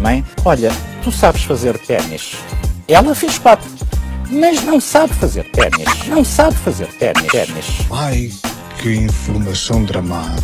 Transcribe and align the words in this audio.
Mãe, 0.00 0.24
olha, 0.44 0.70
tu 1.02 1.10
sabes 1.10 1.42
fazer 1.42 1.76
ténis. 1.78 2.36
Ela 2.86 3.12
fez 3.12 3.38
quatro, 3.40 3.68
mas 4.30 4.62
não 4.62 4.80
sabe 4.80 5.12
fazer 5.14 5.50
ténis. 5.50 6.06
Não 6.06 6.24
sabe 6.24 6.56
fazer 6.58 6.86
ténis. 6.98 7.26
ténis. 7.26 7.66
Ai, 7.90 8.30
que 8.80 8.94
informação 8.94 9.84
dramática. 9.84 10.42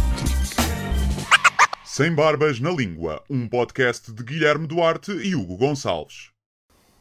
Sem 1.85 2.13
Barbas 2.13 2.59
na 2.59 2.71
Língua, 2.71 3.23
um 3.31 3.49
podcast 3.49 4.13
de 4.13 4.25
Guilherme 4.25 4.67
Duarte 4.67 5.13
e 5.13 5.37
Hugo 5.37 5.57
Gonçalves. 5.57 6.31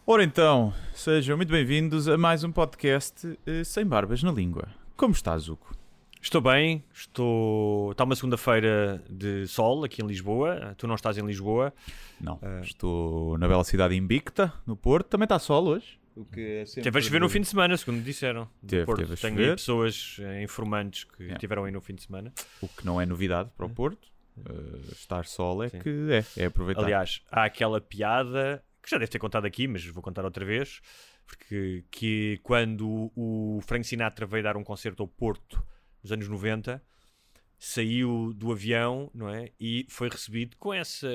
Ora 0.05 0.23
então, 0.23 0.71
sejam 0.93 1.35
muito 1.35 1.49
bem-vindos 1.51 2.07
a 2.07 2.15
mais 2.15 2.43
um 2.43 2.51
podcast 2.51 3.39
eh, 3.45 3.63
Sem 3.63 3.85
Barbas 3.85 4.21
na 4.21 4.31
Língua. 4.31 4.67
Como 4.95 5.13
estás, 5.13 5.49
Hugo? 5.49 5.76
Estou 6.21 6.41
bem, 6.41 6.83
estou. 6.93 7.91
Está 7.91 8.03
uma 8.03 8.15
segunda-feira 8.15 9.03
de 9.09 9.47
sol 9.47 9.83
aqui 9.83 10.01
em 10.01 10.07
Lisboa. 10.07 10.73
Tu 10.77 10.87
não 10.87 10.95
estás 10.95 11.17
em 11.17 11.25
Lisboa. 11.25 11.73
Não, 12.19 12.39
estou 12.61 13.37
na 13.37 13.47
bela 13.47 13.63
cidade 13.63 13.95
invicta, 13.95 14.51
no 14.65 14.75
Porto. 14.75 15.07
Também 15.07 15.25
está 15.25 15.39
sol 15.39 15.67
hoje. 15.67 15.99
O 16.15 16.25
que 16.25 16.41
é 16.41 16.65
sempre 16.65 16.83
Teve 16.83 16.97
a 16.97 17.01
chover 17.01 17.21
no 17.21 17.29
fim 17.29 17.41
de 17.41 17.47
semana, 17.47 17.77
segundo 17.77 17.97
me 17.99 18.03
disseram. 18.03 18.49
Teve, 18.65 18.85
Porto. 18.85 18.99
teve 19.01 19.13
a 19.13 19.17
Tenho 19.17 19.33
chover. 19.35 19.49
aí 19.49 19.55
pessoas 19.55 20.17
eh, 20.19 20.41
informantes 20.43 21.03
que 21.03 21.17
Yeah. 21.23 21.35
estiveram 21.35 21.63
aí 21.65 21.71
no 21.71 21.79
fim 21.79 21.93
de 21.93 22.01
semana. 22.01 22.33
O 22.59 22.67
que 22.67 22.83
não 22.85 22.99
é 22.99 23.05
novidade 23.05 23.51
para 23.55 23.67
o 23.67 23.69
Porto. 23.69 24.07
Eh, 24.39 24.91
estar 24.93 25.25
sol 25.25 25.63
é 25.63 25.69
Sim. 25.69 25.79
que 25.79 25.89
é, 26.11 26.41
é 26.43 26.45
aproveitar. 26.47 26.83
Aliás, 26.83 27.21
há 27.31 27.43
aquela 27.45 27.79
piada 27.79 28.63
que 28.81 28.89
já 28.89 28.97
deve 28.97 29.11
ter 29.11 29.19
contado 29.19 29.45
aqui, 29.45 29.67
mas 29.67 29.85
vou 29.85 30.01
contar 30.01 30.25
outra 30.25 30.43
vez. 30.43 30.81
Porque 31.27 31.83
que 31.91 32.39
quando 32.41 33.11
o 33.15 33.59
Frank 33.67 33.85
Sinatra 33.85 34.25
veio 34.25 34.43
dar 34.43 34.57
um 34.57 34.63
concerto 34.63 35.03
ao 35.03 35.07
Porto 35.07 35.63
nos 36.07 36.11
anos 36.11 36.27
90, 36.29 36.81
saiu 37.59 38.33
do 38.33 38.51
avião, 38.51 39.09
não 39.13 39.29
é? 39.29 39.51
E 39.59 39.85
foi 39.89 40.09
recebido 40.09 40.55
com 40.57 40.73
essa. 40.73 41.07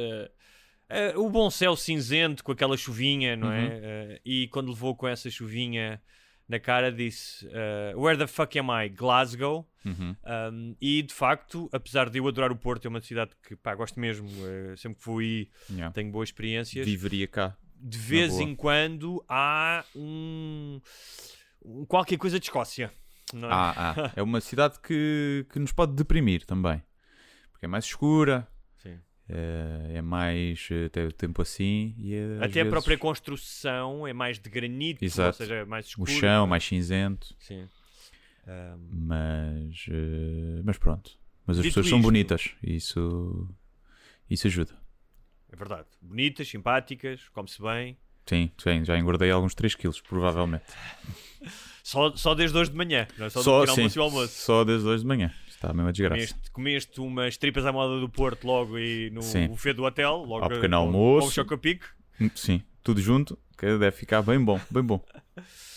eh, 0.89 1.17
o 1.17 1.31
bom 1.31 1.49
céu 1.51 1.75
cinzento, 1.77 2.45
com 2.45 2.53
aquela 2.53 2.77
chuvinha, 2.77 3.37
não 3.37 3.51
é? 3.51 3.67
Eh, 3.83 4.21
e 4.25 4.49
quando 4.49 4.69
levou 4.71 4.95
com 4.95 5.09
essa 5.09 5.31
chuvinha 5.31 6.03
na 6.49 6.59
cara, 6.59 6.93
disse: 6.93 7.49
eh, 7.51 7.95
Where 7.97 8.19
the 8.19 8.27
fuck 8.27 8.59
am 8.59 8.69
I? 8.71 8.89
Glasgow. 8.91 9.67
Uhum. 9.85 10.15
Um, 10.53 10.77
e 10.81 11.03
de 11.03 11.13
facto, 11.13 11.69
apesar 11.73 12.09
de 12.09 12.19
eu 12.19 12.29
adorar 12.29 12.53
o 12.53 12.57
Porto, 12.57 12.85
é 12.87 12.89
uma 12.89 13.01
cidade 13.01 13.33
que 13.43 13.57
pá, 13.57 13.75
gosto 13.75 13.99
mesmo, 13.99 14.29
sempre 14.77 14.99
que 14.99 15.03
fui 15.05 15.51
Yeah. 15.71 15.93
tenho 15.93 16.11
boas 16.13 16.29
experiências. 16.29 16.87
Viveria 16.87 17.27
cá. 17.27 17.57
De 17.75 17.99
vez 17.99 18.39
em 18.39 18.55
quando 18.55 19.25
há 19.29 19.85
um, 19.97 20.81
um 21.65 21.85
qualquer 21.85 22.17
coisa 22.17 22.39
de 22.39 22.47
Escócia. 22.47 22.93
Não 23.33 23.49
é? 23.49 23.53
Ah, 23.53 23.75
ah, 23.97 24.13
é 24.17 24.23
uma 24.23 24.41
cidade 24.41 24.79
que, 24.81 25.47
que 25.51 25.59
nos 25.59 25.73
pode 25.73 25.95
deprimir 25.95 26.45
também. 26.45 26.83
Porque 27.53 27.67
é 27.67 27.69
mais 27.69 27.85
escura, 27.85 28.47
Sim. 28.77 28.99
eh, 29.29 29.93
é 29.95 30.03
mais 30.03 30.69
eh, 30.71 30.89
tem 30.89 31.07
o 31.07 31.13
tempo 31.13 31.41
assim 31.43 31.95
e 31.99 32.15
é, 32.15 32.37
Até 32.37 32.45
a 32.61 32.65
vezes, 32.65 32.71
própria 32.71 32.99
construção 32.99 34.07
é 34.07 34.13
mais 34.13 34.39
de 34.39 34.49
granito, 34.51 35.05
Exato. 35.05 35.29
ou 35.29 35.33
seja, 35.33 35.55
é 35.57 35.65
mais 35.65 35.87
o 35.87 35.89
escuro. 35.91 36.11
chão 36.11 36.47
mais 36.47 36.65
cinzento. 36.65 37.35
Sim. 37.39 37.69
Um, 38.47 38.89
Mas, 39.07 39.87
eh, 39.89 40.63
mas 40.65 40.77
pronto. 40.79 41.13
Mas 41.47 41.59
as 41.59 41.63
Dito 41.65 41.75
pessoas 41.75 41.89
são 41.89 41.99
isto- 41.99 42.07
bonitas. 42.07 42.55
e 42.63 42.75
Isso, 42.77 43.49
isso 44.29 44.47
ajuda. 44.49 44.77
é 45.53 45.57
verdade. 45.57 45.87
Bonitas, 46.01 46.49
simpáticas, 46.49 47.29
come-se 47.29 47.61
bem. 47.63 47.97
Sim, 48.27 48.51
sim, 48.59 48.85
já 48.85 48.99
engordei 48.99 49.31
alguns 49.31 49.55
3 49.55 49.75
quilos, 49.75 50.01
provavelmente. 50.01 50.65
Só, 51.83 52.15
só 52.17 52.35
desde 52.35 52.57
hoje 52.57 52.71
de 52.71 52.77
manhã, 52.77 53.07
não 53.19 53.27
é? 53.27 53.31
só, 53.31 53.43
Só, 53.43 53.65
do 53.65 53.73
sim, 53.75 53.99
almoço 53.99 54.25
e 54.25 54.29
só 54.29 54.65
desde 54.65 54.87
hoje 54.87 55.03
de 55.03 55.09
manhã. 55.09 55.33
Está 55.49 55.71
a 55.71 55.75
mesma 55.75 55.93
desgraça. 55.93 56.15
Comeste, 56.17 56.51
comeste 56.53 57.01
umas 57.01 57.37
tripas 57.37 57.67
à 57.67 57.73
moda 57.73 58.01
do 58.01 58.09
Porto 58.09 58.47
logo 58.47 58.77
aí 58.77 59.11
no 59.11 59.23
Sim. 59.23 59.49
buffet 59.49 59.75
do 59.75 59.85
hotel, 59.85 60.17
logo 60.19 60.45
Ao 60.45 60.49
pequeno 60.49 60.77
com- 60.77 60.83
almoço. 60.85 61.27
com 61.27 61.31
o 61.31 61.31
chocopic. 61.33 61.83
Hum, 62.21 62.31
Sim, 62.35 62.63
tudo 62.83 63.01
junto, 63.01 63.37
que 63.59 63.67
deve 63.79 63.93
ficar 63.93 64.23
bem 64.23 64.43
bom, 64.43 64.61
bem 64.71 64.83
bom. 64.83 65.05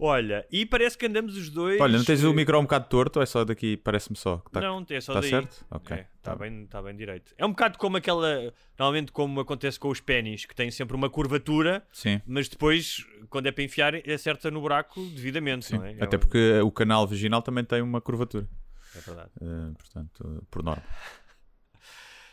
Olha, 0.00 0.46
e 0.50 0.64
parece 0.64 0.96
que 0.96 1.06
andamos 1.06 1.36
os 1.36 1.50
dois. 1.50 1.80
Olha, 1.80 1.98
não 1.98 2.04
tens 2.04 2.24
o 2.24 2.32
micro 2.32 2.58
um 2.58 2.62
bocado 2.62 2.88
torto 2.88 3.18
ou 3.18 3.22
é 3.22 3.26
só 3.26 3.44
daqui, 3.44 3.76
parece-me 3.76 4.16
só? 4.16 4.38
que 4.38 4.50
Tá, 4.50 4.60
Não, 4.60 4.84
é 4.88 5.00
só 5.00 5.12
tá 5.12 5.20
daí. 5.20 5.30
certo? 5.30 5.66
Ok. 5.70 5.96
Está 5.96 6.32
tá 6.32 6.36
bem, 6.36 6.66
tá 6.66 6.82
bem 6.82 6.96
direito. 6.96 7.34
É 7.36 7.44
um 7.44 7.50
bocado 7.50 7.78
como 7.78 7.96
aquela. 7.96 8.52
Normalmente, 8.78 9.12
como 9.12 9.40
acontece 9.40 9.78
com 9.78 9.88
os 9.88 10.00
pennies, 10.00 10.46
que 10.46 10.54
têm 10.54 10.70
sempre 10.70 10.96
uma 10.96 11.10
curvatura, 11.10 11.84
Sim, 11.92 12.20
mas 12.26 12.48
depois, 12.48 13.04
quando 13.28 13.46
é 13.46 13.52
para 13.52 13.64
enfiar, 13.64 13.94
acerta 14.10 14.50
no 14.50 14.60
buraco 14.60 15.00
devidamente, 15.10 15.66
sim. 15.66 15.76
não 15.76 15.84
é? 15.84 15.92
É 15.98 16.04
Até 16.04 16.16
porque 16.16 16.60
o 16.60 16.70
canal 16.70 17.06
vaginal 17.06 17.42
também 17.42 17.64
tem 17.64 17.82
uma 17.82 18.00
curvatura. 18.00 18.48
É 18.96 19.00
verdade. 19.00 19.30
eh, 19.40 19.72
portanto, 19.78 20.46
por 20.50 20.62
norma. 20.62 20.82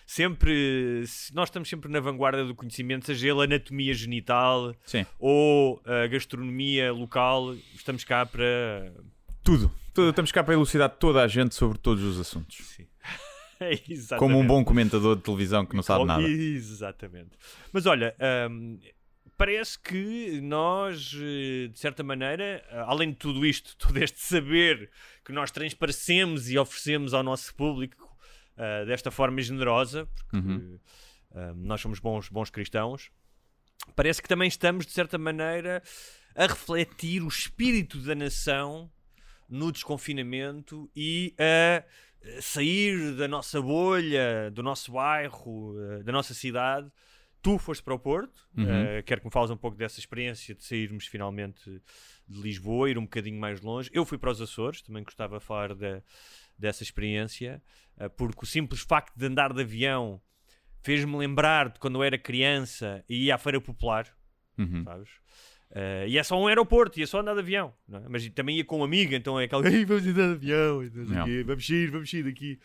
Sempre. 0.07 1.03
se- 1.05 1.35
Nós 1.35 1.49
estamos 1.49 1.67
sempre 1.69 1.91
na 1.91 1.99
vanguarda 1.99 2.45
do 2.45 2.55
conhecimento, 2.55 3.05
seja 3.05 3.29
ele 3.29 3.43
anatomia 3.43 3.93
genital 3.93 4.73
Sim. 4.85 5.05
ou 5.19 5.81
a 5.85 6.07
gastronomia 6.07 6.93
local, 6.93 7.53
estamos 7.75 8.05
cá 8.05 8.25
para. 8.25 8.91
Tudo. 9.43 9.69
Tudo. 9.93 10.09
Estamos 10.11 10.31
cá 10.31 10.43
para 10.43 10.53
elucidar 10.53 10.89
toda 10.89 11.21
a 11.21 11.27
gente 11.27 11.53
sobre 11.53 11.77
todos 11.77 12.01
os 12.03 12.19
assuntos. 12.19 12.57
Sim. 12.75 12.87
É. 13.59 13.75
Como 14.19 14.37
um 14.37 14.45
bom 14.45 14.63
comentador 14.63 15.15
de 15.15 15.23
televisão 15.23 15.65
que 15.65 15.75
não 15.75 15.81
sabe 15.81 16.05
nada. 16.05 16.21
Exatamente. 16.21 17.31
Mas 17.73 17.87
olha, 17.87 18.15
hum, 18.51 18.77
parece 19.35 19.79
que 19.79 20.39
nós, 20.41 21.11
eh, 21.19 21.67
de 21.67 21.79
certa 21.79 22.03
maneira, 22.03 22.43
eh, 22.69 22.83
além 22.85 23.09
de 23.09 23.15
tudo 23.15 23.43
isto, 23.43 23.75
todo 23.81 23.97
este 23.97 24.19
saber 24.19 24.91
que 25.25 25.31
nós 25.31 25.49
transparecemos 25.49 26.51
e 26.51 26.57
oferecemos 26.59 27.15
ao 27.15 27.23
nosso 27.23 27.55
público 27.55 28.06
eh, 28.57 28.85
desta 28.85 29.11
forma 29.11 29.41
generosa, 29.41 30.07
porque 30.15 30.37
Uhum. 30.37 30.79
hum, 31.33 31.53
nós 31.55 31.79
somos 31.81 31.99
bons, 31.99 32.29
bons 32.29 32.49
cristãos, 32.49 33.11
parece 33.95 34.21
que 34.21 34.27
também 34.27 34.47
estamos, 34.47 34.85
de 34.85 34.91
certa 34.91 35.17
maneira, 35.17 35.81
a 36.35 36.45
refletir 36.47 37.21
o 37.23 37.27
espírito 37.27 37.99
da 37.99 38.15
nação 38.15 38.91
no 39.49 39.71
desconfinamento 39.71 40.89
e 40.95 41.33
a 41.37 41.83
eh, 42.21 42.41
sair 42.41 43.15
da 43.15 43.27
nossa 43.27 43.61
bolha, 43.61 44.51
do 44.51 44.61
nosso 44.63 44.91
bairro, 44.91 45.73
da 46.03 46.11
nossa 46.11 46.33
cidade. 46.33 46.91
Tu 47.41 47.57
foste 47.59 47.83
para 47.83 47.93
o 47.93 47.99
Porto, 47.99 48.41
Uhum. 48.57 48.65
eh, 48.67 49.03
quero 49.05 49.21
que 49.21 49.27
me 49.27 49.31
fales 49.31 49.49
um 49.51 49.55
pouco 49.55 49.77
dessa 49.77 49.99
experiência 49.99 50.53
de 50.55 50.63
sairmos 50.63 51.05
finalmente 51.07 51.81
de 52.27 52.41
Lisboa, 52.41 52.89
ir 52.89 52.97
um 52.97 53.03
bocadinho 53.03 53.39
mais 53.39 53.61
longe. 53.61 53.89
Eu 53.93 54.03
fui 54.03 54.17
para 54.17 54.31
os 54.31 54.41
Açores, 54.41 54.81
também 54.81 55.03
gostava 55.03 55.37
de 55.37 55.45
falar 55.45 55.73
da- 55.75 56.01
dessa 56.57 56.83
experiência, 56.83 57.61
eh, 57.97 58.09
porque 58.09 58.43
o 58.43 58.47
simples 58.47 58.81
facto 58.81 59.15
de 59.15 59.25
andar 59.25 59.53
de 59.53 59.61
avião 59.61 60.21
fez-me 60.83 61.17
lembrar 61.17 61.69
de 61.69 61.79
quando 61.79 61.95
eu 61.99 62.03
era 62.03 62.17
criança 62.17 63.03
e 63.09 63.25
ia 63.25 63.35
à 63.35 63.37
Feira 63.37 63.59
Popular, 63.61 64.07
Uhum. 64.57 64.83
sabes? 64.83 65.09
Eh, 65.71 66.05
e 66.09 66.17
é 66.17 66.23
só 66.23 66.39
um 66.41 66.47
aeroporto, 66.47 66.99
ia 66.99 67.05
só 67.07 67.19
andar 67.19 67.33
de 67.33 67.39
avião, 67.41 67.73
é? 67.91 67.99
mas 68.09 68.27
também 68.29 68.57
ia 68.57 68.65
com 68.65 68.79
um 68.79 68.83
amigo, 68.83 69.13
então 69.13 69.39
é 69.39 69.43
aquela, 69.45 69.61
"Ei, 69.69 69.83
vamos 69.85 70.07
andar 70.07 70.27
de 70.27 70.33
avião, 70.33 70.81
vamos 71.45 71.69
ir, 71.69 71.91
vamos 71.91 72.13
ir 72.13 72.23
daqui. 72.23 72.59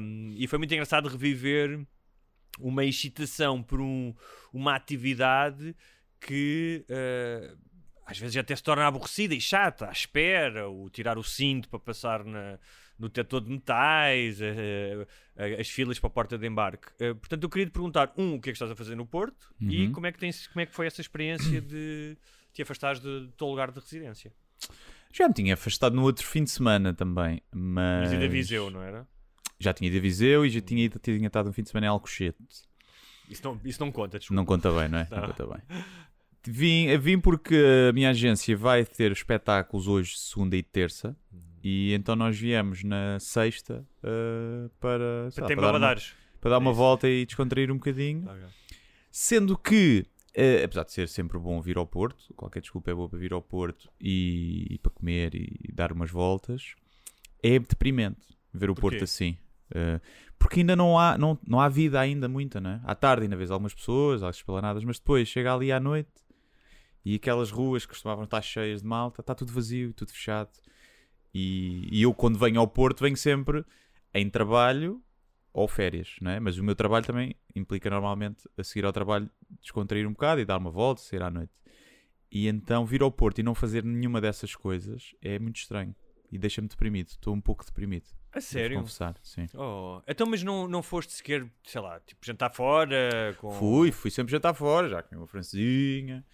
Um, 0.00 0.34
e 0.36 0.46
foi 0.46 0.58
muito 0.58 0.72
engraçado 0.74 1.08
reviver 1.08 1.86
uma 2.58 2.84
excitação 2.84 3.62
por 3.62 3.80
um- 3.80 4.14
uma 4.52 4.74
atividade 4.74 5.74
que 6.20 6.84
eh, 6.88 7.54
às 8.06 8.18
vezes 8.18 8.36
até 8.36 8.54
se 8.56 8.62
torna 8.62 8.86
aborrecida 8.86 9.34
e 9.34 9.40
chata, 9.40 9.88
à 9.88 9.92
espera, 9.92 10.68
o 10.68 10.88
tirar 10.90 11.18
o 11.18 11.22
cinto 11.24 11.68
para 11.68 11.78
passar 11.78 12.24
na- 12.24 12.58
no 12.98 13.08
tetor 13.10 13.42
de 13.42 13.50
metais, 13.50 14.40
eh, 14.40 15.06
eh, 15.36 15.60
as 15.60 15.68
filas 15.68 15.98
para 15.98 16.08
a 16.08 16.10
porta 16.10 16.38
de 16.38 16.46
embarque. 16.46 16.88
Eh, 16.98 17.12
portanto, 17.14 17.42
eu 17.42 17.48
queria 17.50 17.66
te 17.66 17.72
perguntar, 17.72 18.12
um, 18.16 18.34
o 18.36 18.40
que 18.40 18.48
é 18.50 18.52
que 18.52 18.56
estás 18.56 18.70
a 18.70 18.74
fazer 18.76 18.94
no 18.96 19.04
Porto 19.06 19.54
e 19.60 19.86
Uhum. 19.86 19.92
como 19.92 20.06
é, 20.06 20.12
que 20.12 20.18
tens, 20.18 20.46
como 20.48 20.60
é 20.60 20.66
que 20.66 20.74
foi 20.74 20.86
essa 20.86 21.00
experiência 21.00 21.60
de 21.60 22.16
te 22.52 22.62
afastares 22.62 23.00
do 23.00 23.28
teu 23.32 23.46
lugar 23.48 23.70
de 23.70 23.78
residência? 23.80 24.32
Já 25.12 25.28
me 25.28 25.34
tinha 25.34 25.54
afastado 25.54 25.94
no 25.94 26.02
outro 26.02 26.26
fim 26.26 26.42
de 26.44 26.50
semana 26.50 26.92
também, 26.94 27.42
mas... 27.54 28.10
Mas 28.10 28.12
e 28.12 28.18
da 28.18 28.28
Viseu, 28.28 28.70
não 28.70 28.82
era? 28.82 29.06
Já 29.58 29.72
tinha 29.72 29.88
ido 29.88 29.96
a 29.98 30.00
Viseu 30.00 30.44
e 30.44 30.50
já 30.50 30.60
tinha, 30.60 30.84
ido, 30.84 30.98
tinha 30.98 31.26
estado 31.26 31.48
um 31.48 31.52
fim 31.52 31.62
de 31.62 31.70
semana 31.70 31.86
em 31.86 31.90
Alcochete. 31.90 32.36
Isso 33.28 33.42
não, 33.44 33.60
isso 33.64 33.80
não 33.80 33.90
conta, 33.92 34.18
desculpa. 34.18 34.36
Não 34.36 34.44
conta 34.46 34.70
bem, 34.72 34.88
não 34.88 34.98
é? 34.98 35.08
Não 35.10 35.18
Não. 35.20 35.26
conta 35.28 35.46
bem. 35.46 35.62
Vim, 36.48 36.96
vim 36.98 37.18
porque 37.18 37.56
a 37.88 37.92
minha 37.92 38.10
agência 38.10 38.56
vai 38.56 38.84
ter 38.84 39.10
espetáculos 39.10 39.88
hoje, 39.88 40.16
segunda 40.16 40.56
e 40.56 40.62
terça. 40.62 41.16
E 41.68 41.94
então 41.94 42.14
nós 42.14 42.38
viemos 42.38 42.84
na 42.84 43.18
sexta 43.18 43.84
eh, 44.00 44.70
para, 44.78 45.28
Para 45.34 45.42
lá, 45.42 45.56
para, 45.56 45.60
dar 45.60 45.74
uma, 45.74 45.96
para 46.40 46.50
dar 46.50 46.58
uma 46.58 46.70
É 46.70 46.74
volta 46.74 47.08
e 47.08 47.26
descontrair 47.26 47.72
um 47.72 47.74
bocadinho. 47.74 48.24
Sendo 49.10 49.58
que, 49.58 50.06
eh, 50.32 50.62
apesar 50.62 50.84
de 50.84 50.92
ser 50.92 51.08
sempre 51.08 51.40
bom 51.40 51.60
vir 51.60 51.76
ao 51.76 51.84
Porto, 51.84 52.32
qualquer 52.36 52.60
desculpa 52.60 52.92
é 52.92 52.94
boa 52.94 53.08
para 53.08 53.18
vir 53.18 53.32
ao 53.32 53.42
Porto 53.42 53.90
e, 54.00 54.64
e 54.70 54.78
para 54.78 54.92
comer 54.92 55.34
e, 55.34 55.72
dar 55.72 55.90
umas 55.90 56.08
voltas, 56.08 56.76
é 57.42 57.58
deprimente 57.58 58.20
ver 58.54 58.70
o 58.70 58.74
Porquê? 58.76 58.98
Porto 58.98 59.02
assim. 59.02 59.36
Eh, 59.74 60.00
porque 60.38 60.60
ainda 60.60 60.76
não 60.76 60.96
há, 60.96 61.18
não, 61.18 61.36
não 61.44 61.60
há 61.60 61.68
vida 61.68 61.98
ainda 61.98 62.28
muita, 62.28 62.60
né? 62.60 62.80
À 62.84 62.94
tarde 62.94 63.24
ainda 63.24 63.34
vês 63.34 63.50
algumas 63.50 63.74
pessoas, 63.74 64.22
algumas 64.22 64.36
esplanadas, 64.36 64.84
mas 64.84 65.00
depois 65.00 65.26
chega 65.26 65.52
ali 65.52 65.72
à 65.72 65.80
noite 65.80 66.12
e 67.04 67.16
aquelas 67.16 67.50
ruas 67.50 67.84
que 67.84 67.92
costumavam 67.92 68.22
estar 68.22 68.40
cheias 68.40 68.82
de 68.82 68.86
malta, 68.86 69.20
está 69.20 69.34
tudo 69.34 69.52
vazio, 69.52 69.92
tudo 69.92 70.12
fechado. 70.12 70.50
E, 71.38 71.86
e 71.92 72.00
eu 72.00 72.14
quando 72.14 72.38
venho 72.38 72.58
ao 72.58 72.66
Porto 72.66 73.02
venho 73.02 73.16
sempre 73.16 73.62
em 74.14 74.30
trabalho 74.30 75.02
ou 75.52 75.68
férias, 75.68 76.16
não 76.18 76.30
é? 76.30 76.40
Mas 76.40 76.56
o 76.56 76.64
meu 76.64 76.74
trabalho 76.74 77.04
também 77.04 77.36
implica 77.54 77.90
normalmente 77.90 78.48
a 78.56 78.64
seguir 78.64 78.86
ao 78.86 78.92
trabalho 78.92 79.30
descontrair 79.60 80.08
um 80.08 80.12
bocado 80.12 80.40
e 80.40 80.46
dar 80.46 80.56
uma 80.56 80.70
volta, 80.70 81.02
sair 81.02 81.22
à 81.22 81.30
noite. 81.30 81.52
E 82.32 82.48
então 82.48 82.86
vir 82.86 83.02
ao 83.02 83.12
Porto 83.12 83.38
e 83.38 83.42
não 83.42 83.54
fazer 83.54 83.84
nenhuma 83.84 84.18
dessas 84.18 84.56
coisas 84.56 85.14
é 85.20 85.38
muito 85.38 85.56
estranho 85.56 85.94
e 86.32 86.38
deixa-me 86.38 86.68
deprimido. 86.68 87.08
Estou 87.08 87.34
um 87.34 87.40
pouco 87.42 87.66
deprimido. 87.66 88.06
A 88.32 88.40
sério? 88.40 88.78
confessar, 88.78 89.14
sim. 89.22 89.44
Oh, 89.54 90.00
então, 90.08 90.26
mas 90.26 90.42
não, 90.42 90.66
não 90.66 90.82
foste 90.82 91.12
sequer, 91.12 91.46
sei 91.64 91.82
lá, 91.82 92.00
tipo, 92.00 92.24
jantar 92.24 92.54
fora? 92.54 93.36
Com... 93.38 93.50
Fui, 93.50 93.92
fui 93.92 94.10
sempre 94.10 94.32
jantar 94.32 94.54
fora, 94.54 94.88
já 94.88 95.02
comi 95.02 95.20
uma 95.20 95.26
francesinha, 95.26 96.24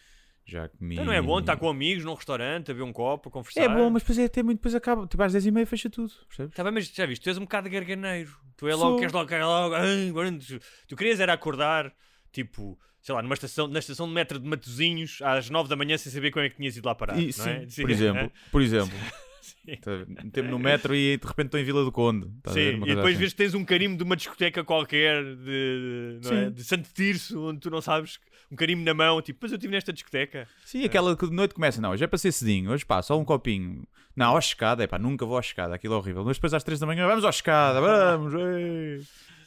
já 0.45 0.69
comi. 0.69 0.95
Então 0.95 1.05
não 1.05 1.13
é 1.13 1.23
bom 1.23 1.39
estar 1.39 1.57
com 1.57 1.69
amigos 1.69 2.05
num 2.05 2.15
restaurante, 2.15 2.71
a 2.71 2.75
beber 2.75 2.85
um 2.85 2.93
copo, 2.93 3.29
a 3.29 3.33
conversar? 3.33 3.63
É 3.63 3.69
bom, 3.69 3.91
mas 3.91 4.03
depois 4.03 4.19
é 4.19 4.25
até 4.25 4.43
muito, 4.43 4.59
depois 4.59 4.75
acaba, 4.75 5.07
tipo 5.07 5.23
às 5.23 5.35
10h30 5.35 5.67
fecha 5.67 5.91
tudo, 5.91 6.13
percebes? 6.29 6.55
Tá 6.55 6.65
bem, 6.65 6.73
mas 6.73 6.87
já 6.87 7.07
viste, 7.07 7.23
tu 7.23 7.29
és 7.29 7.39
um 7.39 7.43
bocado 7.43 7.71
garganeiro. 7.71 8.37
Tu 8.57 8.69
é 8.69 8.73
Sou. 8.73 8.85
logo, 8.85 8.99
queres 8.99 9.13
logo, 9.13 9.31
logo. 9.35 9.75
ai, 9.75 10.13
tu, 10.39 10.61
tu 10.89 10.97
querias 10.97 11.21
era 11.21 11.33
acordar, 11.33 11.93
tipo, 12.33 12.79
sei 13.01 13.15
lá, 13.15 13.23
numa 13.23 13.35
estação, 13.35 13.67
na 13.67 13.79
estação 13.79 14.07
de 14.07 14.15
metro 14.15 14.39
de 14.39 14.49
Matozinhos, 14.49 15.21
às 15.23 15.51
9 15.51 15.69
da 15.69 15.77
manhã, 15.77 15.97
sem 15.99 16.13
saber 16.13 16.31
como 16.31 16.45
é 16.45 16.49
que 16.49 16.57
tinhas 16.57 16.77
ido 16.77 16.87
lá 16.87 16.95
parar. 16.95 17.19
E, 17.19 17.27
não 17.27 17.33
sim, 17.33 17.51
é? 17.51 17.67
por 17.81 17.91
exemplo, 17.91 18.33
por 18.51 18.63
exemplo. 18.63 18.99
Sim. 19.43 19.77
Tá, 19.81 19.91
Metemos 20.23 20.51
no 20.51 20.59
metro 20.59 20.95
e 20.95 21.17
de 21.17 21.27
repente 21.27 21.47
estou 21.47 21.61
em 21.61 21.65
Vila 21.65 21.85
do 21.85 21.91
Conde. 21.91 22.29
Estás 22.39 22.55
ver? 22.55 22.75
Sim, 22.77 22.83
e 22.85 22.95
depois 22.95 23.09
assim. 23.09 23.19
vês 23.19 23.33
que 23.33 23.37
tens 23.37 23.55
um 23.55 23.65
carimbo 23.65 23.97
de 23.97 24.05
uma 24.05 24.17
discoteca 24.17 24.63
qualquer 24.65 25.23
de, 25.23 26.21
não 26.23 26.33
é? 26.33 26.51
De 26.51 26.63
Santo 26.63 26.89
Tirso, 26.95 27.49
onde 27.49 27.59
tu 27.59 27.69
não 27.69 27.83
sabes, 27.83 28.21
um 28.51 28.57
carimbo 28.57 28.85
na 28.85 28.95
mão, 28.95 29.21
tipo, 29.21 29.41
mas 29.43 29.51
eu 29.51 29.57
estive 29.57 29.73
nesta 29.73 29.93
discoteca. 29.93 30.47
Sim, 30.65 30.85
aquela 30.85 31.17
que 31.17 31.27
de 31.27 31.35
noite 31.35 31.55
começa, 31.55 31.81
não, 31.81 31.91
hoje 31.91 32.05
é 32.05 32.07
para 32.07 32.19
ser 32.19 32.31
cedinho, 32.31 32.71
hoje 32.71 32.85
pá, 32.85 33.03
só 33.03 33.19
um 33.19 33.25
copinho. 33.25 33.87
Não, 34.15 34.37
à 34.37 34.39
escada, 34.39 34.85
é 34.85 34.87
pá, 34.87 34.99
nunca 34.99 35.27
vou 35.27 35.37
à 35.37 35.41
escada, 35.41 35.75
aquilo 35.75 35.95
é 35.95 35.97
horrível. 35.97 36.25
Mas 36.25 36.37
depois 36.37 36.55
às 36.55 36.63
3 36.63 36.79
da 36.79 36.87
manhã, 36.87 37.07
vamos 37.07 37.25
à 37.25 37.31
escada, 37.31 37.81
vamos, 37.81 38.33
ei. 38.35 39.03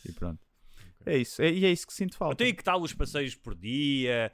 E 0.05 0.11
pronto. 0.11 0.44
É 1.05 1.17
isso, 1.17 1.41
é, 1.41 1.51
e 1.51 1.65
é 1.65 1.71
isso 1.71 1.85
que 1.85 1.93
sinto 1.93 2.15
falta. 2.17 2.33
Então, 2.33 2.47
e 2.47 2.53
que 2.53 2.63
tal 2.63 2.81
os 2.81 2.93
passeios 2.93 3.35
por 3.35 3.53
dia, 3.55 4.31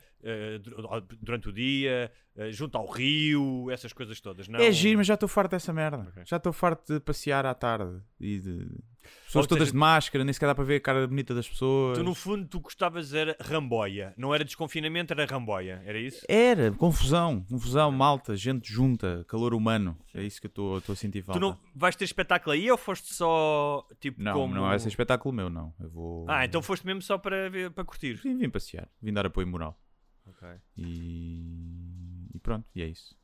dur- 0.64 1.06
durante 1.22 1.50
o 1.50 1.52
dia, 1.52 2.12
eh, 2.36 2.52
junto 2.52 2.78
ao 2.78 2.88
rio, 2.90 3.70
essas 3.72 3.92
coisas 3.94 4.20
todas? 4.22 4.48
Não... 4.48 4.60
É 4.60 4.72
giro, 4.72 5.00
mas 5.00 5.08
já 5.08 5.16
estou 5.16 5.28
farto 5.28 5.52
dessa 5.52 5.74
merda. 5.74 6.08
Ok. 6.10 6.24
Já 6.26 6.38
estou 6.38 6.54
farto 6.54 6.94
de 6.94 7.00
passear 7.00 7.46
à 7.46 7.54
tarde 7.54 8.02
e 8.20 8.40
de. 8.40 8.68
Ou 9.04 9.26
Pessoas 9.26 9.48
todas 9.48 9.62
seja, 9.64 9.72
de 9.72 9.78
máscara, 9.78 10.24
nem 10.24 10.34
sequer 10.34 10.48
dá 10.48 10.56
para 10.56 10.64
ver 10.64 10.76
a 10.76 10.80
cara 10.82 11.08
bonita 11.08 11.34
das 11.34 11.48
pessoas. 11.48 11.98
Tu, 11.98 12.04
no 12.04 12.14
fundo, 12.14 12.46
tu 12.48 12.60
gostavas 12.60 13.14
era 13.14 13.36
ramboia. 13.40 14.14
Não 14.18 14.36
era 14.36 14.44
desconfinamento, 14.44 15.14
era 15.14 15.26
ramboia. 15.26 15.82
Era 15.86 15.98
isso? 15.98 16.26
Era, 16.28 16.72
confusão, 16.72 17.46
confusão, 17.50 17.92
malta, 17.92 18.36
gente 18.36 18.72
junta, 18.72 19.26
calor 19.28 19.54
humano. 19.54 19.98
É 20.14 20.22
isso 20.22 20.40
que 20.42 20.48
eu 20.48 20.78
estou 20.78 20.94
a 20.94 20.96
sentir 20.96 21.22
Tu 21.22 21.26
falta. 21.28 21.40
não 21.40 21.58
vais 21.74 21.96
ter 21.96 22.04
espetáculo 22.06 22.52
aí 22.54 22.70
ou 22.70 22.78
foste 22.78 23.14
só, 23.14 23.86
tipo, 24.00 24.22
Não, 24.22 24.34
como... 24.34 24.54
não 24.54 24.64
vai 24.64 24.78
ser 24.80 24.90
espetáculo 24.90 25.34
meu, 25.34 25.50
não. 25.50 25.74
Eu 25.80 25.90
vou. 25.90 26.26
Ah, 26.30 26.44
então 26.44 26.62
foste 26.62 26.86
mesmo 26.86 27.02
só 27.02 27.18
para, 27.18 27.50
ver, 27.50 27.72
para 27.72 27.86
curtir. 27.86 28.16
Vim, 28.22 28.38
vim 28.38 28.50
passear, 28.50 28.88
vim 29.02 29.14
dar 29.14 29.26
apoio 29.26 29.48
moral. 29.48 29.80
Ok. 30.28 30.48
E, 30.78 32.28
e 32.34 32.40
pronto, 32.40 32.66
e 32.76 32.82
é 32.82 32.88
isso. 32.88 33.16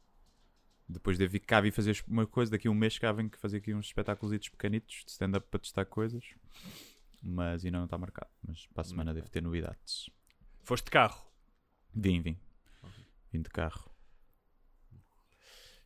Depois 0.89 1.17
devo 1.17 1.31
vir 1.31 1.39
cá 1.41 1.59
vir 1.59 1.71
fazer 1.71 2.01
uma 2.07 2.25
coisa, 2.25 2.51
daqui 2.51 2.67
a 2.67 2.71
um 2.71 2.73
mês 2.73 2.97
cá 2.97 3.11
venho 3.11 3.29
fazer 3.37 3.57
aqui 3.57 3.73
uns 3.73 3.87
espetáculos 3.87 4.49
pequenitos 4.49 5.03
de 5.05 5.11
stand-up 5.11 5.45
para 5.49 5.59
testar 5.59 5.85
coisas. 5.85 6.23
Mas 7.21 7.65
ainda 7.65 7.79
não 7.79 7.85
está 7.85 7.97
marcado. 7.97 8.31
Mas 8.47 8.65
para 8.67 8.81
a 8.81 8.83
semana 8.85 9.13
devo 9.13 9.29
ter 9.29 9.41
novidades. 9.41 10.09
Foste 10.63 10.85
de 10.85 10.91
carro. 10.91 11.25
Vim, 11.93 12.21
vim. 12.21 12.39
Vim 13.33 13.41
de 13.41 13.49
carro. 13.49 13.91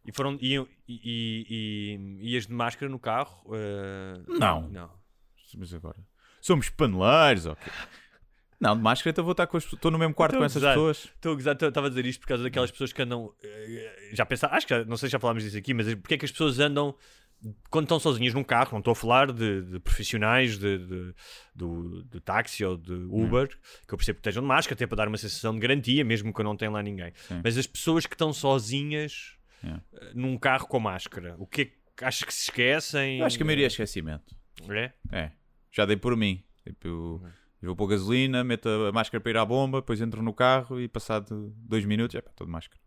E 0.06 0.12
foram... 0.12 0.38
E, 0.42 0.56
e, 0.56 0.66
e, 0.88 1.98
e 2.20 2.34
ias 2.34 2.48
de 2.48 2.54
máscara 2.54 2.90
no 2.92 3.00
carro? 3.00 3.44
eh, 3.56 4.24
Não. 4.40 4.68
Não. 4.70 4.92
Mas 5.58 5.74
agora. 5.74 5.98
Somos 6.42 6.70
paneleiros, 6.70 7.46
ok. 7.46 7.72
Não, 8.62 8.78
de 8.78 8.82
máscara 8.84 9.10
então 9.12 9.24
vou 9.24 9.32
estar 9.32 9.48
com 9.48 9.58
as. 9.58 9.66
Estou 9.66 9.90
no 9.92 9.98
mesmo 9.98 10.14
quarto 10.14 10.38
com 10.38 10.44
essas 10.44 10.62
pessoas. 10.64 10.98
Estou 11.16 11.32
a 11.32 11.36
gozar, 11.36 11.56
estava 11.60 11.88
a 11.88 11.90
dizer 11.90 12.06
isto 12.06 12.22
por 12.22 12.28
causa 12.28 12.44
daquelas 12.44 12.70
pessoas 12.72 12.94
que 12.94 13.02
andam. 13.02 13.34
eh, 13.44 14.12
Já 14.14 14.26
pensar, 14.26 14.48
acho 14.54 14.68
que 14.68 14.86
não 14.86 14.96
sei 14.98 15.10
se 15.10 15.14
já 15.14 15.20
falámos 15.20 15.44
disso 15.44 15.58
aqui, 15.58 15.74
mas 15.74 15.94
porque 15.96 16.14
é 16.14 16.18
que 16.20 16.26
as 16.26 16.32
pessoas 16.32 16.60
andam 16.60 16.96
quando 17.72 17.86
estão 17.86 18.00
sozinhas 18.00 18.36
num 18.36 18.44
carro? 18.44 18.70
Não 18.74 18.78
estou 18.80 18.92
a 18.92 18.96
falar 18.96 19.32
de, 19.32 19.64
de 19.64 19.80
profissionais 19.80 20.60
de, 20.60 20.78
de- 20.78 21.14
do, 21.56 22.04
do 22.04 22.22
táxi 22.22 22.64
ou 22.64 22.78
de 22.78 22.94
Uber, 22.94 23.48
que 23.88 23.94
eu 23.94 23.98
percebo 23.98 24.18
que 24.18 24.20
estejam 24.22 24.44
de 24.44 24.48
máscara, 24.48 24.76
até 24.76 24.86
para 24.86 24.98
dar 24.98 25.08
uma 25.08 25.18
sensação 25.18 25.52
de 25.56 25.60
garantia, 25.60 26.06
mesmo 26.06 26.32
que 26.32 26.44
não 26.44 26.56
tenha 26.56 26.70
lá 26.70 26.84
ninguém. 26.84 27.12
Sim. 27.28 27.42
Mas 27.44 27.58
as 27.58 27.66
pessoas 27.66 28.06
que 28.06 28.14
estão 28.14 28.32
sozinhas 28.32 29.36
Yeah. 29.64 29.84
eh, 29.94 30.12
num 30.16 30.38
carro 30.40 30.66
com 30.68 30.80
máscara, 30.80 31.36
o 31.38 31.46
que 31.46 31.62
é 31.62 31.66
que 31.66 32.04
achas 32.06 32.24
que 32.24 32.34
se 32.34 32.44
esquecem? 32.50 33.20
Eu 33.20 33.26
acho 33.28 33.38
que 33.38 33.44
a 33.44 33.46
maioria 33.46 33.66
é 33.66 33.68
esquecimento. 33.68 34.36
É? 34.70 34.92
É. 35.12 35.32
Já 35.72 35.86
dei 35.86 35.96
por 35.98 36.16
mim. 36.18 36.44
Tipo, 36.66 36.88
eu, 36.88 37.22
eu 37.24 37.30
vou 37.68 37.76
pôr 37.76 37.88
gasolina, 37.88 38.44
meto 38.44 38.68
a 38.68 38.92
máscara 38.92 39.22
para 39.22 39.32
ir 39.32 39.38
à 39.38 39.46
bomba, 39.46 39.80
depois 39.82 40.02
entro 40.02 40.22
no 40.22 40.34
carro 40.34 40.80
e 40.80 40.88
passado 40.88 41.54
dois 41.58 41.86
minutos, 41.86 42.16
é 42.16 42.22
pá, 42.22 42.32
estou 42.32 42.46
de 42.48 42.52
máscara. 42.52 42.82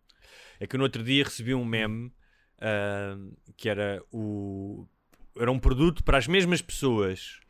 É 0.59 0.67
que 0.67 0.76
no 0.76 0.82
outro 0.85 1.03
dia 1.03 1.25
recebi 1.25 1.55
um 1.55 1.65
meme 1.65 2.12
ah, 2.61 3.17
que 3.56 3.69
era 3.69 4.03
o 4.12 4.87
era 5.37 5.50
um 5.50 5.59
produto 5.59 6.05
para 6.05 6.17
as 6.19 6.29
mesmas 6.29 6.62
pessoas 6.62 7.41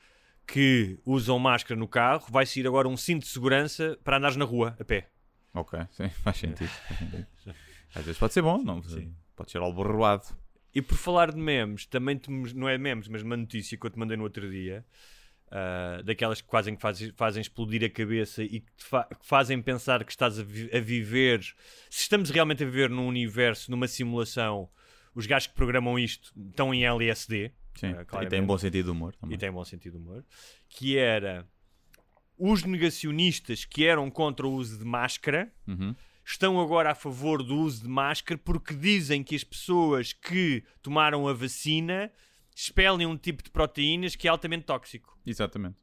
que 0.46 0.98
usam 1.04 1.38
máscara 1.38 1.78
no 1.78 1.86
carro, 1.88 2.26
vai 2.30 2.44
sair 2.46 2.66
agora 2.66 2.88
um 2.88 2.96
cinto 2.96 3.22
de 3.22 3.28
segurança 3.28 3.98
para 4.02 4.16
andares 4.18 4.36
na 4.36 4.44
rua 4.44 4.76
a 4.80 4.84
pé. 4.84 5.08
Ok, 5.54 5.78
sim, 5.92 6.08
faz 6.22 6.36
sentido. 6.38 6.70
Às 7.94 8.04
vezes 8.04 8.18
pode 8.18 8.32
ser 8.32 8.42
bom, 8.42 8.58
não, 8.62 8.82
pode 9.36 9.50
ser 9.50 9.58
alborroado. 9.58 10.24
E 10.74 10.82
por 10.82 10.96
falar 10.98 11.30
de 11.30 11.38
memes, 11.38 11.86
também 11.86 12.16
te- 12.18 12.28
não 12.54 12.68
é 12.68 12.76
memes, 12.76 13.06
mas 13.06 13.22
uma 13.22 13.36
notícia 13.36 13.78
que 13.78 13.86
eu 13.86 13.90
te 13.90 13.98
mandei 13.98 14.16
no 14.16 14.24
outro 14.24 14.50
dia, 14.50 14.84
ah, 15.56 16.02
daquelas 16.04 16.40
que 16.40 16.50
fazem, 16.50 16.76
fazem, 16.76 17.12
fazem 17.16 17.40
explodir 17.40 17.84
a 17.84 17.88
cabeça 17.88 18.42
e 18.42 18.58
que 18.60 18.66
fa- 18.78 19.04
que 19.04 19.24
fazem 19.24 19.62
pensar 19.62 20.02
que 20.04 20.10
estás 20.10 20.38
a, 20.38 20.42
vi- 20.42 20.68
a 20.76 20.80
viver, 20.80 21.40
se 21.88 22.02
estamos 22.02 22.28
realmente 22.30 22.64
a 22.64 22.66
viver 22.66 22.90
num 22.90 23.06
universo, 23.06 23.70
numa 23.70 23.86
simulação, 23.86 24.68
os 25.14 25.26
gajos 25.26 25.46
que 25.46 25.54
programam 25.54 25.96
isto 25.96 26.32
estão 26.50 26.74
em 26.74 26.84
LSD. 26.84 27.52
Sim, 27.76 27.86
ah, 27.86 27.90
e 27.90 27.94
tem 27.94 28.04
claramente. 28.06 28.46
bom 28.46 28.58
sentido 28.58 28.84
de 28.86 28.90
humor 28.90 29.14
também. 29.14 29.36
e 29.36 29.38
tem 29.38 29.50
bom 29.52 29.64
sentido 29.64 29.92
de 29.96 29.98
humor, 30.04 30.24
que 30.68 30.98
era 30.98 31.46
os 32.36 32.64
negacionistas 32.64 33.64
que 33.64 33.84
eram 33.86 34.10
contra 34.10 34.46
o 34.46 34.52
uso 34.52 34.76
de 34.78 34.84
máscara 34.84 35.52
Uhum. 35.68 35.94
estão 36.24 36.60
agora 36.60 36.90
a 36.90 36.94
favor 36.94 37.42
do 37.44 37.54
uso 37.56 37.82
de 37.82 37.88
máscara 37.88 38.36
porque 38.44 38.74
dizem 38.74 39.22
que 39.22 39.36
as 39.36 39.44
pessoas 39.44 40.12
que 40.12 40.64
tomaram 40.82 41.28
a 41.28 41.32
vacina 41.32 42.10
expelem 42.54 43.06
um 43.06 43.16
tipo 43.16 43.42
de 43.42 43.50
proteínas 43.50 44.14
que 44.16 44.28
é 44.28 44.30
altamente 44.30 44.64
tóxico. 44.64 45.18
Exatamente. 45.26 45.76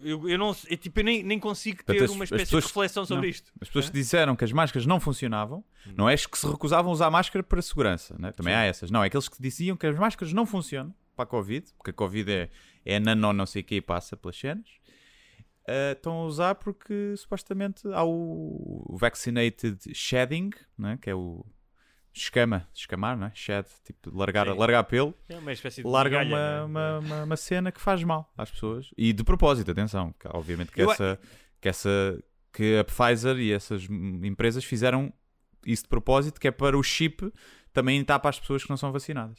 Eu, 0.00 0.28
eu 0.28 0.38
não 0.38 0.54
eu, 0.70 0.76
tipo, 0.76 1.00
eu 1.00 1.04
nem, 1.04 1.24
nem 1.24 1.40
consigo 1.40 1.82
ter 1.84 2.04
as- 2.04 2.10
uma 2.10 2.22
espécie 2.22 2.44
pessoas- 2.44 2.62
de 2.64 2.68
reflexão 2.68 3.04
sobre 3.04 3.22
não. 3.22 3.28
isto. 3.30 3.52
As 3.60 3.66
pessoas 3.68 3.86
que 3.90 3.94
disseram 3.94 4.36
que 4.36 4.44
as 4.44 4.52
máscaras 4.52 4.86
não 4.86 5.00
funcionavam, 5.00 5.64
não 5.96 6.08
é 6.08 6.14
as 6.14 6.24
que 6.24 6.38
se 6.38 6.46
recusavam 6.46 6.90
a 6.90 6.94
usar 6.94 7.10
máscara 7.10 7.42
para 7.42 7.60
segurança, 7.60 8.14
né? 8.18 8.30
também 8.30 8.54
há 8.54 8.62
essas. 8.62 8.90
Não, 8.92 9.02
é 9.02 9.08
aqueles 9.08 9.28
que 9.28 9.42
diziam 9.42 9.76
que 9.76 9.86
as 9.88 9.96
máscaras 9.98 10.32
não 10.32 10.46
funcionam 10.46 10.94
para 11.16 11.24
a 11.24 11.26
Covid, 11.26 11.66
porque 11.76 11.90
a 11.90 11.94
Covid 11.94 12.30
é, 12.30 12.48
é 12.84 13.00
nano 13.00 13.32
não 13.32 13.44
sei 13.44 13.62
o 13.62 13.64
que 13.64 13.74
e 13.74 13.80
passa 13.80 14.16
pelas 14.16 14.38
cenas. 14.38 14.68
Ah, 15.66 15.92
estão 15.92 16.12
a 16.12 16.24
usar 16.26 16.54
porque 16.54 17.14
supostamente 17.16 17.86
há 17.88 18.04
o, 18.04 18.84
o 18.88 18.96
vaccinated 18.96 19.78
shedding, 19.92 20.50
né? 20.78 20.96
que 21.02 21.10
é 21.10 21.14
o 21.14 21.44
escama, 22.12 22.68
escamar, 22.74 23.16
né? 23.16 23.30
shed, 23.34 23.66
tipo 23.84 24.16
largar, 24.16 24.46
Sim. 24.46 24.54
largar 24.58 24.84
pelo, 24.84 25.14
É 25.28 25.38
uma 25.38 25.52
espécie 25.52 25.82
de 25.82 25.88
larga 25.88 26.24
migalha, 26.24 26.64
uma, 26.66 26.78
né? 26.80 26.98
uma, 26.98 26.98
uma, 27.16 27.24
uma 27.24 27.36
cena 27.36 27.70
que 27.72 27.80
faz 27.80 28.02
mal 28.02 28.32
às 28.36 28.50
pessoas 28.50 28.90
e 28.96 29.12
de 29.12 29.22
propósito, 29.24 29.70
atenção, 29.70 30.12
que 30.18 30.26
obviamente 30.28 30.70
que 30.72 30.80
Eu 30.82 30.90
essa, 30.90 31.18
que 31.60 31.68
essa 31.68 32.22
que 32.52 32.76
a 32.78 32.84
Pfizer 32.84 33.36
e 33.38 33.52
essas 33.52 33.84
empresas 33.88 34.64
fizeram 34.64 35.12
isso 35.66 35.82
de 35.84 35.88
propósito, 35.88 36.40
que 36.40 36.48
é 36.48 36.50
para 36.50 36.76
o 36.76 36.82
chip 36.82 37.32
também 37.72 38.00
estar 38.00 38.18
para 38.18 38.30
as 38.30 38.40
pessoas 38.40 38.64
que 38.64 38.70
não 38.70 38.76
são 38.76 38.90
vacinadas. 38.90 39.38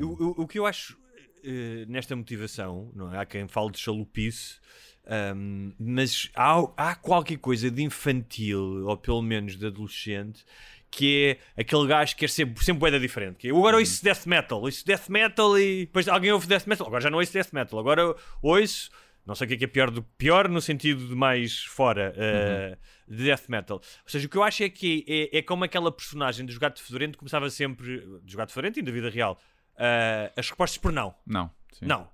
O, 0.00 0.04
o- 0.06 0.42
o 0.42 0.46
que 0.48 0.58
eu 0.58 0.66
acho 0.66 0.98
eh, 1.44 1.84
nesta 1.88 2.14
motivação, 2.16 2.90
não 2.94 3.12
é? 3.14 3.18
há 3.18 3.26
quem 3.26 3.46
fale 3.48 3.70
de 3.70 3.78
chalupice, 3.78 4.58
ahm, 5.06 5.72
mas 5.78 6.30
há, 6.34 6.60
há 6.76 6.94
qualquer 6.94 7.38
coisa 7.38 7.70
de 7.70 7.82
infantil, 7.82 8.86
ou 8.86 8.96
pelo 8.96 9.22
menos 9.22 9.56
de 9.56 9.66
adolescente, 9.66 10.44
que 10.90 11.38
é 11.56 11.60
aquele 11.62 11.86
gajo 11.86 12.14
que 12.14 12.20
quer 12.20 12.30
ser 12.30 12.46
sempre 12.58 12.80
boeda 12.80 12.98
diferente. 12.98 13.36
Que 13.36 13.48
é, 13.48 13.50
eu 13.50 13.56
agora 13.56 13.76
Uhum. 13.76 13.80
ouço 13.82 14.02
death 14.02 14.26
metal, 14.26 14.60
ouço 14.60 14.84
death 14.84 15.08
metal 15.08 15.58
e 15.58 15.86
depois 15.86 16.08
alguém 16.08 16.32
ouve 16.32 16.46
death 16.46 16.66
metal, 16.66 16.86
agora 16.86 17.00
já 17.00 17.10
não 17.10 17.18
ouço 17.18 17.32
death 17.32 17.52
metal, 17.52 17.78
agora 17.78 18.14
ouço 18.42 18.90
Não 19.26 19.34
sei 19.34 19.44
o 19.44 19.48
que 19.48 19.54
é 19.54 19.56
que 19.58 19.64
é 19.64 19.68
pior 19.68 19.90
do 19.90 20.02
pior 20.02 20.48
no 20.48 20.60
sentido 20.60 21.06
de 21.06 21.14
mais 21.14 21.62
fora 21.64 22.12
uh, 22.16 22.76
de 23.14 23.24
death 23.24 23.48
metal. 23.48 23.76
Ou 23.76 24.10
seja, 24.10 24.26
o 24.26 24.30
que 24.30 24.36
eu 24.36 24.42
acho 24.42 24.64
é 24.64 24.68
que 24.70 25.04
é, 25.06 25.38
é 25.38 25.42
como 25.42 25.62
aquela 25.62 25.92
personagem 25.92 26.44
do 26.44 26.58
Gato 26.58 26.82
Fedorento 26.82 27.18
começava 27.18 27.48
sempre, 27.50 28.00
do 28.00 28.36
Gato 28.36 28.50
Fedorento 28.50 28.78
e 28.78 28.82
da 28.82 28.90
vida 28.90 29.10
real, 29.10 29.38
uh, 29.74 30.32
as 30.36 30.48
respostas 30.48 30.78
por 30.78 30.90
não. 30.90 31.14
Não. 31.26 31.50
sim. 31.70 31.84
Não. 31.84 32.08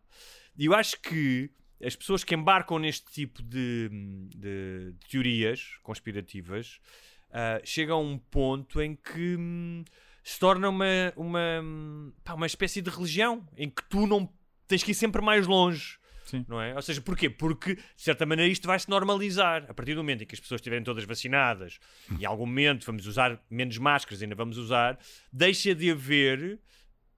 E 0.59 0.67
eu 0.67 0.75
acho 0.75 1.01
que 1.01 1.49
as 1.83 1.95
pessoas 1.95 2.25
que 2.25 2.35
embarcam 2.35 2.79
neste 2.79 3.11
tipo 3.13 3.43
de, 3.43 3.89
de 4.35 4.95
teorias 5.09 5.79
conspirativas 5.83 6.81
uh, 7.31 7.61
chegam 7.65 7.99
a 7.99 8.01
um 8.01 8.19
ponto 8.19 8.81
em 8.81 8.95
que 8.95 9.37
hum, 9.37 9.85
se 10.23 10.39
torna 10.39 10.69
uma, 10.69 11.13
uma, 11.17 11.61
hum, 11.63 12.13
pá, 12.25 12.35
uma 12.35 12.47
espécie 12.47 12.83
de 12.83 12.91
religião 12.91 13.47
em 13.57 13.71
que 13.71 13.83
tu 13.89 14.07
não 14.07 14.29
tens 14.67 14.83
que 14.83 14.91
ir 14.91 14.95
sempre 14.95 15.23
mais 15.23 15.47
longe. 15.47 15.99
Sim. 16.25 16.45
Não 16.49 16.61
é? 16.61 16.75
Ou 16.75 16.83
seja, 16.83 17.01
porquê? 17.01 17.31
Porque, 17.31 17.77
de 17.77 17.83
certa 17.97 18.27
maneira, 18.27 18.51
isto 18.51 18.67
vai 18.67 18.79
se 18.79 18.91
normalizar. 18.91 19.65
A 19.69 19.75
partir 19.75 19.95
do 19.95 20.03
momento 20.03 20.25
em 20.25 20.27
que 20.27 20.35
as 20.35 20.41
pessoas 20.41 20.59
estiverem 20.59 20.85
todas 20.85 21.05
vacinadas 21.05 21.79
e 22.19 22.25
em 22.25 22.27
algum 22.27 22.47
momento 22.47 22.85
vamos 22.85 23.07
usar 23.07 23.41
menos 23.49 23.79
máscaras, 23.79 24.23
ainda 24.23 24.35
vamos 24.35 24.59
usar, 24.59 24.99
deixa 25.33 25.73
de 25.73 25.91
haver 25.91 26.59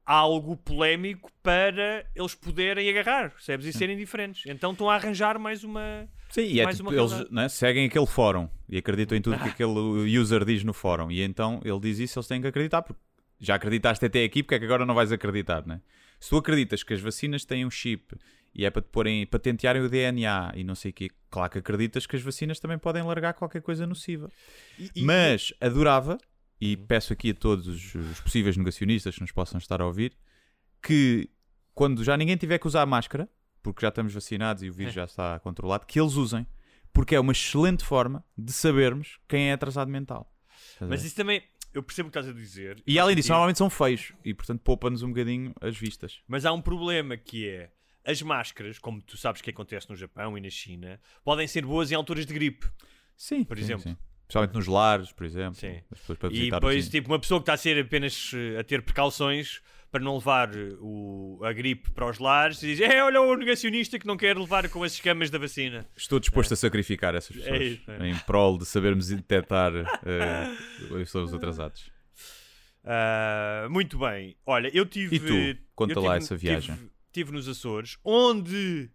algo 0.05 0.57
polémico 0.57 1.31
para 1.43 2.07
eles 2.15 2.35
poderem 2.35 2.89
agarrar, 2.89 3.31
percebes? 3.31 3.67
E 3.67 3.73
serem 3.73 3.97
diferentes. 3.97 4.45
Então 4.47 4.73
estão 4.73 4.89
a 4.89 4.95
arranjar 4.95 5.39
mais 5.39 5.65
uma. 5.65 6.09
Sim, 6.31 6.43
e 6.43 6.61
é 6.61 6.67
tipo, 6.73 6.93
eles 6.93 7.31
né, 7.31 7.49
seguem 7.49 7.87
aquele 7.87 8.07
fórum 8.07 8.49
e 8.69 8.77
acreditam 8.79 9.17
em 9.17 9.23
tudo 9.23 9.37
Ah. 9.37 9.39
que 9.39 9.49
aquele 9.49 10.19
user 10.19 10.45
diz 10.45 10.63
no 10.65 10.73
fórum. 10.75 11.11
E 11.11 11.23
então 11.23 11.61
ele 11.65 11.81
diz 11.81 11.99
isso, 11.99 12.19
eles 12.19 12.27
têm 12.29 12.41
que 12.41 12.47
acreditar, 12.47 12.83
porque 12.83 13.01
já 13.41 13.55
acreditaste 13.55 14.05
até 14.05 14.25
aqui, 14.25 14.43
porque 14.43 14.55
é 14.57 14.59
que 14.59 14.65
agora 14.65 14.85
não 14.85 14.95
vais 14.95 15.11
acreditar, 15.13 15.67
né? 15.67 15.81
Se 16.21 16.31
tu 16.31 16.37
acreditas 16.37 16.83
que 16.83 16.93
as 16.93 17.01
vacinas 17.01 17.45
têm 17.45 17.65
um 17.65 17.71
chip 17.71 18.15
e 18.55 18.65
é 18.65 18.71
para 18.71 18.83
te 18.83 18.89
porem, 18.91 19.25
patentearem 19.27 19.81
o 19.83 19.89
DNA 19.89 20.53
e 20.57 20.65
não 20.65 20.75
sei 20.75 20.91
o 20.91 20.95
quê, 20.95 21.11
claro 21.31 21.51
que 21.53 21.59
acreditas 21.59 22.07
que 22.07 22.17
as 22.17 22.23
vacinas 22.23 22.59
também 22.59 22.77
podem 22.79 23.03
largar 23.05 23.33
qualquer 23.35 23.63
coisa 23.63 23.87
nociva. 23.87 24.29
E- 24.79 24.91
e- 24.97 25.03
Mas 25.03 25.53
adorava, 25.61 26.19
e 26.61 26.77
peço 26.77 27.13
aqui 27.13 27.31
a 27.31 27.35
todos 27.35 27.69
os, 27.69 27.95
os 27.95 28.21
possíveis 28.21 28.57
negacionistas 28.57 29.15
que 29.15 29.21
nos 29.21 29.31
possam 29.33 29.59
estar 29.59 29.81
a 29.81 29.87
ouvir, 29.87 30.13
que 30.83 31.31
quando 31.75 32.03
já 32.03 32.17
ninguém 32.17 32.37
tiver 32.37 32.59
que 32.59 32.67
usar 32.67 32.85
máscara, 32.87 33.29
porque 33.63 33.83
já 33.83 33.89
estamos 33.89 34.13
vacinados 34.15 34.63
e 34.63 34.69
o 34.71 34.73
vírus 34.73 34.93
É. 34.93 34.97
já 34.97 35.05
está 35.05 35.39
controlado, 35.41 35.87
que 35.87 36.01
eles 36.01 36.15
usem. 36.15 36.47
Porque 36.93 37.15
é 37.15 37.21
uma 37.21 37.33
excelente 37.33 37.85
forma 37.85 38.25
de 38.37 38.53
sabermos 38.53 39.19
quem 39.29 39.51
é 39.51 39.53
atrasado 39.53 39.91
mental. 39.91 40.33
Mas 40.81 41.05
isso 41.05 41.15
também, 41.15 41.43
eu 41.73 41.83
percebo 41.83 42.09
o 42.09 42.13
que 42.13 42.19
estás 42.19 42.35
a 42.35 42.37
dizer. 42.37 42.83
E 42.87 42.99
além 42.99 43.15
disso, 43.15 43.29
normalmente 43.29 43.59
são 43.59 43.69
feios 43.71 44.13
e 44.25 44.33
portanto 44.35 44.61
poupa-nos 44.63 45.03
um 45.03 45.09
bocadinho 45.09 45.55
as 45.61 45.77
vistas. 45.77 46.21
Mas 46.27 46.45
há 46.47 46.53
um 46.53 46.61
problema 46.63 47.17
que 47.17 47.49
é 47.49 47.71
as 48.05 48.23
máscaras, 48.23 48.79
como 48.79 49.03
tu 49.03 49.17
sabes 49.17 49.43
que 49.43 49.51
acontece 49.51 49.89
no 49.91 49.95
Japão 49.95 50.37
e 50.37 50.41
na 50.41 50.49
China, 50.51 50.99
podem 51.23 51.47
ser 51.47 51.65
boas 51.65 51.93
em 51.93 51.95
alturas 51.95 52.25
de 52.27 52.33
gripe. 52.33 52.67
Sim, 53.17 53.45
Por 53.45 53.57
sim, 53.59 53.65
exemplo. 53.65 53.83
sim. 53.83 53.97
Especialmente 54.23 54.55
nos 54.55 54.67
lares, 54.67 55.13
por 55.13 55.25
exemplo. 55.25 55.55
Sim. 55.55 55.81
E 56.33 56.51
depois, 56.51 56.85
os- 56.85 56.91
tipo, 56.91 57.09
uma 57.11 57.19
pessoa 57.19 57.39
que 57.41 57.43
está 57.43 57.53
a 57.55 57.57
ser 57.57 57.79
apenas 57.83 58.31
eh, 58.35 58.59
a 58.59 58.65
ter 58.65 58.83
precauções 58.83 59.61
para 59.91 60.03
não 60.03 60.17
levar 60.17 60.55
eh, 60.55 60.75
o, 60.81 61.41
a 61.43 61.53
gripe 61.53 61.91
para 61.93 62.09
os 62.09 62.19
lares 62.19 62.63
e 62.63 62.67
diz: 62.67 62.81
É, 62.81 63.03
olha 63.03 63.21
o 63.21 63.35
negacionista 63.37 63.99
que 63.99 64.07
não 64.07 64.17
quer 64.17 64.37
levar 64.37 64.69
com 64.69 64.83
as 64.83 64.93
escamas 64.93 65.31
da 65.31 65.39
vacina. 65.39 65.87
Estou 65.97 66.21
disposto 66.21 66.53
a 66.53 66.57
sacrificar 66.57 67.15
essas 67.15 67.35
pessoas 67.37 67.61
É 67.61 67.65
isso, 67.65 67.91
é. 67.91 68.09
em 68.09 68.17
prol 68.21 68.59
de 68.59 68.67
sabermos 68.67 69.09
detectar 69.09 69.73
eh, 69.75 70.57
os 71.03 71.35
atrasados. 71.35 71.91
Ah, 72.85 73.67
muito 73.71 73.99
bem. 73.99 74.37
Olha, 74.47 74.71
eu 74.75 74.87
tive. 74.87 75.17
E 75.17 75.21
tu? 75.55 75.61
Conta 75.75 75.95
eu 75.95 76.03
lá 76.03 76.15
tive- 76.15 76.25
essa 76.25 76.37
viagem. 76.37 76.75
Tive, 76.75 76.91
tive 77.13 77.33
nos 77.33 77.49
Açores, 77.49 77.99
onde 78.05 78.91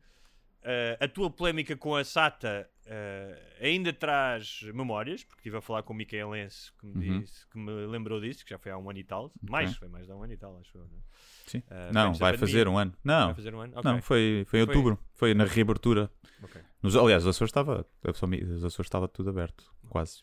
ah, 0.63 0.97
a 1.05 1.07
tua 1.07 1.29
polémica 1.29 1.75
com 1.75 1.95
a 1.95 2.03
SATA 2.03 2.69
ah, 2.85 3.39
ainda 3.61 3.91
traz 3.93 4.61
memórias, 4.73 5.23
porque 5.23 5.39
estive 5.41 5.57
a 5.57 5.61
falar 5.61 5.83
com 5.83 5.93
o 5.93 5.95
Micaelense 5.95 6.71
que 6.79 6.85
me, 6.85 7.09
Uhum. 7.09 7.19
disse, 7.21 7.47
que 7.49 7.57
me 7.57 7.71
lembrou 7.87 8.19
disso, 8.19 8.43
que 8.43 8.49
já 8.51 8.57
foi 8.57 8.71
há 8.71 8.77
um 8.77 8.89
ano 8.89 8.99
e 8.99 9.03
tal. 9.03 9.31
Mais, 9.49 9.75
foi 9.75 9.87
mais 9.87 10.05
de 10.05 10.11
um 10.13 10.23
ano 10.23 10.33
e 10.33 10.37
tal, 10.37 10.57
acho 10.59 10.77
eu. 10.77 10.81
Não, 10.85 10.97
é? 10.97 11.01
Sim. 11.47 11.63
Ah, 11.69 11.89
não, 11.93 12.13
vai 12.13 12.37
fazer 12.37 12.67
um 12.67 12.77
ano. 12.77 12.93
Não, 13.03 13.25
Vai 13.27 13.35
fazer 13.35 13.55
um 13.55 13.59
ano? 13.61 13.73
Ok. 13.77 13.91
não 13.91 14.01
foi, 14.01 14.43
foi 14.47 14.59
em 14.61 14.65
Foi- 14.65 14.75
outubro. 14.75 14.99
Foi 15.13 15.33
na 15.33 15.45
reabertura. 15.45 16.11
Ok. 16.41 16.61
Nos, 16.81 16.95
aliás, 16.95 17.23
os 17.23 17.29
Açores 17.29 17.49
estava, 17.49 17.85
os 18.03 18.63
Açores 18.63 18.87
estava 18.87 19.07
tudo 19.07 19.29
aberto, 19.29 19.63
quase. 19.89 20.21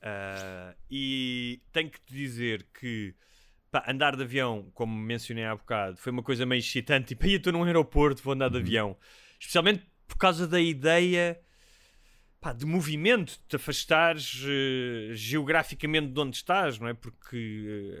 Ah, 0.00 0.74
e 0.90 1.60
tenho 1.72 1.90
que 1.90 2.00
te 2.00 2.14
dizer 2.14 2.66
que 2.78 3.14
pá, 3.70 3.84
andar 3.88 4.16
de 4.16 4.22
avião, 4.22 4.70
como 4.72 4.96
mencionei 4.96 5.44
há 5.44 5.54
bocado, 5.54 5.96
foi 5.98 6.12
uma 6.12 6.22
coisa 6.22 6.46
meio 6.46 6.60
excitante. 6.60 7.08
Tipo, 7.14 7.24
aí 7.26 7.32
eu 7.32 7.36
estou 7.38 7.52
num 7.52 7.64
aeroporto, 7.64 8.22
vou 8.22 8.32
andar 8.32 8.48
de 8.48 8.58
avião. 8.58 8.96
Especialmente 9.38 9.84
por 10.06 10.16
causa 10.16 10.46
da 10.46 10.60
ideia 10.60 11.38
pá, 12.40 12.52
de 12.52 12.64
movimento, 12.64 13.32
de 13.32 13.38
te 13.48 13.56
afastares 13.56 14.42
eh, 14.46 15.10
geograficamente 15.14 16.08
de 16.12 16.20
onde 16.20 16.36
estás, 16.36 16.78
não 16.78 16.86
é? 16.88 16.94
Porque, 16.94 17.92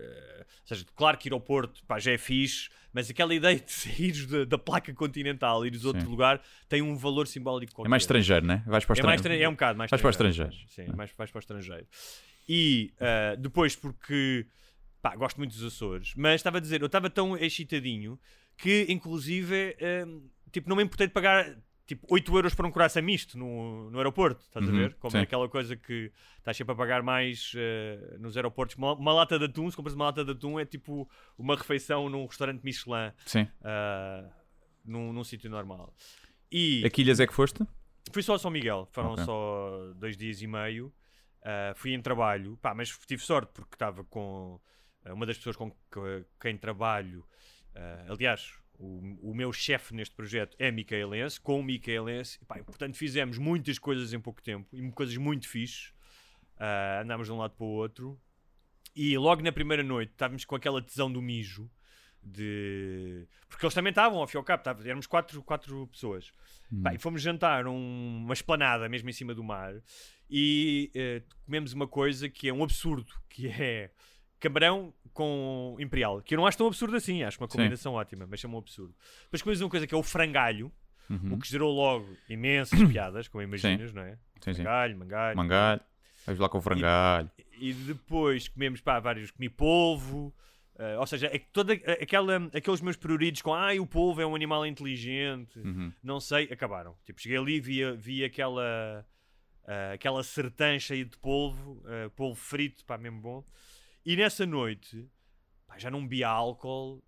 ou 0.50 0.66
seja, 0.66 0.84
claro 0.94 1.18
que 1.18 1.28
ir 1.28 1.32
ao 1.32 1.40
Porto 1.40 1.82
pá, 1.86 1.98
já 1.98 2.12
é 2.12 2.18
fixe, 2.18 2.68
mas 2.92 3.10
aquela 3.10 3.34
ideia 3.34 3.58
de 3.58 3.70
saíres 3.72 4.26
da, 4.26 4.44
da 4.44 4.58
placa 4.58 4.92
continental 4.94 5.64
e 5.64 5.68
ires 5.68 5.84
a 5.84 5.88
outro 5.88 6.02
Sim. 6.04 6.08
lugar 6.08 6.40
tem 6.68 6.80
um 6.82 6.96
valor 6.96 7.26
simbólico 7.26 7.72
qualquer. 7.74 7.88
É 7.88 7.90
mais 7.90 8.02
estrangeiro, 8.04 8.46
né? 8.46 8.62
Vais 8.66 8.84
para 8.84 8.94
o 8.94 8.98
É, 8.98 9.02
mais 9.02 9.20
estrangeiro. 9.20 9.34
estra- 9.34 9.44
é 9.44 9.48
um 9.48 9.52
bocado 9.52 9.78
mais 9.78 9.90
Vais 9.90 10.00
para 10.00 10.08
o 10.08 10.10
estrangeiro. 10.10 10.52
Sim, 10.68 10.86
mais, 10.96 11.10
vais 11.16 11.30
para 11.30 11.38
o 11.38 11.40
estrangeiro. 11.40 11.86
E 12.48 12.92
ah, 13.00 13.34
depois, 13.36 13.74
porque 13.76 14.46
pá, 15.02 15.14
gosto 15.16 15.36
muito 15.38 15.52
dos 15.52 15.62
Açores, 15.64 16.12
mas 16.16 16.36
estava 16.36 16.58
a 16.58 16.60
dizer, 16.60 16.80
eu 16.80 16.86
estava 16.86 17.10
tão 17.10 17.36
excitadinho 17.36 18.18
que, 18.56 18.86
inclusive, 18.88 19.76
tipo, 20.50 20.68
não 20.68 20.74
me 20.76 20.82
importei 20.82 21.06
de 21.06 21.12
pagar 21.12 21.56
tipo 21.88 22.06
8 22.08 22.36
euros 22.36 22.54
para 22.54 22.66
um 22.66 22.70
coração 22.70 23.02
misto 23.02 23.36
no, 23.38 23.90
no 23.90 23.96
aeroporto, 23.98 24.42
estás 24.44 24.64
a 24.68 24.70
Uhum, 24.70 24.76
ver? 24.76 24.94
Como 24.96 25.10
sim. 25.10 25.18
é 25.18 25.22
aquela 25.22 25.48
coisa 25.48 25.74
que 25.74 26.12
estás 26.36 26.56
sempre 26.56 26.74
a 26.74 26.76
pagar 26.76 27.02
mais 27.02 27.52
ah, 27.56 28.18
nos 28.18 28.36
aeroportos. 28.36 28.76
Uma, 28.76 28.92
uma 28.92 29.12
lata 29.12 29.38
de 29.38 29.46
atum, 29.46 29.68
se 29.70 29.76
compras 29.76 29.94
uma 29.94 30.04
lata 30.04 30.24
de 30.24 30.30
atum, 30.32 30.60
é 30.60 30.64
tipo 30.66 31.08
uma 31.36 31.56
refeição 31.56 32.08
num 32.10 32.26
restaurante 32.26 32.62
Michelin, 32.62 33.10
Sim. 33.26 33.48
ah, 33.64 34.30
num, 34.84 35.12
num 35.12 35.24
sítio 35.24 35.50
normal. 35.50 35.92
E 36.52 36.84
A 36.84 36.90
que 36.90 37.00
ilhas 37.02 37.18
é 37.20 37.26
que 37.26 37.32
foste? 37.34 37.64
Fui 38.12 38.22
só 38.22 38.34
a 38.34 38.38
São 38.38 38.50
Miguel, 38.50 38.86
foram 38.92 39.12
Ok. 39.12 39.24
só 39.24 39.92
dois 39.96 40.16
dias 40.16 40.40
e 40.42 40.46
meio. 40.46 40.92
Ah, 41.42 41.72
fui 41.74 41.92
em 41.94 42.00
trabalho, 42.02 42.56
pá, 42.60 42.74
mas 42.74 42.90
tive 43.06 43.22
sorte 43.22 43.50
porque 43.54 43.74
estava 43.74 44.04
com 44.04 44.60
uma 45.06 45.24
das 45.24 45.38
pessoas 45.38 45.56
com 45.56 45.70
que- 45.70 46.26
quem 46.38 46.56
trabalho. 46.58 47.24
aliás, 48.08 48.52
o, 48.78 49.30
o 49.30 49.34
meu 49.34 49.52
chefe 49.52 49.92
neste 49.94 50.14
projeto 50.14 50.56
é 50.58 50.70
micaelense, 50.70 51.40
com 51.40 51.58
o 51.60 51.62
micaelense. 51.62 52.38
e, 52.40 52.44
Pá, 52.44 52.62
portanto, 52.62 52.96
fizemos 52.96 53.36
muitas 53.38 53.78
coisas 53.78 54.12
em 54.12 54.20
pouco 54.20 54.40
tempo 54.42 54.68
e 54.72 54.90
coisas 54.92 55.16
muito 55.16 55.48
fixes. 55.48 55.92
Ah, 56.58 57.00
andámos 57.02 57.26
de 57.26 57.32
um 57.32 57.38
lado 57.38 57.54
para 57.54 57.64
o 57.64 57.68
outro. 57.68 58.20
E 58.94 59.16
logo 59.18 59.42
na 59.42 59.52
primeira 59.52 59.82
noite 59.82 60.10
estávamos 60.12 60.44
com 60.44 60.56
aquela 60.56 60.80
tesão 60.82 61.10
do 61.12 61.20
mijo. 61.22 61.70
De... 62.22 63.26
Porque 63.48 63.64
eles 63.64 63.74
também 63.74 63.90
estavam, 63.90 64.18
ao 64.18 64.26
fim 64.26 64.36
e 64.36 64.38
ao 64.38 64.44
cabo, 64.44 64.62
tava- 64.62 64.82
éramos 64.82 65.06
quatro, 65.06 65.42
quatro 65.42 65.86
pessoas. 65.86 66.32
Pá, 66.82 66.94
e 66.94 66.98
fomos 66.98 67.22
jantar 67.22 67.66
um- 67.66 68.22
uma 68.24 68.34
esplanada 68.34 68.88
mesmo 68.88 69.08
em 69.08 69.12
cima 69.12 69.34
do 69.34 69.42
mar 69.42 69.74
e 70.28 70.90
eh, 70.94 71.22
comemos 71.46 71.72
uma 71.72 71.86
coisa 71.88 72.28
que 72.28 72.48
é 72.48 72.52
um 72.52 72.62
absurdo, 72.62 73.10
que 73.30 73.48
é 73.48 73.90
camarão 74.38 74.92
com 75.18 75.76
imperial, 75.80 76.22
que 76.22 76.34
eu 76.34 76.38
não 76.38 76.46
acho 76.46 76.56
tão 76.56 76.68
absurdo 76.68 76.96
assim, 76.96 77.24
acho 77.24 77.38
uma 77.40 77.48
Sim. 77.50 77.56
combinação 77.58 77.94
ótima, 77.94 78.24
mas 78.30 78.38
chama 78.38 78.54
um 78.54 78.58
absurdo. 78.58 78.94
Depois 79.32 79.60
uma 79.60 79.68
coisa 79.68 79.84
que 79.86 79.92
é 79.94 79.98
o 79.98 80.02
frangalho, 80.02 80.70
Uhum. 81.10 81.32
o 81.34 81.38
que 81.38 81.48
gerou 81.48 81.74
logo 81.74 82.06
imensas 82.28 82.78
piadas, 82.92 83.26
como 83.28 83.42
imaginas, 83.42 83.92
não 83.94 84.02
é? 84.02 84.12
Sim, 84.40 84.52
sim. 84.52 84.62
Frangalho, 84.62 84.96
mangalho. 84.98 85.36
Mangalho. 85.36 85.80
Vais 86.26 86.38
lá 86.38 86.48
com 86.48 86.58
o 86.58 86.60
frangalho. 86.60 87.30
E 87.58 87.72
depois 87.72 88.46
comemos 88.46 88.80
pá, 88.80 89.00
vários, 89.00 89.30
comi 89.30 89.48
polvo. 89.48 90.32
eh, 90.78 90.96
ou 90.98 91.06
seja, 91.06 91.26
é 91.32 91.38
que 91.38 91.46
toda 91.52 91.72
aquela, 91.72 92.36
aqueles 92.54 92.80
meus 92.82 92.96
prioritos 92.96 93.42
com 93.42 93.52
ai, 93.54 93.80
o 93.80 93.86
polvo 93.86 94.20
é 94.20 94.26
um 94.26 94.34
animal 94.36 94.64
inteligente, 94.66 95.58
Uhum. 95.58 95.92
não 96.02 96.20
sei, 96.20 96.44
acabaram. 96.52 96.94
Tipo, 97.04 97.20
cheguei 97.20 97.38
ali 97.38 97.54
e 97.56 97.60
vi, 97.60 97.92
vi 97.96 98.22
aquela, 98.24 99.04
ah, 99.66 99.92
aquela 99.94 100.22
sertã 100.22 100.78
cheia 100.78 101.04
de 101.04 101.16
polvo, 101.18 101.82
ah, 101.86 102.10
polvo 102.14 102.36
frito, 102.38 102.84
pá, 102.84 102.96
mesmo 102.98 103.20
bom. 103.20 103.44
E 104.10 104.16
nessa 104.16 104.46
noite, 104.46 105.06
pá, 105.66 105.76
já 105.76 105.90
não 105.90 106.00
bebia 106.02 106.28
álcool 106.28 107.04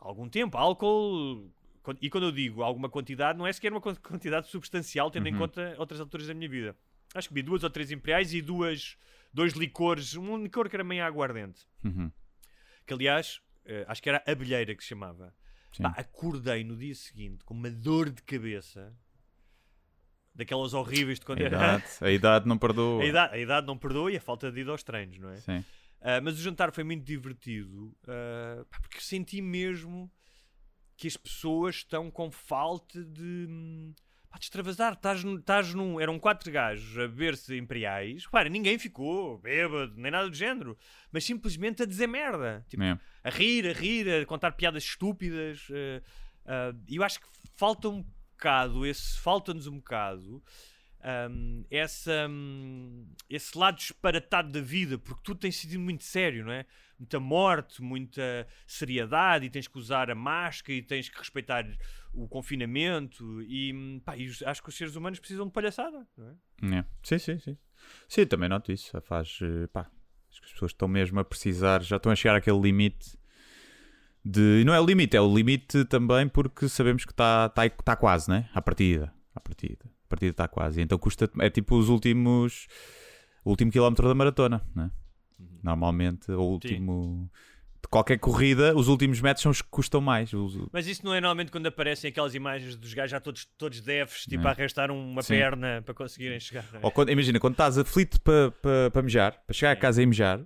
há 0.00 0.06
algum 0.08 0.26
tempo. 0.26 0.56
Álcool, 0.56 1.52
e 2.00 2.08
quando 2.08 2.24
eu 2.24 2.32
digo 2.32 2.62
alguma 2.62 2.88
quantidade, 2.88 3.38
não 3.38 3.46
é 3.46 3.52
sequer 3.52 3.70
uma 3.70 3.80
quan- 3.80 3.94
quantidade 3.96 4.48
substancial, 4.48 5.10
tendo 5.10 5.28
em 5.28 5.32
Uhum. 5.32 5.40
conta 5.40 5.74
outras 5.78 6.00
alturas 6.00 6.26
da 6.26 6.32
minha 6.32 6.48
vida. 6.48 6.74
Acho 7.14 7.28
que 7.28 7.34
bebi 7.34 7.44
duas 7.46 7.62
ou 7.62 7.68
três 7.68 7.90
imperiais 7.90 8.32
e 8.32 8.40
duas, 8.40 8.96
dois 9.34 9.52
licores, 9.52 10.14
um 10.16 10.42
licor 10.42 10.70
que 10.70 10.76
era 10.76 10.82
meio 10.82 11.04
aguardente. 11.04 11.66
Uhum. 11.84 12.10
Que 12.86 12.94
aliás, 12.94 13.42
eh, 13.66 13.84
acho 13.86 14.02
que 14.02 14.08
era 14.08 14.24
a 14.26 14.30
abelheira 14.32 14.74
que 14.74 14.82
se 14.82 14.88
chamava. 14.88 15.34
Pá, 15.78 15.88
acordei 15.96 16.64
no 16.64 16.74
dia 16.76 16.94
seguinte 16.94 17.44
com 17.44 17.52
uma 17.52 17.70
dor 17.70 18.08
de 18.08 18.22
cabeça 18.22 18.96
daquelas 20.34 20.72
horríveis 20.72 21.18
de 21.18 21.24
A 21.24 21.26
quando 21.26 21.40
era. 21.42 21.56
idade, 21.56 21.84
a 22.00 22.10
idade 22.10 22.48
não 22.48 22.56
perdoa. 22.56 23.02
A 23.04 23.06
idade, 23.06 23.34
a 23.34 23.38
idade 23.38 23.66
não 23.66 23.76
perdoa 23.76 24.10
e 24.10 24.16
a 24.16 24.20
falta 24.20 24.50
de 24.50 24.60
ir 24.60 24.68
aos 24.68 24.82
treinos, 24.82 25.18
não 25.18 25.30
é? 25.30 25.36
Sim. 25.36 25.64
Ah, 26.06 26.20
mas 26.20 26.38
o 26.38 26.42
jantar 26.42 26.70
foi 26.70 26.84
muito 26.84 27.02
divertido 27.02 27.96
pá, 28.04 28.78
porque 28.82 29.00
senti 29.00 29.40
mesmo 29.40 30.12
que 30.98 31.08
as 31.08 31.16
pessoas 31.16 31.76
estão 31.76 32.10
com 32.10 32.30
falta 32.30 33.02
de, 33.02 33.46
hum, 33.48 33.94
Pá, 34.28 34.38
de 34.38 34.44
extravasar, 34.46 34.94
estás, 34.94 35.72
num-. 35.74 36.00
Eram 36.00 36.18
quatro 36.18 36.50
gajos 36.52 36.98
a 36.98 37.02
beber-se 37.08 37.56
imperiais. 37.56 38.24
Repara, 38.24 38.48
ninguém 38.48 38.78
ficou 38.78 39.38
bêbado, 39.38 39.94
nem 39.96 40.10
nada 40.10 40.28
do 40.28 40.34
género. 40.36 40.76
Mas 41.12 41.24
simplesmente 41.24 41.82
a 41.82 41.86
dizer 41.86 42.06
merda. 42.08 42.64
Tipo, 42.68 42.82
É. 42.82 42.98
a 43.22 43.30
rir, 43.30 43.66
a 43.66 43.72
rir, 43.72 44.08
a 44.22 44.26
contar 44.26 44.50
piadas 44.52 44.82
estúpidas. 44.84 45.68
ah, 46.46 46.74
E 46.88 46.96
eu 46.96 47.02
acho 47.04 47.20
que 47.20 47.26
falta 47.56 47.88
um 47.88 48.02
bocado, 48.32 48.84
esse, 48.84 49.16
falta-nos 49.20 49.66
um 49.68 49.76
bocado 49.76 50.42
ahm, 51.04 51.64
essa, 51.70 52.26
hum, 52.28 53.06
esse 53.28 53.56
lado 53.56 53.76
disparatado 53.76 54.50
da 54.50 54.60
vida, 54.60 54.98
porque 54.98 55.20
tudo 55.22 55.40
tem 55.40 55.52
sido 55.52 55.78
muito 55.78 56.02
sério, 56.02 56.44
não 56.44 56.52
é? 56.52 56.64
Muita 56.98 57.20
morte, 57.20 57.82
muita 57.82 58.46
seriedade, 58.66 59.46
e 59.46 59.50
tens 59.50 59.68
que 59.68 59.78
usar 59.78 60.10
a 60.10 60.14
máscara, 60.14 60.72
e 60.72 60.82
tens 60.82 61.08
que 61.08 61.18
respeitar 61.18 61.66
o 62.12 62.26
confinamento, 62.26 63.42
e, 63.42 63.72
hum, 63.74 64.00
pá, 64.04 64.14
acho 64.46 64.62
que 64.62 64.68
os 64.68 64.74
seres 64.76 64.96
humanos 64.96 65.18
precisam 65.18 65.46
de 65.46 65.52
palhaçada, 65.52 66.06
não 66.16 66.28
é? 66.28 66.78
É. 66.78 66.84
Sim, 67.02 67.18
sim, 67.18 67.38
sim. 67.38 67.58
Sim, 68.08 68.26
também 68.26 68.48
noto 68.48 68.72
isso. 68.72 68.98
Faz, 69.02 69.38
eh, 69.42 69.66
pá, 69.66 69.90
acho 70.30 70.40
que 70.40 70.46
as 70.46 70.52
pessoas 70.52 70.70
estão 70.70 70.88
mesmo 70.88 71.20
a 71.20 71.24
precisar, 71.24 71.82
já 71.82 71.96
estão 71.96 72.10
a 72.10 72.16
chegar 72.16 72.36
àquele 72.36 72.60
limite 72.60 73.18
de. 74.24 74.62
Não 74.64 74.72
é 74.72 74.80
o 74.80 74.86
limite, 74.86 75.16
é 75.16 75.20
o 75.20 75.34
limite 75.34 75.84
também 75.84 76.28
porque 76.28 76.68
sabemos 76.68 77.04
que 77.04 77.12
está 77.12 77.48
tá, 77.50 77.68
tá 77.68 77.96
quase, 77.96 78.30
né? 78.30 78.48
À 78.54 78.62
partida. 78.62 79.12
À 79.34 79.40
partida. 79.40 79.93
A 80.04 80.08
partida 80.08 80.30
está 80.30 80.48
quase. 80.48 80.80
Então 80.80 80.98
custa. 80.98 81.30
É 81.40 81.50
tipo 81.50 81.76
os 81.76 81.88
últimos. 81.88 82.66
O 83.44 83.50
último 83.50 83.70
quilómetro 83.70 84.06
da 84.08 84.14
maratona, 84.14 84.62
né? 84.74 84.90
Normalmente, 85.62 86.30
o 86.32 86.40
último. 86.40 87.30
De 87.82 87.88
qualquer 87.88 88.18
corrida, 88.18 88.74
os 88.74 88.88
últimos 88.88 89.20
metros 89.20 89.42
são 89.42 89.52
os 89.52 89.60
que 89.60 89.68
custam 89.68 90.00
mais. 90.00 90.32
Os- 90.32 90.56
Mas 90.72 90.86
isso 90.86 91.04
não 91.04 91.12
é 91.12 91.20
normalmente 91.20 91.52
quando 91.52 91.66
aparecem 91.66 92.08
aquelas 92.08 92.34
imagens 92.34 92.76
dos 92.76 92.94
gajos 92.94 93.10
já 93.10 93.20
todos, 93.20 93.44
todos 93.58 93.80
deves, 93.82 94.22
tipo 94.22 94.42
Não. 94.42 94.48
a 94.48 94.52
arrastar 94.52 94.90
uma 94.90 95.20
Sim. 95.22 95.34
perna 95.34 95.82
para 95.84 95.92
conseguirem 95.92 96.40
chegar. 96.40 96.64
é? 96.72 96.78
Ou 96.80 96.90
quando- 96.90 97.10
imagina, 97.10 97.38
quando 97.38 97.52
estás 97.54 97.76
aflito 97.76 98.18
para 98.22 98.50
pa, 98.52 98.90
pa 98.92 99.02
mejar, 99.02 99.32
para 99.46 99.52
chegar 99.52 99.72
a 99.72 99.76
casa 99.76 100.02
e 100.02 100.06
mejar, 100.06 100.40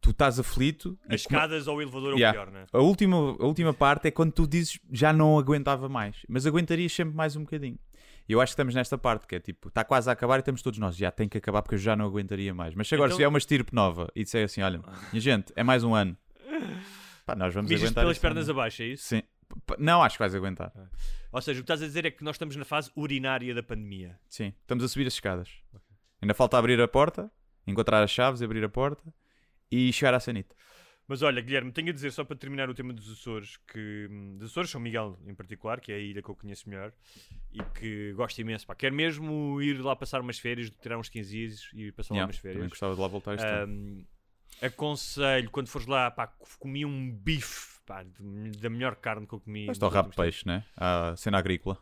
tu 0.00 0.10
estás 0.10 0.38
aflito. 0.38 0.96
As 1.08 1.22
escadas 1.22 1.66
ou 1.66 1.78
o 1.78 1.82
elevador 1.82 2.12
é 2.12 2.14
o 2.28 2.32
pior, 2.32 2.50
não 2.52 2.60
é? 2.60 2.66
A 2.72 2.78
última, 2.78 3.16
a 3.16 3.44
última 3.44 3.74
parte 3.74 4.06
é 4.06 4.10
quando 4.12 4.30
tu 4.30 4.46
dizes 4.46 4.78
já 4.92 5.12
não 5.12 5.36
aguentava 5.36 5.88
mais, 5.88 6.16
mas 6.28 6.46
aguentarias 6.46 6.92
sempre 6.92 7.14
mais 7.16 7.34
um 7.34 7.40
bocadinho. 7.40 7.76
E 8.28 8.32
eu 8.32 8.40
acho 8.40 8.50
que 8.50 8.54
estamos 8.54 8.74
nesta 8.74 8.98
parte, 8.98 9.26
que 9.26 9.36
é 9.36 9.40
tipo, 9.40 9.68
está 9.68 9.84
quase 9.84 10.08
a 10.08 10.12
acabar 10.12 10.36
e 10.36 10.40
estamos 10.40 10.60
todos 10.62 10.78
nós, 10.78 10.96
já 10.96 11.10
tem 11.10 11.28
que 11.28 11.38
acabar 11.38 11.62
porque 11.62 11.76
eu 11.76 11.78
já 11.78 11.94
não 11.94 12.04
aguentaria 12.06 12.52
mais. 12.52 12.74
Mas 12.74 12.88
se 12.88 12.94
agora 12.94 13.08
Então- 13.08 13.16
se 13.16 13.20
vier 13.20 13.28
uma 13.28 13.38
estirpe 13.38 13.72
nova 13.74 14.10
e 14.16 14.24
disser 14.24 14.44
assim, 14.44 14.62
olha, 14.62 14.80
minha 15.12 15.20
gente, 15.20 15.52
é 15.54 15.62
mais 15.62 15.84
um 15.84 15.94
ano, 15.94 16.16
pá, 17.24 17.34
nós 17.36 17.54
vamos 17.54 17.70
Mijas 17.70 17.84
aguentar. 17.84 18.02
pelas 18.04 18.18
pernas 18.18 18.48
ano. 18.48 18.58
abaixo, 18.58 18.82
é 18.82 18.86
isso? 18.86 19.04
Sim. 19.04 19.22
Não, 19.78 20.02
acho 20.02 20.16
que 20.16 20.18
vais 20.18 20.34
aguentar. 20.34 20.72
Ou 21.30 21.40
seja, 21.40 21.60
o 21.60 21.62
que 21.62 21.64
estás 21.64 21.80
a 21.82 21.86
dizer 21.86 22.04
é 22.04 22.10
que 22.10 22.24
nós 22.24 22.34
estamos 22.34 22.56
na 22.56 22.64
fase 22.64 22.90
urinária 22.96 23.54
da 23.54 23.62
pandemia. 23.62 24.18
Sim, 24.28 24.52
estamos 24.60 24.82
a 24.82 24.88
subir 24.88 25.06
as 25.06 25.12
escadas. 25.12 25.48
Ainda 26.20 26.34
falta 26.34 26.58
abrir 26.58 26.80
a 26.80 26.88
porta, 26.88 27.30
encontrar 27.66 28.02
as 28.02 28.10
chaves, 28.10 28.42
abrir 28.42 28.64
a 28.64 28.68
porta 28.68 29.04
e 29.70 29.92
chegar 29.92 30.14
à 30.14 30.20
sanita. 30.20 30.54
Mas 31.08 31.22
olha, 31.22 31.40
Guilherme, 31.40 31.70
tenho 31.70 31.90
a 31.90 31.92
dizer 31.92 32.10
só 32.10 32.24
para 32.24 32.36
terminar 32.36 32.68
o 32.68 32.74
tema 32.74 32.92
dos 32.92 33.10
Açores, 33.10 33.56
que 33.68 34.08
hum, 34.10 34.36
dos 34.38 34.50
Açores, 34.50 34.70
São 34.70 34.80
Miguel 34.80 35.18
em 35.26 35.34
particular, 35.34 35.80
que 35.80 35.92
é 35.92 35.94
a 35.94 35.98
ilha 35.98 36.20
que 36.20 36.28
eu 36.28 36.34
conheço 36.34 36.68
melhor 36.68 36.92
e 37.52 37.62
que 37.78 38.12
gosto 38.14 38.40
imenso. 38.40 38.66
Pá, 38.66 38.74
quero 38.74 38.94
mesmo 38.94 39.62
ir 39.62 39.80
lá 39.80 39.94
passar 39.94 40.20
umas 40.20 40.38
férias, 40.38 40.68
tirar 40.70 40.98
uns 40.98 41.08
15 41.08 41.30
dias 41.30 41.70
e 41.72 41.84
ir 41.84 41.92
passar 41.92 42.14
lá 42.14 42.18
Yeah, 42.18 42.28
umas 42.28 42.38
também 42.38 42.54
férias. 42.54 42.70
gostava 42.70 42.94
de 42.94 43.00
lá 43.00 43.06
voltar 43.06 43.34
este. 43.34 43.46
Hum, 43.46 44.04
aconselho, 44.60 45.50
quando 45.50 45.68
fores 45.68 45.86
lá, 45.86 46.10
pá, 46.10 46.26
comi 46.58 46.84
um 46.84 47.10
bife 47.12 47.80
pá, 47.86 48.04
da 48.60 48.68
melhor 48.68 48.96
carne 48.96 49.26
que 49.26 49.34
eu 49.34 49.40
comi. 49.40 49.68
É 49.68 49.84
o 49.84 49.88
rabo 49.88 50.10
de 50.10 50.16
peixe, 50.16 50.46
né? 50.46 50.64
A 50.76 51.14
cena 51.16 51.38
agrícola. 51.38 51.78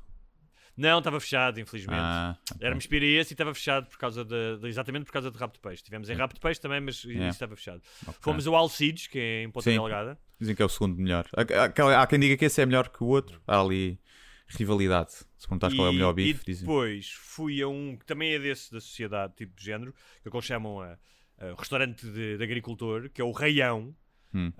Não, 0.76 0.98
estava 0.98 1.20
fechado, 1.20 1.60
infelizmente. 1.60 2.00
Ah, 2.00 2.36
ok. 2.50 2.66
Era-me 2.66 2.80
espira 2.80 3.04
esse 3.06 3.32
e 3.32 3.34
estava 3.34 3.54
fechado 3.54 3.86
por 3.88 3.96
causa 3.98 4.24
de, 4.24 4.58
de- 4.58 4.66
exatamente 4.68 5.04
por 5.04 5.12
causa 5.12 5.30
de 5.30 5.38
rabo 5.38 5.52
de 5.52 5.60
peixe. 5.60 5.82
Tivemos 5.84 6.10
em 6.10 6.14
rabo 6.14 6.34
de 6.34 6.40
peixe 6.40 6.60
também, 6.60 6.80
mas 6.80 7.04
Yeah. 7.04 7.28
isso 7.28 7.36
estava 7.36 7.54
fechado. 7.56 7.80
Ok. 8.02 8.14
Fomos 8.20 8.46
ao 8.46 8.54
Alcides, 8.56 9.06
que 9.06 9.18
é 9.18 9.42
em 9.44 9.50
Ponta 9.50 9.70
Sim. 9.70 9.76
Delgada. 9.76 10.18
Dizem 10.40 10.54
que 10.56 10.62
é 10.62 10.64
o 10.64 10.68
segundo 10.68 10.96
melhor. 10.96 11.26
Há, 11.36 12.02
há- 12.02 12.06
quem 12.06 12.18
diga 12.18 12.36
que 12.36 12.44
esse 12.46 12.60
é 12.60 12.66
melhor 12.66 12.88
que 12.88 13.02
o 13.04 13.06
outro. 13.06 13.40
Há 13.46 13.60
ali 13.60 14.00
rivalidade. 14.48 15.12
Se 15.12 15.26
perguntares 15.48 15.76
qual 15.76 15.86
é 15.86 15.90
o 15.90 15.92
melhor 15.94 16.12
bife, 16.12 16.42
e 16.42 16.46
dizem. 16.46 16.66
depois 16.66 17.10
fui 17.12 17.62
a 17.62 17.68
um 17.68 17.96
que 17.96 18.04
também 18.04 18.32
é 18.34 18.38
desse 18.38 18.70
da 18.72 18.80
sociedade, 18.80 19.34
tipo 19.36 19.54
de 19.56 19.64
género, 19.64 19.94
que 20.22 20.28
eles 20.28 20.44
chamam 20.44 20.80
a, 20.80 20.98
a 21.38 21.54
restaurante 21.58 22.04
de, 22.06 22.36
de 22.36 22.44
agricultor, 22.44 23.08
que 23.10 23.20
é 23.20 23.24
o 23.24 23.30
Raião, 23.32 23.94
Hum, 24.36 24.50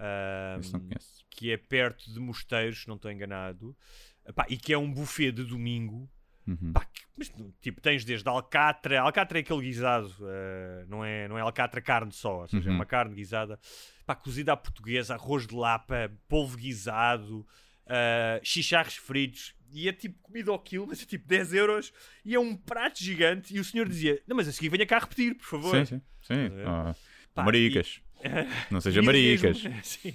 conheço. 0.71 1.25
que 1.31 1.51
é 1.51 1.57
perto 1.57 2.09
de 2.13 2.21
Mosteiros, 2.21 2.83
se 2.83 2.89
não 2.89 2.95
estou 2.95 3.11
enganado, 3.11 3.77
Epá, 4.27 4.47
e 4.49 4.57
que 4.57 4.73
é 4.73 4.79
um 4.79 4.91
buffet 4.91 5.33
de 5.33 5.45
domingo. 5.45 6.09
Uhum. 6.47 6.73
Pá, 6.73 6.85
que- 6.85 7.03
mas, 7.17 7.33
tipo, 7.61 7.81
tens 7.81 8.05
desde 8.05 8.29
alcatra, 8.29 9.01
alcatra 9.01 9.39
é 9.39 9.41
aquele 9.41 9.63
guisado, 9.63 10.15
eh, 10.23 10.85
não, 10.89 11.03
é, 11.05 11.27
não 11.27 11.39
é 11.39 11.41
alcatra 11.41 11.81
carne 11.81 12.13
só, 12.13 12.43
ou 12.43 12.49
seja, 12.49 12.69
é 12.69 12.71
Uhum. 12.71 12.77
uma 12.77 12.85
carne 12.85 13.15
guisada, 13.15 13.59
pá, 14.05 14.15
cozida 14.15 14.53
à 14.53 14.57
portuguesa, 14.57 15.15
arroz 15.15 15.47
de 15.47 15.55
lapa, 15.55 16.11
polvo 16.29 16.57
guisado, 16.59 17.47
uh, 17.87 18.41
chicharros 18.43 18.97
fritos, 18.97 19.55
e 19.73 19.89
é 19.89 19.93
tipo 19.93 20.19
comida 20.21 20.51
ao 20.51 20.59
quilo, 20.59 20.87
mas 20.87 21.03
é 21.03 21.07
tipo 21.07 21.27
10 21.27 21.55
euros, 21.55 21.93
e 22.25 22.35
é 22.35 22.39
um 22.39 22.55
prato 22.55 23.03
gigante, 23.03 23.55
e 23.57 23.59
o 23.61 23.65
senhor 23.65 23.89
dizia, 23.89 24.21
não, 24.27 24.37
mas 24.37 24.47
a 24.47 24.53
seguir 24.53 24.69
venha 24.69 24.85
cá 24.87 24.99
repetir, 24.99 25.35
por 25.37 25.47
favor. 25.47 25.75
Sim, 25.79 25.85
sim. 25.87 26.03
sim. 26.23 26.51
Ah, 26.67 26.95
Pá, 27.33 27.43
maricas. 27.43 28.01
Não 28.71 28.81
seja 28.83 29.01
maricas. 29.03 29.63
mesmo- 29.63 29.81
sim. 29.85 30.15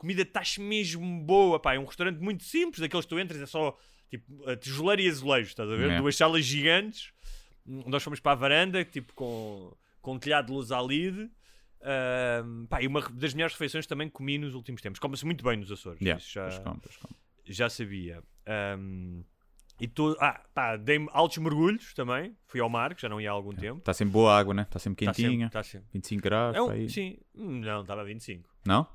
Comida 0.00 0.24
taxa 0.24 0.62
mesmo 0.62 1.20
boa, 1.24 1.60
pá. 1.60 1.74
É 1.74 1.78
um 1.78 1.84
restaurante 1.84 2.18
muito 2.20 2.42
simples, 2.42 2.80
daqueles 2.80 3.04
que 3.04 3.10
tu 3.10 3.20
entras, 3.20 3.38
é 3.38 3.44
só 3.44 3.76
tipo 4.08 4.48
a 4.48 4.56
tijoleira 4.56 5.02
e 5.02 5.08
azulejos, 5.08 5.50
estás 5.50 5.70
a 5.70 5.76
ver? 5.76 5.90
É. 5.90 5.98
Duas 5.98 6.16
salas 6.16 6.42
gigantes. 6.42 7.12
Nós 7.66 8.02
fomos 8.02 8.18
para 8.18 8.32
a 8.32 8.34
varanda, 8.34 8.82
tipo 8.82 9.12
com, 9.12 9.70
com 10.00 10.14
um 10.14 10.18
telhado 10.18 10.46
de 10.46 10.52
luz 10.52 10.72
à 10.72 10.80
lide. 10.80 11.30
Ahm, 11.82 12.64
pá, 12.66 12.80
e 12.82 12.86
uma 12.86 13.02
das 13.10 13.34
melhores 13.34 13.52
refeições 13.54 13.86
também 13.86 14.08
comi 14.08 14.38
nos 14.38 14.54
últimos 14.54 14.80
tempos. 14.80 14.98
Come-se 14.98 15.26
muito 15.26 15.44
bem 15.44 15.58
nos 15.58 15.70
Açores. 15.70 16.00
Yeah, 16.00 16.18
já, 16.26 16.48
come. 16.60 16.80
já 17.44 17.68
sabia. 17.68 18.22
Ahm, 18.46 19.22
e 19.78 19.86
tô, 19.86 20.16
ah, 20.18 20.42
pá, 20.54 20.76
dei-me 20.76 21.08
altos 21.12 21.36
mergulhos 21.36 21.92
também. 21.92 22.34
Fui 22.46 22.58
ao 22.60 22.70
mar, 22.70 22.94
que 22.94 23.02
já 23.02 23.08
não 23.10 23.20
ia 23.20 23.28
há 23.30 23.32
algum 23.34 23.52
tempo. 23.52 23.80
Está 23.80 23.92
sempre 23.92 24.12
boa 24.12 24.34
água, 24.38 24.54
né? 24.54 24.62
Está 24.62 24.78
sempre 24.78 25.04
Tá 25.04 25.12
sempre- 25.12 25.28
quentinha. 25.30 25.50
tá 25.50 25.62
sempre. 25.62 25.88
25 25.92 26.22
graus. 26.22 26.56
É 26.56 26.62
um- 26.62 26.70
aí. 26.70 26.88
sim, 26.88 27.18
Hum, 27.34 27.60
não, 27.60 27.82
estava 27.82 28.00
a 28.00 28.04
25. 28.04 28.48
Não? 28.66 28.86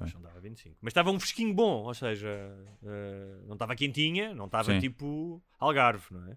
Não. 0.00 0.06
Ok. 0.06 0.06
Acho 0.06 0.16
que 0.16 0.22
não 0.22 0.28
estava 0.28 0.40
25. 0.40 0.76
Mas 0.80 0.90
estava 0.90 1.10
um 1.10 1.20
fresquinho 1.20 1.54
bom, 1.54 1.84
ou 1.84 1.94
seja, 1.94 2.28
eh, 2.84 3.36
não 3.46 3.52
estava 3.54 3.74
quentinha, 3.76 4.34
não 4.34 4.46
estava 4.46 4.72
Sim. 4.72 4.80
tipo 4.80 5.42
Algarve, 5.58 6.04
não 6.10 6.26
é? 6.30 6.36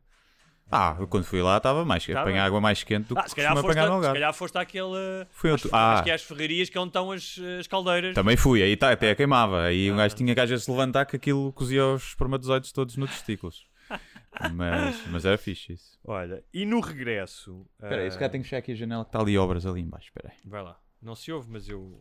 Ah, 0.70 0.98
eu 1.00 1.08
quando 1.08 1.24
fui 1.24 1.42
lá 1.42 1.56
estava 1.58 1.86
mais 1.86 2.06
quente. 2.06 2.18
Apanhar 2.18 2.44
água 2.46 2.60
mais 2.60 2.84
quente 2.84 3.08
do 3.08 3.16
que 3.16 3.22
Ah, 3.22 3.28
se 3.30 3.34
calhar, 3.36 3.54
foste, 3.54 3.66
apanhar 3.68 3.88
no 3.88 4.00
a- 4.00 4.04
se 4.04 4.14
calhar 4.14 4.34
foste 4.34 4.58
àquele. 4.58 5.26
Fui 5.30 5.50
outro- 5.50 5.70
ah. 5.72 5.94
acho 5.94 6.04
que 6.04 6.12
é 6.12 6.14
as 6.14 6.24
ferrarias 6.24 6.70
que 6.70 6.78
é 6.78 6.82
onde 6.82 6.90
estão 6.90 7.10
as, 7.10 7.40
as 7.60 7.68
caldeiras. 7.68 8.14
Também 8.14 8.36
fui, 8.36 8.62
aí 8.62 8.76
tá, 8.76 8.92
até 8.92 9.16
queimava. 9.16 9.64
Aí 9.64 9.90
um 9.90 9.94
Ah. 9.94 9.98
gajo 10.00 10.16
tinha 10.18 10.34
que 10.36 10.42
às 10.42 10.50
vezes 10.50 10.68
levantar 10.68 11.06
que 11.06 11.16
aquilo 11.16 11.54
cozia 11.54 11.86
os 11.88 12.10
espermatozoides 12.10 12.74
todos 12.74 12.98
nos 12.98 13.10
testículos. 13.12 13.66
mas, 14.54 15.08
mas 15.08 15.24
era 15.26 15.38
fixe 15.38 15.72
isso. 15.72 15.98
Olha, 16.04 16.44
e 16.54 16.66
no 16.66 16.82
regresso. 16.82 17.66
Espera 17.82 18.02
aí, 18.02 18.08
eh, 18.08 18.12
se 18.12 18.18
calhar 18.18 18.30
tenho 18.32 18.44
que 18.44 18.50
fechar 18.50 18.60
aqui 18.60 18.74
a 18.74 18.76
janela 18.76 19.06
que 19.06 19.10
está 19.10 19.20
ali 19.22 19.38
obras 19.38 19.66
ali 19.66 19.80
em 19.80 19.88
baixo. 19.90 20.08
Espera 20.08 20.34
aí. 20.34 20.38
Vai 20.50 20.64
lá. 20.64 20.78
Não 21.02 21.16
se 21.16 21.32
ouve, 21.32 21.50
mas 21.50 21.70
eu, 21.70 21.98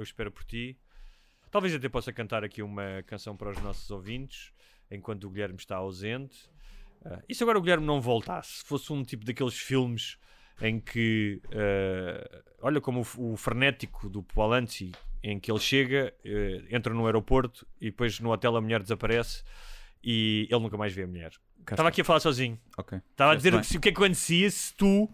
eu 0.00 0.04
espero 0.04 0.30
por 0.32 0.44
ti. 0.44 0.78
Talvez 1.50 1.74
até 1.74 1.88
possa 1.88 2.12
cantar 2.12 2.44
aqui 2.44 2.62
uma 2.62 3.02
canção 3.06 3.36
para 3.36 3.50
os 3.50 3.58
nossos 3.60 3.90
ouvintes, 3.90 4.52
enquanto 4.90 5.24
o 5.24 5.30
Guilherme 5.30 5.56
está 5.58 5.76
ausente. 5.76 6.48
Ah, 7.04 7.20
e 7.28 7.34
se 7.34 7.42
agora 7.42 7.58
o 7.58 7.62
Guilherme 7.62 7.84
não 7.86 8.00
voltasse? 8.00 8.58
Se 8.58 8.64
fosse 8.64 8.92
um 8.92 9.02
tipo 9.02 9.24
daqueles 9.24 9.58
filmes 9.58 10.16
em 10.62 10.78
que, 10.78 11.40
ah, 11.52 12.42
olha 12.62 12.80
como 12.80 13.04
o, 13.18 13.32
o 13.32 13.36
frenético 13.36 14.08
do 14.08 14.22
Polanski, 14.22 14.92
em 15.22 15.38
que 15.38 15.50
ele 15.52 15.58
chega, 15.60 16.14
eh, 16.24 16.64
entra 16.70 16.94
no 16.94 17.04
aeroporto 17.04 17.66
e 17.78 17.86
depois 17.90 18.18
no 18.20 18.30
hotel 18.32 18.56
a 18.56 18.60
mulher 18.60 18.80
desaparece 18.80 19.42
e 20.02 20.48
ele 20.50 20.60
nunca 20.62 20.78
mais 20.78 20.94
vê 20.94 21.02
a 21.02 21.06
mulher. 21.06 21.30
Estava 21.58 21.90
aqui 21.90 22.00
a 22.00 22.04
falar 22.04 22.20
sozinho. 22.20 22.58
Estava 23.10 23.32
a 23.32 23.34
dizer 23.34 23.50
bem. 23.52 23.62
se- 23.62 23.76
o 23.76 23.80
que 23.80 23.90
é 23.90 23.92
que 23.92 23.98
acontecia 24.02 24.50
se 24.50 24.74
tu 24.74 25.10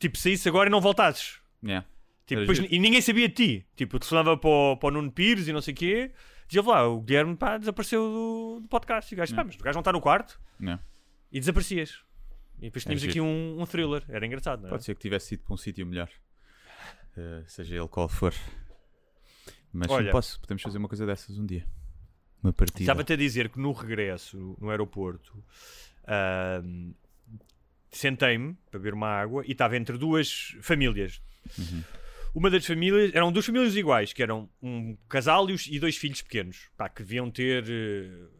tipo, 0.00 0.18
saísse 0.18 0.48
agora 0.48 0.68
e 0.68 0.72
não 0.72 0.80
voltasses. 0.80 1.38
Yeah. 1.62 1.86
Tipo, 2.26 2.40
Era 2.42 2.52
depois- 2.52 2.72
e 2.72 2.78
ninguém 2.78 3.00
sabia 3.00 3.28
de 3.28 3.34
ti. 3.34 3.66
Tipo, 3.76 3.98
telefonava 3.98 4.36
para 4.36 4.50
o, 4.50 4.76
para 4.76 4.88
o 4.88 4.90
Nuno 4.90 5.12
Pires 5.12 5.46
e 5.48 5.52
não 5.52 5.60
sei 5.62 5.72
o 5.72 5.76
quê. 5.76 6.12
Dizia 6.48 6.62
lá, 6.62 6.86
o 6.86 7.00
Guilherme 7.00 7.36
pá, 7.36 7.56
desapareceu 7.56 8.00
do, 8.02 8.60
do 8.62 8.68
podcast. 8.68 9.12
E 9.12 9.14
o 9.14 9.18
gajo, 9.18 9.34
pá, 9.34 9.44
mas 9.44 9.54
o 9.54 9.58
gajo 9.58 9.74
não 9.74 9.80
está 9.80 9.92
no 9.92 10.00
quarto. 10.00 10.40
Yeah. 10.60 10.82
E 11.32 11.38
desaparecias. 11.40 12.00
E 12.58 12.62
depois 12.62 12.84
tínhamos 12.84 13.00
giro. 13.02 13.10
aqui 13.12 13.20
um, 13.20 13.60
um 13.60 13.66
thriller. 13.66 14.04
Era 14.08 14.26
engraçado, 14.26 14.60
não 14.60 14.68
é? 14.68 14.70
Pode 14.70 14.84
ser 14.84 14.94
que 14.94 15.00
tivesse 15.00 15.34
ido 15.34 15.44
para 15.44 15.54
um 15.54 15.56
sítio 15.56 15.86
melhor. 15.86 16.08
Eh, 17.16 17.42
seja 17.46 17.76
ele 17.76 17.88
qual 17.88 18.08
for. 18.08 18.34
Mas 19.72 19.90
Olha. 19.90 20.06
não 20.06 20.12
posso, 20.12 20.40
podemos 20.40 20.62
fazer 20.62 20.78
uma 20.78 20.88
coisa 20.88 21.04
dessas 21.06 21.38
um 21.38 21.44
dia. 21.46 21.66
Uma 22.42 22.52
partida. 22.52 22.80
Estava-te 22.82 23.12
a 23.12 23.16
dizer 23.16 23.48
que 23.50 23.58
no 23.58 23.72
regresso, 23.72 24.56
no 24.60 24.70
aeroporto, 24.70 25.44
ahm, 26.06 26.92
sentei-me 27.90 28.54
para 28.70 28.78
beber 28.78 28.94
uma 28.94 29.08
água 29.08 29.44
e 29.46 29.52
estava 29.52 29.76
entre 29.76 29.98
duas 29.98 30.56
famílias. 30.62 31.20
Uma 32.38 32.50
das 32.50 32.66
famílias, 32.66 33.14
eram 33.14 33.32
duas 33.32 33.46
famílias 33.46 33.74
iguais, 33.74 34.12
que 34.12 34.22
eram 34.22 34.46
um 34.62 34.94
casal 35.08 35.48
e, 35.48 35.54
os- 35.54 35.66
e 35.68 35.78
dois 35.78 35.96
filhos 35.96 36.20
pequenos, 36.20 36.68
pá, 36.76 36.86
que 36.86 37.02
deviam 37.02 37.30
ter, 37.30 37.64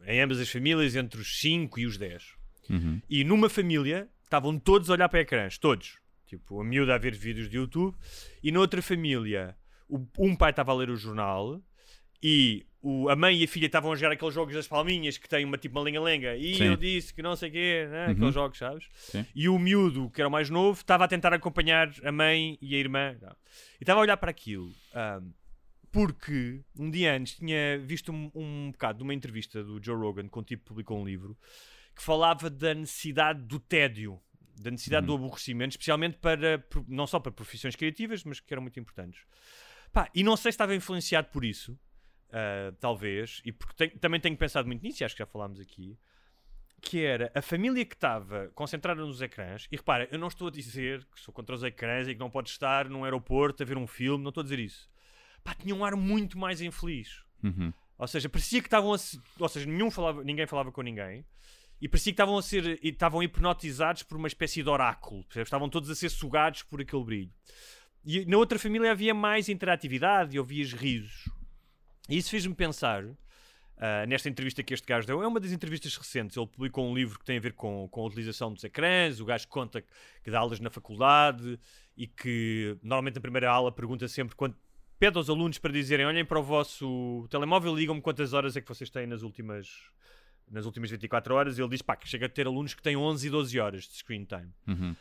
eh, 0.05 0.13
em 0.13 0.21
ambas 0.21 0.39
as 0.39 0.47
famílias, 0.49 0.95
entre 0.95 1.19
os 1.19 1.39
5 1.41 1.79
e 1.79 1.87
os 1.87 1.97
10. 1.97 2.23
Uhum. 2.69 3.01
E 3.09 3.23
numa 3.23 3.49
família 3.49 4.07
estavam 4.23 4.59
todos 4.59 4.89
a 4.89 4.93
olhar 4.93 5.09
para 5.09 5.21
ecrãs, 5.21 5.57
todos. 5.57 5.97
Tipo, 6.27 6.61
a 6.61 6.63
miúda 6.63 6.93
a 6.93 6.97
ver 6.99 7.15
vídeos 7.15 7.49
de 7.49 7.57
YouTube. 7.57 7.95
E 8.43 8.51
noutra 8.51 8.83
família, 8.83 9.55
um 10.19 10.35
pai 10.35 10.51
estava 10.51 10.71
a 10.73 10.75
ler 10.75 10.91
o 10.91 10.95
jornal 10.95 11.59
e 12.21 12.67
o- 12.81 13.09
a 13.09 13.15
mãe 13.15 13.37
e 13.37 13.43
a 13.43 13.47
filha 13.47 13.65
estavam 13.65 13.91
a 13.91 13.95
jogar 13.95 14.11
aqueles 14.13 14.33
jogos 14.33 14.53
das 14.53 14.67
palminhas 14.67 15.17
que 15.17 15.27
têm 15.27 15.43
uma 15.45 15.57
tipo 15.57 15.77
uma 15.77 15.83
lenga-lenga. 15.83 16.35
E 16.35 16.55
Sim. 16.55 16.65
eu 16.65 16.75
disse 16.77 17.13
que 17.13 17.21
não 17.21 17.35
sei 17.35 17.49
o 17.49 17.51
quê, 17.51 17.87
né? 17.89 18.05
Uhum. 18.07 18.11
aqueles 18.13 18.33
jogos, 18.33 18.57
sabes? 18.57 18.87
Sim. 18.95 19.25
E 19.35 19.49
o 19.49 19.57
miúdo, 19.59 20.09
que 20.11 20.21
era 20.21 20.27
o 20.27 20.31
mais 20.31 20.49
novo, 20.49 20.79
estava 20.79 21.05
a 21.05 21.07
tentar 21.07 21.33
acompanhar 21.33 21.91
a 22.03 22.11
mãe 22.11 22.57
e 22.61 22.75
a 22.75 22.77
irmã. 22.77 23.17
Não. 23.21 23.29
E 23.79 23.83
estava 23.83 23.99
a 23.99 24.03
olhar 24.03 24.17
para 24.17 24.31
aquilo. 24.31 24.71
ahm, 24.93 25.31
porque 25.91 26.61
um 26.77 26.91
dia 26.91 27.15
antes 27.15 27.37
tinha 27.37 27.79
visto 27.79 28.11
um, 28.11 28.29
um 28.35 28.71
bocado 28.71 28.97
de 28.99 29.03
uma 29.03 29.13
entrevista 29.13 29.63
do 29.63 29.81
Joe 29.83 29.95
Rogan, 29.95 30.27
com 30.27 30.41
um 30.41 30.43
tipo 30.43 30.63
que 30.63 30.67
publicou 30.69 30.99
um 31.01 31.05
livro, 31.05 31.35
que 31.95 32.03
falava 32.03 32.49
da 32.49 32.73
necessidade 32.75 33.41
do 33.43 33.59
tédio, 33.59 34.19
da 34.61 34.69
necessidade 34.69 35.07
do 35.07 35.13
aborrecimento, 35.15 35.71
especialmente 35.71 36.17
para, 36.17 36.63
não 36.87 37.07
só 37.07 37.19
para 37.19 37.31
profissões 37.31 37.75
criativas, 37.75 38.23
mas 38.23 38.39
que 38.39 38.53
eram 38.53 38.61
muito 38.61 38.79
importantes. 38.79 39.21
Pá, 39.91 40.09
e 40.13 40.23
não 40.23 40.35
sei 40.35 40.51
se 40.51 40.55
estava 40.55 40.75
influenciado 40.75 41.29
por 41.29 41.43
isso, 41.45 41.79
ah, 42.31 42.73
talvez, 42.79 43.41
e 43.45 43.51
porque 43.51 43.73
tenho- 43.75 43.99
também 43.99 44.19
tenho 44.19 44.37
pensado 44.37 44.67
muito 44.67 44.83
nisso, 44.83 45.01
e 45.01 45.05
acho 45.05 45.15
que 45.15 45.19
já 45.19 45.25
falámos 45.25 45.59
aqui, 45.59 45.97
que 46.81 47.03
era 47.03 47.31
a 47.33 47.41
família 47.41 47.83
que 47.83 47.95
estava 47.95 48.51
concentrada 48.53 49.03
nos 49.03 49.21
ecrãs, 49.21 49.67
e 49.71 49.75
repara, 49.75 50.07
eu 50.11 50.19
não 50.19 50.27
estou 50.27 50.47
a 50.47 50.51
dizer 50.51 51.03
que 51.05 51.19
sou 51.19 51.33
contra 51.33 51.55
os 51.55 51.63
ecrãs 51.63 52.07
e 52.07 52.13
que 52.13 52.19
não 52.19 52.29
pode 52.29 52.49
estar 52.49 52.87
num 52.87 53.03
aeroporto 53.03 53.63
a 53.63 53.65
ver 53.65 53.77
um 53.77 53.87
filme, 53.87 54.23
não 54.23 54.29
estou 54.29 54.41
a 54.41 54.43
dizer 54.43 54.59
isso. 54.59 54.87
Pá, 55.43 55.55
tinha 55.55 55.73
um 55.73 55.83
ar 55.83 55.95
muito 55.95 56.37
mais 56.37 56.61
infeliz. 56.61 57.23
Uhum. 57.43 57.73
Ou 57.97 58.07
seja, 58.07 58.29
parecia 58.29 58.61
que 58.61 58.67
estavam 58.67 58.93
a 58.93 58.97
se... 58.97 59.19
Ou 59.39 59.49
seja, 59.49 59.65
nenhum 59.65 59.89
falava... 59.89 60.23
ninguém 60.23 60.45
falava 60.45 60.71
com 60.71 60.81
ninguém. 60.81 61.25
E 61.81 61.87
parecia 61.87 62.11
que 62.11 62.15
estavam 62.15 62.37
a 62.37 62.41
ser... 62.43 62.79
e 62.83 62.89
estavam 62.89 63.23
hipnotizados 63.23 64.03
por 64.03 64.17
uma 64.17 64.27
espécie 64.27 64.61
de 64.61 64.69
oráculo. 64.69 65.23
percebes? 65.23 65.47
Estavam 65.47 65.69
todos 65.69 65.89
a 65.89 65.95
ser 65.95 66.09
sugados 66.09 66.61
por 66.63 66.79
aquele 66.81 67.03
brilho. 67.03 67.31
E 68.05 68.23
na 68.25 68.37
outra 68.37 68.59
família 68.59 68.91
havia 68.91 69.13
mais 69.13 69.49
interatividade 69.49 70.35
e 70.35 70.39
ouvias 70.39 70.73
risos. 70.73 71.29
E 72.07 72.17
isso 72.17 72.29
fez-me 72.29 72.53
pensar... 72.53 73.03
ah, 73.77 74.05
nesta 74.07 74.27
entrevista 74.27 74.63
que 74.63 74.73
este 74.73 74.87
gajo 74.87 75.05
deu, 75.05 75.21
é 75.21 75.27
uma 75.27 75.39
das 75.39 75.51
entrevistas 75.51 75.95
recentes. 75.95 76.35
Ele 76.35 76.47
publicou 76.47 76.89
um 76.89 76.95
livro 76.95 77.19
que 77.19 77.25
tem 77.25 77.37
a 77.37 77.39
ver 77.39 77.53
com, 77.53 77.87
com 77.89 78.01
a 78.01 78.05
utilização 78.05 78.51
dos 78.51 78.63
ecrãs. 78.63 79.19
O 79.19 79.25
gajo 79.25 79.47
conta 79.47 79.83
que 80.23 80.31
dá 80.31 80.39
aulas 80.39 80.59
na 80.59 80.69
faculdade 80.69 81.59
e 81.95 82.07
que 82.07 82.77
normalmente 82.81 83.15
na 83.15 83.21
primeira 83.21 83.49
aula 83.49 83.71
pergunta 83.71 84.07
sempre 84.07 84.35
quanto, 84.35 84.57
pede 84.99 85.17
aos 85.17 85.29
alunos 85.29 85.59
para 85.59 85.71
dizerem: 85.71 86.05
olhem 86.05 86.25
para 86.25 86.39
o 86.39 86.43
vosso 86.43 87.27
telemóvel 87.29 87.77
e 87.77 87.81
digam-me 87.81 88.01
quantas 88.01 88.33
horas 88.33 88.57
é 88.57 88.61
que 88.61 88.67
vocês 88.67 88.89
têm 88.89 89.05
nas 89.05 89.21
últimas, 89.21 89.69
nas 90.49 90.65
últimas 90.65 90.89
24 90.89 91.35
horas. 91.35 91.57
E 91.57 91.61
ele 91.61 91.69
diz 91.69 91.83
pá, 91.83 91.95
que 91.95 92.07
chega 92.07 92.25
a 92.25 92.29
ter 92.29 92.47
alunos 92.47 92.73
que 92.73 92.81
têm 92.81 92.97
11 92.97 93.27
e 93.27 93.29
12 93.29 93.59
horas 93.59 93.83
de 93.83 93.93
screen 93.93 94.25
time. 94.25 94.51
Uhum. 94.67 94.95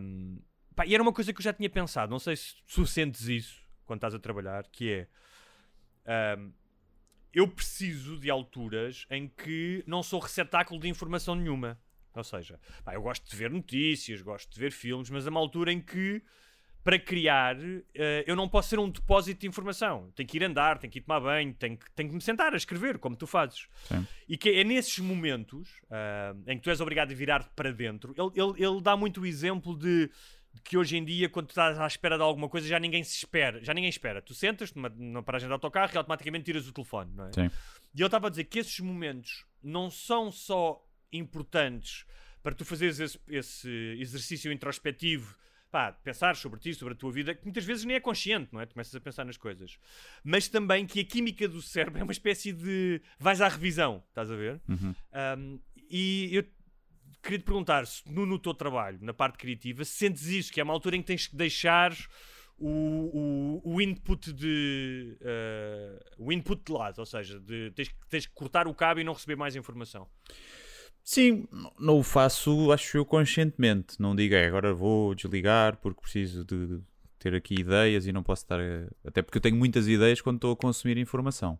Um, 0.00 0.40
pá, 0.74 0.86
e 0.86 0.94
era 0.94 1.02
uma 1.02 1.12
coisa 1.12 1.30
que 1.30 1.40
eu 1.40 1.44
já 1.44 1.52
tinha 1.52 1.68
pensado, 1.68 2.10
não 2.10 2.18
sei 2.18 2.36
se 2.36 2.54
tu 2.72 2.86
sentes 2.86 3.28
isso 3.28 3.60
quando 3.84 3.98
estás 3.98 4.14
a 4.14 4.18
trabalhar, 4.18 4.64
que 4.70 4.90
é 4.90 5.08
um, 6.08 6.52
eu 7.32 7.46
preciso 7.46 8.18
de 8.18 8.30
alturas 8.30 9.06
em 9.10 9.28
que 9.28 9.84
não 9.86 10.02
sou 10.02 10.18
receptáculo 10.18 10.80
de 10.80 10.88
informação 10.88 11.34
nenhuma. 11.34 11.78
Ou 12.14 12.24
seja, 12.24 12.58
pá, 12.84 12.94
eu 12.94 13.02
gosto 13.02 13.28
de 13.30 13.36
ver 13.36 13.50
notícias, 13.50 14.22
gosto 14.22 14.52
de 14.52 14.58
ver 14.58 14.72
filmes, 14.72 15.08
mas 15.10 15.26
há 15.26 15.30
uma 15.30 15.38
altura 15.38 15.72
em 15.72 15.80
que 15.80 16.22
para 16.82 16.98
criar 16.98 17.56
eh, 17.94 18.24
eu 18.26 18.34
não 18.34 18.48
posso 18.48 18.70
ser 18.70 18.78
um 18.78 18.88
depósito 18.88 19.42
de 19.42 19.46
informação. 19.46 20.10
Tenho 20.16 20.26
que 20.26 20.38
ir 20.38 20.44
andar, 20.44 20.78
tenho 20.78 20.90
que 20.90 20.98
ir 20.98 21.02
tomar 21.02 21.20
banho, 21.20 21.52
tenho 21.52 21.76
que, 21.76 21.90
tenho 21.92 22.08
que 22.08 22.14
me 22.14 22.20
sentar 22.20 22.54
a 22.54 22.56
escrever, 22.56 22.98
como 22.98 23.14
tu 23.14 23.26
fazes. 23.26 23.68
Sim. 23.84 24.06
E 24.26 24.38
que 24.38 24.48
é 24.48 24.64
nesses 24.64 24.98
momentos 24.98 25.68
ah, 25.90 26.34
em 26.46 26.56
que 26.56 26.64
tu 26.64 26.70
és 26.70 26.80
obrigado 26.80 27.12
a 27.12 27.14
virar-te 27.14 27.50
para 27.54 27.72
dentro. 27.72 28.14
Ele, 28.16 28.42
ele, 28.42 28.64
ele 28.64 28.80
dá 28.80 28.96
muito 28.96 29.20
o 29.20 29.26
exemplo 29.26 29.76
de 29.76 30.10
que 30.64 30.76
hoje 30.76 30.96
em 30.96 31.04
dia, 31.04 31.28
quando 31.28 31.46
tu 31.46 31.50
estás 31.50 31.78
à 31.78 31.86
espera 31.86 32.16
de 32.16 32.22
alguma 32.22 32.48
coisa, 32.48 32.66
já 32.66 32.78
ninguém 32.78 33.02
se 33.04 33.16
espera. 33.16 33.62
Já 33.62 33.74
ninguém 33.74 33.90
espera. 33.90 34.22
Tu 34.22 34.34
sentas 34.34 34.72
numa, 34.74 34.88
numa 34.88 35.22
paragem 35.22 35.48
de 35.48 35.52
autocarro 35.52 35.92
e 35.94 35.98
automaticamente 35.98 36.44
tiras 36.44 36.66
o 36.66 36.72
telefone, 36.72 37.12
não 37.14 37.26
é? 37.26 37.32
Sim. 37.32 37.50
E 37.94 38.00
ele 38.00 38.06
estava 38.06 38.26
a 38.26 38.30
dizer 38.30 38.44
que 38.44 38.58
esses 38.58 38.78
momentos 38.80 39.44
não 39.62 39.90
são 39.90 40.30
só 40.30 40.84
importantes 41.12 42.04
para 42.42 42.54
tu 42.54 42.64
fazeres 42.64 43.00
esse, 43.00 43.18
esse 43.28 43.68
exercício 43.98 44.52
introspectivo, 44.52 45.34
pá, 45.70 45.92
pensar 45.92 46.36
sobre 46.36 46.60
ti, 46.60 46.74
sobre 46.74 46.94
a 46.94 46.96
tua 46.96 47.10
vida, 47.10 47.34
que 47.34 47.44
muitas 47.44 47.64
vezes 47.64 47.84
nem 47.84 47.96
é 47.96 48.00
consciente, 48.00 48.52
não 48.52 48.60
é? 48.60 48.66
Tu 48.66 48.74
começas 48.74 48.94
a 48.94 49.00
pensar 49.00 49.24
nas 49.24 49.36
coisas. 49.36 49.78
Mas 50.22 50.48
também 50.48 50.86
que 50.86 51.00
a 51.00 51.04
química 51.04 51.48
do 51.48 51.60
cérebro 51.60 52.00
é 52.00 52.02
uma 52.02 52.12
espécie 52.12 52.52
de. 52.52 53.02
vais 53.18 53.40
à 53.40 53.48
revisão, 53.48 54.02
estás 54.08 54.30
a 54.30 54.36
ver? 54.36 54.60
Uhum. 54.68 54.94
Um, 55.38 55.60
e 55.90 56.28
eu 56.32 56.44
queria 57.22 57.38
te 57.38 57.44
perguntar 57.44 57.86
se 57.86 58.02
no, 58.10 58.24
no 58.26 58.38
teu 58.38 58.54
trabalho, 58.54 58.98
na 59.02 59.12
parte 59.12 59.38
criativa, 59.38 59.84
sentes 59.84 60.26
isso, 60.26 60.52
que 60.52 60.60
é 60.60 60.64
uma 60.64 60.72
altura 60.72 60.96
em 60.96 61.00
que 61.00 61.06
tens 61.06 61.26
que 61.26 61.36
deixar 61.36 61.92
o, 62.58 63.60
o, 63.64 63.74
o 63.74 63.80
input 63.80 64.32
de 64.32 65.16
uh, 65.20 66.24
o 66.24 66.32
input 66.32 66.62
de 66.64 66.72
lado, 66.72 66.98
ou 66.98 67.06
seja, 67.06 67.38
de, 67.38 67.70
tens, 67.72 67.94
tens 68.08 68.26
que 68.26 68.32
cortar 68.34 68.66
o 68.66 68.74
cabo 68.74 69.00
e 69.00 69.04
não 69.04 69.12
receber 69.12 69.36
mais 69.36 69.54
informação. 69.54 70.08
Sim, 71.02 71.48
não 71.78 71.98
o 71.98 72.02
faço, 72.02 72.70
acho 72.70 72.98
eu, 72.98 73.04
conscientemente. 73.04 73.96
Não 73.98 74.14
digo, 74.14 74.34
"É, 74.34 74.46
agora 74.46 74.74
vou 74.74 75.14
desligar 75.14 75.78
porque 75.78 76.02
preciso 76.02 76.44
de 76.44 76.80
ter 77.18 77.34
aqui 77.34 77.54
ideias 77.60 78.06
e 78.06 78.12
não 78.12 78.22
posso 78.22 78.42
estar. 78.42 78.60
a-" 78.60 78.88
Até 79.04 79.22
porque 79.22 79.38
eu 79.38 79.42
tenho 79.42 79.56
muitas 79.56 79.88
ideias 79.88 80.20
quando 80.20 80.36
estou 80.36 80.52
a 80.52 80.56
consumir 80.56 80.98
informação. 80.98 81.58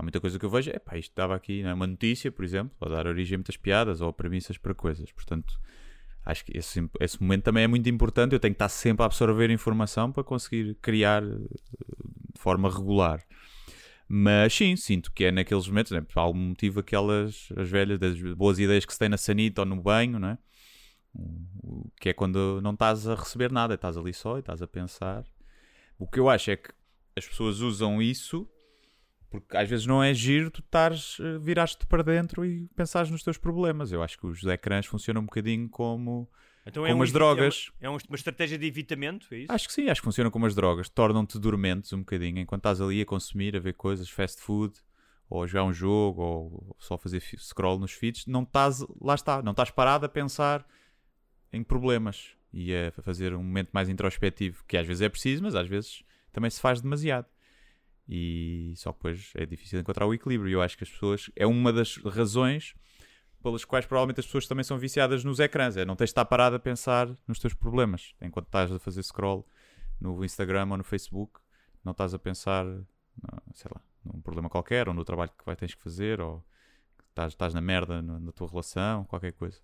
Há 0.00 0.02
muita 0.02 0.18
coisa 0.18 0.38
que 0.38 0.46
eu 0.46 0.48
vejo, 0.48 0.70
é 0.70 0.78
pá, 0.78 0.96
isto 0.96 1.12
dava 1.14 1.36
aqui 1.36 1.62
não 1.62 1.68
é? 1.68 1.74
uma 1.74 1.86
notícia, 1.86 2.32
por 2.32 2.42
exemplo, 2.42 2.74
a 2.80 2.88
dar 2.88 3.06
origem 3.06 3.34
a 3.34 3.38
muitas 3.38 3.58
piadas 3.58 4.00
ou 4.00 4.10
premissas 4.10 4.56
para 4.56 4.72
coisas. 4.72 5.12
Portanto, 5.12 5.60
acho 6.24 6.42
que 6.42 6.56
esse, 6.56 6.88
esse 6.98 7.22
momento 7.22 7.42
também 7.42 7.64
é 7.64 7.66
muito 7.66 7.86
importante. 7.86 8.32
Eu 8.32 8.40
tenho 8.40 8.54
que 8.54 8.56
estar 8.56 8.70
sempre 8.70 9.02
a 9.02 9.06
absorver 9.06 9.50
informação 9.50 10.10
para 10.10 10.24
conseguir 10.24 10.74
criar 10.80 11.22
eh, 11.22 11.26
de 11.26 12.40
forma 12.40 12.70
regular. 12.70 13.22
Mas 14.08 14.54
sim, 14.54 14.74
sinto 14.74 15.12
que 15.12 15.26
é 15.26 15.30
naqueles 15.30 15.68
momentos, 15.68 15.92
né? 15.92 16.00
por 16.00 16.18
algum 16.18 16.38
motivo, 16.48 16.80
aquelas 16.80 17.50
as 17.54 17.68
velhas, 17.68 17.98
das 17.98 18.18
boas 18.34 18.58
ideias 18.58 18.86
que 18.86 18.94
se 18.94 18.98
tem 18.98 19.10
na 19.10 19.18
sanita 19.18 19.60
ou 19.60 19.66
no 19.66 19.76
banho, 19.82 20.18
não 20.18 20.28
é? 20.28 20.38
Que 22.00 22.08
é 22.08 22.14
quando 22.14 22.58
não 22.62 22.72
estás 22.72 23.06
a 23.06 23.14
receber 23.14 23.52
nada, 23.52 23.74
estás 23.74 23.98
ali 23.98 24.14
só 24.14 24.38
e 24.38 24.40
estás 24.40 24.62
a 24.62 24.66
pensar. 24.66 25.26
O 25.98 26.06
que 26.06 26.18
eu 26.18 26.30
acho 26.30 26.52
é 26.52 26.56
que 26.56 26.70
as 27.14 27.26
pessoas 27.26 27.60
usam 27.60 28.00
isso 28.00 28.48
porque 29.30 29.56
às 29.56 29.68
vezes 29.68 29.86
não 29.86 30.02
é 30.02 30.12
giro 30.12 30.50
tu 30.50 30.60
estares, 30.60 31.18
eh, 31.20 31.38
viraste 31.38 31.86
para 31.86 32.02
dentro 32.02 32.44
e 32.44 32.68
pensares 32.74 33.10
nos 33.10 33.22
teus 33.22 33.38
problemas. 33.38 33.92
Eu 33.92 34.02
acho 34.02 34.18
que 34.18 34.26
os 34.26 34.42
ecrãs 34.44 34.86
funcionam 34.86 35.22
um 35.22 35.24
bocadinho 35.24 35.68
como. 35.68 36.28
Então 36.66 36.84
Como 36.84 36.98
um 36.98 37.02
as 37.02 37.12
drogas. 37.12 37.70
É 37.80 37.88
uma, 37.88 37.96
é 37.96 38.00
uma 38.08 38.16
estratégia 38.16 38.58
de 38.58 38.66
evitamento, 38.66 39.32
é 39.32 39.38
isso? 39.38 39.52
Acho 39.52 39.68
que 39.68 39.72
sim, 39.72 39.88
acho 39.88 40.00
que 40.00 40.04
funcionam 40.04 40.30
como 40.30 40.46
as 40.46 40.54
drogas. 40.54 40.88
Tornam-te 40.88 41.38
dormentes 41.38 41.92
um 41.92 42.00
bocadinho 42.00 42.38
enquanto 42.38 42.60
estás 42.60 42.80
ali 42.80 43.00
a 43.00 43.06
consumir, 43.06 43.56
a 43.56 43.60
ver 43.60 43.74
coisas, 43.74 44.10
fast 44.10 44.40
food, 44.42 44.74
ou 45.28 45.44
a 45.44 45.46
jogar 45.46 45.64
um 45.64 45.72
jogo, 45.72 46.20
ou 46.20 46.76
só 46.78 46.98
fazer 46.98 47.20
scroll 47.38 47.78
nos 47.78 47.92
feeds. 47.92 48.26
Não 48.26 48.42
estás, 48.42 48.84
lá 49.00 49.14
está, 49.14 49.40
não 49.40 49.52
estás 49.52 49.70
parado 49.70 50.04
a 50.04 50.08
pensar 50.08 50.66
em 51.52 51.62
problemas 51.62 52.34
e 52.52 52.74
a 52.74 52.90
fazer 53.02 53.32
um 53.32 53.42
momento 53.42 53.70
mais 53.72 53.88
introspectivo, 53.88 54.64
que 54.66 54.76
às 54.76 54.86
vezes 54.86 55.02
é 55.02 55.08
preciso, 55.08 55.42
mas 55.42 55.54
às 55.54 55.68
vezes 55.68 56.02
também 56.32 56.50
se 56.50 56.60
faz 56.60 56.80
demasiado. 56.80 57.26
E 58.12 58.72
só 58.76 58.90
depois 58.90 59.30
é 59.36 59.46
difícil 59.46 59.78
encontrar 59.78 60.04
o 60.04 60.12
equilíbrio. 60.12 60.50
E 60.50 60.52
eu 60.54 60.60
acho 60.62 60.76
que 60.76 60.82
as 60.82 60.90
pessoas. 60.90 61.30
É 61.36 61.46
uma 61.46 61.72
das 61.72 61.96
razões 61.98 62.74
pelas 63.40 63.64
quais 63.64 63.86
provavelmente 63.86 64.18
as 64.18 64.26
pessoas 64.26 64.48
também 64.48 64.64
são 64.64 64.76
viciadas 64.78 65.22
nos 65.22 65.38
ecrãs. 65.38 65.76
É 65.76 65.84
não 65.84 65.94
tens 65.94 66.06
de 66.08 66.10
estar 66.10 66.24
parado 66.24 66.56
a 66.56 66.58
pensar 66.58 67.08
nos 67.28 67.38
teus 67.38 67.54
problemas 67.54 68.12
enquanto 68.20 68.46
estás 68.46 68.72
a 68.72 68.78
fazer 68.80 69.02
scroll 69.04 69.46
no 70.00 70.24
Instagram 70.24 70.66
ou 70.72 70.76
no 70.78 70.82
Facebook. 70.84 71.40
Não 71.84 71.92
estás 71.92 72.12
a 72.12 72.18
pensar, 72.18 72.66
sei 73.54 73.70
lá, 73.72 73.80
num 74.04 74.20
problema 74.20 74.48
qualquer 74.50 74.88
ou 74.88 74.94
no 74.94 75.04
trabalho 75.04 75.30
que 75.38 75.46
vai 75.46 75.54
tens 75.54 75.72
que 75.74 75.80
fazer 75.82 76.20
ou 76.20 76.44
estás, 77.10 77.32
estás 77.32 77.54
na 77.54 77.60
merda 77.60 78.02
no- 78.02 78.18
na 78.18 78.32
tua 78.32 78.48
relação, 78.48 79.04
qualquer 79.04 79.32
coisa. 79.32 79.58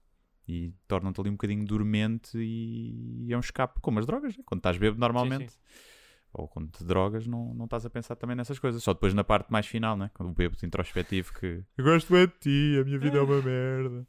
E 0.49 0.73
tornam-te 0.87 1.21
ali 1.21 1.29
um 1.31 1.33
bocadinho 1.33 1.65
dormente 1.67 2.39
e 2.39 3.27
é 3.33 3.37
um 3.37 3.41
escape, 3.41 3.81
como 3.81 3.99
as 3.99 4.07
drogas, 4.07 4.37
né? 4.37 4.45
quando 4.47 4.61
estás 4.61 4.79
bêbado 4.79 5.01
normalmente. 5.01 5.53
Ou 6.39 6.47
quando 6.49 6.71
te 6.71 6.85
drogas, 6.85 7.27
não, 7.27 7.55
não 7.55 7.65
estás 7.65 7.87
a 7.87 7.91
pensar 7.91 8.15
também 8.17 8.37
nessas 8.37 8.59
coisas. 8.59 8.83
Só 8.83 8.93
depois 8.93 9.15
na 9.15 9.25
parte 9.25 9.51
mais 9.51 9.67
final, 9.67 9.97
né? 9.97 10.11
Quando 10.15 10.31
o 10.31 10.35
bêbado 10.35 10.65
introspectivo 10.65 11.33
que 11.35 11.65
eu 11.79 11.85
gosto 11.85 12.13
bem 12.13 12.27
de 12.27 12.33
ti, 12.41 12.79
a 12.81 12.85
minha 12.85 12.99
vida 12.99 13.19
é 13.19 13.21
uma 13.23 13.41
merda. 13.43 14.07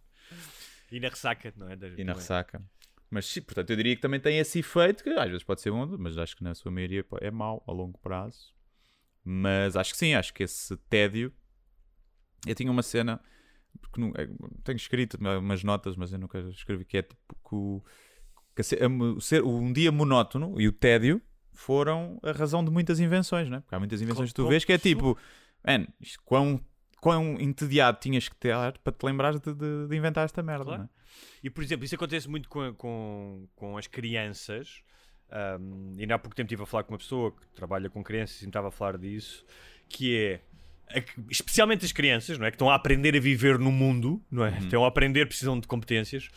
E 0.92 1.00
na 1.00 1.10
ressaca, 1.10 1.54
não 1.58 1.70
é? 1.70 1.76
Da- 1.76 1.88
E 1.90 2.04
na 2.04 2.14
ressaca. 2.14 2.62
Mas 3.10 3.26
sim, 3.26 3.42
portanto, 3.42 3.70
eu 3.70 3.76
diria 3.78 3.96
que 3.96 4.02
também 4.02 4.20
tem 4.20 4.38
esse 4.40 4.60
efeito 4.60 5.04
que 5.04 5.10
às 5.12 5.28
vezes 5.30 5.44
pode 5.44 5.62
ser 5.62 5.72
bom, 5.72 5.86
mas 5.98 6.18
acho 6.18 6.36
que 6.36 6.44
na 6.44 6.54
sua 6.54 6.72
maioria 6.72 7.06
é 7.22 7.32
mau 7.32 7.64
a 7.68 7.72
longo 7.72 7.98
prazo. 8.00 8.54
Mas 9.24 9.76
acho 9.78 9.94
que 9.94 9.98
sim, 9.98 10.14
acho 10.14 10.34
que 10.34 10.44
esse 10.44 10.76
tédio. 10.90 11.34
Eu 12.46 12.56
tinha 12.56 12.72
uma 12.72 12.84
cena, 12.84 13.20
porque 13.82 14.00
não, 14.00 14.10
é, 14.16 14.28
tenho 14.64 14.76
escrito 14.76 15.18
umas 15.20 15.64
notas, 15.64 15.96
mas 15.96 16.12
eu 16.14 16.20
nunca 16.20 16.40
escrevi, 16.50 16.86
que 16.86 16.98
é 16.98 17.02
tipo 17.02 17.18
que, 17.36 17.56
o, 17.56 17.84
que 18.56 18.62
a 18.62 18.64
ser- 18.64 19.44
um 19.44 19.72
dia 19.74 19.92
monótono 19.92 20.60
e 20.60 20.68
o 20.68 20.72
tédio 20.72 21.22
foram 21.60 22.20
a 22.24 22.32
razão 22.32 22.64
de 22.64 22.72
muitas 22.72 23.00
invenções, 23.00 23.50
né? 23.50 23.60
Porque 23.62 23.76
há 23.76 23.80
muitas 23.80 24.02
invenções 24.02 24.30
que 24.30 24.36
tu 24.36 24.48
vês 24.48 24.64
que 24.66 24.74
é 24.74 24.78
tipo, 24.78 25.18
man, 25.66 25.88
isto 26.02 26.20
quão 26.24 26.60
quão 27.00 27.40
entediado 27.40 28.00
tinhas 28.02 28.28
que 28.28 28.36
ter 28.36 28.56
para 28.84 28.92
te 28.92 29.04
lembrares 29.06 29.40
de, 29.40 29.54
de- 29.54 29.88
de 29.88 29.96
inventar 29.96 30.26
esta 30.26 30.42
merda. 30.42 30.66
Claro. 30.66 30.80
não 30.82 30.86
é? 30.86 30.90
E, 31.44 31.50
por 31.50 31.64
exemplo, 31.64 31.86
isso 31.86 31.94
acontece 31.96 32.28
muito 32.28 32.50
com, 32.50 32.74
com, 32.74 33.48
com 33.56 33.78
as 33.78 33.86
crianças. 33.88 34.82
Um, 35.60 35.94
ainda 36.00 36.16
há 36.16 36.20
pouco 36.20 36.36
tempo 36.36 36.48
estive 36.48 36.64
a 36.64 36.66
falar 36.66 36.84
com 36.84 36.94
uma 36.94 36.98
pessoa 36.98 37.32
que 37.32 37.46
trabalha 37.54 37.90
com 37.90 38.04
crianças 38.04 38.42
e 38.42 38.46
me 38.46 38.50
estava 38.50 38.70
a 38.70 38.72
falar 38.72 38.98
disso, 38.98 39.46
que 39.88 40.18
é, 40.18 40.42
especialmente 41.30 41.86
as 41.86 41.92
crianças, 41.92 42.38
não 42.38 42.46
é? 42.48 42.52
Que 42.52 42.56
estão 42.56 42.70
a 42.70 42.76
aprender 42.76 43.16
a 43.16 43.20
viver 43.20 43.60
no 43.60 43.72
mundo, 43.72 44.22
não 44.32 44.44
é? 44.46 44.58
Estão 44.58 44.84
a 44.84 44.88
aprender, 44.88 45.28
precisam 45.28 45.60
de 45.60 45.68
competências, 45.68 46.30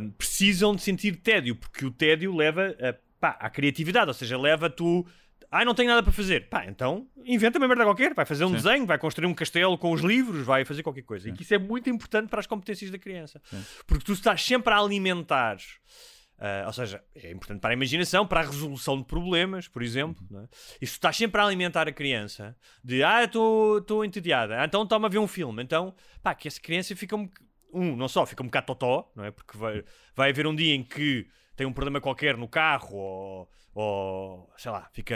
um, 0.00 0.10
precisam 0.10 0.74
de 0.74 0.82
sentir 0.82 1.16
tédio, 1.16 1.54
porque 1.54 1.84
o 1.84 1.90
tédio 1.90 2.34
leva 2.34 2.74
a, 2.80 2.94
pá, 3.20 3.36
à 3.40 3.50
criatividade, 3.50 4.08
ou 4.08 4.14
seja, 4.14 4.38
leva 4.38 4.68
tu... 4.70 5.06
Ah, 5.50 5.64
não 5.64 5.74
tenho 5.74 5.88
nada 5.88 6.02
para 6.02 6.12
fazer. 6.12 6.48
Pá, 6.50 6.66
então 6.66 7.08
inventa 7.24 7.58
uma 7.58 7.66
merda 7.66 7.82
qualquer. 7.84 8.12
Vai 8.12 8.26
fazer 8.26 8.44
um 8.44 8.52
desenho, 8.52 8.84
vai 8.84 8.98
construir 8.98 9.26
um 9.26 9.32
castelo 9.32 9.78
com 9.78 9.92
os 9.92 10.02
livros, 10.02 10.44
vai 10.44 10.62
fazer 10.62 10.82
qualquer 10.82 11.02
coisa. 11.02 11.30
E 11.30 11.32
que 11.32 11.42
isso 11.42 11.54
é 11.54 11.58
muito 11.58 11.88
importante 11.88 12.28
para 12.28 12.40
as 12.40 12.46
competências 12.46 12.90
da 12.90 12.98
criança. 12.98 13.40
Porque 13.86 14.04
tu 14.04 14.12
estás 14.12 14.44
sempre 14.44 14.74
a 14.74 14.78
alimentar. 14.78 15.56
ah, 16.38 16.64
ou 16.66 16.72
seja, 16.74 17.02
é 17.14 17.30
importante 17.30 17.60
para 17.60 17.70
a 17.70 17.72
imaginação, 17.72 18.26
para 18.26 18.40
a 18.40 18.44
resolução 18.44 18.98
de 18.98 19.04
problemas, 19.04 19.66
por 19.66 19.82
exemplo. 19.82 20.22
não 20.30 20.42
é? 20.42 20.48
E 20.82 20.86
se 20.86 20.92
tu 20.92 20.96
estás 20.96 21.16
sempre 21.16 21.40
a 21.40 21.44
alimentar 21.44 21.88
a 21.88 21.92
criança 21.92 22.54
de 22.84 23.02
ah, 23.02 23.24
estou 23.24 24.04
entediada, 24.04 24.60
ah, 24.60 24.66
então 24.66 24.86
toma 24.86 25.06
a 25.08 25.10
ver 25.10 25.18
um 25.18 25.26
filme. 25.26 25.62
Então, 25.62 25.94
pá, 26.22 26.34
que 26.34 26.46
essa 26.46 26.60
criança 26.60 26.94
fica 26.94 27.16
um, 27.16 27.28
um 27.72 27.96
não 27.96 28.06
só 28.08 28.26
fica 28.26 28.42
um 28.42 28.46
bocado 28.46 28.66
totó, 28.66 29.10
não 29.16 29.24
é? 29.24 29.30
Porque 29.30 29.56
vai, 29.56 29.82
vai 30.14 30.28
haver 30.30 30.46
um 30.46 30.54
dia 30.54 30.74
em 30.74 30.82
que 30.84 31.26
tem 31.58 31.66
um 31.66 31.72
problema 31.72 32.00
qualquer 32.00 32.36
no 32.36 32.46
carro 32.48 32.94
ou, 32.96 33.50
ou 33.74 34.50
sei 34.56 34.70
lá, 34.70 34.88
fica 34.92 35.14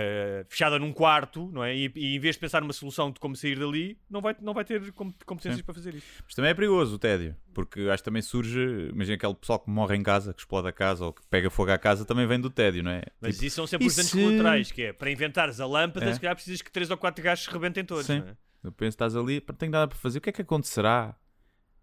fechada 0.48 0.78
num 0.78 0.92
quarto, 0.92 1.48
não 1.52 1.62
é? 1.64 1.74
E, 1.74 1.90
e 1.94 2.16
em 2.16 2.18
vez 2.18 2.34
de 2.34 2.40
pensar 2.40 2.60
numa 2.60 2.72
solução 2.72 3.10
de 3.12 3.20
como 3.20 3.34
sair 3.36 3.58
dali, 3.58 3.96
não 4.10 4.20
vai, 4.20 4.36
não 4.40 4.52
vai 4.52 4.64
ter 4.64 4.92
com- 4.92 5.12
competências 5.24 5.58
Sim. 5.58 5.62
para 5.64 5.74
fazer 5.74 5.94
isso. 5.94 6.06
Mas 6.24 6.34
também 6.34 6.50
é 6.50 6.54
perigoso 6.54 6.96
o 6.96 6.98
tédio, 6.98 7.36
porque 7.54 7.82
acho 7.82 8.02
que 8.02 8.04
também 8.04 8.22
surge, 8.22 8.60
imagina 8.92 9.14
aquele 9.14 9.34
pessoal 9.34 9.60
que 9.60 9.70
morre 9.70 9.96
em 9.96 10.02
casa, 10.02 10.34
que 10.34 10.40
explode 10.40 10.66
a 10.68 10.72
casa 10.72 11.04
ou 11.06 11.12
que 11.12 11.22
pega 11.30 11.48
fogo 11.48 11.70
à 11.70 11.78
casa, 11.78 12.04
também 12.04 12.26
vem 12.26 12.40
do 12.40 12.50
tédio, 12.50 12.82
não 12.82 12.90
é? 12.90 13.02
Mas 13.20 13.34
Tipo, 13.36 13.46
isso 13.46 13.56
são 13.56 13.66
sempre 13.66 13.86
os 13.86 13.94
danos 13.96 14.10
se- 14.10 14.20
colaterais, 14.20 14.72
que 14.72 14.82
é 14.82 14.92
para 14.92 15.10
inventares 15.10 15.60
a 15.60 15.66
lâmpada, 15.66 16.06
É. 16.06 16.12
se 16.12 16.20
calhar 16.20 16.34
precisas 16.34 16.60
que 16.60 16.70
3 16.72 16.90
ou 16.90 16.96
4 16.96 17.22
gajos 17.24 17.44
se 17.44 17.50
rebentem 17.50 17.84
todos. 17.84 18.04
Sim. 18.06 18.18
não 18.20 18.28
é? 18.28 18.36
Eu 18.64 18.70
penso, 18.72 18.90
estás 18.94 19.16
ali, 19.16 19.40
tenho 19.40 19.72
nada 19.72 19.88
para 19.88 19.98
fazer. 19.98 20.18
O 20.18 20.20
que 20.20 20.28
é 20.30 20.32
que 20.32 20.42
acontecerá 20.42 21.16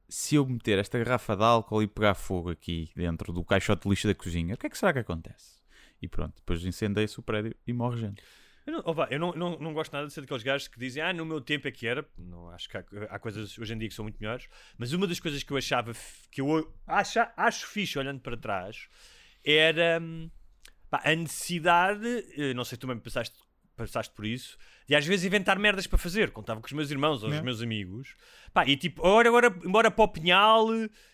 se 0.09 0.35
eu 0.35 0.45
meter 0.45 0.79
esta 0.79 0.97
garrafa 0.97 1.35
de 1.35 1.43
álcool 1.43 1.83
e 1.83 1.87
pegar 1.87 2.15
fogo 2.15 2.49
aqui 2.49 2.89
dentro 2.95 3.31
do 3.31 3.43
caixote 3.43 3.83
de 3.83 3.89
lixo 3.89 4.07
da 4.07 4.15
cozinha? 4.15 4.55
O 4.55 4.57
que 4.57 4.67
é 4.67 4.69
que 4.69 4.77
será 4.77 4.91
que 4.91 4.99
acontece? 4.99 5.59
E 6.01 6.07
pronto, 6.07 6.35
depois 6.35 6.63
incendeia-se 6.65 7.19
o 7.19 7.23
prédio 7.23 7.55
e 7.65 7.73
morre 7.73 7.99
gente. 7.99 8.23
Eu, 8.65 8.73
não, 8.73 8.79
opa, 8.85 9.07
eu 9.09 9.19
não, 9.19 9.31
não, 9.33 9.57
não 9.57 9.73
gosto 9.73 9.91
nada 9.93 10.07
de 10.07 10.13
ser 10.13 10.21
daqueles 10.21 10.43
gajos 10.43 10.67
que 10.67 10.79
dizem, 10.79 11.01
ah, 11.01 11.13
no 11.13 11.25
meu 11.25 11.41
tempo 11.41 11.67
é 11.67 11.71
que 11.71 11.87
era. 11.87 12.05
Não, 12.17 12.49
acho 12.49 12.69
que 12.69 12.77
há, 12.77 12.83
há 13.09 13.19
coisas 13.19 13.57
hoje 13.57 13.73
em 13.73 13.77
dia 13.77 13.89
que 13.89 13.95
são 13.95 14.03
muito 14.03 14.19
melhores. 14.19 14.47
Mas 14.77 14.93
uma 14.93 15.07
das 15.07 15.19
coisas 15.19 15.43
que 15.43 15.51
eu 15.51 15.57
achava, 15.57 15.91
que 16.31 16.41
eu 16.41 16.71
acho, 16.85 17.19
acho 17.35 17.67
fixe 17.67 17.97
olhando 17.97 18.19
para 18.19 18.37
trás, 18.37 18.87
era 19.43 19.99
hum, 20.01 20.29
pá, 20.89 21.01
a 21.03 21.15
necessidade, 21.15 22.07
eh, 22.37 22.53
não 22.53 22.63
sei 22.63 22.75
se 22.75 22.79
tu 22.79 22.87
também 22.87 22.99
passaste, 22.99 23.37
passaste 23.75 24.13
por 24.13 24.25
isso, 24.25 24.57
de 24.89 24.95
às 24.95 25.05
vezes 25.05 25.23
inventar 25.23 25.59
merdas 25.59 25.85
para 25.85 25.99
fazer. 25.99 26.31
Contava 26.31 26.59
com 26.59 26.65
os 26.65 26.73
meus 26.73 26.89
irmãos 26.89 27.21
ou 27.21 27.29
os 27.29 27.35
É. 27.35 27.41
meus 27.43 27.61
amigos. 27.61 28.15
Pá, 28.51 28.65
e 28.67 28.75
tipo, 28.75 29.05
agora, 29.05 29.29
agora, 29.29 29.55
embora 29.63 29.91
para 29.91 30.03
o 30.03 30.07
pinhal 30.07 30.65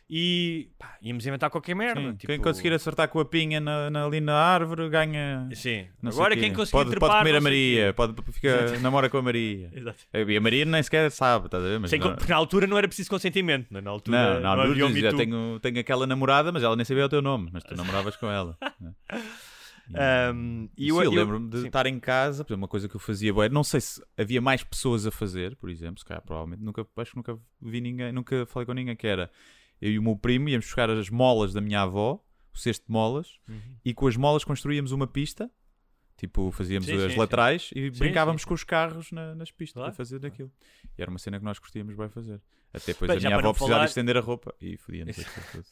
e 0.09 0.69
pá, 0.79 0.95
íamos 1.01 1.25
inventar 1.27 1.49
qualquer 1.49 1.75
merda. 1.75 1.99
Sim, 1.99 2.15
tipo, 2.15 2.27
Quem 2.31 2.39
conseguir 2.39 2.71
acertar 2.71 3.09
com 3.09 3.19
a 3.19 3.25
pinha 3.25 3.59
na, 3.59 3.89
na- 3.89 4.05
ali 4.05 4.21
na 4.21 4.33
árvore 4.33 4.87
ganha. 4.87 5.49
Sim, 5.53 5.87
agora 6.05 6.37
quem 6.37 6.53
conseguir 6.53 6.71
pode, 6.71 6.89
trepar, 6.91 7.09
pode 7.09 7.19
comer 7.23 7.35
a 7.35 7.41
Maria, 7.41 7.93
pode 7.93 8.13
ficar, 8.31 8.79
namora 8.79 9.09
com 9.09 9.17
a 9.17 9.21
Maria. 9.21 9.69
Exato. 9.75 9.97
E 10.13 10.37
a 10.37 10.39
Maria 10.39 10.63
nem 10.63 10.81
sequer 10.81 11.11
sabe, 11.11 11.47
estás 11.47 11.61
a 11.61 11.67
ver? 11.67 11.79
Mas 11.81 11.91
não- 11.91 12.15
porque 12.15 12.31
na 12.31 12.37
altura 12.37 12.67
não 12.67 12.77
era 12.77 12.87
preciso 12.87 13.09
consentimento, 13.09 13.67
não 13.69 13.79
é? 13.79 13.81
na 13.81 13.91
altura 13.91 14.17
Não, 14.39 14.55
não, 14.55 14.73
não, 14.73 14.85
havia 14.87 15.13
tenho, 15.13 15.59
tenho 15.59 15.79
aquela 15.81 16.07
namorada, 16.07 16.49
mas 16.53 16.63
ela 16.63 16.77
nem 16.77 16.85
sabia 16.85 17.05
o 17.05 17.09
teu 17.09 17.21
nome, 17.21 17.49
mas 17.51 17.63
tu 17.65 17.75
namoravas 17.75 18.15
com 18.15 18.31
ela. 18.31 18.57
Um, 19.89 20.69
e 20.77 20.89
eu, 20.89 21.01
eu, 21.03 21.11
lembro-me 21.11 21.49
de 21.49 21.61
sim. 21.61 21.67
estar 21.67 21.85
em 21.85 21.99
casa, 21.99 22.43
por 22.43 22.51
exemplo, 22.53 22.61
uma 22.63 22.67
coisa 22.67 22.89
que 22.89 22.95
eu 22.95 22.99
fazia, 22.99 23.33
bué, 23.33 23.49
não 23.49 23.63
sei 23.63 23.79
se 23.81 24.01
havia 24.17 24.41
mais 24.41 24.63
pessoas 24.63 25.05
a 25.05 25.11
fazer, 25.11 25.55
por 25.55 25.69
exemplo, 25.69 25.99
se 25.99 26.05
calhar 26.05 26.23
provavelmente, 26.23 26.63
nunca, 26.63 26.85
acho 26.97 27.11
que 27.11 27.17
nunca 27.17 27.37
vi 27.61 27.81
ninguém, 27.81 28.11
nunca 28.11 28.45
falei 28.47 28.65
com 28.65 28.73
ninguém 28.73 28.95
que 28.95 29.05
era 29.05 29.29
eu 29.81 29.91
e 29.91 29.99
o 29.99 30.03
meu 30.03 30.15
primo 30.15 30.49
íamos 30.49 30.65
buscar 30.65 30.89
as 30.89 31.09
molas 31.09 31.53
da 31.53 31.61
minha 31.61 31.81
avó, 31.81 32.23
o 32.53 32.57
cesto 32.57 32.85
de 32.87 32.91
molas, 32.91 33.37
Uhum. 33.47 33.59
e 33.83 33.93
com 33.93 34.07
as 34.07 34.15
molas 34.15 34.43
construíamos 34.43 34.91
uma 34.91 35.05
pista, 35.05 35.51
tipo, 36.17 36.49
fazíamos 36.51 36.87
Sim, 36.87 36.95
as 37.05 37.11
sim, 37.13 37.19
laterais 37.19 37.69
e 37.75 37.89
brincávamos 37.91 38.45
com 38.45 38.53
os 38.53 38.63
carros 38.63 39.11
na- 39.11 39.35
nas 39.35 39.51
pistas 39.51 39.81
Claro, 39.81 39.91
a 39.91 39.93
fazer 39.93 40.17
daquilo. 40.19 40.49
E 40.97 41.01
era 41.01 41.11
uma 41.11 41.19
cena 41.19 41.37
que 41.37 41.43
nós 41.45 41.59
curtíamos 41.59 41.93
bem 41.95 42.07
fazer. 42.09 42.41
Até 42.73 42.93
depois 42.93 43.09
Bem, 43.09 43.17
a 43.17 43.19
minha 43.21 43.35
avó 43.35 43.51
precisava 43.51 43.73
falar- 43.73 43.83
de 43.85 43.89
estender 43.91 44.17
a 44.17 44.21
roupa 44.21 44.55
e 44.61 44.77
fodia-nos 44.77 45.19
aquilo 45.19 45.45
tudo. 45.51 45.65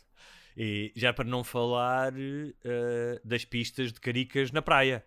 E 0.58 0.92
já 0.96 1.12
para 1.14 1.26
não 1.26 1.44
falar 1.44 2.14
eh, 2.18 3.22
das 3.24 3.44
pistas 3.46 3.92
de 3.92 4.00
caricas 4.00 4.52
na 4.52 4.62
praia. 4.62 5.04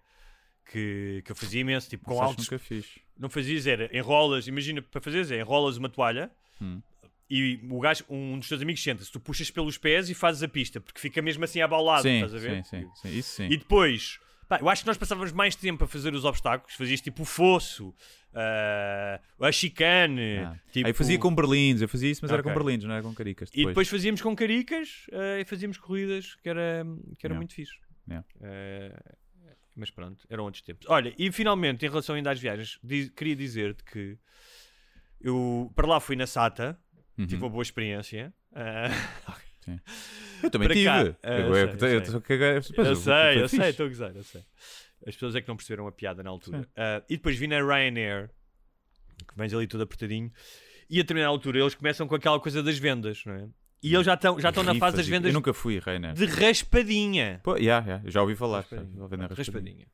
Que, 0.69 1.23
que 1.25 1.31
eu 1.31 1.37
fazia 1.37 1.61
imenso, 1.61 1.89
tipo, 1.89 2.05
com 2.07 2.21
altos. 2.21 2.45
nunca 2.51 2.59
fiz. 2.59 2.99
Não 3.17 3.31
fazias, 3.31 3.69
era 3.69 3.89
enrolas, 3.97 4.49
imagina, 4.49 4.83
para 4.83 5.01
fazeres, 5.01 5.31
é 5.31 5.39
enrolas 5.39 5.77
uma 5.77 5.89
toalha 5.89 6.29
Hum. 6.61 6.83
e 7.31 7.61
o 7.71 7.79
gajo, 7.79 8.05
um 8.11 8.37
dos 8.39 8.49
teus 8.49 8.61
amigos 8.63 8.83
senta-se, 8.83 9.13
tu 9.13 9.21
puxas 9.21 9.49
pelos 9.49 9.79
pés 9.79 10.11
e 10.11 10.15
fazes 10.15 10.43
a 10.43 10.49
pista, 10.49 10.81
porque 10.81 10.99
fica 11.01 11.23
mesmo 11.23 11.45
assim 11.45 11.61
abaulado, 11.61 12.03
Sim, 12.03 12.15
estás 12.15 12.35
a 12.35 12.39
ver? 12.39 12.65
sim, 12.65 12.81
sim, 12.81 12.91
sim, 12.97 13.17
isso 13.17 13.31
sim. 13.37 13.45
E 13.45 13.57
depois, 13.57 14.19
pá, 14.49 14.59
eu 14.61 14.69
acho 14.69 14.83
que 14.83 14.87
nós 14.89 14.97
passávamos 14.97 15.33
mais 15.33 15.55
tempo 15.57 15.85
a 15.85 15.87
fazer 15.89 16.15
os 16.15 16.25
obstáculos. 16.25 16.75
Fazias 16.75 17.01
tipo 17.01 17.23
o 17.23 17.25
fosso, 17.25 17.95
ah, 18.35 19.21
a 19.41 19.53
chicane. 19.53 20.39
Ah. 20.39 20.57
tipo... 20.73 20.87
Aí 20.87 20.93
fazia 20.93 21.19
com 21.19 21.35
berlindes, 21.35 21.83
eu 21.83 21.89
fazia 21.89 22.11
isso, 22.11 22.21
mas 22.23 22.31
era 22.31 22.43
com 22.43 22.53
berlindes, 22.55 22.87
não 22.87 22.95
era 22.95 23.03
com 23.03 23.15
caricas. 23.15 23.51
E 23.55 23.67
depois 23.67 23.89
fazíamos 23.89 24.21
com 24.23 24.35
caricas 24.37 25.07
ah, 25.13 25.41
e 25.41 25.45
fazíamos 25.45 25.79
corridas, 25.79 26.35
que 26.37 26.49
era, 26.49 26.85
que 27.19 27.27
era 27.27 27.35
Yeah. 27.35 27.37
muito 27.37 27.55
fixe. 27.55 27.75
Yeah. 28.09 28.27
Ah, 28.43 29.17
mas 29.75 29.91
pronto, 29.91 30.25
eram 30.31 30.45
outros 30.45 30.63
tempos. 30.63 30.87
Olha, 30.89 31.13
e 31.19 31.31
finalmente, 31.31 31.85
em 31.85 31.89
relação 31.89 32.15
ainda 32.15 32.31
às 32.31 32.41
viagens, 32.41 32.79
di- 32.83 33.11
queria 33.11 33.37
dizer-te 33.37 33.85
que 33.85 34.17
eu 35.21 35.71
para 35.75 35.87
lá 35.87 36.01
fui 36.01 36.17
na 36.17 36.27
SATA, 36.27 36.79
Uhum. 37.19 37.27
tive 37.27 37.43
uma 37.43 37.51
boa 37.51 37.63
experiência. 37.63 38.33
Ah, 39.69 39.81
Eu 40.43 40.51
também 40.51 40.69
para 40.69 40.75
tive. 40.75 40.87
cá. 40.87 41.01
Eu, 41.03 41.15
eu 41.31 41.57
eu, 41.57 41.79
sei, 41.79 41.97
eu 41.97 42.05
sei. 42.05 42.15
eu 42.15 42.21
caguei- 42.21 42.55
mas 42.55 42.69
eu 42.71 42.75
foi 42.75 42.85
sei, 42.97 43.43
eu 43.43 43.49
sei, 43.49 43.59
fixe. 43.59 43.71
estou 43.71 43.87
a 43.87 43.89
gozar, 43.89 44.17
eu 44.17 44.23
sei. 44.25 44.43
As 45.07 45.15
pessoas 45.15 45.35
é 45.35 45.41
que 45.41 45.49
não 45.49 45.57
perceberam 45.57 45.87
a 45.87 45.93
piada 45.93 46.23
na 46.23 46.31
altura. 46.31 46.63
Sim. 46.63 46.67
Ah, 46.77 47.03
e 47.09 47.17
depois 47.17 47.37
vi 47.37 47.47
na 47.47 47.59
Ryanair, 47.59 48.31
que 49.19 49.37
vens 49.37 49.53
ali 49.55 49.67
todo 49.67 49.83
apertadinho, 49.83 50.33
e 50.91 50.99
a 50.99 51.03
determinada 51.03 51.31
altura 51.31 51.59
eles 51.61 51.75
começam 51.75 52.07
com 52.07 52.15
aquela 52.15 52.39
coisa 52.41 52.63
das 52.63 52.79
vendas, 52.79 53.23
não 53.25 53.35
é? 53.35 53.49
E 53.83 53.95
eles 53.95 54.07
já 54.07 54.15
estão 54.15 54.41
já 54.41 54.49
estão 54.49 54.63
na 54.65 54.75
fase 54.75 54.97
das 54.97 55.07
vendas 55.07 55.29
Eu 55.31 55.35
nunca 55.35 55.53
fui, 55.53 55.79
Rainer. 55.79 56.13
de 56.15 56.25
raspadinha. 56.27 57.41
Pô, 57.45 57.57
yeah, 57.57 57.87
yeah, 57.87 58.11
já 58.11 58.23
ouvi 58.23 58.35
falar. 58.35 58.63
já 58.63 58.77
Raspadinha. 58.77 58.97
na 58.97 59.27
raspadinha. 59.27 59.37
raspadinha. 59.37 59.87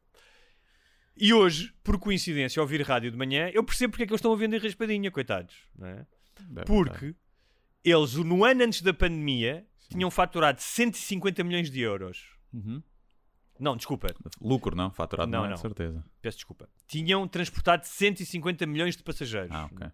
E 1.16 1.32
hoje, 1.34 1.74
por 1.84 1.98
coincidência, 1.98 2.58
ao 2.60 2.64
ouvir 2.64 2.80
rádio 2.82 3.10
de 3.10 3.16
manhã, 3.18 3.50
eu 3.52 3.62
percebo 3.62 3.90
porque 3.92 4.04
é 4.04 4.06
que 4.06 4.12
eles 4.12 4.18
estão 4.20 4.32
a 4.32 4.36
vender 4.36 4.62
raspadinha, 4.62 5.10
coitados. 5.10 5.54
Não 5.78 5.86
é? 5.88 6.06
Deve 6.48 6.66
Porque 6.66 7.14
eles, 7.84 8.14
no 8.14 8.44
ano 8.44 8.64
antes 8.64 8.82
da 8.82 8.92
pandemia, 8.94 9.66
tinham 9.90 10.10
faturado 10.10 10.60
150 10.60 11.42
milhões 11.44 11.70
de 11.70 11.80
euros. 11.80 12.26
Uhum. 12.52 12.82
Não, 13.60 13.76
desculpa, 13.76 14.08
Lucro, 14.40 14.74
não? 14.74 14.90
Faturado 14.90 15.30
Não, 15.30 15.40
não, 15.40 15.44
é, 15.46 15.48
não. 15.50 15.54
de 15.54 15.60
certeza. 15.60 16.04
peço 16.20 16.38
desculpa. 16.38 16.68
Tinham 16.88 17.28
transportado 17.28 17.86
150 17.86 18.66
milhões 18.66 18.96
de 18.96 19.02
passageiros. 19.02 19.50
Ah, 19.54 19.66
ok. 19.70 19.86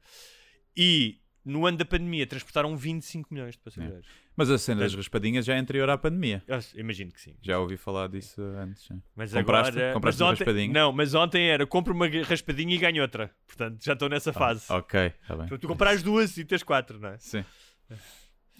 E 0.77 1.21
no 1.45 1.67
ano 1.67 1.77
da 1.77 1.85
pandemia 1.85 2.27
transportaram 2.27 2.77
25 2.77 3.33
milhões 3.33 3.53
de 3.57 3.59
passageiros. 3.61 4.07
Mas 4.37 4.51
a 4.51 4.57
cena 4.59 4.83
das 4.83 4.95
raspadinhas 4.95 5.45
já 5.45 5.55
é 5.55 5.59
anterior 5.59 5.91
à 5.91 5.99
pandemia. 5.99 6.43
Eu 6.47 6.61
imagino 6.77 7.11
que 7.11 7.21
sim. 7.21 7.35
Já 7.43 7.59
ouvi 7.59 7.77
falar 7.77 8.09
disso 8.09 8.41
antes. 8.41 8.85
sim. 8.85 9.03
Mas 9.17 9.33
Compraste? 9.33 9.73
agora. 9.77 9.93
Compraste 9.95 10.23
mas 10.23 10.31
ontem, 10.31 10.45
raspadinha? 10.45 10.73
Não, 10.73 10.93
mas 10.93 11.15
ontem 11.15 11.49
era 11.49 11.67
compra 11.67 11.93
uma 11.93 12.07
raspadinha 12.23 12.75
e 12.75 12.79
ganha 12.79 13.03
outra. 13.03 13.35
Portanto, 13.47 13.85
já 13.85 13.95
estou 13.95 14.09
nessa 14.09 14.33
fase. 14.33 14.67
Ah, 14.69 14.77
ok, 14.77 15.13
está 15.21 15.37
bem. 15.37 15.47
Então, 15.47 15.59
tu 15.59 15.67
compras 15.67 16.03
duas 16.03 16.37
e 16.39 16.45
tens 16.45 16.63
quatro, 16.63 16.99
não 17.01 17.09
é? 17.09 17.19
Sim. 17.19 17.45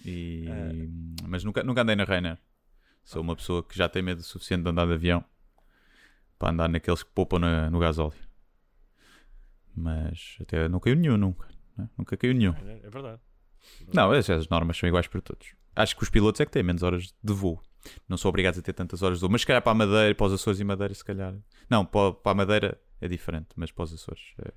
E... 0.05 0.45
Ah. 0.49 1.27
Mas 1.27 1.43
nunca, 1.43 1.63
nunca 1.63 1.81
andei 1.81 1.95
na 1.95 2.03
Rainer. 2.03 2.37
Sou 3.03 3.21
uma 3.21 3.35
pessoa 3.35 3.63
que 3.63 3.75
já 3.77 3.89
tem 3.89 4.01
medo 4.01 4.19
o 4.19 4.23
suficiente 4.23 4.63
de 4.63 4.69
andar 4.69 4.85
de 4.85 4.93
avião 4.93 5.23
para 6.37 6.51
andar 6.51 6.69
naqueles 6.69 7.03
que 7.03 7.09
poupam 7.11 7.39
na- 7.39 7.69
no 7.69 7.79
gasóleo. 7.79 8.17
Mas 9.75 10.37
até 10.41 10.67
não 10.67 10.79
caiu 10.79 10.95
nenhum, 10.95 11.17
nunca. 11.17 11.47
né? 11.77 11.89
Nunca 11.97 12.17
caiu 12.17 12.33
nenhum. 12.33 12.53
É, 12.53 12.79
é 12.85 12.89
verdade. 12.89 13.21
Não, 13.93 14.11
as, 14.11 14.29
as 14.29 14.47
normas 14.49 14.77
são 14.77 14.87
iguais 14.87 15.07
para 15.07 15.21
todos. 15.21 15.53
Acho 15.75 15.95
que 15.95 16.03
os 16.03 16.09
pilotos 16.09 16.41
é 16.41 16.45
que 16.45 16.51
têm 16.51 16.63
menos 16.63 16.83
horas 16.83 17.13
de 17.23 17.33
voo. 17.33 17.61
Não 18.07 18.17
são 18.17 18.29
obrigados 18.29 18.59
a 18.59 18.61
ter 18.61 18.73
tantas 18.73 19.01
horas 19.01 19.17
de 19.17 19.21
voo. 19.21 19.29
Mas 19.31 19.41
se 19.41 19.47
calhar 19.47 19.61
para 19.61 19.71
a 19.71 19.75
Madeira, 19.75 20.15
para 20.15 20.25
os 20.27 20.33
Açores 20.33 20.59
e 20.59 20.63
Madeira, 20.63 20.93
se 20.93 21.03
calhar. 21.03 21.33
Não, 21.69 21.85
para, 21.85 22.13
para 22.13 22.31
a 22.31 22.35
Madeira 22.35 22.81
é 22.99 23.07
diferente, 23.07 23.47
mas 23.55 23.71
para 23.71 23.83
os 23.83 23.93
Açores. 23.93 24.33
é- 24.39 24.53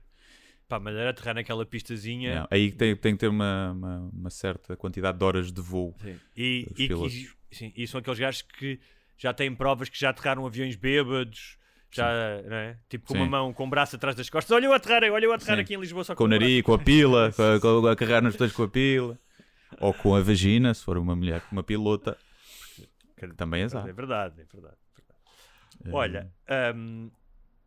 Pá, 0.68 0.78
Madeira 0.80 1.10
aterrar 1.10 1.34
naquela 1.34 1.66
pistazinha. 1.66 2.40
não. 2.40 2.48
Aí 2.50 2.72
tem, 2.72 2.96
tem 2.96 3.12
que 3.14 3.20
ter 3.20 3.28
uma, 3.28 3.72
uma, 3.72 3.98
uma 4.12 4.30
certa 4.30 4.76
quantidade 4.76 5.18
de 5.18 5.24
horas 5.24 5.52
de 5.52 5.60
voo. 5.60 5.94
Sim. 6.00 6.18
E, 6.36 6.66
e, 6.78 6.88
que- 6.88 7.30
sim, 7.50 7.72
e 7.76 7.86
são 7.86 8.00
aqueles 8.00 8.18
gajos 8.18 8.42
que 8.42 8.80
já 9.18 9.32
têm 9.34 9.54
provas 9.54 9.88
que 9.88 9.98
já 9.98 10.10
aterraram 10.10 10.46
aviões 10.46 10.74
bêbados, 10.76 11.58
Já, 11.94 12.10
é? 12.10 12.78
Tipo 12.88 13.06
com 13.08 13.12
Sim. 13.14 13.20
uma 13.20 13.28
mão, 13.28 13.52
com 13.52 13.66
o 13.66 13.68
braço 13.70 13.96
atrás 13.96 14.16
das 14.16 14.30
costas. 14.30 14.50
Olha 14.50 14.64
eu 14.64 14.72
a 14.72 14.76
aterrar, 14.76 15.02
olha 15.12 15.24
eu 15.26 15.32
a 15.32 15.34
aterrar 15.34 15.56
Sim. 15.56 15.62
aqui 15.62 15.74
em 15.74 15.80
Lisboa 15.80 16.04
só 16.04 16.14
Com 16.14 16.24
o 16.24 16.26
o 16.26 16.30
nariz, 16.30 16.62
com 16.62 16.72
a 16.72 16.78
pila, 16.78 17.30
com 17.36 17.42
a, 17.42 17.60
com 17.60 17.96
carregar 17.96 18.22
nos 18.22 18.34
dedos 18.34 18.54
com 18.54 18.62
a 18.62 18.68
pila. 18.68 19.18
Ou 19.78 19.92
com 19.92 20.14
a 20.14 20.20
vagina, 20.22 20.72
se 20.72 20.82
for 20.82 20.96
uma 20.96 21.14
mulher 21.14 21.42
com 21.42 21.52
uma 21.56 21.62
pilota. 21.62 22.16
Também 23.36 23.62
és 23.62 23.74
É 23.74 23.92
verdade, 23.92 24.40
é 24.40 24.44
verdade. 24.44 24.76
é 24.90 25.84
verdade. 25.84 25.94
Olha, 25.94 26.32
hum, 26.74 27.10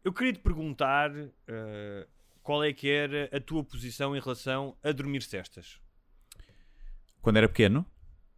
eu 0.03 0.11
queria 0.11 0.33
te 0.33 0.39
perguntar 0.39 1.11
uh, 1.11 2.07
qual 2.45 2.63
é 2.63 2.71
que 2.71 2.87
era 2.89 3.27
a 3.35 3.39
tua 3.39 3.63
posição 3.63 4.15
em 4.15 4.19
relação 4.19 4.77
a 4.83 4.91
dormir 4.91 5.23
cestas. 5.23 5.79
Quando 7.21 7.37
era 7.37 7.49
pequeno, 7.49 7.85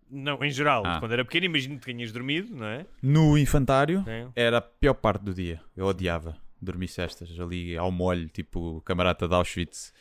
Não, 0.10 0.42
em 0.42 0.50
geral, 0.50 0.84
Ah. 0.86 1.00
quando 1.02 1.12
era 1.12 1.26
pequeno, 1.26 1.48
imagino 1.48 1.78
que 1.78 1.86
tenhas 1.86 2.14
dormido, 2.14 2.56
não 2.56 2.66
é? 2.66 2.86
no 3.04 3.38
infantário, 3.38 4.06
É. 4.08 4.26
era 4.38 4.60
a 4.60 4.62
pior 4.62 4.94
parte 4.94 5.22
do 5.26 5.34
dia. 5.34 5.60
Eu 5.76 5.86
odiava 5.86 6.38
dormir 6.62 6.88
cestas 6.88 7.38
ali 7.38 7.76
ao 7.76 7.92
molho, 7.92 8.30
tipo 8.30 8.80
camarada 8.86 9.28
de 9.28 9.34
Auschwitz. 9.36 9.94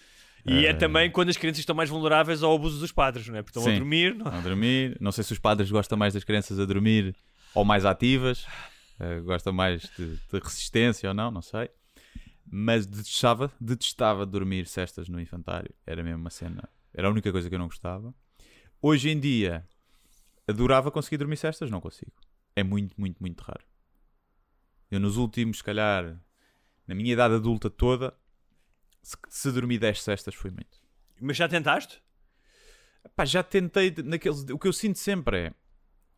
E 0.47 0.65
é 0.65 0.69
Eh, 0.71 0.75
também 0.75 1.11
quando 1.11 1.29
as 1.31 1.37
crianças 1.37 1.59
estão 1.59 1.75
mais 1.75 1.91
vulneráveis 1.91 2.45
ao 2.45 2.55
abuso 2.55 2.79
dos 2.79 2.93
padres, 2.93 3.27
não 3.27 3.37
é? 3.37 3.43
Porque 3.43 3.59
estão 3.59 3.69
a 3.69 3.75
Sim. 3.75 3.81
dormir. 3.81 4.15
Não? 4.15 4.29
a 4.29 4.41
dormir. 4.41 4.97
Não 5.01 5.11
sei 5.11 5.25
se 5.25 5.33
os 5.33 5.41
padres 5.41 5.69
gostam 5.73 5.99
mais 5.99 6.15
das 6.15 6.23
crianças 6.23 6.61
a 6.61 6.65
dormir 6.65 7.13
ou 7.53 7.65
mais 7.65 7.85
ativas. 7.85 8.47
Eh, 9.01 9.19
gostam 9.23 9.53
mais 9.53 9.83
de, 9.99 10.07
de 10.17 10.39
resistência 10.41 11.09
ou 11.09 11.15
não, 11.17 11.33
não 11.33 11.43
sei. 11.43 11.69
Mas 12.49 12.87
detestava, 12.87 13.53
detestava 13.61 14.25
dormir 14.25 14.67
cestas 14.67 15.09
no 15.09 15.21
infantário. 15.21 15.75
Era 15.87 16.03
mesmo 16.03 16.21
uma 16.21 16.31
cena. 16.31 16.69
Era 16.95 17.09
a 17.09 17.11
única 17.11 17.33
coisa 17.33 17.49
que 17.49 17.55
eu 17.55 17.59
não 17.59 17.67
gostava. 17.67 18.15
Hoje 18.81 19.11
em 19.11 19.19
dia, 19.19 19.67
adorava 20.47 20.91
conseguir 20.91 21.19
dormir 21.19 21.37
cestas, 21.37 21.71
não 21.71 21.81
consigo. 21.81 22.13
É 22.55 22.63
muito, 22.63 22.95
muito, 22.99 23.19
muito 23.21 23.41
raro. 23.41 23.65
Eu 24.91 25.01
nos 25.01 25.17
últimos, 25.17 25.59
se 25.59 25.65
calhar, 25.65 26.19
na 26.87 26.95
minha 26.95 27.13
idade 27.13 27.35
adulta 27.35 27.69
toda, 27.69 28.17
se, 29.03 29.17
se 29.29 29.53
dormi 29.53 29.79
10 29.79 30.03
cestas 30.03 30.35
foi 30.35 30.51
muito. 30.51 30.79
Mas 31.21 31.37
já 31.37 31.49
tentaste? 31.49 32.03
Pá, 33.15 33.25
já 33.25 33.43
tentei 33.43 33.95
naqueles. 34.05 34.45
O 34.51 34.59
que 34.59 34.69
eu 34.69 34.73
sinto 34.73 34.99
sempre 34.99 35.39
é 35.39 35.55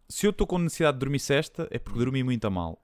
se 0.08 0.26
eu 0.26 0.30
estou 0.30 0.46
com 0.46 0.58
necessidade 0.58 0.96
de 0.96 1.00
dormir 1.00 1.18
cesta, 1.18 1.68
é 1.70 1.78
porque 1.78 1.98
dormi 1.98 2.22
muito 2.22 2.46
a 2.46 2.50
mal. 2.50 2.82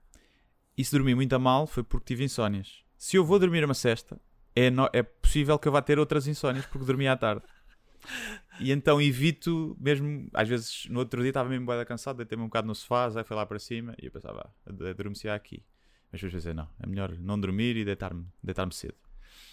E 0.77 0.85
se 0.85 0.93
dormi 0.93 1.15
muito 1.15 1.33
a 1.35 1.39
mal 1.39 1.67
foi 1.67 1.83
porque 1.83 2.07
tive 2.07 2.23
insónias. 2.23 2.84
Se 2.97 3.17
eu 3.17 3.25
vou 3.25 3.39
dormir 3.39 3.65
uma 3.65 3.75
cesta, 3.75 4.21
é, 4.55 4.71
no- 4.71 4.89
é 4.93 5.03
possível 5.03 5.59
que 5.59 5.69
eu 5.69 5.73
vá 5.73 5.83
ter 5.83 5.99
outras 5.99 6.27
insónias 6.27 6.65
porque 6.67 6.87
dormi 6.87 7.07
à 7.09 7.17
tarde. 7.17 7.43
E 8.61 8.71
então 8.71 9.01
evito, 9.01 9.77
mesmo 9.81 10.29
às 10.33 10.49
vezes 10.49 10.87
no 10.89 10.99
outro 11.01 11.21
dia 11.23 11.31
estava 11.31 11.49
mesmo 11.49 11.67
da 11.67 11.85
cansado, 11.85 12.17
deitei-me 12.19 12.45
um 12.45 12.49
bocado 12.49 12.67
no 12.67 12.75
sofá, 12.75 13.07
aí 13.09 13.25
foi 13.25 13.37
lá 13.37 13.45
para 13.47 13.59
cima 13.59 13.95
e 14.01 14.07
eu 14.07 14.13
pensava, 14.13 14.51
ah, 14.67 14.71
adormecia 14.91 15.35
aqui. 15.35 15.63
Mas 16.13 16.21
depois 16.21 16.35
pensei, 16.35 16.55
não, 16.55 16.69
é 16.81 16.87
melhor 16.87 17.17
não 17.19 17.41
dormir 17.41 17.77
e 17.77 17.85
deitar-me 17.85 18.27
deitar 18.43 18.71
cedo. 18.73 18.95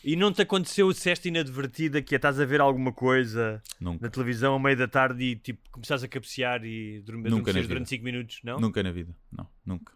E 0.04 0.16
não 0.16 0.32
te 0.32 0.42
aconteceu 0.42 0.92
cesta 0.94 1.28
inadvertida 1.28 2.02
que 2.02 2.14
é, 2.14 2.18
estás 2.18 2.40
a 2.40 2.46
ver 2.46 2.62
alguma 2.62 2.92
coisa 2.92 3.62
Nunca. 3.80 4.06
na 4.06 4.12
televisão 4.12 4.56
a 4.56 4.60
meio 4.60 4.78
da 4.78 4.88
tarde 4.88 5.24
e 5.24 5.36
tipo 5.36 5.68
começares 5.72 6.04
a 6.04 6.08
cabecear 6.08 6.64
e 6.64 7.02
dormir 7.02 7.30
durante 7.68 7.90
5 7.90 8.04
minutos, 8.04 8.40
não? 8.44 8.60
Nunca 8.60 8.84
na 8.84 8.92
vida, 8.92 9.16
não, 9.32 9.48
nunca. 9.66 9.94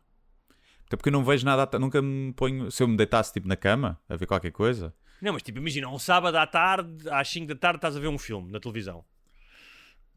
Até 0.86 0.96
porque 0.98 1.10
eu 1.10 1.14
não 1.14 1.24
vejo 1.24 1.46
nada, 1.46 1.66
ta- 1.66 1.80
nunca 1.80 2.02
me 2.02 2.32
ponho. 2.34 2.70
Se 2.72 2.84
eu 2.84 2.88
me 2.88 2.96
deitasse 2.96 3.34
tipo 3.34 3.48
na 3.48 3.56
cama 3.56 4.00
a 4.08 4.16
ver 4.16 4.26
qualquer 4.26 4.52
coisa, 4.52 4.94
Não, 5.22 5.34
mas 5.34 5.42
tipo, 5.42 5.58
imagina, 5.58 5.88
um 5.90 5.98
sábado 5.98 6.36
à 6.38 6.46
tarde, 6.46 7.10
às 7.10 7.28
5 7.30 7.48
da 7.48 7.56
tarde, 7.56 7.78
estás 7.78 7.96
a 7.96 8.00
ver 8.00 8.08
um 8.08 8.18
filme 8.18 8.52
na 8.52 8.60
televisão. 8.60 9.04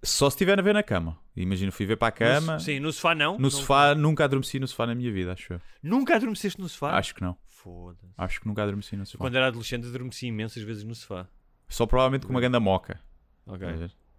só 0.03 0.29
se 0.31 0.35
estiver 0.35 0.59
a 0.59 0.63
ver 0.63 0.75
na 0.75 0.83
cama. 0.83 1.19
Imagino, 1.35 1.73
fui 1.73 1.85
ver 1.87 1.97
para 1.97 2.09
a 2.09 2.13
cama. 2.13 2.55
No, 2.55 2.61
sim, 2.61 2.79
no 2.79 2.93
sofá 2.93 3.15
não. 3.15 3.35
No 3.35 3.43
Não- 3.43 3.51
sofá, 3.51 3.95
nunca 3.95 4.25
adormeci 4.25 4.61
no 4.61 4.69
sofá 4.69 4.87
na 4.87 4.95
minha 4.95 5.11
vida, 5.13 5.33
acho 5.33 5.55
eu. 5.55 5.61
Nunca 5.83 6.15
adormeceste 6.17 6.61
no 6.61 6.69
sofá? 6.69 6.97
Acho 6.97 7.15
que 7.15 7.23
não. 7.23 7.37
Foda-se. 7.49 8.13
Acho 8.17 8.41
que 8.41 8.47
nunca 8.47 8.63
adormeci 8.63 8.97
no 8.97 9.05
sofá. 9.05 9.19
Quando 9.25 9.35
era 9.37 9.49
adolescente, 9.49 9.87
adormeci 9.89 10.27
imensas 10.29 10.63
vezes 10.63 10.85
no 10.85 10.95
sofá. 10.95 11.27
Só 11.69 11.85
provavelmente 11.87 12.27
com 12.27 12.33
uma 12.33 12.41
ganda 12.41 12.61
moca. 12.61 13.01
Ok. 13.47 13.67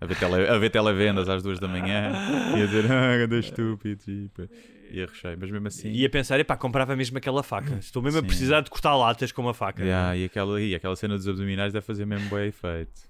A 0.02 0.06
ver? 0.06 0.16
A 0.16 0.20
tele, 0.20 0.48
a 0.48 0.58
ver 0.58 0.70
televendas 0.70 1.28
às 1.28 1.44
duas 1.44 1.60
da 1.60 1.68
manhã 1.68 2.12
e 2.58 2.62
a 2.62 2.66
dizer, 2.66 2.86
ah, 2.92 3.18
ganda 3.18 3.38
estúpido. 3.38 4.02
Tipo, 4.02 4.48
e 4.90 5.04
a 5.04 5.06
recheio. 5.06 5.38
Mas 5.40 5.52
mesmo 5.52 5.68
assim. 5.68 5.92
E 5.92 6.06
a 6.06 6.10
pensar, 6.10 6.40
epá, 6.40 6.58
comprava 6.58 6.96
mesmo 6.96 7.18
aquela 7.18 7.44
faca. 7.44 7.76
Estou 7.76 8.02
mesmo 8.02 8.20
a 8.20 8.22
Sim. 8.22 8.28
precisar 8.28 8.62
de 8.62 8.70
cortar 8.70 8.96
latas 8.96 9.32
com 9.32 9.42
uma 9.42 9.54
faca. 9.54 9.84
Yeah, 9.84 10.16
e, 10.16 10.26
aquela, 10.26 10.62
e 10.62 10.74
aquela 10.74 10.96
cena 10.96 11.16
dos 11.16 11.28
abdominais 11.28 11.74
deve 11.74 11.86
fazer 11.86 12.06
mesmo 12.06 12.30
bem 12.30 12.48
efeito. 12.48 13.10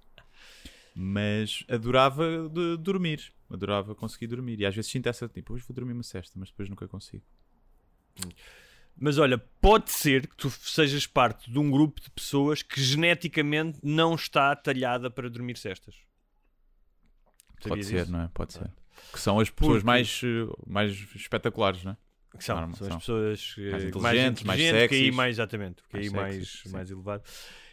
Mas 0.96 1.64
adorava 1.70 2.50
de 2.50 2.78
dormir. 2.78 3.32
Adorava 3.50 3.96
conseguir 3.96 4.28
dormir. 4.28 4.60
E 4.60 4.66
às 4.66 4.76
vezes 4.76 4.92
sinto 4.92 5.08
essa 5.08 5.28
tipo, 5.28 5.54
hoje 5.54 5.64
vou 5.68 5.76
dormir 5.76 5.94
uma 5.94 6.04
cesta, 6.04 6.38
mas 6.38 6.50
depois 6.50 6.68
nunca 6.68 6.88
consigo. 6.88 7.24
Mas 9.00 9.18
olha, 9.18 9.38
pode 9.62 9.92
ser 9.92 10.28
que 10.28 10.36
tu 10.36 10.50
sejas 10.50 11.08
parte 11.08 11.50
de 11.50 11.58
um 11.58 11.72
grupo 11.72 12.02
de 12.02 12.10
pessoas 12.10 12.62
que 12.62 12.82
geneticamente 12.82 13.80
não 13.82 14.16
está 14.16 14.54
talhada 14.56 15.10
para 15.10 15.30
dormir 15.30 15.58
cestas. 15.58 15.96
Pode 17.68 17.84
ser, 17.84 18.02
isso? 18.04 18.12
não 18.12 18.22
é? 18.22 18.30
Pode 18.34 18.54
ser. 18.54 18.70
Que 19.12 19.20
são 19.20 19.40
as 19.40 19.50
pessoas 19.50 19.78
Porque- 19.78 19.86
mais, 19.86 20.22
eh, 20.24 20.54
mais 20.68 20.92
espetaculares, 21.16 21.84
não 21.84 21.92
é? 21.94 21.98
Que 22.38 22.44
são, 22.44 22.56
Normal, 22.58 22.76
são 22.78 22.88
as 22.88 22.96
pessoas 22.98 23.56
eh, 23.58 23.62
Mais 23.72 23.84
que 23.84 23.90
inteligentes, 23.90 24.44
mais 24.44 24.60
que 24.60 24.66
aí 24.68 24.72
sexys. 24.90 25.16
mais 25.16 25.36
exatamente, 25.36 25.84
que 25.90 25.98
aí 25.98 26.10
Mais 26.12 26.36
mais, 26.36 26.50
sim. 26.64 26.70
mais 26.70 26.92
elevado. 26.92 27.24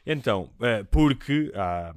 Então, 0.06 0.50
eh, 0.62 0.82
porque 0.84 1.52
há, 1.54 1.94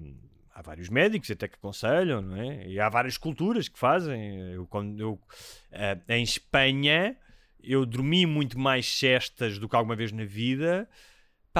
há 0.53 0.61
vários 0.61 0.89
médicos 0.89 1.31
até 1.31 1.47
que 1.47 1.55
aconselham, 1.55 2.21
não 2.21 2.35
é? 2.35 2.67
E 2.67 2.79
há 2.79 2.89
várias 2.89 3.17
culturas 3.17 3.69
que 3.69 3.79
fazem. 3.79 4.51
Eu, 4.51 4.65
quando 4.67 4.99
eu, 4.99 5.21
eh, 5.71 5.97
em 6.09 6.23
Espanha, 6.23 7.15
eu 7.63 7.85
dormi 7.85 8.25
muito 8.25 8.59
mais 8.59 8.85
cestas 8.87 9.57
do 9.57 9.69
que 9.69 9.75
alguma 9.75 9.95
vez 9.95 10.11
na 10.11 10.25
vida, 10.25 10.89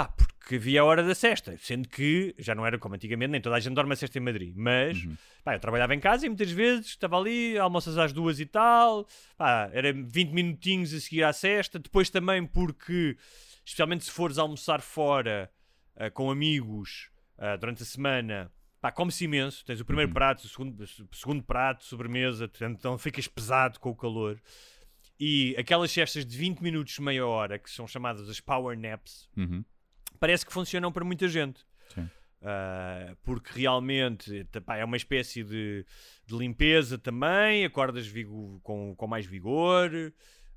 pá, 0.07 0.13
porque 0.39 0.55
havia 0.55 0.81
a 0.81 0.85
hora 0.85 1.03
da 1.03 1.13
cesta, 1.13 1.57
sendo 1.57 1.87
que 1.87 2.33
já 2.37 2.55
não 2.55 2.65
era 2.65 2.77
como 2.79 2.95
antigamente, 2.95 3.31
nem 3.31 3.41
toda 3.41 3.55
a 3.55 3.59
gente 3.59 3.73
dorme 3.73 3.93
a 3.93 3.95
cesta 3.95 4.17
em 4.17 4.21
Madrid, 4.21 4.53
mas 4.55 5.03
Uhum. 5.03 5.15
pá, 5.43 5.55
eu 5.55 5.59
trabalhava 5.59 5.93
em 5.93 5.99
casa 5.99 6.25
e 6.25 6.29
muitas 6.29 6.51
vezes 6.51 6.87
estava 6.87 7.17
ali, 7.17 7.57
almoças 7.57 7.97
às 7.97 8.13
duas 8.13 8.39
e 8.39 8.45
tal, 8.45 9.07
pá, 9.37 9.69
era 9.73 9.91
20 9.93 10.31
minutinhos 10.31 10.93
a 10.93 10.99
seguir 10.99 11.23
à 11.23 11.33
cesta, 11.33 11.77
depois 11.79 12.09
também 12.09 12.45
porque, 12.45 13.17
especialmente 13.65 14.05
se 14.05 14.11
fores 14.11 14.37
almoçar 14.37 14.81
fora 14.81 15.51
ah, 15.95 16.09
com 16.09 16.31
amigos 16.31 17.09
ah, 17.37 17.55
durante 17.57 17.83
a 17.83 17.85
semana, 17.85 18.51
pá, 18.81 18.91
come-se 18.91 19.25
imenso, 19.25 19.63
tens 19.65 19.79
o 19.81 19.85
primeiro 19.85 20.09
Uhum. 20.09 20.13
prato, 20.15 20.45
o 20.45 20.47
segundo, 20.47 20.81
o 20.83 21.15
segundo 21.15 21.43
prato, 21.43 21.83
sobremesa, 21.85 22.47
portanto, 22.47 22.77
então 22.79 22.97
ficas 22.97 23.27
pesado 23.27 23.79
com 23.79 23.89
o 23.89 23.95
calor. 23.95 24.41
E 25.19 25.53
aquelas 25.57 25.91
cestas 25.91 26.25
de 26.25 26.37
20 26.37 26.61
minutos, 26.61 26.97
meia 26.99 27.25
hora, 27.27 27.59
que 27.59 27.69
são 27.69 27.85
chamadas 27.85 28.29
as 28.29 28.39
power 28.39 28.79
naps, 28.79 29.27
Uhum. 29.35 29.65
Parece 30.19 30.45
que 30.45 30.53
funcionam 30.53 30.91
para 30.91 31.05
muita 31.05 31.27
gente. 31.27 31.65
Sim. 31.93 32.09
Ah, 32.41 33.15
porque 33.23 33.59
realmente 33.59 34.45
pá, 34.65 34.77
é 34.77 34.85
uma 34.85 34.95
espécie 34.95 35.43
de, 35.43 35.85
de 36.25 36.37
limpeza 36.37 36.97
também, 36.97 37.65
acordas 37.65 38.09
com, 38.63 38.95
com 38.95 39.07
mais 39.07 39.25
vigor, 39.25 39.91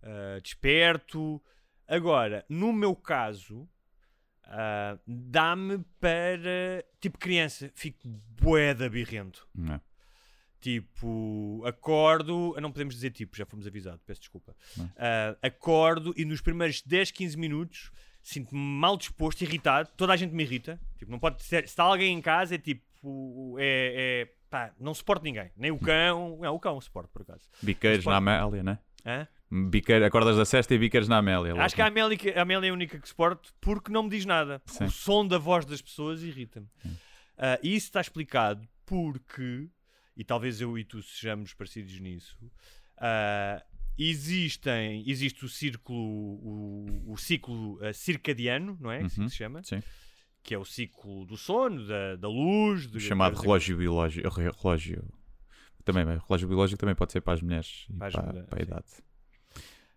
ah, 0.02 0.38
desperto. 0.40 1.42
Agora, 1.88 2.44
no 2.48 2.72
meu 2.72 2.94
caso, 2.94 3.68
ah, 4.44 4.96
dá-me 5.06 5.84
para 5.98 6.84
tipo 7.00 7.18
criança, 7.18 7.70
fico 7.74 8.08
boeda 8.40 8.88
birrento. 8.88 9.48
Não 9.54 9.74
é? 9.74 9.80
Tipo, 10.60 11.60
acordo. 11.66 12.54
Não 12.60 12.70
podemos 12.70 12.94
dizer 12.94 13.10
tipo, 13.10 13.36
já 13.36 13.44
fomos 13.44 13.66
avisados, 13.66 14.00
peço 14.06 14.20
desculpa. 14.20 14.54
Acordo 15.42 16.14
e 16.16 16.24
nos 16.24 16.40
primeiros 16.40 16.80
10, 16.80 17.10
15 17.10 17.36
minutos 17.36 17.90
sinto-me 18.22 18.60
mal 18.60 18.96
disposto, 18.96 19.42
irritado. 19.42 19.90
Toda 19.96 20.12
a 20.12 20.16
gente 20.16 20.34
me 20.34 20.42
irrita. 20.42 20.80
Tipo, 20.98 21.10
não 21.10 21.18
pode 21.18 21.42
ser. 21.42 21.62
Se 21.62 21.72
está 21.72 21.84
alguém 21.84 22.16
em 22.16 22.20
casa, 22.20 22.54
é 22.54 22.58
tipo. 22.58 23.56
É. 23.58 24.28
é 24.28 24.42
pá, 24.48 24.72
não 24.78 24.94
suporto 24.94 25.24
ninguém. 25.24 25.50
Nem 25.56 25.70
o 25.70 25.78
cão. 25.78 26.38
Não, 26.40 26.54
o 26.54 26.60
cão 26.60 26.80
suporto, 26.80 27.10
por 27.10 27.22
acaso. 27.22 27.48
Biqueiros 27.62 28.04
na 28.04 28.16
Amélia, 28.16 28.62
né? 28.62 28.78
Hã? 29.04 29.26
Biqueiro, 29.50 30.06
acordas 30.06 30.36
da 30.36 30.44
cesta 30.46 30.74
e 30.74 30.78
biqueiros 30.78 31.08
na 31.08 31.18
Amélia. 31.18 31.54
Acho 31.60 31.74
que 31.74 31.82
a 31.82 31.86
Amélia, 31.86 32.16
a 32.36 32.42
Amélia 32.42 32.68
é 32.68 32.70
a 32.70 32.72
única 32.72 32.98
que 32.98 33.06
suporto 33.06 33.52
porque 33.60 33.92
não 33.92 34.04
me 34.04 34.08
diz 34.08 34.24
nada. 34.24 34.62
O 34.80 34.90
som 34.90 35.26
da 35.26 35.36
voz 35.36 35.66
das 35.66 35.82
pessoas 35.82 36.22
irrita-me. 36.22 36.68
E 37.62 37.74
isso 37.74 37.86
está 37.86 38.00
explicado 38.00 38.66
porque, 38.86 39.68
e 40.16 40.24
talvez 40.24 40.60
eu 40.60 40.78
e 40.78 40.84
tu 40.84 41.02
sejamos 41.02 41.52
parecidos 41.52 41.98
nisso, 42.00 42.38
ah, 42.96 43.62
existem, 43.98 45.04
existe 45.08 45.44
o 45.44 45.48
círculo, 45.48 45.98
o, 45.98 47.12
o 47.12 47.16
ciclo 47.16 47.78
ah, 47.82 47.92
circadiano, 47.92 48.76
não 48.80 48.90
é? 48.90 49.02
Assim 49.02 49.20
Uhum. 49.22 49.26
que 49.26 49.30
se 49.32 49.36
chama? 49.38 49.62
Sim. 49.62 49.82
Que 50.42 50.54
é 50.54 50.58
o 50.58 50.64
ciclo 50.64 51.24
do 51.24 51.36
sono, 51.36 51.86
da, 51.86 52.16
da 52.16 52.28
luz. 52.28 52.86
O 52.86 52.90
de- 52.90 53.00
chamado 53.00 53.38
relógio 53.38 53.76
biológico. 53.76 54.28
re- 54.28 54.50
Relógio. 54.50 55.04
Também, 55.84 56.04
bem, 56.04 56.18
relógio 56.26 56.48
biológico 56.48 56.78
também 56.78 56.94
pode 56.94 57.12
ser 57.12 57.20
para 57.20 57.34
as 57.34 57.42
mulheres 57.42 57.86
e 57.90 57.92
Para 57.94 58.06
as 58.08 58.14
para, 58.14 58.58
a 58.58 58.62
idade. 58.62 58.86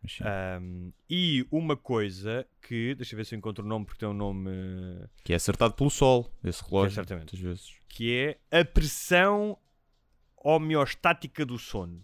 Mas. 0.04 0.20
Ahm, 0.22 0.92
e 1.10 1.48
uma 1.52 1.76
coisa 1.76 2.46
que, 2.62 2.94
deixa 2.96 3.14
eu 3.14 3.18
ver 3.18 3.26
se 3.26 3.34
eu 3.34 3.38
encontro 3.40 3.64
o 3.66 3.68
nome 3.68 3.86
porque 3.86 4.00
tem 4.00 4.10
um 4.10 4.14
nome 4.14 4.50
Que 5.24 5.34
é 5.34 5.36
acertado 5.36 5.74
pelo 5.74 5.90
sol, 5.90 6.32
esse 6.44 6.64
relógio. 6.64 6.94
certamente. 6.96 7.34
Muitas 7.34 7.40
vezes. 7.40 7.74
que 7.90 8.14
é 8.52 8.60
a 8.60 8.64
pressão 8.66 9.58
homeostática 10.44 11.46
do 11.46 11.58
sono. 11.58 12.04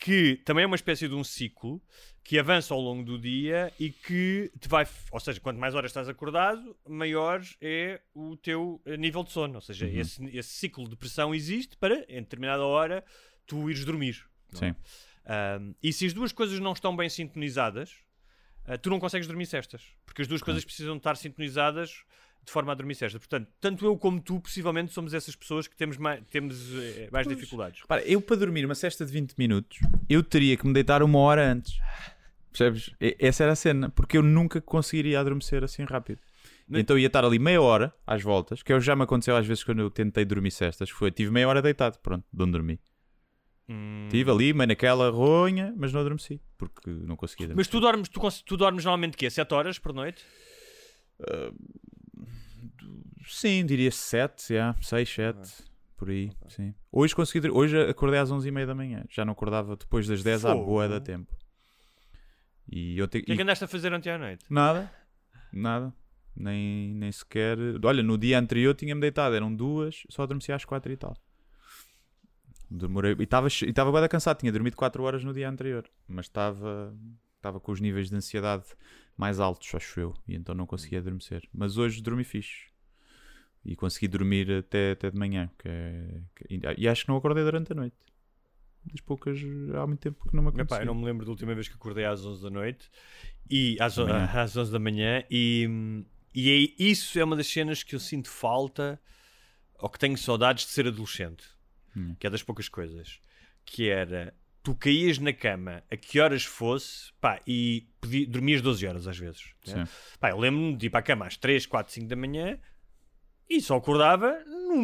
Que 0.00 0.36
também 0.44 0.62
é 0.62 0.66
uma 0.66 0.76
espécie 0.76 1.08
de 1.08 1.14
um 1.14 1.24
ciclo 1.24 1.82
que 2.22 2.38
avança 2.38 2.72
ao 2.74 2.80
longo 2.80 3.02
do 3.02 3.18
dia 3.18 3.72
e 3.80 3.90
que 3.90 4.50
te 4.60 4.68
vai, 4.68 4.86
ou 5.10 5.18
seja, 5.18 5.40
quanto 5.40 5.58
mais 5.58 5.74
horas 5.74 5.90
estás 5.90 6.08
acordado, 6.08 6.76
maior 6.86 7.42
é 7.60 8.00
o 8.14 8.36
teu 8.36 8.80
eh, 8.84 8.96
nível 8.96 9.24
de 9.24 9.32
sono. 9.32 9.54
Ou 9.56 9.60
seja, 9.60 9.86
Uhum. 9.86 9.98
esse, 10.00 10.24
esse 10.36 10.48
ciclo 10.50 10.88
de 10.88 10.94
pressão 10.96 11.34
existe 11.34 11.76
para, 11.76 12.04
em 12.08 12.20
determinada 12.20 12.64
hora, 12.64 13.04
tu 13.46 13.68
ires 13.70 13.84
dormir. 13.84 14.24
é? 14.54 14.56
Sim. 14.56 14.74
Ahm, 15.26 15.74
e 15.82 15.92
se 15.92 16.06
as 16.06 16.12
duas 16.12 16.30
coisas 16.32 16.58
não 16.60 16.72
estão 16.72 16.94
bem 16.96 17.08
sintonizadas, 17.08 17.96
ah, 18.66 18.78
tu 18.78 18.90
não 18.90 19.00
consegues 19.00 19.26
dormir 19.26 19.46
cestas. 19.46 19.82
Porque 20.06 20.22
as 20.22 20.28
duas 20.28 20.42
coisas 20.42 20.64
precisam 20.64 20.96
estar 20.96 21.16
sintonizadas 21.16 22.04
de 22.48 22.52
forma 22.52 22.72
a 22.72 22.74
dormir 22.74 22.94
cesta. 22.94 23.18
Portanto, 23.18 23.48
tanto 23.60 23.84
eu 23.84 23.96
como 23.96 24.20
tu, 24.20 24.40
possivelmente, 24.40 24.92
somos 24.92 25.14
essas 25.14 25.36
pessoas 25.36 25.66
que 25.68 25.76
temos 25.76 25.96
mais, 25.96 26.22
temos, 26.30 26.56
eh, 26.74 27.08
mais 27.12 27.26
dificuldades. 27.28 27.82
Repara, 27.82 28.02
eu 28.06 28.20
para 28.20 28.36
dormir 28.36 28.64
uma 28.64 28.74
cesta 28.74 29.04
de 29.06 29.12
20 29.12 29.34
minutos, 29.38 29.78
eu 30.08 30.22
teria 30.22 30.56
que 30.56 30.66
me 30.66 30.72
deitar 30.72 31.02
uma 31.02 31.18
hora 31.18 31.52
antes. 31.52 31.78
Percebes? 32.50 32.90
E- 33.00 33.16
Essa 33.20 33.44
era 33.44 33.52
a 33.52 33.56
cena, 33.56 33.90
porque 33.90 34.16
eu 34.18 34.22
nunca 34.22 34.60
conseguiria 34.60 35.20
adormecer 35.20 35.62
assim 35.62 35.84
rápido. 35.84 36.20
Mas- 36.66 36.80
Então 36.80 36.98
ia 36.98 37.06
estar 37.06 37.24
ali 37.24 37.38
meia 37.38 37.60
hora 37.62 37.94
às 38.06 38.22
voltas, 38.22 38.62
que 38.62 38.72
eu 38.72 38.80
já 38.80 38.96
me 38.96 39.02
aconteceu 39.02 39.36
às 39.36 39.46
vezes 39.46 39.62
quando 39.62 39.80
eu 39.80 39.90
tentei 39.90 40.24
dormir 40.24 40.50
cestas. 40.50 40.90
Foi, 40.90 41.10
tive 41.10 41.30
meia 41.30 41.48
hora 41.48 41.62
deitado, 41.62 41.98
pronto, 42.00 42.24
de 42.32 42.42
onde 42.42 42.52
dormi. 42.52 42.80
Hum. 43.68 44.04
Estive 44.06 44.30
ali, 44.30 44.52
meio 44.54 44.68
naquela 44.68 45.10
ronha, 45.10 45.74
mas 45.76 45.92
não 45.92 46.00
adormeci, 46.00 46.40
porque 46.56 46.90
não 46.90 47.16
conseguia 47.16 47.48
dormir. 47.48 47.60
Mas 47.60 47.68
tu 47.68 47.78
dormes, 47.80 48.08
tu, 48.08 48.18
cons- 48.18 48.40
tu 48.42 48.56
dormes 48.56 48.84
normalmente 48.84 49.16
quê? 49.16 49.28
7 49.28 49.52
horas 49.52 49.78
por 49.78 49.92
noite? 49.92 50.24
Sim, 53.26 53.64
diria 53.66 53.90
7, 53.90 54.54
já, 54.54 54.74
6, 54.80 55.08
7, 55.08 55.64
por 55.96 56.10
aí, 56.10 56.30
sim. 56.48 56.74
Hoje 56.92 57.14
consegui, 57.14 57.50
hoje 57.50 57.78
acordei 57.88 58.20
às 58.20 58.30
11h30 58.30 58.66
da 58.66 58.74
manhã, 58.74 59.04
já 59.10 59.24
não 59.24 59.32
acordava 59.32 59.76
depois 59.76 60.06
das 60.06 60.22
10 60.22 60.44
à 60.44 60.52
Fogo. 60.52 60.64
boa 60.64 60.88
da 60.88 61.00
tempo. 61.00 61.36
E 62.70 62.98
eu 62.98 63.08
te... 63.08 63.18
O 63.18 63.24
que 63.24 63.32
é 63.32 63.36
que 63.36 63.42
andaste 63.42 63.64
a 63.64 63.68
fazer 63.68 63.92
ontem 63.92 64.10
à 64.10 64.18
noite? 64.18 64.44
Nada, 64.48 64.90
nada, 65.52 65.92
nem, 66.36 66.94
nem 66.94 67.10
sequer. 67.10 67.58
Olha, 67.82 68.02
no 68.02 68.16
dia 68.16 68.38
anterior 68.38 68.74
tinha-me 68.74 69.00
deitado, 69.00 69.34
eram 69.34 69.54
duas, 69.54 70.04
só 70.08 70.22
adormeci 70.22 70.52
às 70.52 70.64
4 70.64 70.92
e 70.92 70.96
tal. 70.96 71.16
Demorei, 72.70 73.16
e 73.18 73.22
estava 73.22 73.48
e 73.48 73.70
estava 73.70 74.00
da 74.00 74.08
cansado, 74.08 74.38
tinha 74.38 74.52
dormido 74.52 74.76
4 74.76 75.02
horas 75.02 75.24
no 75.24 75.32
dia 75.32 75.48
anterior, 75.48 75.88
mas 76.06 76.26
estava 76.26 76.94
estava 77.36 77.58
com 77.58 77.72
os 77.72 77.80
níveis 77.80 78.10
de 78.10 78.16
ansiedade 78.16 78.64
mais 79.16 79.40
altos, 79.40 79.74
acho 79.74 79.98
eu, 80.00 80.14
e 80.26 80.34
então 80.34 80.54
não 80.54 80.66
conseguia 80.66 80.98
adormecer. 80.98 81.42
Mas 81.52 81.76
hoje 81.78 82.02
dormi 82.02 82.24
fixe. 82.24 82.67
E 83.64 83.76
consegui 83.76 84.08
dormir 84.08 84.50
até, 84.50 84.92
até 84.92 85.10
de 85.10 85.16
manhã. 85.18 85.50
Que 85.58 85.68
é, 85.68 86.20
que- 86.36 86.60
e 86.78 86.88
acho 86.88 87.02
que 87.04 87.08
não 87.10 87.16
acordei 87.16 87.44
durante 87.44 87.72
a 87.72 87.74
noite. 87.74 87.96
Das 88.84 89.00
poucas. 89.00 89.38
Há 89.74 89.86
muito 89.86 90.00
tempo 90.00 90.26
que 90.28 90.34
não 90.34 90.42
me 90.42 90.48
Epá, 90.50 90.62
aconteceu. 90.62 90.82
eu 90.82 90.86
não 90.86 90.94
me 90.94 91.04
lembro 91.04 91.24
da 91.26 91.30
última 91.32 91.54
vez 91.54 91.68
que 91.68 91.74
acordei 91.74 92.04
às 92.04 92.24
11 92.24 92.42
da 92.42 92.48
noite 92.50 92.88
e 93.50 93.76
às, 93.80 93.98
o- 93.98 94.06
Da 94.06 94.12
manhã. 94.14 94.30
às 94.42 94.56
11 94.56 94.72
da 94.72 94.78
manhã 94.78 95.24
e, 95.30 96.04
e 96.34 96.50
aí, 96.50 96.74
isso 96.78 97.18
é 97.18 97.24
uma 97.24 97.36
das 97.36 97.46
cenas 97.48 97.82
que 97.82 97.94
eu 97.94 98.00
sinto 98.00 98.30
falta 98.30 98.98
ou 99.78 99.88
que 99.90 99.98
tenho 99.98 100.16
saudades 100.16 100.64
de 100.64 100.70
ser 100.70 100.86
adolescente 100.86 101.44
Hum. 101.96 102.14
que 102.18 102.26
é 102.26 102.30
das 102.30 102.42
poucas 102.42 102.68
coisas 102.68 103.20
que 103.64 103.88
era 103.88 104.32
tu 104.62 104.74
caías 104.74 105.18
na 105.18 105.32
cama 105.32 105.82
a 105.90 105.96
que 105.96 106.20
horas 106.20 106.44
fosse 106.44 107.12
pá, 107.20 107.40
e 107.46 107.86
podi- 108.00 108.26
dormias 108.26 108.62
12 108.62 108.86
horas 108.86 109.06
às 109.06 109.18
vezes 109.18 109.52
né? 109.66 109.86
Pá, 110.20 110.30
eu 110.30 110.38
lembro-me 110.38 110.76
de 110.76 110.86
ir 110.86 110.90
para 110.90 111.00
a 111.00 111.02
cama 111.02 111.26
às 111.26 111.36
3, 111.36 111.66
4, 111.66 111.92
5 111.92 112.06
da 112.08 112.16
manhã 112.16 112.58
e 113.48 113.60
só 113.60 113.76
acordava, 113.76 114.38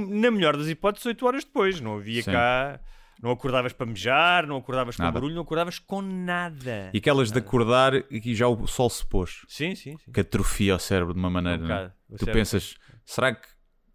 na 0.08 0.30
melhor 0.30 0.56
das 0.56 0.68
hipóteses, 0.68 1.06
8 1.06 1.26
horas 1.26 1.44
depois. 1.44 1.80
Não 1.80 1.96
havia 1.96 2.22
Sim. 2.22 2.32
cá. 2.32 2.80
Não 3.22 3.30
acordavas 3.30 3.72
para 3.72 3.86
mejar, 3.86 4.46
não 4.46 4.56
acordavas 4.56 4.96
com 4.96 5.02
Nada. 5.02 5.12
barulho, 5.14 5.34
não 5.34 5.42
acordavas 5.42 5.78
com 5.78 6.02
nada. 6.02 6.90
E 6.92 6.98
aquelas 6.98 7.30
de 7.30 7.38
acordar 7.38 7.92
e 8.10 8.34
já 8.34 8.46
o 8.48 8.66
sol 8.66 8.90
se 8.90 9.06
pôs. 9.06 9.46
Sim, 9.48 9.74
sim, 9.74 9.96
sim. 9.96 10.12
Que 10.12 10.20
atrofia 10.20 10.74
o 10.74 10.78
cérebro 10.78 11.14
de 11.14 11.20
uma 11.20 11.30
maneira. 11.30 11.62
Um 11.62 11.70
é? 11.72 11.86
O 12.08 12.16
Tu 12.16 12.24
cérebro- 12.24 12.32
pensas, 12.40 12.74
será 13.04 13.32
que, 13.34 13.46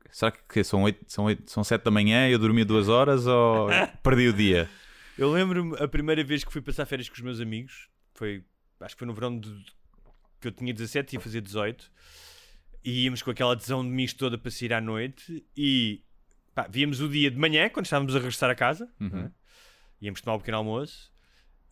será 0.10 0.32
que 0.32 0.64
são, 0.64 0.84
8, 0.84 1.06
são, 1.08 1.26
8, 1.26 1.52
são 1.52 1.64
7 1.64 1.84
da 1.84 1.92
manhã 1.92 2.28
e 2.28 2.32
eu 2.32 2.40
dormi 2.40 2.64
duas 2.64 2.88
horas 2.88 3.28
ou 3.28 3.68
perdi 4.02 4.30
o 4.30 4.34
dia? 4.34 4.70
Eu 5.18 5.30
lembro-me 5.32 5.76
a 5.78 5.88
primeira 5.88 6.24
vez 6.24 6.44
que 6.46 6.52
fui 6.52 6.62
passar 6.62 6.86
férias 6.86 7.10
com 7.10 7.16
os 7.16 7.22
meus 7.22 7.40
amigos, 7.42 7.90
foi, 8.16 8.44
acho 8.80 8.96
que 8.96 9.00
foi 9.00 9.08
no 9.08 9.14
verão 9.14 9.38
de, 9.38 9.50
que 10.40 10.48
eu 10.48 10.52
tinha 10.52 10.74
17 10.74 11.14
e 11.14 11.18
ia 11.18 11.22
fazer 11.22 11.42
18, 11.42 11.92
e 12.84 13.04
íamos 13.06 13.22
com 13.22 13.32
aquela 13.32 13.52
adesão 13.54 13.84
de 13.84 13.90
misto 13.90 14.18
toda 14.18 14.38
para 14.38 14.50
sair 14.52 14.74
à 14.74 14.80
noite 14.82 15.46
e 15.56 16.02
pá, 16.56 16.68
víamos 16.70 17.02
o 17.02 17.10
dia 17.10 17.30
de 17.30 17.38
manhã, 17.38 17.70
quando 17.70 17.86
estávamos 17.86 18.16
a 18.16 18.20
regressar 18.20 18.50
a 18.50 18.56
casa, 18.56 18.90
Uhum. 19.00 19.10
não 19.10 19.20
é? 19.26 19.32
íamos 20.02 20.22
tomar 20.22 20.36
um 20.36 20.40
pequeno 20.40 20.58
almoço, 20.58 21.12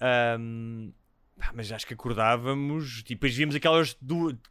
ahm, 0.01 0.91
pá, 1.37 1.51
mas 1.53 1.71
acho 1.71 1.85
que 1.87 1.93
acordávamos, 1.93 2.99
e 2.99 3.09
depois 3.09 3.35
víamos 3.35 3.55
aquelas 3.55 3.97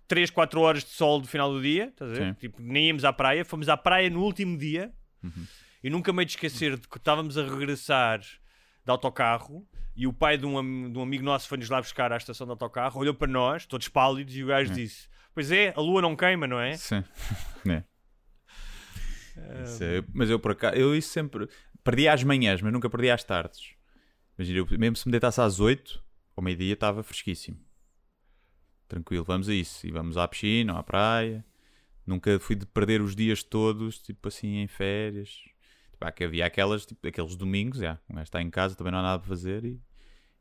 3, 0.09 0.31
4 0.31 0.61
horas 0.61 0.83
de 0.85 0.91
sol 0.91 1.21
do 1.21 1.29
final 1.29 1.53
do 1.53 1.61
dia. 1.61 1.93
Tipo, 2.35 2.61
nem 2.63 2.87
íamos 2.89 3.05
à 3.05 3.13
praia, 3.13 3.45
fomos 3.45 3.69
à 3.69 3.77
praia 3.77 4.09
no 4.11 4.23
último 4.23 4.57
dia, 4.57 4.93
Uhum. 5.23 5.47
e 5.83 5.91
nunca 5.91 6.13
me 6.13 6.23
hei 6.23 6.27
de 6.27 6.33
esquecer 6.33 6.79
de 6.79 6.87
que 6.89 6.97
estávamos 6.99 7.37
a 7.37 7.43
regressar 7.45 8.21
de 8.21 8.91
autocarro 8.91 9.67
e 9.97 10.07
o 10.07 10.13
pai 10.13 10.37
de 10.39 10.47
um, 10.47 10.91
de 10.93 10.99
um 10.99 11.03
amigo 11.03 11.25
nosso 11.25 11.49
foi-nos 11.49 11.69
lá 11.69 11.81
buscar 11.81 12.13
à 12.13 12.17
estação 12.17 12.47
de 12.47 12.51
autocarro, 12.53 13.01
olhou 13.01 13.15
para 13.15 13.27
nós, 13.27 13.67
todos 13.67 13.89
pálidos, 13.89 14.37
e 14.37 14.45
o 14.45 14.47
gajo 14.49 14.73
disse: 14.73 15.09
Pois 15.37 15.53
é, 15.53 15.75
a 15.77 15.81
lua 15.83 16.01
não 16.01 16.17
queima, 16.17 16.47
não 16.47 16.59
é? 16.59 16.79
Sim. 16.79 17.05
É. 19.39 19.63
Isso 19.65 19.85
é- 19.85 20.03
mas 20.15 20.31
eu 20.31 20.39
por 20.41 20.53
acaso, 20.53 20.77
eu 20.77 20.97
isso 20.97 21.11
sempre 21.11 21.47
perdi 21.85 22.09
às 22.09 22.25
manhãs, 22.25 22.63
mas 22.63 22.73
nunca 22.73 22.89
perdi 22.89 23.11
às 23.11 23.23
tardes. 23.23 23.75
Imagina, 24.39 24.61
eu, 24.61 24.79
mesmo 24.79 24.97
se 24.97 25.07
me 25.07 25.11
deitasse 25.11 25.39
às 25.43 25.61
8, 25.61 26.03
ao 26.35 26.43
meio-dia 26.43 26.73
estava 26.73 27.03
fresquíssimo. 27.03 27.59
Tranquilo, 28.89 29.25
vamos 29.27 29.47
a 29.51 29.53
isso. 29.53 29.87
E 29.87 29.91
vamos 29.91 30.17
à 30.17 30.27
piscina 30.27 30.73
ou 30.73 30.79
à 30.79 30.83
praia. 30.83 31.45
Nunca 32.07 32.41
fui 32.41 32.57
de 32.57 32.65
perder 32.65 33.03
os 33.03 33.15
dias 33.15 33.43
todos, 33.43 33.99
tipo 33.99 34.29
assim, 34.29 34.57
em 34.57 34.67
férias. 34.67 35.43
Tipo, 35.91 36.11
que 36.13 36.25
havia 36.25 36.47
aquelas, 36.47 36.87
tipo, 36.87 37.07
aqueles 37.07 37.37
domingos, 37.37 37.79
já. 37.81 37.99
Um 38.09 38.15
gajo 38.15 38.25
está 38.25 38.41
em 38.41 38.49
casa, 38.49 38.75
também 38.75 38.91
não 38.91 39.01
há 39.01 39.03
nada 39.03 39.19
para 39.19 39.29
fazer 39.29 39.67
e, 39.67 39.83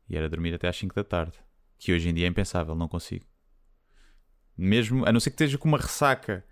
e 0.08 0.16
era 0.16 0.26
dormir 0.26 0.54
até 0.54 0.68
às 0.68 0.76
5 0.76 0.94
da 0.94 1.04
tarde. 1.04 1.38
Que 1.78 1.92
hoje 1.92 2.08
em 2.08 2.14
dia 2.14 2.24
é 2.24 2.28
impensável, 2.30 2.74
não 2.74 2.88
consigo. 2.88 3.26
Mesmo, 4.56 5.06
a 5.06 5.12
não 5.12 5.20
ser 5.20 5.30
que 5.30 5.34
esteja 5.34 5.58
com 5.58 5.68
uma 5.68 5.78
ressaca 5.78 6.44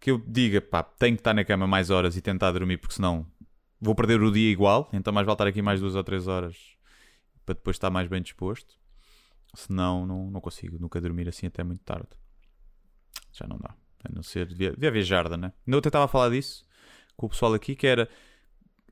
que 0.00 0.10
eu 0.10 0.18
diga, 0.26 0.60
pá, 0.60 0.82
tenho 0.82 1.16
que 1.16 1.20
estar 1.20 1.34
na 1.34 1.44
cama 1.44 1.66
mais 1.66 1.90
horas 1.90 2.16
e 2.16 2.20
tentar 2.20 2.52
dormir, 2.52 2.78
porque 2.78 2.94
senão 2.94 3.26
vou 3.80 3.94
perder 3.94 4.20
o 4.20 4.32
dia 4.32 4.50
igual, 4.50 4.88
então 4.92 5.12
mais 5.12 5.26
vale 5.26 5.34
estar 5.34 5.46
aqui 5.46 5.62
mais 5.62 5.80
duas 5.80 5.94
ou 5.94 6.04
três 6.04 6.26
horas 6.26 6.56
para 7.44 7.54
depois 7.54 7.76
estar 7.76 7.90
mais 7.90 8.08
bem 8.08 8.20
disposto. 8.20 8.76
Senão 9.54 10.06
não, 10.06 10.30
não 10.30 10.40
consigo 10.40 10.78
nunca 10.78 11.00
dormir 11.00 11.28
assim 11.28 11.46
até 11.46 11.64
muito 11.64 11.82
tarde. 11.82 12.08
Já 13.32 13.46
não 13.46 13.56
dá. 13.56 13.74
A 14.04 14.12
não 14.12 14.22
ser, 14.22 14.46
devia, 14.46 14.72
devia 14.72 14.88
haver 14.90 15.02
jarda, 15.02 15.36
né? 15.36 15.52
Eu 15.66 15.80
tentava 15.80 16.06
falar 16.06 16.30
disso 16.30 16.64
com 17.16 17.26
o 17.26 17.28
pessoal 17.28 17.54
aqui, 17.54 17.74
que 17.74 17.86
era 17.86 18.08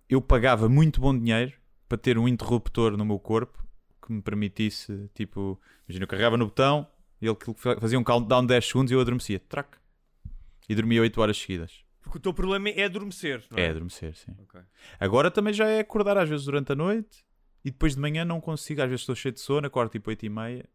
eu 0.08 0.20
pagava 0.20 0.68
muito 0.68 1.00
bom 1.00 1.16
dinheiro 1.16 1.52
para 1.88 1.98
ter 1.98 2.18
um 2.18 2.26
interruptor 2.26 2.96
no 2.96 3.04
meu 3.04 3.18
corpo 3.18 3.64
que 4.04 4.12
me 4.12 4.22
permitisse, 4.22 5.10
tipo, 5.14 5.60
imagina, 5.86 6.04
eu 6.04 6.08
carregava 6.08 6.36
no 6.36 6.46
botão, 6.46 6.86
ele 7.20 7.36
fazia 7.80 7.98
um 7.98 8.04
countdown 8.04 8.42
de 8.42 8.48
10 8.48 8.66
segundos 8.66 8.90
e 8.90 8.94
eu 8.94 9.00
adormecia. 9.00 9.40
Trac. 9.40 9.76
E 10.68 10.74
dormia 10.74 11.00
8 11.00 11.20
horas 11.20 11.38
seguidas. 11.38 11.84
Porque 12.02 12.18
o 12.18 12.20
teu 12.20 12.34
problema 12.34 12.68
é 12.68 12.84
adormecer, 12.84 13.44
não 13.50 13.58
é? 13.58 13.66
É 13.66 13.70
adormecer, 13.70 14.14
sim. 14.14 14.32
Ok. 14.42 14.60
Agora 15.00 15.30
também 15.30 15.52
já 15.52 15.66
é 15.68 15.80
acordar 15.80 16.16
às 16.18 16.28
vezes 16.28 16.44
durante 16.44 16.72
a 16.72 16.74
noite 16.74 17.24
e 17.64 17.70
depois 17.70 17.94
de 17.94 18.00
manhã 18.00 18.24
não 18.24 18.40
consigo. 18.40 18.80
Às 18.82 18.88
vezes 18.88 19.02
estou 19.02 19.14
cheio 19.14 19.32
de 19.32 19.40
sono, 19.40 19.66
acordo 19.66 19.90
tipo 19.90 20.10
8 20.10 20.26
e 20.26 20.28
meia 20.28 20.68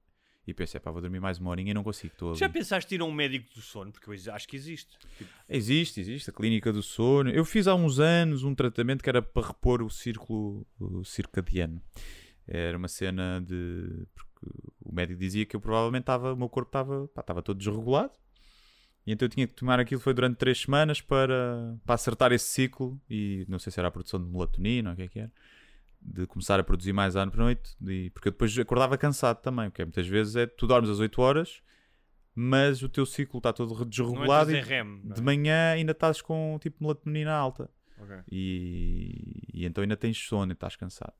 e 0.45 0.53
penso, 0.53 0.75
é 0.75 0.79
pá, 0.79 0.89
vou 0.89 1.01
dormir 1.01 1.19
mais 1.19 1.37
uma 1.37 1.51
horinha 1.51 1.71
e 1.71 1.73
não 1.73 1.83
consigo. 1.83 2.13
Estou 2.13 2.35
Já 2.35 2.49
pensaste 2.49 2.95
ir 2.95 3.01
a 3.01 3.05
um 3.05 3.11
médico 3.11 3.53
do 3.53 3.61
sono? 3.61 3.91
Porque 3.91 4.09
eu 4.09 4.33
acho 4.33 4.47
que 4.47 4.55
existe. 4.55 4.97
Tipo, 5.17 5.29
Existe, 5.47 6.01
existe 6.01 6.29
a 6.29 6.33
clínica 6.33 6.73
do 6.73 6.81
sono. 6.81 7.29
Eu 7.29 7.45
fiz 7.45 7.67
há 7.67 7.75
uns 7.75 7.99
anos 7.99 8.43
um 8.43 8.55
tratamento 8.55 9.03
que 9.03 9.09
era 9.09 9.21
para 9.21 9.47
repor 9.47 9.83
o 9.83 9.89
círculo 9.89 10.65
o 10.79 11.03
circadiano. 11.03 11.81
Era 12.47 12.77
uma 12.77 12.87
cena 12.87 13.39
de. 13.39 14.05
Porque 14.15 14.51
o 14.83 14.93
médico 14.93 15.19
dizia 15.19 15.45
que 15.45 15.55
eu 15.55 15.59
provavelmente 15.61 16.03
estava. 16.03 16.33
O 16.33 16.37
meu 16.37 16.49
corpo 16.49 16.69
estava, 16.69 17.07
pá, 17.09 17.21
estava 17.21 17.41
todo 17.41 17.57
desregulado. 17.57 18.11
E 19.05 19.11
então 19.11 19.25
eu 19.25 19.29
tinha 19.29 19.47
que 19.47 19.53
tomar 19.53 19.79
aquilo 19.79 19.99
foi 19.99 20.13
durante 20.13 20.37
três 20.37 20.61
semanas 20.61 21.01
para, 21.01 21.75
para 21.85 21.95
acertar 21.95 22.31
esse 22.31 22.45
ciclo. 22.45 22.99
E 23.09 23.45
não 23.49 23.57
sei 23.59 23.71
se 23.71 23.79
era 23.79 23.87
a 23.87 23.91
produção 23.91 24.19
de 24.23 24.29
melatonina 24.29 24.89
ou 24.89 24.93
o 24.93 24.95
que 24.95 25.03
é 25.03 25.07
que 25.07 25.19
era. 25.19 25.31
De 26.01 26.25
começar 26.27 26.59
a 26.59 26.63
produzir 26.63 26.93
mais 26.93 27.15
à 27.15 27.25
noite. 27.25 27.75
E, 27.87 28.09
porque 28.11 28.27
eu 28.27 28.31
depois 28.31 28.57
acordava 28.59 28.97
cansado 28.97 29.41
também. 29.41 29.69
Porque 29.69 29.83
muitas 29.83 30.07
vezes 30.07 30.35
é 30.35 30.45
tu 30.45 30.67
dormes 30.67 30.89
às 30.89 30.99
8 30.99 31.21
horas, 31.21 31.61
mas 32.35 32.81
o 32.83 32.89
teu 32.89 33.05
ciclo 33.05 33.37
está 33.39 33.51
todo 33.51 33.85
desregulado. 33.85 34.51
e 34.51 34.57
em 34.57 34.61
REM. 34.63 34.83
não 35.03 35.11
é? 35.11 35.13
de 35.15 35.21
manhã 35.21 35.71
ainda 35.73 35.91
estás 35.91 36.21
com 36.21 36.57
tipo 36.61 36.77
melatonina 36.83 37.31
alta 37.33 37.69
Ok. 38.01 38.17
e, 38.31 39.43
e 39.53 39.65
então 39.65 39.81
ainda 39.83 39.95
tens 39.97 40.17
sono 40.17 40.51
e 40.51 40.53
estás 40.53 40.75
cansado. 40.75 41.13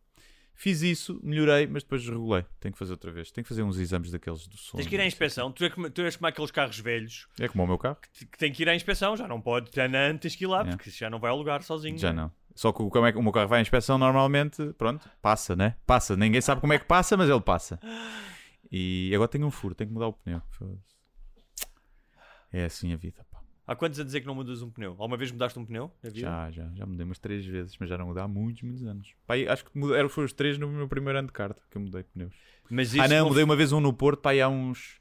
Fiz 0.61 0.83
isso, 0.83 1.19
melhorei, 1.23 1.65
mas 1.65 1.81
depois 1.81 2.03
desregulei. 2.03 2.45
Tenho 2.59 2.71
que 2.71 2.77
fazer 2.77 2.91
outra 2.91 3.11
vez. 3.11 3.31
Tenho 3.31 3.43
que 3.43 3.49
fazer 3.49 3.63
uns 3.63 3.79
exames 3.79 4.11
daqueles 4.11 4.45
do 4.45 4.55
sono. 4.57 4.77
Tens 4.79 4.87
que 4.87 4.93
ir 4.93 5.01
à 5.01 5.07
inspeção. 5.07 5.51
Tu, 5.51 5.65
é 5.65 5.71
como, 5.71 5.89
tu 5.89 6.01
és 6.03 6.15
como 6.15 6.27
aqueles 6.27 6.51
carros 6.51 6.77
velhos 6.79 7.27
É 7.39 7.47
como 7.47 7.63
o 7.63 7.67
meu 7.67 7.79
carro? 7.79 7.97
que, 8.13 8.27
que 8.27 8.37
têm 8.37 8.53
que 8.53 8.61
ir 8.61 8.69
à 8.69 8.75
inspeção. 8.75 9.17
Já 9.17 9.27
não 9.27 9.41
pode. 9.41 9.71
Já 9.73 9.87
não 9.87 10.19
tens 10.19 10.35
que 10.35 10.43
ir 10.43 10.47
lá 10.47 10.61
É. 10.61 10.65
porque 10.69 10.91
já 10.91 11.09
não 11.09 11.17
vai 11.19 11.31
ao 11.31 11.37
lugar 11.37 11.63
sozinho. 11.63 11.97
Já 11.97 12.13
não. 12.13 12.31
Só 12.53 12.71
que 12.71 12.77
como 12.77 13.07
é 13.07 13.11
que 13.11 13.17
o 13.17 13.23
meu 13.23 13.31
carro 13.31 13.47
vai 13.47 13.57
à 13.57 13.61
inspeção 13.63 13.97
normalmente, 13.97 14.71
pronto, 14.77 15.09
passa, 15.19 15.55
né? 15.55 15.77
Passa. 15.87 16.15
Ninguém 16.15 16.41
sabe 16.41 16.61
como 16.61 16.73
é 16.73 16.77
que 16.77 16.85
passa, 16.85 17.17
mas 17.17 17.27
ele 17.27 17.41
passa. 17.41 17.79
E 18.71 19.11
agora 19.15 19.27
tenho 19.29 19.47
um 19.47 19.51
furo, 19.51 19.73
tenho 19.73 19.87
que 19.89 19.93
mudar 19.95 20.09
o 20.09 20.13
pneu. 20.13 20.43
É 22.53 22.65
assim 22.65 22.93
a 22.93 22.97
vida. 22.97 23.25
Há 23.71 23.75
quantos 23.75 23.97
anos 24.01 24.13
é 24.13 24.19
que 24.19 24.27
não 24.27 24.35
mudas 24.35 24.61
um 24.61 24.69
pneu? 24.69 24.91
Alguma 24.91 25.15
vez 25.15 25.31
mudaste 25.31 25.57
um 25.57 25.65
pneu 25.65 25.89
na 26.03 26.09
vida? 26.09 26.27
Já, 26.27 26.51
já, 26.51 26.69
já 26.75 26.85
mudei 26.85 27.05
umas 27.05 27.19
três 27.19 27.45
vezes, 27.45 27.77
mas 27.79 27.87
já 27.87 27.97
não 27.97 28.07
mudei 28.07 28.21
há 28.21 28.27
muitos, 28.27 28.61
muitos 28.63 28.83
anos. 28.83 29.13
Pá, 29.25 29.35
aí 29.35 29.47
acho 29.47 29.63
que 29.63 29.71
mudei, 29.77 30.09
foi 30.09 30.25
os 30.25 30.33
três 30.33 30.57
no 30.57 30.67
meu 30.67 30.89
primeiro 30.89 31.17
ano 31.19 31.27
de 31.29 31.33
carta 31.33 31.61
que 31.71 31.77
eu 31.77 31.81
mudei 31.81 32.03
pneus. 32.03 32.33
Mas 32.69 32.93
Ah, 32.93 33.05
isso 33.05 33.15
não, 33.15 33.29
mudei 33.29 33.43
uma 33.45 33.55
vez 33.55 33.71
um 33.71 33.79
no 33.79 33.93
Porto, 33.93 34.19
pá, 34.19 34.31
aí 34.31 34.41
há 34.41 34.49
uns 34.49 34.99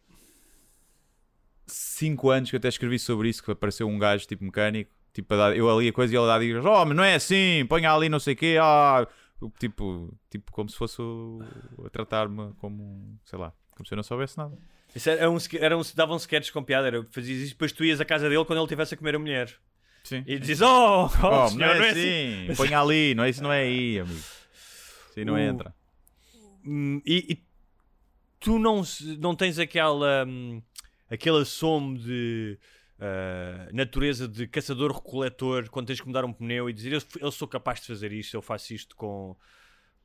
5 1.66 2.30
anos 2.30 2.48
que 2.50 2.54
eu 2.54 2.58
até 2.58 2.68
escrevi 2.68 2.96
sobre 2.98 3.28
isso, 3.28 3.42
que 3.42 3.50
apareceu 3.50 3.88
um 3.88 3.98
gajo 3.98 4.24
tipo 4.26 4.44
mecânico, 4.44 4.90
tipo, 5.12 5.34
eu 5.34 5.68
ali 5.68 5.88
a 5.88 5.92
coisa 5.92 6.14
e 6.14 6.16
ele 6.16 6.24
a 6.24 6.28
dar 6.28 6.38
dicas, 6.40 6.64
oh, 6.64 6.84
mas 6.84 6.96
não 6.96 7.02
é 7.04 7.14
assim, 7.16 7.66
ponha 7.68 7.92
ali 7.92 8.08
não 8.08 8.20
sei 8.20 8.34
o 8.34 8.36
quê, 8.36 8.56
ah, 8.60 9.04
tipo, 9.58 10.16
tipo, 10.30 10.52
como 10.52 10.68
se 10.68 10.76
fosse 10.76 11.00
o- 11.02 11.40
a 11.84 11.90
tratar-me 11.90 12.52
como, 12.60 13.18
sei 13.24 13.38
lá, 13.38 13.52
como 13.76 13.86
se 13.86 13.94
eu 13.94 13.96
não 13.96 14.02
soubesse 14.02 14.36
nada. 14.38 14.56
Isso 14.94 15.08
era 15.10 15.30
um, 15.30 15.36
era 15.60 15.78
um, 15.78 15.82
davam 15.94 16.16
sketches 16.16 16.50
com 16.50 16.62
piada, 16.62 16.86
era, 16.88 17.06
fazias 17.10 17.38
isso, 17.40 17.52
depois 17.52 17.72
tu 17.72 17.84
ias 17.84 18.00
à 18.00 18.04
casa 18.04 18.28
dele 18.28 18.44
quando 18.44 18.58
ele 18.58 18.64
estivesse 18.66 18.94
a 18.94 18.96
comer 18.96 19.14
a 19.14 19.18
mulher. 19.18 19.54
Sim. 20.04 20.24
E 20.26 20.38
dizias, 20.38 20.60
oh, 20.62 21.04
oh, 21.06 21.06
Oh, 21.44 21.48
senhor, 21.48 21.76
não 21.76 21.84
é 21.84 21.90
assim, 21.90 22.54
ponha 22.56 22.80
ali, 22.80 23.14
não 23.14 23.24
é 23.24 23.30
isso, 23.30 23.42
não 23.42 23.52
é 23.52 23.62
aí, 23.62 24.00
amigo. 24.00 24.20
Assim 25.10 25.24
não 25.24 25.34
O- 25.34 25.38
entra. 25.38 25.74
Hum, 26.64 27.00
e, 27.06 27.32
e 27.34 27.44
tu 28.38 28.58
não, 28.58 28.82
não 29.18 29.34
tens 29.34 29.58
aquela 29.58 30.24
hum, 30.26 30.62
aquele 31.10 31.38
assomo 31.38 31.98
de 31.98 32.58
ah, 32.98 33.68
natureza 33.72 34.26
de 34.28 34.46
caçador-recoletor 34.46 35.70
quando 35.70 35.86
tens 35.86 36.00
que 36.00 36.06
mudar 36.06 36.24
um 36.24 36.32
pneu 36.32 36.68
e 36.68 36.72
dizer 36.72 36.92
eu, 36.92 37.02
eu 37.20 37.30
sou 37.30 37.48
capaz 37.48 37.80
de 37.80 37.86
fazer 37.86 38.12
isto, 38.12 38.34
eu 38.34 38.42
faço 38.42 38.74
isto 38.74 38.94
com, 38.96 39.34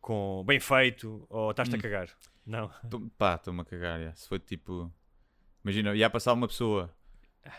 com 0.05 0.43
bem 0.45 0.59
feito 0.59 1.25
ou 1.29 1.49
estás-te 1.49 1.73
a 1.75 1.79
Hum. 1.79 1.81
cagar? 1.81 2.09
Não. 2.45 2.69
Tô- 2.87 3.01
Pá, 3.17 3.35
estou-me 3.35 3.61
a 3.61 3.65
cagar. 3.65 4.15
Se 4.15 4.27
foi 4.29 4.37
tipo. 4.37 4.93
Imagina, 5.63 5.95
ia 5.95 6.07
passar 6.11 6.33
uma 6.33 6.47
pessoa. 6.47 6.93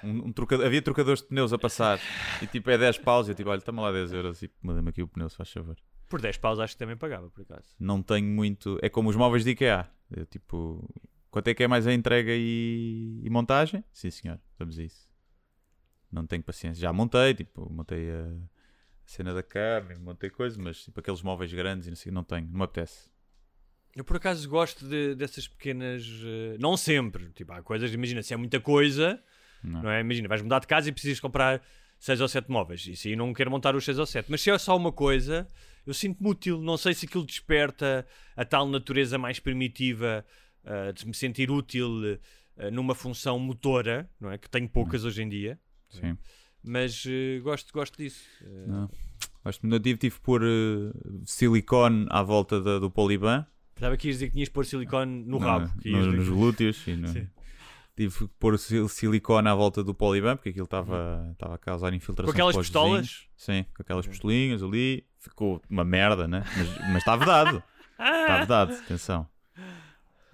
Um, 0.04 0.26
um 0.28 0.32
troca- 0.32 0.64
Havia 0.64 0.80
trocadores 0.80 1.22
de 1.22 1.26
pneus 1.28 1.52
a 1.52 1.58
passar 1.58 1.98
e 2.40 2.46
tipo 2.46 2.70
é 2.70 2.78
10 2.78 2.98
paus. 2.98 3.26
E 3.26 3.32
eu 3.32 3.34
tipo, 3.34 3.50
olha, 3.50 3.60
toma 3.60 3.82
lá 3.82 3.90
10 3.90 4.12
euros 4.12 4.42
e 4.42 4.50
muda-me 4.62 4.90
aqui 4.90 5.02
o 5.02 5.08
pneu, 5.08 5.28
se 5.28 5.36
faz 5.36 5.50
favor. 5.50 5.76
Por 6.08 6.20
10 6.20 6.36
paus 6.36 6.60
acho 6.60 6.74
que 6.74 6.78
também 6.78 6.96
pagava, 6.96 7.28
por 7.30 7.42
acaso. 7.42 7.74
Não 7.80 8.00
tenho 8.00 8.28
muito. 8.28 8.78
É 8.80 8.88
como 8.88 9.08
os 9.10 9.16
móveis 9.16 9.42
de 9.42 9.50
IKEA. 9.50 9.90
Eu, 10.16 10.24
tipo, 10.24 10.88
quanto 11.32 11.48
é 11.48 11.54
que 11.54 11.64
é 11.64 11.68
mais 11.68 11.84
a 11.84 11.92
entrega 11.92 12.30
e, 12.32 13.20
e 13.24 13.28
montagem? 13.28 13.82
Sim, 13.92 14.10
senhor, 14.12 14.38
vamos 14.56 14.78
a 14.78 14.84
isso. 14.84 15.08
Não 16.12 16.24
tenho 16.24 16.44
paciência. 16.44 16.80
Já 16.80 16.92
montei, 16.92 17.34
tipo, 17.34 17.68
montei 17.72 18.08
a 18.08 18.28
cena 19.06 19.32
da 19.32 19.42
carne, 19.42 19.94
montei 19.96 20.28
coisas, 20.30 20.58
mas 20.58 20.82
tipo 20.84 20.98
aqueles 21.00 21.22
móveis 21.22 21.52
grandes 21.52 21.86
e 21.86 21.90
não 21.90 21.96
sei, 21.96 22.12
não 22.12 22.24
tenho, 22.24 22.46
não 22.48 22.58
me 22.58 22.64
apetece. 22.64 23.08
Eu 23.94 24.04
por 24.04 24.16
acaso 24.16 24.46
gosto 24.48 24.86
de- 24.86 25.14
dessas 25.14 25.48
pequenas. 25.48 26.04
eh, 26.24 26.56
não 26.58 26.76
sempre. 26.76 27.30
Tipo, 27.32 27.52
há 27.54 27.62
coisas, 27.62 27.92
imagina, 27.94 28.22
se 28.22 28.34
é 28.34 28.36
muita 28.36 28.60
coisa, 28.60 29.18
Não. 29.64 29.82
não 29.84 29.90
é? 29.90 30.00
Imagina, 30.00 30.28
vais 30.28 30.42
mudar 30.42 30.58
de 30.58 30.66
casa 30.66 30.88
e 30.88 30.92
precisas 30.92 31.18
comprar 31.18 31.62
6 31.98 32.20
ou 32.20 32.28
7 32.28 32.50
móveis. 32.50 32.86
Isso 32.86 33.08
aí 33.08 33.16
não 33.16 33.32
quero 33.32 33.50
montar 33.50 33.74
os 33.74 33.84
6 33.86 33.98
ou 33.98 34.04
7. 34.04 34.30
Mas 34.30 34.42
se 34.42 34.50
é 34.50 34.58
só 34.58 34.76
uma 34.76 34.92
coisa, 34.92 35.48
eu 35.86 35.94
sinto-me 35.94 36.28
útil. 36.28 36.60
Não 36.60 36.76
sei 36.76 36.92
se 36.92 37.06
aquilo 37.06 37.24
desperta 37.24 38.06
a 38.36 38.44
tal 38.44 38.68
natureza 38.68 39.16
mais 39.16 39.38
primitiva 39.40 40.26
ah, 40.62 40.92
de 40.92 41.06
me 41.06 41.14
sentir 41.14 41.50
útil 41.50 42.20
ah, 42.58 42.70
numa 42.70 42.94
função 42.94 43.38
motora, 43.38 44.10
não 44.20 44.30
é? 44.30 44.36
Que 44.36 44.50
tenho 44.50 44.68
poucas 44.68 45.04
hoje 45.06 45.22
em 45.22 45.28
dia. 45.30 45.58
Sim. 45.88 46.18
Mas 46.66 47.04
eh, 47.06 47.38
gosto, 47.40 47.72
gosto 47.72 47.96
disso. 47.98 48.24
Eh, 48.42 48.64
Não. 48.66 48.90
Gosto 49.44 49.62
muito. 49.62 49.76
Eu 49.76 49.80
tive, 49.80 49.98
tive 49.98 50.14
que 50.16 50.20
pôr 50.22 50.42
eh, 50.42 50.92
silicone 51.24 52.06
à 52.10 52.22
volta 52.22 52.60
da- 52.60 52.78
do 52.78 52.90
poliban. 52.90 53.46
Pensava 53.74 53.96
que 53.96 54.08
ias 54.08 54.16
dizer 54.16 54.26
que 54.26 54.32
tinhas 54.32 54.48
de 54.48 54.52
pôr 54.52 54.64
silicone 54.66 55.24
no 55.24 55.38
Não, 55.38 55.46
rabo. 55.46 55.70
que 55.80 55.90
no- 55.90 56.12
nos 56.12 56.28
glúteos. 56.28 56.86
E 56.86 56.96
no- 56.96 57.08
Sim. 57.08 57.28
Tive 57.96 58.18
que 58.18 58.28
pôr 58.38 58.58
sil- 58.60 58.88
silicone 58.88 59.48
à 59.48 59.54
volta 59.54 59.82
do 59.82 59.94
poliban 59.94 60.36
porque 60.36 60.50
aquilo 60.50 60.64
estava 60.64 61.28
estava 61.32 61.54
a 61.54 61.58
causar 61.58 61.94
infiltração. 61.94 62.26
Com 62.30 62.36
aquelas 62.36 62.56
pistolas? 62.56 63.00
vizinhos. 63.06 63.28
Sim, 63.36 63.64
com 63.74 63.82
aquelas 63.82 64.06
pistolinhas 64.06 64.62
ali. 64.62 65.06
Ficou 65.18 65.62
uma 65.70 65.84
merda, 65.84 66.28
né? 66.28 66.44
Mas, 66.56 66.78
mas 66.88 66.96
está 66.98 67.16
vedado. 67.16 67.62
Está 67.98 68.38
vedado, 68.40 68.72
atenção. 68.74 69.26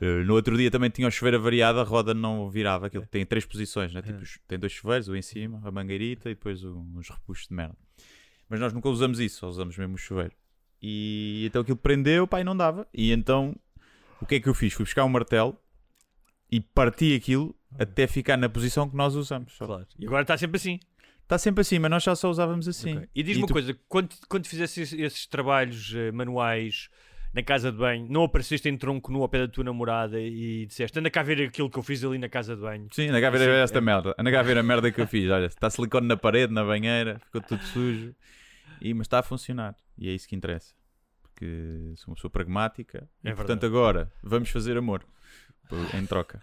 Eh, 0.05 0.25
No 0.25 0.35
outro 0.35 0.57
dia 0.57 0.69
também 0.71 0.91
tinha 0.91 1.07
o 1.07 1.11
chuveiro 1.11 1.37
avariado, 1.37 1.79
a 1.79 1.85
roda 1.85 2.13
não 2.13 2.51
virava. 2.51 2.89
Aquilo 2.89 3.07
tem 3.07 3.25
três 3.25 3.45
posições, 3.47 3.93
né? 3.95 4.03
Tipo, 4.03 4.21
os- 4.21 4.39
tem 4.49 4.59
dois 4.59 4.73
chuveiros, 4.73 5.07
o 5.09 5.15
em 5.15 5.23
cima, 5.23 5.61
a 5.65 5.71
mangueirita 5.71 6.29
e 6.29 6.35
depois 6.35 6.65
uns 6.65 7.09
repuxos 7.09 7.47
de 7.47 7.55
merda. 7.55 7.77
Mas 8.49 8.59
nós 8.59 8.73
nunca 8.73 8.89
usamos 8.89 9.21
isso, 9.21 9.39
só 9.39 9.49
usamos 9.49 9.77
mesmo 9.79 9.95
o 9.95 9.99
chuveiro. 9.99 10.33
E 10.83 11.45
então 11.47 11.63
aquilo 11.63 11.77
prendeu, 11.77 12.27
pá, 12.27 12.41
e 12.41 12.45
não 12.45 12.57
dava. 12.57 12.87
E 12.93 13.13
então 13.13 13.55
o 14.21 14.27
que 14.27 14.35
é 14.35 14.41
que 14.41 14.49
eu 14.49 14.55
fiz? 14.55 14.73
Fui 14.73 14.85
buscar 14.85 15.05
um 15.05 15.09
martelo 15.09 15.57
e 16.51 16.61
parti 16.61 17.15
aquilo 17.15 17.55
até 17.79 18.07
ficar 18.07 18.37
na 18.37 18.49
posição 18.49 18.91
que 18.91 18.97
nós 18.97 19.15
usamos. 19.15 19.55
Claro. 19.57 19.87
E 19.99 20.05
agora 20.07 20.23
está 20.23 20.37
sempre 20.37 20.57
assim. 20.57 20.81
Está 21.23 21.39
sempre 21.39 21.61
assim, 21.63 21.79
mas 21.79 21.91
nós 21.91 22.03
já 22.03 22.15
só 22.17 22.29
usávamos 22.29 22.67
assim. 22.69 22.97
Ok. 22.97 23.09
E 23.15 23.23
diz-me 23.23 23.43
uma 23.43 23.47
tu- 23.47 23.53
coisa: 23.55 23.79
quando, 23.89 24.15
quando 24.29 24.47
fizeste 24.49 24.81
esses, 24.81 24.99
esses 24.99 25.27
trabalhos 25.27 25.95
eh, 25.95 26.11
manuais 26.11 26.91
na 27.35 27.43
casa 27.43 27.73
de 27.73 27.79
banho, 27.79 28.07
não 28.11 28.25
apareceste 28.25 28.69
em 28.69 28.77
tronco 28.77 29.11
nu 29.11 29.23
ao 29.23 29.29
pé 29.29 29.39
da 29.41 29.49
tua 29.49 29.65
namorada 29.65 30.21
e 30.21 30.67
disseste 30.67 30.99
anda 30.99 31.11
cá 31.11 31.23
ver 31.23 31.49
aquilo 31.49 31.71
que 31.71 31.79
eu 31.79 31.83
fiz 31.83 32.05
ali 32.05 32.19
na 32.19 32.29
casa 32.29 32.55
de 32.55 32.61
banho? 32.63 32.89
Sim, 32.93 33.09
anda 33.09 33.21
cá 33.21 33.31
ver 33.31 33.39
Sim, 33.41 33.47
esta 33.51 33.79
é. 33.79 33.81
merda. 33.81 34.15
Anda 34.19 34.31
cá 34.31 34.43
ver 34.43 34.59
a 34.59 34.63
merda 34.63 34.91
que 34.93 35.01
eu 35.01 35.07
fiz. 35.07 35.31
Olha, 35.31 35.47
está 35.47 35.71
silicone 35.71 36.07
na 36.07 36.17
parede, 36.17 36.53
na 36.53 36.63
banheira, 36.65 37.19
ficou 37.25 37.41
tudo 37.41 37.63
sujo. 37.65 38.15
E, 38.81 38.93
mas 38.95 39.07
está 39.07 39.21
a 39.21 39.23
funcionar. 39.23 39.75
E 39.97 40.09
é 40.09 40.13
isso 40.13 40.29
que 40.29 40.35
interessa. 40.37 40.75
Porque 41.23 41.93
sou 41.97 42.11
uma 42.11 42.15
pessoa 42.17 42.31
pragmática. 42.31 43.09
E 43.25 43.29
É 43.29 43.35
portanto 43.35 43.63
verdade. 43.63 43.67
agora 43.67 44.13
vamos 44.23 44.51
fazer 44.51 44.77
amor. 44.77 45.05
Em 45.95 46.05
troca. 46.05 46.43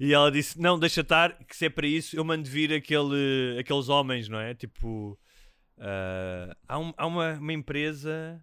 E 0.00 0.12
ela 0.12 0.30
disse: 0.32 0.58
Não, 0.60 0.78
deixa 0.78 1.02
estar, 1.02 1.36
que 1.44 1.54
se 1.56 1.66
é 1.66 1.70
para 1.70 1.86
isso, 1.86 2.16
eu 2.16 2.24
mando 2.24 2.48
vir 2.48 2.72
aquele, 2.72 3.56
aqueles 3.60 3.88
homens, 3.88 4.28
não 4.28 4.38
é? 4.38 4.54
Tipo, 4.54 5.18
ah, 5.78 6.56
há, 6.68 6.78
um- 6.78 6.94
há 6.96 7.06
uma, 7.06 7.32
uma 7.34 7.52
empresa 7.52 8.42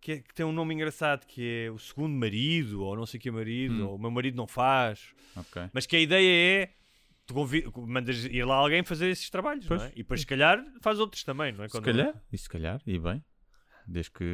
que, 0.00 0.12
é- 0.12 0.18
que 0.20 0.34
tem 0.34 0.44
um 0.46 0.52
nome 0.52 0.74
engraçado 0.74 1.26
que 1.26 1.64
é 1.66 1.70
o 1.70 1.78
segundo 1.78 2.14
marido, 2.14 2.82
ou 2.82 2.96
não 2.96 3.06
sei 3.06 3.18
o 3.18 3.20
que 3.20 3.28
é 3.28 3.32
marido, 3.32 3.74
Hum. 3.84 3.88
ou 3.88 3.96
o 3.96 3.98
meu 3.98 4.10
marido 4.10 4.36
não 4.36 4.46
faz. 4.46 5.12
Ok. 5.36 5.62
Mas 5.72 5.86
que 5.86 5.96
a 5.96 6.00
ideia 6.00 6.62
é. 6.64 6.74
Tu 7.26 7.34
mandas 7.86 8.24
ir 8.24 8.42
lá 8.44 8.54
alguém 8.54 8.82
fazer 8.82 9.10
esses 9.10 9.28
trabalhos, 9.28 9.68
não 9.68 9.76
é? 9.76 9.80
Pois. 9.80 9.92
E 9.92 9.96
depois, 9.96 10.20
se 10.20 10.26
calhar, 10.26 10.64
faz 10.80 10.98
outros 10.98 11.22
também, 11.24 11.52
não 11.52 11.62
é? 11.64 11.68
Se 11.68 11.72
Quando- 11.72 11.84
calhar, 11.84 12.22
e 12.32 12.38
se 12.38 12.48
calhar, 12.48 12.80
e 12.86 12.98
bem. 12.98 13.22
Desde 13.86 14.10
que 14.10 14.24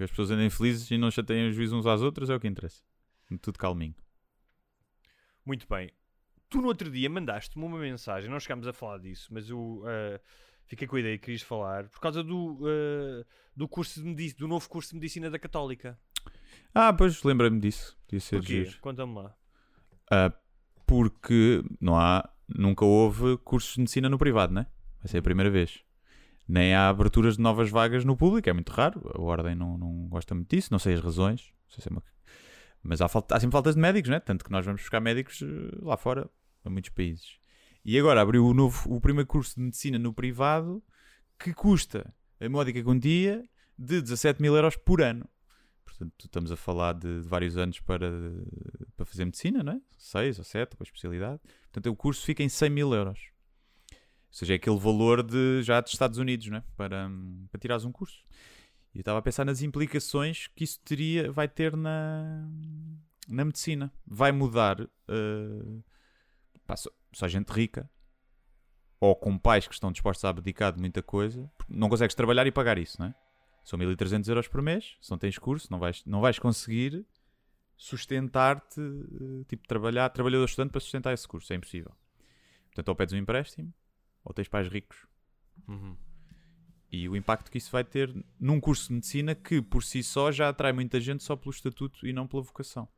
as 0.00 0.10
pessoas 0.10 0.30
andem 0.30 0.48
felizes 0.50 0.88
e 0.90 0.96
não 0.98 1.10
chateiem 1.10 1.48
os 1.48 1.56
juízes 1.56 1.72
uns 1.72 1.84
às 1.86 2.00
outras, 2.00 2.30
é 2.30 2.34
o 2.34 2.38
que 2.40 2.46
interessa. 2.46 2.82
Tudo 3.42 3.58
calminho. 3.58 3.94
Muito 5.44 5.66
bem. 5.68 5.90
Tu 6.48 6.60
no 6.60 6.68
outro 6.68 6.90
dia 6.90 7.10
mandaste-me 7.10 7.64
uma 7.64 7.78
mensagem, 7.78 8.30
não 8.30 8.38
chegámos 8.38 8.66
a 8.66 8.72
falar 8.72 8.98
disso, 8.98 9.28
mas 9.32 9.50
eu 9.50 9.82
ah, 9.86 10.20
fiquei 10.66 10.86
com 10.86 10.96
a 10.96 11.00
ideia 11.00 11.18
que 11.18 11.24
querias 11.26 11.42
falar 11.42 11.88
por 11.88 12.00
causa 12.00 12.22
do, 12.22 12.58
ah, 12.64 13.24
do, 13.56 13.68
curso 13.68 14.02
de 14.02 14.34
do 14.34 14.48
novo 14.48 14.68
curso 14.68 14.90
de 14.90 14.96
Medicina 14.96 15.30
da 15.30 15.38
Católica. 15.38 15.98
Ah, 16.74 16.92
pois 16.92 17.22
lembrei-me 17.22 17.60
disso. 17.60 17.96
Podia 18.06 18.20
ser 18.20 18.36
Porquê? 18.36 18.64
giro. 18.64 18.78
Conta-me 18.80 19.14
lá. 19.14 19.34
Ah, 20.10 20.32
porque 20.86 21.62
não 21.80 21.96
há, 21.96 22.28
nunca 22.48 22.84
houve 22.84 23.36
cursos 23.38 23.74
de 23.74 23.80
medicina 23.80 24.08
no 24.08 24.18
privado, 24.18 24.52
né? 24.52 24.66
Vai 25.00 25.08
ser 25.08 25.18
a 25.18 25.22
primeira 25.22 25.50
vez. 25.50 25.82
Nem 26.46 26.74
há 26.74 26.88
aberturas 26.88 27.36
de 27.36 27.42
novas 27.42 27.70
vagas 27.70 28.04
no 28.04 28.16
público, 28.16 28.48
é 28.50 28.52
muito 28.52 28.70
raro. 28.70 29.00
A 29.14 29.20
Ordem 29.20 29.54
não, 29.54 29.78
não 29.78 30.08
gosta 30.08 30.34
muito 30.34 30.54
disso, 30.54 30.68
não 30.70 30.78
sei 30.78 30.94
as 30.94 31.00
razões. 31.00 31.52
Sei 31.68 31.82
se 31.82 31.88
é 31.88 31.90
uma- 31.92 32.02
Mas 32.82 33.00
há, 33.00 33.08
falta, 33.08 33.34
há 33.34 33.40
sempre 33.40 33.52
faltas 33.52 33.74
de 33.74 33.80
médicos, 33.80 34.10
né? 34.10 34.20
Tanto 34.20 34.44
que 34.44 34.50
nós 34.50 34.64
vamos 34.64 34.82
buscar 34.82 35.00
médicos 35.00 35.40
eh, 35.42 35.78
lá 35.80 35.96
fora, 35.96 36.28
a 36.64 36.68
muitos 36.68 36.90
países. 36.90 37.38
E 37.84 37.98
agora 37.98 38.22
abriu 38.22 38.46
o, 38.46 38.54
novo, 38.54 38.94
o 38.94 39.00
primeiro 39.00 39.26
curso 39.26 39.56
de 39.56 39.62
medicina 39.62 39.98
no 39.98 40.12
privado 40.12 40.82
que 41.38 41.52
custa 41.52 42.14
a 42.40 42.48
módica 42.48 42.82
quantia 42.82 43.44
de 43.78 44.00
17 44.00 44.40
mil 44.40 44.54
euros 44.54 44.76
por 44.76 45.02
ano. 45.02 45.28
Portanto, 45.84 46.24
estamos 46.24 46.50
a 46.50 46.56
falar 46.56 46.94
de, 46.94 47.20
vários 47.20 47.58
anos 47.58 47.80
para, 47.80 48.10
para 48.96 49.04
fazer 49.04 49.24
medicina, 49.26 49.62
não 49.62 49.74
é? 49.74 49.80
Seis 49.98 50.38
ou 50.38 50.44
sete, 50.44 50.76
com 50.76 50.82
a 50.82 50.86
especialidade. 50.86 51.40
Portanto, 51.64 51.92
o 51.92 51.96
curso 51.96 52.24
fica 52.24 52.42
em 52.42 52.48
100 52.48 52.70
mil 52.70 52.94
euros. 52.94 53.18
Ou 53.90 53.98
seja, 54.30 54.54
é 54.54 54.56
aquele 54.56 54.78
valor 54.78 55.22
de, 55.22 55.62
já 55.62 55.80
dos 55.80 55.92
Estados 55.92 56.18
Unidos, 56.18 56.48
não 56.48 56.58
é? 56.58 56.64
Para, 56.76 57.08
para 57.50 57.60
tirares 57.60 57.84
um 57.84 57.92
curso. 57.92 58.24
E 58.94 58.98
eu 58.98 59.02
estava 59.02 59.18
a 59.18 59.22
pensar 59.22 59.44
nas 59.44 59.60
implicações 59.60 60.48
que 60.56 60.64
isso 60.64 60.80
teria, 60.80 61.30
vai 61.30 61.48
ter 61.48 61.76
na, 61.76 62.48
na 63.28 63.44
medicina. 63.44 63.92
Vai 64.06 64.32
mudar 64.32 64.88
pá, 66.66 66.74
só, 67.14 67.28
gente 67.28 67.50
rica 67.50 67.88
ou 69.00 69.14
com 69.14 69.36
pais 69.36 69.66
que 69.66 69.74
estão 69.74 69.92
dispostos 69.92 70.24
a 70.24 70.30
abdicar 70.30 70.72
de 70.72 70.80
muita 70.80 71.02
coisa, 71.02 71.50
não 71.68 71.88
consegues 71.88 72.14
trabalhar 72.14 72.46
e 72.46 72.52
pagar 72.52 72.78
isso, 72.78 72.98
não 72.98 73.08
é? 73.08 73.14
São 73.62 73.78
1300 73.78 74.28
euros 74.28 74.48
por 74.48 74.62
mês, 74.62 74.96
se 75.00 75.10
não 75.10 75.18
tens 75.18 75.38
curso, 75.38 75.68
não 75.70 75.78
vais, 75.78 76.02
não 76.06 76.20
vais 76.20 76.38
conseguir 76.38 77.06
sustentar-te, 77.76 78.80
eh, 78.80 79.44
tipo, 79.46 79.66
trabalhar, 79.66 80.08
trabalhador 80.10 80.44
estudante 80.44 80.70
para 80.70 80.80
sustentar 80.80 81.12
esse 81.12 81.26
curso, 81.26 81.52
é 81.52 81.56
impossível. 81.56 81.92
Portanto, 82.66 82.88
ou 82.88 82.94
pedes 82.94 83.14
um 83.14 83.18
empréstimo, 83.18 83.72
ou 84.24 84.32
tens 84.32 84.48
pais 84.48 84.68
ricos. 84.68 85.06
Uhum. 85.68 85.96
E 86.90 87.08
o 87.08 87.16
impacto 87.16 87.50
que 87.50 87.58
isso 87.58 87.70
vai 87.72 87.84
ter 87.84 88.14
num 88.38 88.60
curso 88.60 88.88
de 88.88 88.94
medicina 88.94 89.34
que 89.34 89.60
por 89.60 89.82
si 89.82 90.02
só 90.02 90.30
já 90.30 90.48
atrai 90.48 90.72
muita 90.72 91.00
gente 91.00 91.24
só 91.24 91.34
pelo 91.34 91.50
estatuto 91.50 92.06
e 92.06 92.12
não 92.12 92.26
pela 92.26 92.42
vocação. 92.42 92.88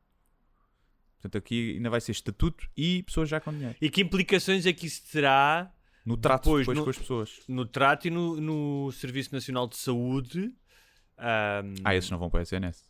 Portanto, 1.19 1.37
aqui 1.37 1.73
ainda 1.75 1.89
vai 1.89 1.99
ser 2.01 2.11
estatuto 2.11 2.69
e 2.77 3.03
pessoas 3.03 3.27
já 3.29 3.39
com 3.39 3.51
dinheiro. 3.51 3.75
E 3.81 3.89
que 3.89 4.01
implicações 4.01 4.65
é 4.65 4.73
que 4.73 4.85
isso 4.85 5.01
terá 5.11 5.73
No 6.05 6.15
trato 6.15 6.43
Depois, 6.43 6.61
depois, 6.65 6.77
no- 6.77 6.83
com 6.83 6.89
as 6.89 6.97
pessoas. 6.97 7.39
no 7.47 7.65
trato 7.65 8.07
e 8.07 8.09
no, 8.09 8.39
no 8.39 8.91
Serviço 8.91 9.33
Nacional 9.33 9.67
de 9.67 9.77
Saúde? 9.77 10.53
Ahm, 11.17 11.73
Ah, 11.83 11.95
esses 11.95 12.09
não 12.11 12.19
vão 12.19 12.29
para 12.29 12.41
a 12.41 12.43
SNS. 12.43 12.85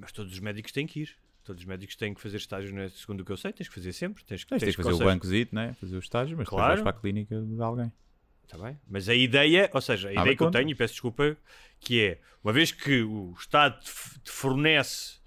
Mas 0.00 0.10
todos 0.12 0.32
os 0.32 0.38
médicos 0.40 0.72
têm 0.72 0.86
que 0.86 1.00
ir. 1.00 1.16
Todos 1.44 1.60
os 1.62 1.66
médicos 1.66 1.96
têm 1.96 2.14
que 2.14 2.20
fazer 2.20 2.36
estágio, 2.36 2.72
né? 2.72 2.88
segundo 2.88 3.20
o 3.20 3.24
que 3.24 3.32
eu 3.32 3.36
sei, 3.36 3.52
tens 3.52 3.68
que 3.68 3.74
fazer 3.74 3.92
sempre. 3.92 4.24
Tens, 4.24 4.44
Tens, 4.44 4.62
tens 4.62 4.76
que 4.76 4.82
fazer 4.82 4.94
o 5.02 5.06
bancozito, 5.06 5.54
né? 5.54 5.74
fazer 5.74 5.96
o 5.96 5.98
estágio, 5.98 6.36
mas 6.36 6.48
Claro. 6.48 6.64
depois 6.76 6.82
vais 6.84 6.92
para 6.94 6.98
a 6.98 7.00
clínica 7.00 7.40
de 7.40 7.60
alguém. 7.60 7.92
Tá 8.48 8.56
bem. 8.58 8.78
Mas 8.88 9.08
a 9.08 9.14
ideia, 9.14 9.68
ou 9.72 9.80
seja, 9.80 10.08
a 10.08 10.12
Nada 10.12 10.22
ideia 10.22 10.36
que 10.36 10.42
eu 10.42 10.46
contra. 10.46 10.60
tenho, 10.60 10.70
e 10.70 10.74
peço 10.74 10.94
desculpa, 10.94 11.36
que 11.80 12.00
é, 12.00 12.20
uma 12.44 12.52
vez 12.52 12.70
que 12.70 13.02
o 13.02 13.32
Estado 13.38 13.80
te 13.82 14.30
fornece 14.30 15.18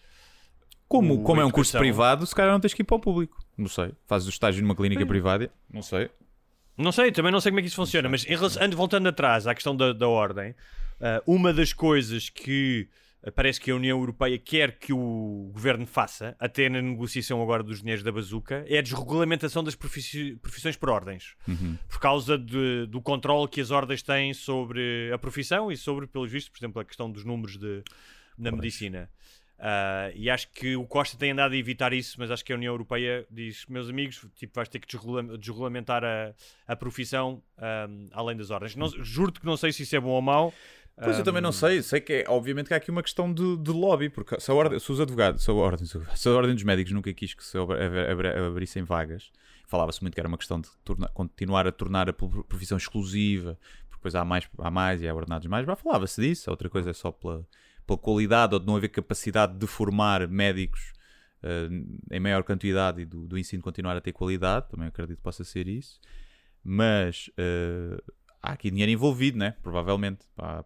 Como, 0.87 1.23
como 1.23 1.41
é 1.41 1.45
um 1.45 1.49
curso 1.51 1.71
privado, 1.79 2.25
se 2.25 2.35
calhar 2.35 2.51
não 2.51 2.59
tens 2.59 2.73
que 2.73 2.81
ir 2.81 2.85
para 2.85 2.95
o 2.95 2.99
público. 2.99 3.37
Não 3.57 3.67
sei. 3.67 3.91
Fazes 4.07 4.27
o 4.27 4.29
estágio 4.31 4.61
numa 4.61 4.75
clínica 4.75 5.05
privada. 5.05 5.51
Não 5.71 5.81
sei. 5.81 6.09
Não 6.77 6.91
sei, 6.91 7.11
também 7.11 7.31
não 7.31 7.39
sei 7.41 7.51
como 7.51 7.59
é 7.59 7.61
que 7.63 7.67
isso 7.67 7.75
funciona, 7.77 8.07
mas 8.09 8.23
relação, 8.23 8.61
ando- 8.61 8.75
voltando 8.77 9.07
atrás 9.07 9.47
à 9.47 9.55
questão 9.55 9.75
da, 9.75 9.93
da 9.93 10.07
ordem, 10.09 10.53
ah, 10.99 11.23
uma 11.25 11.53
das 11.53 11.71
coisas 11.71 12.29
que 12.29 12.89
ah, 13.23 13.31
parece 13.31 13.61
que 13.61 13.71
a 13.71 13.75
União 13.75 13.97
Europeia 13.97 14.37
quer 14.37 14.77
que 14.77 14.91
o 14.91 15.49
governo 15.53 15.85
faça, 15.87 16.35
até 16.37 16.67
na 16.67 16.81
negociação 16.81 17.41
agora 17.41 17.63
dos 17.63 17.79
dinheiros 17.79 18.03
da 18.03 18.11
bazuca, 18.11 18.65
é 18.67 18.77
a 18.77 18.81
desregulamentação 18.81 19.63
das 19.63 19.73
profissões 19.73 20.75
por 20.75 20.89
ordens. 20.89 21.35
Por 21.87 21.99
causa 21.99 22.37
de- 22.37 22.85
do 22.87 23.01
controle 23.01 23.47
que 23.47 23.61
as 23.61 23.71
ordens 23.71 24.03
têm 24.03 24.33
sobre 24.33 25.09
a 25.13 25.17
profissão 25.17 25.71
e 25.71 25.77
sobre, 25.77 26.07
pelos 26.07 26.29
vistos, 26.29 26.49
por 26.51 26.59
exemplo, 26.59 26.81
a 26.81 26.85
questão 26.85 27.09
dos 27.09 27.23
números 27.23 27.57
de, 27.57 27.81
na 28.37 28.51
medicina. 28.51 29.09
Ah, 29.57 30.11
e 30.13 30.29
acho 30.29 30.49
que 30.51 30.75
o 30.75 30.85
Costa 30.85 31.17
tem 31.17 31.31
andado 31.31 31.53
a 31.53 31.57
evitar 31.57 31.93
isso, 31.93 32.15
mas 32.19 32.29
acho 32.29 32.43
que 32.43 32.51
a 32.51 32.55
União 32.55 32.73
Europeia 32.73 33.25
diz: 33.31 33.65
meus 33.67 33.89
amigos, 33.89 34.25
tipo, 34.35 34.53
vais 34.55 34.67
ter 34.67 34.79
que 34.79 34.87
desregula- 34.87 35.37
desregulamentar 35.37 36.03
a, 36.03 36.33
a 36.67 36.75
profissão 36.75 37.41
ahm, 37.57 38.07
além 38.11 38.35
das 38.35 38.49
ordens. 38.49 38.75
Juro-te 39.01 39.39
que 39.39 39.45
não 39.45 39.55
sei 39.57 39.71
se 39.71 39.83
isso 39.83 39.95
é 39.95 39.99
bom 39.99 40.09
ou 40.09 40.21
mau. 40.21 40.53
Pois 41.01 41.17
eu 41.17 41.25
também 41.25 41.41
não 41.41 41.51
sei, 41.51 41.81
sei 41.81 41.99
que 41.99 42.13
é, 42.13 42.25
obviamente 42.29 42.67
que 42.67 42.73
há 42.73 42.77
aqui 42.77 42.89
uma 42.89 43.03
questão 43.03 43.33
de, 43.33 43.57
de 43.57 43.69
lobby, 43.71 44.09
porque 44.09 44.39
se, 44.39 44.49
a 44.49 44.53
ordem, 44.53 44.79
se 44.79 44.89
os 44.89 45.01
advogados, 45.01 45.43
se 45.43 45.49
a, 45.51 45.53
ordem, 45.53 45.85
se 45.85 46.29
a 46.29 46.31
ordem 46.31 46.53
dos 46.55 46.63
médicos 46.63 46.93
nunca 46.93 47.13
quis 47.13 47.33
que 47.33 47.43
se 47.43 47.57
abrissem 48.47 48.81
vagas, 48.83 49.29
falava-se 49.67 50.01
muito 50.01 50.13
que 50.13 50.19
era 50.21 50.27
uma 50.29 50.37
questão 50.37 50.61
de 50.61 50.69
continuar 51.13 51.67
a 51.67 51.71
tornar 51.73 52.09
a 52.09 52.13
pro- 52.13 52.45
profissão 52.45 52.77
exclusiva, 52.77 53.57
porque 53.89 53.97
depois 53.97 54.15
há 54.15 54.23
mais, 54.23 54.47
há 54.57 54.71
mais 54.71 55.01
e 55.01 55.07
há 55.07 55.13
ordenados 55.13 55.47
mais, 55.47 55.65
mas 55.65 55.79
falava-se 55.79 56.21
disso, 56.21 56.49
a 56.49 56.53
outra 56.53 56.69
coisa 56.69 56.89
é 56.91 56.93
só 56.93 57.11
pela, 57.11 57.45
pela 57.85 57.97
qualidade 57.97 58.53
ou 58.53 58.59
de 58.59 58.65
não 58.65 58.75
haver 58.75 58.89
capacidade 58.89 59.57
de 59.57 59.67
formar 59.67 60.27
médicos 60.27 60.93
eh, 61.43 61.69
em 62.11 62.19
maior 62.19 62.43
quantidade 62.43 63.01
e 63.01 63.05
do, 63.05 63.27
do 63.27 63.37
ensino 63.37 63.61
continuar 63.61 63.95
a 63.95 64.01
ter 64.01 64.11
qualidade, 64.11 64.69
também 64.69 64.87
acredito 64.87 65.17
que 65.17 65.23
possa 65.23 65.43
ser 65.43 65.67
isso, 65.67 65.99
mas 66.63 67.29
eh, 67.37 68.01
há 68.41 68.53
aqui 68.53 68.71
dinheiro 68.71 68.91
envolvido, 68.91 69.37
né? 69.37 69.55
provavelmente, 69.61 70.25
para, 70.35 70.65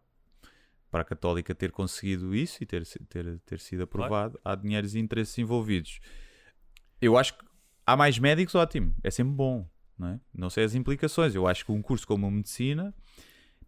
para 0.90 1.02
a 1.02 1.06
Católica 1.06 1.54
ter 1.54 1.72
conseguido 1.72 2.34
isso 2.34 2.64
e 2.64 2.66
ter, 2.66 2.86
ter, 3.10 3.40
ter 3.40 3.60
sido 3.60 3.84
aprovado, 3.84 4.40
há 4.44 4.56
dinheiros 4.56 4.96
e 4.96 5.00
interesses 5.00 5.38
envolvidos. 5.38 6.00
Eu 7.02 7.18
acho 7.18 7.38
que 7.38 7.46
há 7.86 7.98
mais 7.98 8.18
médicos, 8.18 8.56
ótimo, 8.56 8.96
é 9.04 9.12
sempre 9.12 9.34
bom. 9.34 9.70
Não, 9.98 10.08
é? 10.08 10.20
não 10.34 10.50
sei 10.50 10.64
as 10.64 10.76
implicações. 10.76 11.36
Eu 11.36 11.46
acho 11.46 11.66
que 11.66 11.72
um 11.74 11.82
curso 11.82 12.08
como 12.08 12.26
a 12.26 12.32
medicina, 12.32 12.96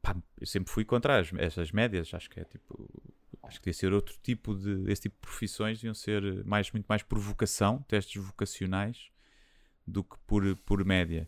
pá, 0.02 0.16
eu 0.40 0.48
sempre 0.48 0.72
fui 0.72 0.86
contra 0.86 1.20
as, 1.20 1.32
essas 1.34 1.72
médias. 1.72 2.14
Acho 2.14 2.30
que 2.30 2.40
é 2.40 2.46
tipo, 2.46 2.90
acho 3.44 3.60
que 3.60 3.66
devia 3.66 3.74
ser 3.80 3.94
outro 3.94 4.16
tipo 4.22 4.54
de, 4.56 4.90
esse 4.92 5.04
tipo 5.04 5.16
de 5.16 5.22
profissões, 5.22 5.78
deviam 5.80 5.94
ser 5.94 6.44
mais, 6.46 6.72
muito 6.72 6.86
mais 6.88 7.02
por 7.04 7.18
vocação, 7.20 7.82
testes 7.88 8.22
vocacionais, 8.24 9.10
do 9.86 10.04
que 10.04 10.16
por, 10.28 10.56
por 10.58 10.84
média. 10.86 11.28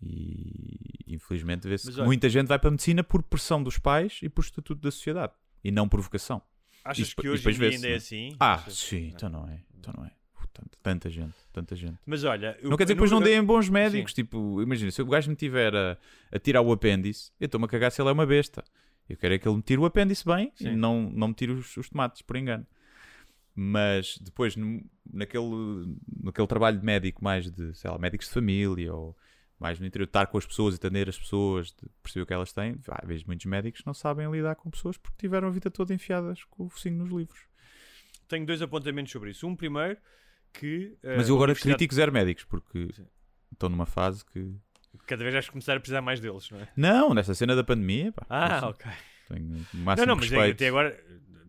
E 0.00 1.04
infelizmente 1.14 1.66
vê-se 1.68 1.90
que 1.90 1.96
olha- 1.98 2.04
muita 2.06 2.28
gente 2.28 2.46
vai 2.46 2.58
para 2.58 2.68
a 2.68 2.70
medicina 2.70 3.02
por 3.02 3.22
pressão 3.22 3.62
dos 3.62 3.78
pais 3.78 4.20
e 4.22 4.28
por 4.28 4.42
estatuto 4.44 4.80
da 4.80 4.90
sociedade 4.90 5.32
e 5.62 5.70
não 5.70 5.88
por 5.88 6.00
vocação. 6.00 6.40
Achas 6.84 7.10
E 7.10 7.14
que 7.16 7.28
hoje 7.28 7.48
em 7.48 7.52
dia 7.52 7.68
ainda 7.70 7.86
é 7.86 7.88
não 7.88 7.94
é? 7.94 7.96
assim? 7.96 8.36
Ah, 8.38 8.54
Achas- 8.54 8.78
sim, 8.78 9.12
então 9.14 9.28
não 9.28 9.48
é. 9.48 9.60
Então 9.76 9.92
não 9.96 10.04
é. 10.04 10.12
Tanta, 10.54 10.78
tanta 10.82 11.10
gente, 11.10 11.34
tanta 11.52 11.76
gente. 11.76 11.98
Mas 12.04 12.24
olha, 12.24 12.58
eu- 12.60 12.70
Não 12.70 12.76
quer 12.76 12.82
dizer 12.82 12.94
que 12.94 12.96
depois 12.96 13.10
não 13.12 13.18
eu- 13.18 13.24
deem 13.24 13.44
bons 13.44 13.68
médicos. 13.68 14.12
Tipo, 14.12 14.60
imagina, 14.60 14.90
se 14.90 15.00
o 15.00 15.06
gajo 15.06 15.30
me 15.30 15.36
tiver 15.36 15.72
a, 15.76 15.96
a 16.32 16.38
tirar 16.40 16.62
o 16.62 16.72
apêndice, 16.72 17.30
eu 17.38 17.44
estou-me 17.46 17.64
a 17.66 17.68
cagar 17.68 17.92
se 17.92 18.00
ele 18.02 18.08
é 18.08 18.12
uma 18.12 18.26
besta. 18.26 18.64
Eu 19.08 19.16
quero 19.16 19.34
é 19.34 19.38
que 19.38 19.48
ele 19.48 19.56
me 19.56 19.62
tire 19.62 19.80
o 19.80 19.84
apêndice 19.86 20.24
bem 20.24 20.52
Sim. 20.54 20.68
e 20.72 20.76
não, 20.76 21.10
não 21.10 21.28
me 21.28 21.34
tire 21.34 21.52
os, 21.52 21.76
os 21.76 21.88
tomates, 21.88 22.20
por 22.22 22.36
engano. 22.36 22.66
Mas 23.54 24.18
depois, 24.18 24.54
no- 24.54 24.84
naquele, 25.12 25.96
naquele 26.22 26.46
trabalho 26.46 26.78
de 26.78 26.84
médico, 26.84 27.24
mais 27.24 27.50
de, 27.50 27.74
sei 27.74 27.90
lá, 27.90 27.98
médicos 27.98 28.28
de 28.28 28.34
família 28.34 28.94
ou 28.94 29.16
mais 29.58 29.80
no 29.80 29.86
interior, 29.86 30.06
de 30.06 30.10
estar 30.10 30.26
com 30.28 30.38
as 30.38 30.46
pessoas, 30.46 30.74
atender 30.76 31.08
as 31.08 31.18
pessoas, 31.18 31.68
de 31.72 31.88
perceber 32.00 32.22
o 32.22 32.26
que 32.26 32.32
elas 32.32 32.52
têm, 32.52 32.78
ah, 32.88 33.02
vejo 33.04 33.24
muitos 33.26 33.46
médicos 33.46 33.80
que 33.80 33.86
não 33.86 33.94
sabem 33.94 34.30
lidar 34.30 34.54
com 34.54 34.70
pessoas 34.70 34.96
porque 34.96 35.16
tiveram 35.18 35.48
a 35.48 35.50
vida 35.50 35.68
toda 35.70 35.92
enfiadas 35.92 36.44
com 36.44 36.66
o 36.66 36.68
focinho 36.68 36.98
nos 36.98 37.10
livros. 37.10 37.40
Tenho 38.28 38.46
dois 38.46 38.62
apontamentos 38.62 39.10
sobre 39.10 39.30
isso. 39.30 39.46
Um 39.48 39.56
primeiro, 39.56 39.98
que. 40.52 40.96
eh, 41.02 41.16
Mas 41.16 41.28
eu 41.28 41.34
a 41.34 41.38
agora 41.38 41.50
universidade- 41.50 41.76
critico 41.76 41.94
zero 41.94 42.12
médicos 42.12 42.44
porque 42.44 42.90
estão 43.52 43.68
numa 43.68 43.86
fase 43.86 44.24
que. 44.24 44.54
Cada 45.06 45.22
vez 45.22 45.32
vais 45.34 45.48
começar 45.48 45.76
a 45.76 45.80
precisar 45.80 46.00
mais 46.02 46.20
deles, 46.20 46.50
não 46.50 46.60
é? 46.60 46.68
Não, 46.76 47.14
nessa 47.14 47.34
cena 47.34 47.54
da 47.56 47.64
pandemia, 47.64 48.12
pá. 48.12 48.26
Ah, 48.28 48.60
Não 48.60 48.68
ok. 48.70 48.90
Tenho 49.28 49.44
o 49.44 49.48
Não, 49.74 49.84
máximo 49.84 50.06
não, 50.06 50.16
mas 50.16 50.24
é, 50.26 50.28
respeito. 50.36 50.54
até 50.56 50.68
agora. 50.68 51.04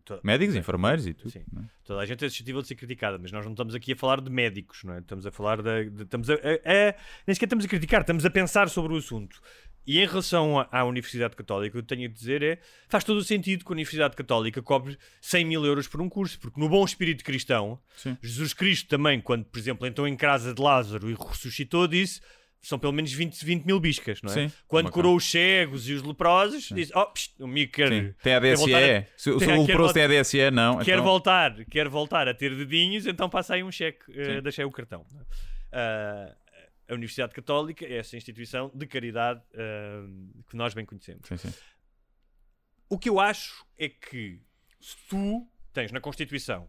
to- 0.05 0.19
Médicos, 0.23 0.55
enfermeiros 0.55 1.07
e 1.07 1.13
tudo. 1.13 1.31
Sim. 1.31 1.43
não 1.53 1.63
é? 1.63 1.65
Toda 1.85 2.01
a 2.01 2.05
gente 2.05 2.23
é 2.25 2.29
suscetível 2.29 2.61
de 2.61 2.67
ser 2.67 2.75
criticada, 2.75 3.17
mas 3.17 3.31
nós 3.31 3.45
não 3.45 3.53
estamos 3.53 3.73
aqui 3.75 3.93
a 3.93 3.95
falar 3.95 4.21
de 4.21 4.29
médicos, 4.29 4.83
não 4.83 4.93
é? 4.95 4.99
Estamos 4.99 5.25
a 5.25 5.31
falar 5.31 5.61
da. 5.61 5.83
de- 5.83 6.03
estamos 6.03 6.29
a, 6.29 6.33
a- 6.33 6.37
a- 6.37 6.95
nem 7.25 7.33
sequer 7.33 7.45
estamos 7.45 7.65
a 7.65 7.67
criticar, 7.67 8.01
estamos 8.01 8.25
a 8.25 8.29
pensar 8.29 8.69
sobre 8.69 8.93
o 8.93 8.97
assunto. 8.97 9.39
E 9.87 9.97
em 9.99 10.05
relação 10.05 10.59
à, 10.59 10.67
à 10.71 10.83
Universidade 10.83 11.35
Católica, 11.35 11.69
o 11.79 11.81
que 11.81 11.93
eu 11.93 11.97
tenho 11.97 12.07
a 12.09 12.13
dizer 12.13 12.43
é: 12.43 12.59
faz 12.89 13.03
todo 13.03 13.17
o 13.17 13.23
sentido 13.23 13.63
que 13.65 13.71
a 13.71 13.73
Universidade 13.73 14.15
Católica 14.15 14.61
cobre 14.61 14.97
100 15.21 15.45
mil 15.45 15.65
euros 15.65 15.87
por 15.87 16.01
um 16.01 16.09
curso, 16.09 16.37
porque 16.39 16.59
no 16.59 16.67
bom 16.69 16.83
espírito 16.83 17.23
cristão, 17.23 17.79
Sim. 17.95 18.17
Jesus 18.21 18.53
Cristo 18.53 18.87
também, 18.89 19.21
quando, 19.21 19.45
por 19.45 19.57
exemplo, 19.57 19.87
entrou 19.87 20.07
em 20.07 20.15
casa 20.17 20.53
de 20.53 20.61
Lázaro 20.61 21.09
e 21.09 21.13
ressuscitou, 21.15 21.87
disse. 21.87 22.19
São 22.61 22.77
pelo 22.77 22.91
menos 22.91 23.11
20, 23.13 23.43
20 23.45 23.65
mil 23.65 23.79
biscas, 23.79 24.21
não 24.21 24.31
é? 24.31 24.33
Sim. 24.49 24.55
Quando 24.67 24.87
Uma 24.87 24.91
curou 24.91 25.15
os 25.15 25.29
cegos 25.29 25.87
e 25.87 25.93
os 25.93 26.03
leprosos, 26.03 26.69
disse: 26.73 26.91
Oh, 26.93 27.05
pst, 27.07 27.33
o 27.41 27.45
amigo 27.45 27.71
quer, 27.71 27.89
Sim. 27.89 28.13
Tem 28.21 28.33
a 28.35 28.41
quer. 28.41 29.13
Se, 29.15 29.37
tem- 29.37 29.57
o 29.57 29.65
leproso 29.65 29.93
tem 29.93 30.03
a 30.03 30.07
DSE, 30.21 30.51
não. 30.51 30.77
quer 30.79 30.93
então- 30.93 31.03
voltar, 31.05 31.65
quer 31.65 31.87
voltar 31.87 32.27
a 32.27 32.33
ter 32.33 32.53
dedinhos, 32.55 33.07
então 33.07 33.29
passa 33.29 33.53
aí 33.55 33.63
um 33.63 33.71
cheque, 33.71 34.03
Sim. 34.11 34.41
deixei 34.41 34.65
o 34.65 34.71
cartão. 34.71 35.05
Ah, 35.71 36.35
a 36.89 36.93
Universidade 36.93 37.33
Católica 37.33 37.85
é 37.85 37.97
essa 37.97 38.17
instituição 38.17 38.69
de 38.75 38.85
caridade 38.87 39.41
ah, 39.55 40.05
que 40.49 40.57
nós 40.57 40.73
bem 40.73 40.85
conhecemos. 40.85 41.27
Sim, 41.29 41.37
sim. 41.37 41.53
O 42.89 42.97
que 42.99 43.07
eu 43.09 43.19
acho 43.19 43.65
é 43.77 43.87
que 43.87 44.41
se 44.81 44.97
tu 45.07 45.47
tens 45.71 45.91
na 45.91 46.01
Constituição 46.01 46.67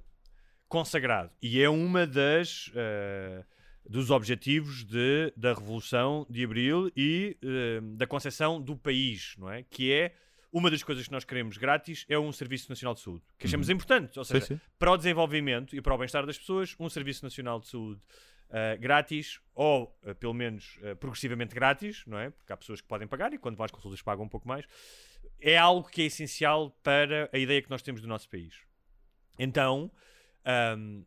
consagrado, 0.68 1.32
e 1.42 1.60
é 1.60 1.68
uma 1.68 2.06
das 2.06 2.70
ah, 2.76 3.44
dos 3.90 4.08
objetivos 4.08 4.84
de, 4.84 5.32
da 5.36 5.52
Revolução 5.52 6.24
de 6.30 6.44
Abril 6.44 6.92
e 6.96 7.36
ah, 7.42 7.80
da 7.96 8.06
concepção 8.06 8.60
do 8.62 8.76
país, 8.76 9.34
não 9.36 9.50
é? 9.50 9.64
Que 9.64 9.92
é 9.92 10.14
uma 10.52 10.70
das 10.70 10.84
coisas 10.84 11.06
que 11.06 11.12
nós 11.12 11.24
queremos 11.24 11.58
grátis 11.58 12.06
é 12.08 12.16
um 12.16 12.30
Serviço 12.30 12.68
Nacional 12.68 12.94
de 12.94 13.00
Saúde, 13.00 13.24
que 13.36 13.48
achamos 13.48 13.68
importante, 13.68 14.16
ou 14.16 14.24
seja, 14.24 14.46
Sim, 14.46 14.54
sim. 14.54 14.60
para 14.78 14.92
o 14.92 14.96
desenvolvimento 14.96 15.74
e 15.74 15.80
para 15.80 15.92
o 15.92 15.98
bem-estar 15.98 16.24
das 16.24 16.38
pessoas, 16.38 16.76
um 16.78 16.88
Serviço 16.88 17.24
Nacional 17.24 17.58
de 17.58 17.66
Saúde 17.66 18.00
ah, 18.48 18.76
grátis 18.76 19.40
ou 19.56 19.92
ah, 20.06 20.14
pelo 20.14 20.34
menos 20.34 20.78
ah, 20.84 20.94
progressivamente 20.94 21.52
grátis, 21.52 22.04
não 22.06 22.16
é? 22.16 22.30
Porque 22.30 22.52
há 22.52 22.56
pessoas 22.56 22.80
que 22.80 22.86
podem 22.86 23.08
pagar 23.08 23.32
e 23.32 23.38
quando 23.38 23.56
vão 23.56 23.64
às 23.64 23.72
consultas 23.72 24.00
pagam 24.02 24.24
um 24.24 24.28
pouco 24.28 24.46
mais. 24.46 24.64
É 25.40 25.58
algo 25.58 25.88
que 25.88 26.02
é 26.02 26.04
essencial 26.04 26.70
para 26.82 27.28
a 27.32 27.38
ideia 27.38 27.60
que 27.60 27.70
nós 27.70 27.82
temos 27.82 28.00
do 28.00 28.06
nosso 28.06 28.28
país. 28.28 28.54
Então, 29.36 29.90
ahm, 30.44 31.02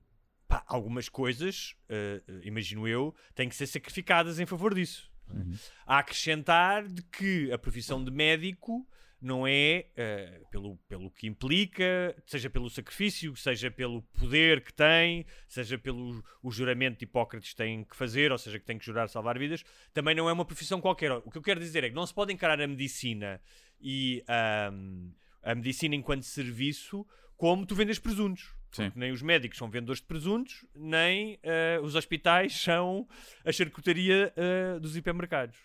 pá, 0.54 0.64
algumas 0.68 1.10
coisas, 1.10 1.76
ah, 1.90 2.22
imagino 2.44 2.88
eu, 2.88 3.16
têm 3.34 3.50
que 3.50 3.56
ser 3.56 3.66
sacrificadas 3.66 4.40
em 4.40 4.46
favor 4.46 4.76
disso. 4.76 5.12
é? 5.30 5.58
A 5.86 6.00
acrescentar 6.00 6.88
de 6.88 7.02
que 7.02 7.52
a 7.52 7.58
profissão 7.58 8.04
de 8.04 8.12
médico 8.12 8.88
não 9.20 9.48
é 9.48 9.86
eh, 9.96 10.42
pelo, 10.52 10.76
pelo 10.80 11.10
que 11.10 11.26
implica, 11.28 12.14
seja 12.26 12.50
pelo 12.50 12.70
sacrifício, 12.70 13.34
seja 13.38 13.72
pelo 13.72 14.02
poder 14.20 14.62
que 14.62 14.74
tem, 14.74 15.26
seja 15.48 15.78
pelo 15.78 16.22
o 16.42 16.52
juramento 16.52 17.00
de 17.00 17.06
Hipócrates 17.06 17.54
tem 17.54 17.86
que 17.86 17.96
fazer, 17.96 18.34
ou 18.34 18.38
seja, 18.38 18.60
que 18.60 18.66
tem 18.66 18.78
que 18.78 18.86
jurar 18.86 19.08
salvar 19.08 19.40
vidas, 19.40 19.64
também 19.94 20.14
não 20.14 20.28
é 20.30 20.34
uma 20.34 20.44
profissão 20.44 20.82
qualquer. 20.82 21.10
O 21.14 21.32
que 21.32 21.38
eu 21.38 21.42
quero 21.42 21.62
dizer 21.62 21.86
é 21.86 21.90
que 21.90 21.96
não 21.96 22.06
se 22.06 22.14
pode 22.14 22.34
encarar 22.34 22.62
a 22.62 22.68
medicina 22.68 23.40
e 23.80 24.22
ahm, 24.28 25.12
a 25.42 25.56
medicina 25.56 25.96
enquanto 25.96 26.24
serviço 26.24 27.08
como 27.38 27.66
tu 27.66 27.76
vendes 27.76 28.00
presuntos. 28.00 28.54
Sim. 28.74 28.92
Nem 28.96 29.12
os 29.12 29.22
médicos 29.22 29.58
são 29.58 29.70
vendedores 29.70 30.02
de 30.02 30.08
presuntos, 30.08 30.66
nem 30.76 31.40
eh, 31.44 31.80
os 31.82 31.96
hospitais 31.96 32.60
são 32.60 33.08
a 33.46 33.52
charcutaria 33.52 34.34
eh, 34.36 34.80
dos 34.80 34.98
hipermercados. 34.98 35.58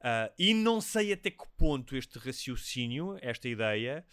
Ah, 0.00 0.32
e 0.38 0.54
não 0.54 0.80
sei 0.80 1.12
até 1.12 1.30
que 1.30 1.44
ponto 1.56 1.96
este 1.96 2.18
raciocínio, 2.18 3.18
esta 3.20 3.48
ideia, 3.48 4.04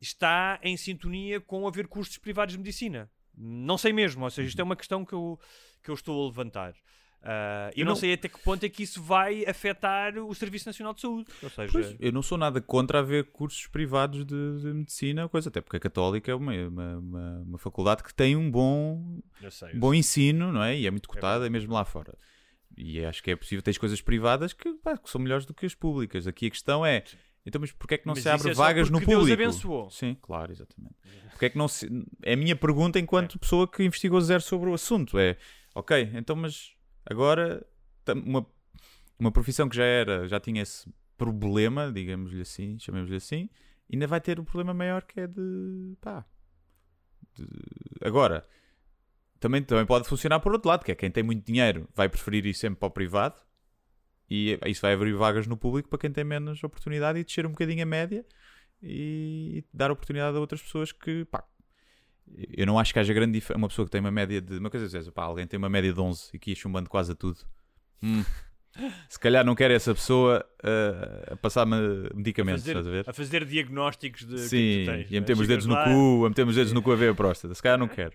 está 0.00 0.60
em 0.62 0.76
sintonia 0.76 1.40
com 1.40 1.66
haver 1.66 1.88
custos 1.88 2.18
privados 2.18 2.52
de 2.52 2.58
medicina. 2.58 3.10
Não 3.36 3.76
sei 3.76 3.92
mesmo, 3.92 4.24
ou 4.24 4.30
seja, 4.30 4.48
isto 4.48 4.60
é 4.60 4.64
uma 4.64 4.76
questão 4.76 5.04
que 5.04 5.12
eu, 5.12 5.38
que 5.82 5.90
eu 5.90 5.94
estou 5.94 6.22
a 6.22 6.26
levantar. 6.26 6.74
Ah, 7.28 7.70
eu 7.74 7.84
não, 7.84 7.90
não- 7.92 7.96
sei 7.96 8.12
até 8.12 8.28
que 8.28 8.38
ponto 8.38 8.64
é 8.64 8.68
que 8.68 8.84
isso 8.84 9.02
vai 9.02 9.44
afetar 9.46 10.16
o 10.16 10.32
Serviço 10.32 10.68
Nacional 10.68 10.94
de 10.94 11.00
Saúde. 11.00 11.26
Ou 11.42 11.50
seja, 11.50 11.72
Pois, 11.72 11.96
eu 11.98 12.12
não 12.12 12.22
sou 12.22 12.38
nada 12.38 12.60
contra 12.60 13.00
haver 13.00 13.24
cursos 13.32 13.66
privados 13.66 14.24
de, 14.24 14.58
de 14.60 14.66
medicina, 14.72 15.28
coisa, 15.28 15.48
até 15.48 15.60
porque 15.60 15.76
a 15.76 15.80
Católica 15.80 16.30
é 16.30 16.34
uma, 16.36 16.52
uma, 16.68 16.98
uma- 16.98 17.40
uma 17.48 17.58
faculdade 17.58 18.04
que 18.04 18.14
tem 18.14 18.36
um 18.36 18.48
bom, 18.48 19.20
eu 19.42 19.50
sei, 19.50 19.70
eu 19.72 19.78
bom 19.80 19.90
sei. 19.90 19.98
ensino, 19.98 20.52
não 20.52 20.62
é? 20.62 20.78
E 20.78 20.86
é 20.86 20.90
muito 20.90 21.08
cotada, 21.08 21.50
mesmo 21.50 21.72
lá 21.74 21.84
fora. 21.84 22.16
E 22.76 23.04
acho 23.04 23.22
que 23.22 23.30
é 23.30 23.36
possível, 23.36 23.62
tens 23.62 23.78
coisas 23.78 24.00
privadas 24.00 24.52
que, 24.52 24.72
pá, 24.74 24.96
que 24.96 25.08
são 25.10 25.20
melhores 25.20 25.44
do 25.46 25.54
que 25.54 25.66
as 25.66 25.74
públicas. 25.74 26.26
Aqui 26.26 26.46
a 26.46 26.50
questão 26.50 26.84
é, 26.86 27.02
então, 27.44 27.60
mas 27.60 27.72
porquê 27.72 27.94
é 27.94 27.98
que 27.98 28.06
não 28.06 28.14
Mas 28.14 28.22
se 28.22 28.28
abre 28.28 28.50
é 28.50 28.54
vagas 28.54 28.88
no 28.90 28.98
porque 28.98 29.06
Deus 29.06 29.20
público? 29.22 29.42
abençoou. 29.42 29.90
Sim, 29.90 30.16
claro, 30.20 30.52
exatamente. 30.52 30.94
Porque 31.32 31.46
é 31.46 31.50
que 31.50 31.58
não 31.58 31.68
se... 31.68 31.88
É 32.22 32.32
a 32.34 32.36
minha 32.36 32.54
pergunta 32.56 32.98
enquanto 32.98 33.38
pessoa 33.38 33.66
que 33.70 33.82
investigou 33.82 34.20
zero 34.20 34.42
sobre 34.42 34.68
o 34.70 34.74
assunto. 34.74 35.18
É, 35.18 35.36
ok, 35.74 36.10
então, 36.14 36.34
mas 36.36 36.75
agora 37.06 37.66
uma, 38.24 38.46
uma 39.18 39.32
profissão 39.32 39.68
que 39.68 39.76
já 39.76 39.84
era, 39.84 40.28
já 40.28 40.40
tinha 40.40 40.62
esse 40.62 40.92
problema, 41.16 41.90
digamos-lhe 41.92 42.42
assim, 42.42 42.78
chamemos-lhe 42.78 43.16
assim, 43.16 43.48
ainda 43.92 44.06
vai 44.06 44.20
ter 44.20 44.38
um 44.38 44.44
problema 44.44 44.74
maior 44.74 45.02
que 45.02 45.20
é 45.20 45.26
de, 45.26 45.96
pá, 46.00 46.24
de- 47.34 47.46
agora, 48.02 48.46
também, 49.40 49.62
também 49.62 49.86
pode 49.86 50.08
funcionar 50.08 50.40
por 50.40 50.52
outro 50.52 50.68
lado, 50.68 50.84
que 50.84 50.92
é 50.92 50.94
quem 50.94 51.10
tem 51.10 51.22
muito 51.22 51.44
dinheiro 51.44 51.88
vai 51.94 52.08
preferir 52.08 52.46
ir 52.46 52.54
sempre 52.54 52.80
para 52.80 52.88
o 52.88 52.90
privado 52.90 53.40
e 54.28 54.58
isso 54.66 54.82
vai 54.82 54.94
abrir 54.94 55.12
vagas 55.14 55.46
no 55.46 55.56
público 55.56 55.88
para 55.88 55.98
quem 55.98 56.10
tem 56.10 56.24
menos 56.24 56.62
oportunidade 56.64 57.18
e 57.18 57.24
descer 57.24 57.46
um 57.46 57.50
bocadinho 57.50 57.82
a 57.82 57.86
média 57.86 58.24
e 58.82 59.64
dar 59.72 59.90
oportunidade 59.90 60.36
a 60.36 60.40
outras 60.40 60.60
pessoas 60.62 60.92
que, 60.92 61.24
pá, 61.26 61.44
eu 62.56 62.66
não 62.66 62.78
acho 62.78 62.92
que 62.92 62.98
haja 62.98 63.12
grande 63.14 63.32
diferença. 63.32 63.58
Uma 63.58 63.68
pessoa 63.68 63.86
que 63.86 63.90
tem 63.92 64.00
uma 64.00 64.10
média 64.10 64.40
de. 64.40 64.58
Uma 64.58 64.70
coisa 64.70 64.98
é, 64.98 65.10
pá, 65.10 65.24
alguém 65.24 65.46
tem 65.46 65.58
uma 65.58 65.68
média 65.68 65.92
de 65.92 66.00
11 66.00 66.30
e 66.34 66.38
que 66.38 66.50
ia 66.50 66.56
chumbando 66.56 66.88
quase 66.88 67.12
a 67.12 67.14
tudo. 67.14 67.38
Hum, 68.02 68.24
se 69.08 69.18
calhar 69.18 69.44
não 69.44 69.54
quer 69.54 69.70
essa 69.70 69.94
pessoa 69.94 70.44
uh, 70.62 71.32
a 71.32 71.36
passar 71.36 71.64
me- 71.66 72.10
medicamentos, 72.14 72.62
fazer, 72.62 72.72
estás 72.72 72.86
a 72.86 72.90
ver? 72.90 73.08
a 73.08 73.12
fazer 73.12 73.44
diagnósticos 73.44 74.26
de 74.26 74.34
que 74.34 74.40
Sim, 74.40 74.82
tu 74.84 74.90
tens. 74.90 75.10
e 75.10 75.16
a 75.16 75.20
né? 75.20 75.20
meter 75.20 75.32
os 75.32 75.48
dedos 75.48 75.66
no 75.66 75.74
lá, 75.74 75.84
cu, 75.84 76.24
a 76.26 76.28
meter 76.28 76.46
os 76.46 76.54
dedos 76.54 76.72
no 76.72 76.82
cu 76.82 76.92
a 76.92 76.96
ver 76.96 77.10
a 77.10 77.14
próstata. 77.14 77.54
Se 77.54 77.62
calhar 77.62 77.78
não 77.78 77.88
quer. 77.88 78.12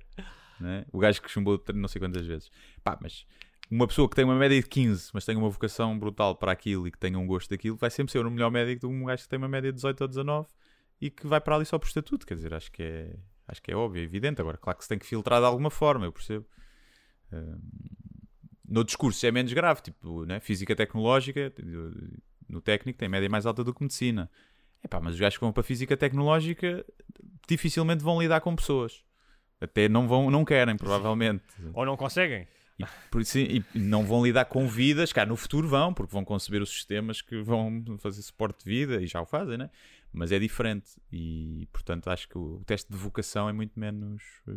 né? 0.60 0.86
O 0.92 1.00
gajo 1.00 1.22
que 1.22 1.30
chumbou 1.30 1.62
não 1.74 1.88
sei 1.88 2.00
quantas 2.00 2.26
vezes. 2.26 2.52
Pá, 2.84 2.98
mas 3.02 3.26
uma 3.72 3.88
pessoa 3.88 4.10
que 4.10 4.16
tem 4.16 4.26
uma 4.26 4.36
média 4.36 4.62
de 4.62 4.68
15, 4.68 5.12
mas 5.14 5.26
tem 5.26 5.36
uma 5.38 5.50
vocação 5.50 5.98
brutal 5.98 6.36
para 6.36 6.52
aquilo 6.52 6.88
e 6.88 6.92
que 6.92 6.98
tenha 7.00 7.18
um 7.18 7.26
gosto 7.26 7.50
daquilo, 7.50 7.78
vai 7.78 7.90
sempre 7.90 8.12
ser 8.12 8.26
o 8.26 8.30
melhor 8.30 8.52
médico 8.52 8.82
de 8.82 8.94
um 8.94 9.06
gajo 9.06 9.24
que 9.24 9.30
tem 9.30 9.38
uma 9.40 9.48
média 9.48 9.72
de 9.72 9.76
18 9.78 10.02
ou 10.02 10.08
19 10.08 10.48
e 11.00 11.10
que 11.10 11.26
vai 11.26 11.40
para 11.42 11.56
ali 11.56 11.66
só 11.66 11.80
por 11.80 11.88
estatuto. 11.88 12.28
Quer 12.28 12.36
dizer, 12.36 12.54
acho 12.54 12.72
que 12.72 12.84
é, 12.84 13.16
acho 13.52 13.62
que 13.62 13.72
é 13.72 13.76
óbvio, 13.76 14.02
é 14.02 14.04
evidente. 14.04 14.42
Agora, 14.42 14.58
claro 14.58 14.78
que 14.78 14.86
se 14.86 14.90
tem 14.90 14.98
que 14.98 15.06
filtrar 15.06 15.40
de 15.40 15.46
alguma 15.46 15.70
forma, 15.70 16.06
eu 16.06 16.12
percebo. 16.12 16.46
No 18.68 18.84
discurso 18.84 19.26
é 19.26 19.32
menos 19.32 19.52
grave, 19.52 19.82
tipo, 19.82 20.26
né? 20.26 20.40
física 20.40 20.76
tecnológica, 20.76 21.54
no 22.48 22.62
técnico 22.62 22.98
tem 22.98 23.10
média 23.10 23.30
mais 23.30 23.46
alta 23.46 23.64
do 23.64 23.74
que 23.74 23.84
medicina. 23.84 24.30
Epá, 24.84 25.00
mas 25.00 25.14
os 25.14 25.20
gajos 25.20 25.38
que 25.38 25.44
vão 25.44 25.54
para 25.54 25.64
física 25.64 25.96
tecnológica 25.96 26.84
dificilmente 27.48 28.04
vão 28.04 28.22
lidar 28.22 28.42
com 28.42 28.56
pessoas. 28.56 29.04
Até 29.60 29.88
não 29.88 30.08
vão, 30.08 30.32
não 30.32 30.44
querem, 30.44 30.76
provavelmente. 30.76 31.44
Ou 31.74 31.86
não 31.86 31.96
conseguem. 31.96 32.48
E, 32.80 32.86
por 33.12 33.22
isso, 33.22 33.38
e 33.38 33.64
não 33.76 34.04
vão 34.04 34.26
lidar 34.26 34.46
com 34.46 34.68
vidas, 34.68 35.14
cá 35.14 35.26
no 35.26 35.36
futuro 35.36 35.68
vão, 35.68 35.94
porque 35.94 36.12
vão 36.12 36.26
conceber 36.26 36.62
os 36.62 36.70
sistemas 36.70 37.22
que 37.22 37.42
vão 37.42 37.84
fazer 38.00 38.22
suporte 38.24 38.64
de 38.64 38.72
vida 38.72 39.02
e 39.02 39.06
já 39.06 39.22
o 39.22 39.26
fazem, 39.26 39.58
né? 39.58 39.70
Mas 40.14 40.32
é 40.32 40.40
diferente 40.40 40.92
e, 41.12 41.68
portanto, 41.72 42.10
acho 42.10 42.28
que 42.28 42.38
o, 42.38 42.62
teste 42.66 42.92
de 42.92 42.98
vocação 42.98 43.48
é 43.48 43.54
muito 43.54 43.80
menos. 43.80 44.22
uh, 44.48 44.52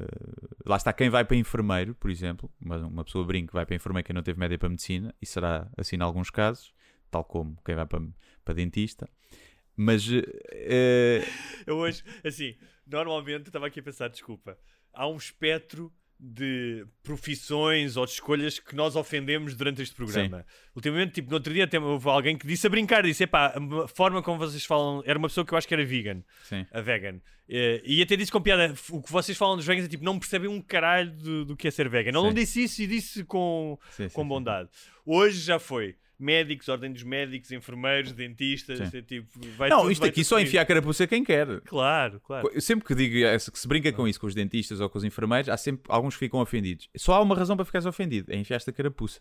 uh, 0.00 0.56
lá 0.64 0.76
está 0.76 0.92
quem 0.92 1.10
vai 1.10 1.24
para 1.24 1.36
enfermeiro, 1.36 1.94
por 1.94 2.10
exemplo, 2.10 2.50
uma, 2.60 2.78
uma 2.78 3.04
pessoa 3.04 3.24
brinca 3.26 3.52
vai 3.52 3.66
para 3.66 3.76
enfermeiro 3.76 4.06
quem 4.06 4.14
não 4.14 4.22
teve 4.22 4.38
média 4.38 4.58
para 4.58 4.68
medicina, 4.68 5.14
e 5.20 5.26
será 5.26 5.70
assim 5.76 5.96
em 5.96 6.02
alguns 6.02 6.30
casos, 6.30 6.72
tal 7.10 7.24
como 7.24 7.60
quem 7.64 7.74
vai 7.74 7.86
para, 7.86 8.00
para 8.44 8.54
dentista. 8.54 9.08
Mas 9.76 10.08
uh, 10.08 10.22
Eu 11.66 11.76
hoje, 11.76 12.02
assim, 12.24 12.56
normalmente 12.86 13.46
estava 13.46 13.66
aqui 13.66 13.80
a 13.80 13.82
pensar, 13.82 14.08
desculpa, 14.08 14.58
há 14.92 15.06
um 15.06 15.16
espectro 15.16 15.92
de 16.22 16.84
profissões 17.02 17.96
ou 17.96 18.04
de 18.04 18.12
escolhas 18.12 18.58
que 18.58 18.76
nós 18.76 18.94
ofendemos 18.94 19.54
durante 19.54 19.80
este 19.80 19.94
programa. 19.94 20.44
Ultimamente, 20.76 21.14
tipo, 21.14 21.30
no 21.30 21.36
outro 21.36 21.52
dia 21.52 21.64
até 21.64 21.78
houve 21.80 22.08
alguém 22.08 22.36
que 22.36 22.46
disse 22.46 22.66
a 22.66 22.70
brincar, 22.70 23.02
disse, 23.02 23.24
epá, 23.24 23.54
a 23.84 23.88
forma 23.88 24.22
como 24.22 24.38
vocês 24.38 24.64
falam, 24.64 25.02
era 25.06 25.18
uma 25.18 25.28
pessoa 25.28 25.46
que 25.46 25.54
eu 25.54 25.58
acho 25.58 25.66
que 25.66 25.72
era 25.74 25.84
vegan, 25.84 26.22
sim. 26.44 26.66
a 26.70 26.80
vegan, 26.80 27.20
Eh, 27.52 27.82
e 27.84 28.00
até 28.00 28.14
disse 28.14 28.30
com 28.30 28.40
piada, 28.40 28.72
o 28.90 29.02
que 29.02 29.10
vocês 29.10 29.36
falam 29.36 29.56
dos 29.56 29.66
vegans 29.66 29.84
é 29.86 29.88
tipo, 29.88 30.04
não 30.04 30.20
percebem 30.20 30.48
um 30.48 30.62
caralho 30.62 31.10
do, 31.10 31.44
do 31.44 31.56
que 31.56 31.66
é 31.66 31.70
ser 31.72 31.88
vegan. 31.88 32.10
Ele 32.10 32.18
não 32.18 32.28
Sim. 32.28 32.34
disse 32.34 32.62
isso 32.62 32.82
e 32.82 32.86
disse 32.86 33.24
com, 33.24 33.76
Sim, 33.90 34.08
sim, 34.08 34.14
com 34.14 34.22
sim. 34.22 34.28
bondade. 34.28 34.68
Hoje 35.04 35.40
já 35.40 35.58
foi. 35.58 35.96
Médicos, 36.20 36.68
ordem 36.68 36.92
dos 36.92 37.02
médicos, 37.02 37.50
enfermeiros, 37.50 38.12
dentistas, 38.12 38.92
é 38.94 39.02
tipo, 39.02 39.28
vai 39.56 39.70
Não, 39.70 39.90
isto 39.90 40.04
aqui 40.04 40.22
só 40.22 40.36
comigo. 40.36 40.48
enfiar 40.48 40.62
a 40.62 40.66
carapuça 40.66 41.06
quem 41.06 41.24
quer. 41.24 41.60
Claro, 41.62 42.20
claro. 42.20 42.50
Eu 42.52 42.60
sempre 42.60 42.86
que 42.86 42.94
digo 42.94 43.14
que 43.50 43.58
se 43.58 43.66
brinca 43.66 43.92
com 43.92 44.06
isso 44.06 44.20
com 44.20 44.26
os 44.26 44.34
dentistas 44.34 44.80
ou 44.80 44.88
com 44.90 44.98
os 44.98 45.04
enfermeiros, 45.04 45.48
há 45.48 45.56
sempre 45.56 45.84
alguns 45.88 46.14
que 46.14 46.20
ficam 46.20 46.40
ofendidos. 46.40 46.88
Só 46.96 47.14
há 47.14 47.20
uma 47.20 47.34
razão 47.34 47.56
para 47.56 47.64
ficares 47.64 47.86
ofendido: 47.86 48.32
é 48.32 48.36
enfiar-te 48.36 48.68
a 48.68 48.72
carapuça. 48.72 49.20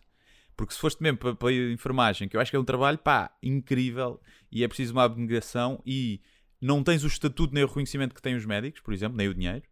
Porque 0.55 0.73
se 0.73 0.79
foste 0.79 1.01
mesmo 1.01 1.17
para, 1.17 1.33
para 1.33 1.49
a 1.49 1.71
enfermagem, 1.71 2.27
que 2.27 2.35
eu 2.35 2.41
acho 2.41 2.51
que 2.51 2.57
é 2.57 2.59
um 2.59 2.65
trabalho 2.65 2.97
pá, 2.97 3.33
incrível 3.41 4.19
e 4.51 4.61
é 4.61 4.67
preciso 4.67 4.91
uma 4.91 5.05
abnegação 5.05 5.81
e 5.85 6.21
não 6.61 6.83
tens 6.83 7.05
o 7.05 7.07
estatuto 7.07 7.53
nem 7.53 7.63
o 7.63 7.67
reconhecimento 7.67 8.13
que 8.13 8.21
têm 8.21 8.35
os 8.35 8.45
médicos, 8.45 8.81
por 8.81 8.93
exemplo, 8.93 9.17
nem 9.17 9.29
o 9.29 9.33
dinheiro. 9.33 9.63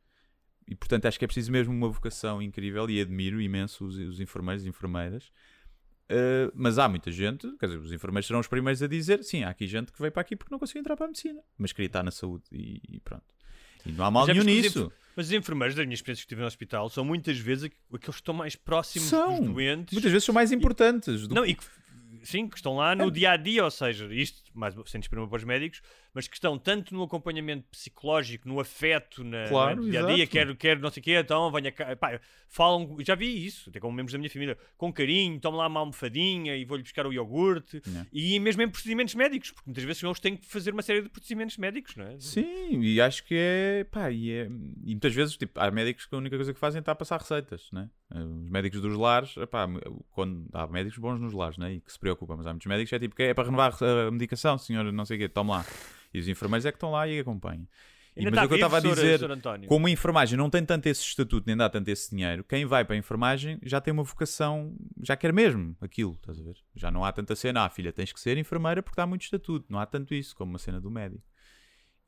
E 0.65 0.75
portanto 0.75 1.05
acho 1.05 1.19
que 1.19 1.25
é 1.25 1.27
preciso 1.27 1.51
mesmo 1.51 1.73
uma 1.73 1.89
vocação 1.89 2.41
incrível 2.41 2.89
e 2.89 3.01
admiro 3.01 3.41
imenso 3.41 3.85
os, 3.85 3.97
os 3.97 4.19
enfermeiros 4.21 4.65
e 4.65 4.69
enfermeiras. 4.69 5.29
Uh, 6.09 6.51
mas 6.55 6.77
há 6.79 6.87
muita 6.87 7.11
gente, 7.11 7.51
quer 7.59 7.65
dizer, 7.65 7.77
os 7.79 7.91
enfermeiros 7.91 8.27
serão 8.27 8.39
os 8.39 8.47
primeiros 8.47 8.81
a 8.81 8.87
dizer: 8.87 9.23
sim, 9.23 9.43
há 9.43 9.49
aqui 9.49 9.67
gente 9.67 9.91
que 9.91 9.99
veio 9.99 10.11
para 10.11 10.21
aqui 10.21 10.35
porque 10.37 10.51
não 10.53 10.57
conseguiu 10.59 10.79
entrar 10.79 10.95
para 10.95 11.05
a 11.05 11.09
medicina, 11.09 11.41
mas 11.57 11.73
queria 11.73 11.87
estar 11.87 12.01
na 12.03 12.11
saúde 12.11 12.45
e, 12.51 12.81
e 12.89 12.99
pronto. 13.01 13.25
E 13.85 13.91
não 13.91 14.05
há 14.05 14.11
mal 14.11 14.25
Já 14.25 14.33
nenhum 14.33 14.45
nisso. 14.45 14.91
Mas 15.15 15.27
os 15.27 15.31
enfermeiros, 15.33 15.75
da 15.75 15.83
minha 15.83 15.93
experiência 15.95 16.23
que 16.23 16.29
tive 16.29 16.41
no 16.41 16.47
hospital, 16.47 16.89
são 16.89 17.03
muitas 17.03 17.37
vezes 17.39 17.65
aqu- 17.65 17.75
aqueles 17.95 18.15
que 18.15 18.21
estão 18.21 18.33
mais 18.33 18.55
próximos 18.55 19.09
São. 19.09 19.39
dos 19.39 19.49
doentes. 19.53 19.93
Muitas 19.93 20.11
vezes 20.11 20.25
são 20.25 20.33
mais 20.35 20.51
importantes. 20.51 21.27
do 21.27 21.33
Não, 21.35 21.45
e 21.45 21.55
que, 21.55 21.63
sim, 22.23 22.47
que 22.47 22.55
estão 22.55 22.75
lá 22.75 22.95
no 22.95 23.09
dia 23.11 23.31
a 23.31 23.37
dia, 23.37 23.63
ou 23.65 23.71
seja, 23.71 24.07
isto, 24.13 24.43
mais 24.57 24.75
sem 24.85 24.99
desprima 24.99 25.27
para 25.27 25.37
os 25.37 25.43
médicos, 25.43 25.81
mas 26.13 26.27
que 26.27 26.35
estão 26.35 26.57
tanto 26.57 26.93
no 26.93 27.03
acompanhamento 27.03 27.65
psicológico, 27.69 28.47
no 28.47 28.59
afeto, 28.59 29.23
na, 29.23 29.47
Claro, 29.47 29.83
no 29.83 29.89
dia 29.89 30.03
a 30.03 30.05
dia, 30.05 30.15
exato. 30.15 30.31
quero, 30.31 30.55
quero 30.55 30.81
não 30.81 30.89
sei 30.91 31.01
o 31.01 31.03
quê, 31.03 31.19
então 31.19 31.51
venha 31.51 31.71
cá. 31.71 31.95
Pá, 31.95 32.19
falam, 32.47 32.97
já 33.01 33.15
vi 33.15 33.45
isso, 33.45 33.69
até 33.69 33.79
com 33.79 33.91
membros 33.91 34.13
da 34.13 34.17
minha 34.19 34.29
família, 34.29 34.57
com 34.77 34.91
carinho, 34.91 35.39
toma 35.39 35.57
lá 35.57 35.67
uma 35.67 35.79
almofadinha 35.81 36.55
e 36.55 36.65
vou-lhe 36.65 36.83
buscar 36.83 37.05
o 37.05 37.13
iogurte, 37.13 37.81
e 38.11 38.39
mesmo 38.39 38.61
em 38.61 38.69
procedimentos 38.69 39.15
médicos, 39.15 39.51
porque 39.51 39.69
muitas 39.69 39.83
vezes 39.83 40.03
eles 40.03 40.19
têm 40.19 40.37
que 40.37 40.45
fazer 40.45 40.73
uma 40.73 40.81
série 40.81 41.01
de 41.01 41.09
procedimentos 41.09 41.57
médicos, 41.57 41.95
não 41.95 42.05
é? 42.05 42.19
Sim, 42.19 42.81
e 42.81 42.99
acho 43.01 43.23
que 43.23 43.35
é. 43.37 43.83
Pá, 43.83 44.09
e, 44.11 44.31
é, 44.31 44.45
e 44.45 44.91
muitas 44.91 45.13
vezes 45.13 45.35
tipo, 45.37 45.59
há 45.59 45.69
médicos 45.71 46.05
que 46.05 46.15
a 46.15 46.17
única 46.17 46.35
coisa 46.35 46.53
que 46.53 46.59
fazem 46.59 46.79
é 46.79 46.81
estar 46.81 46.93
a 46.93 46.95
passar 46.95 47.19
receitas, 47.19 47.69
né? 47.71 47.89
Os 48.09 48.49
médicos 48.49 48.79
dos 48.79 48.97
lares, 48.97 49.35
epá, 49.35 49.67
quando, 50.11 50.47
há 50.53 50.65
médicos 50.67 50.97
bons 50.97 51.19
nos 51.19 51.33
lares, 51.33 51.57
né? 51.57 51.73
E 51.73 51.81
que 51.81 51.91
se 51.91 51.99
preocupam, 51.99 52.37
mas 52.37 52.47
há 52.47 52.51
muitos 52.51 52.67
médicos 52.67 52.89
que 52.89 52.95
é 52.95 52.99
tipo 52.99 53.15
que 53.15 53.23
é 53.23 53.33
para 53.33 53.43
renovar 53.43 53.75
a 53.83 54.09
medicação, 54.11 54.46
senhor, 54.55 54.91
não 54.93 55.03
sei 55.03 55.17
o 55.17 55.19
quê, 55.19 55.27
tome 55.27 55.49
lá. 55.49 55.65
E 56.13 56.19
os 56.19 56.27
enfermeiros 56.27 56.65
é 56.65 56.71
que 56.71 56.75
estão 56.77 56.91
lá 56.91 57.07
e 57.07 57.19
acompanham. 57.19 57.67
E, 58.15 58.29
mas 58.31 58.45
o 58.45 58.47
que 58.47 58.53
eu 58.53 58.57
estava 58.57 58.77
a 58.77 58.79
dizer, 58.79 59.19
como 59.67 59.85
a 59.85 59.91
enfermagem 59.91 60.37
não 60.37 60.49
tem 60.49 60.65
tanto 60.65 60.87
esse 60.87 61.01
estatuto 61.01 61.45
nem 61.45 61.55
dá 61.55 61.69
tanto 61.69 61.87
esse 61.89 62.09
dinheiro, 62.09 62.43
quem 62.43 62.65
vai 62.65 62.83
para 62.83 62.95
a 62.95 62.97
enfermagem 62.97 63.59
já 63.61 63.79
tem 63.79 63.93
uma 63.93 64.03
vocação, 64.03 64.75
já 65.03 65.15
quer 65.15 65.31
mesmo 65.31 65.75
aquilo, 65.79 66.13
estás 66.13 66.39
a 66.39 66.43
ver? 66.43 66.57
Já 66.75 66.89
não 66.89 67.05
há 67.05 67.11
tanta 67.11 67.35
cena, 67.35 67.65
ah, 67.65 67.69
filha, 67.69 67.93
tens 67.93 68.11
que 68.11 68.19
ser 68.19 68.37
enfermeira 68.37 68.81
porque 68.81 68.99
dá 68.99 69.05
muito 69.05 69.21
estatuto, 69.21 69.67
não 69.69 69.77
há 69.77 69.85
tanto 69.85 70.15
isso 70.15 70.35
como 70.35 70.51
uma 70.51 70.59
cena 70.59 70.81
do 70.81 70.89
médico. 70.89 71.23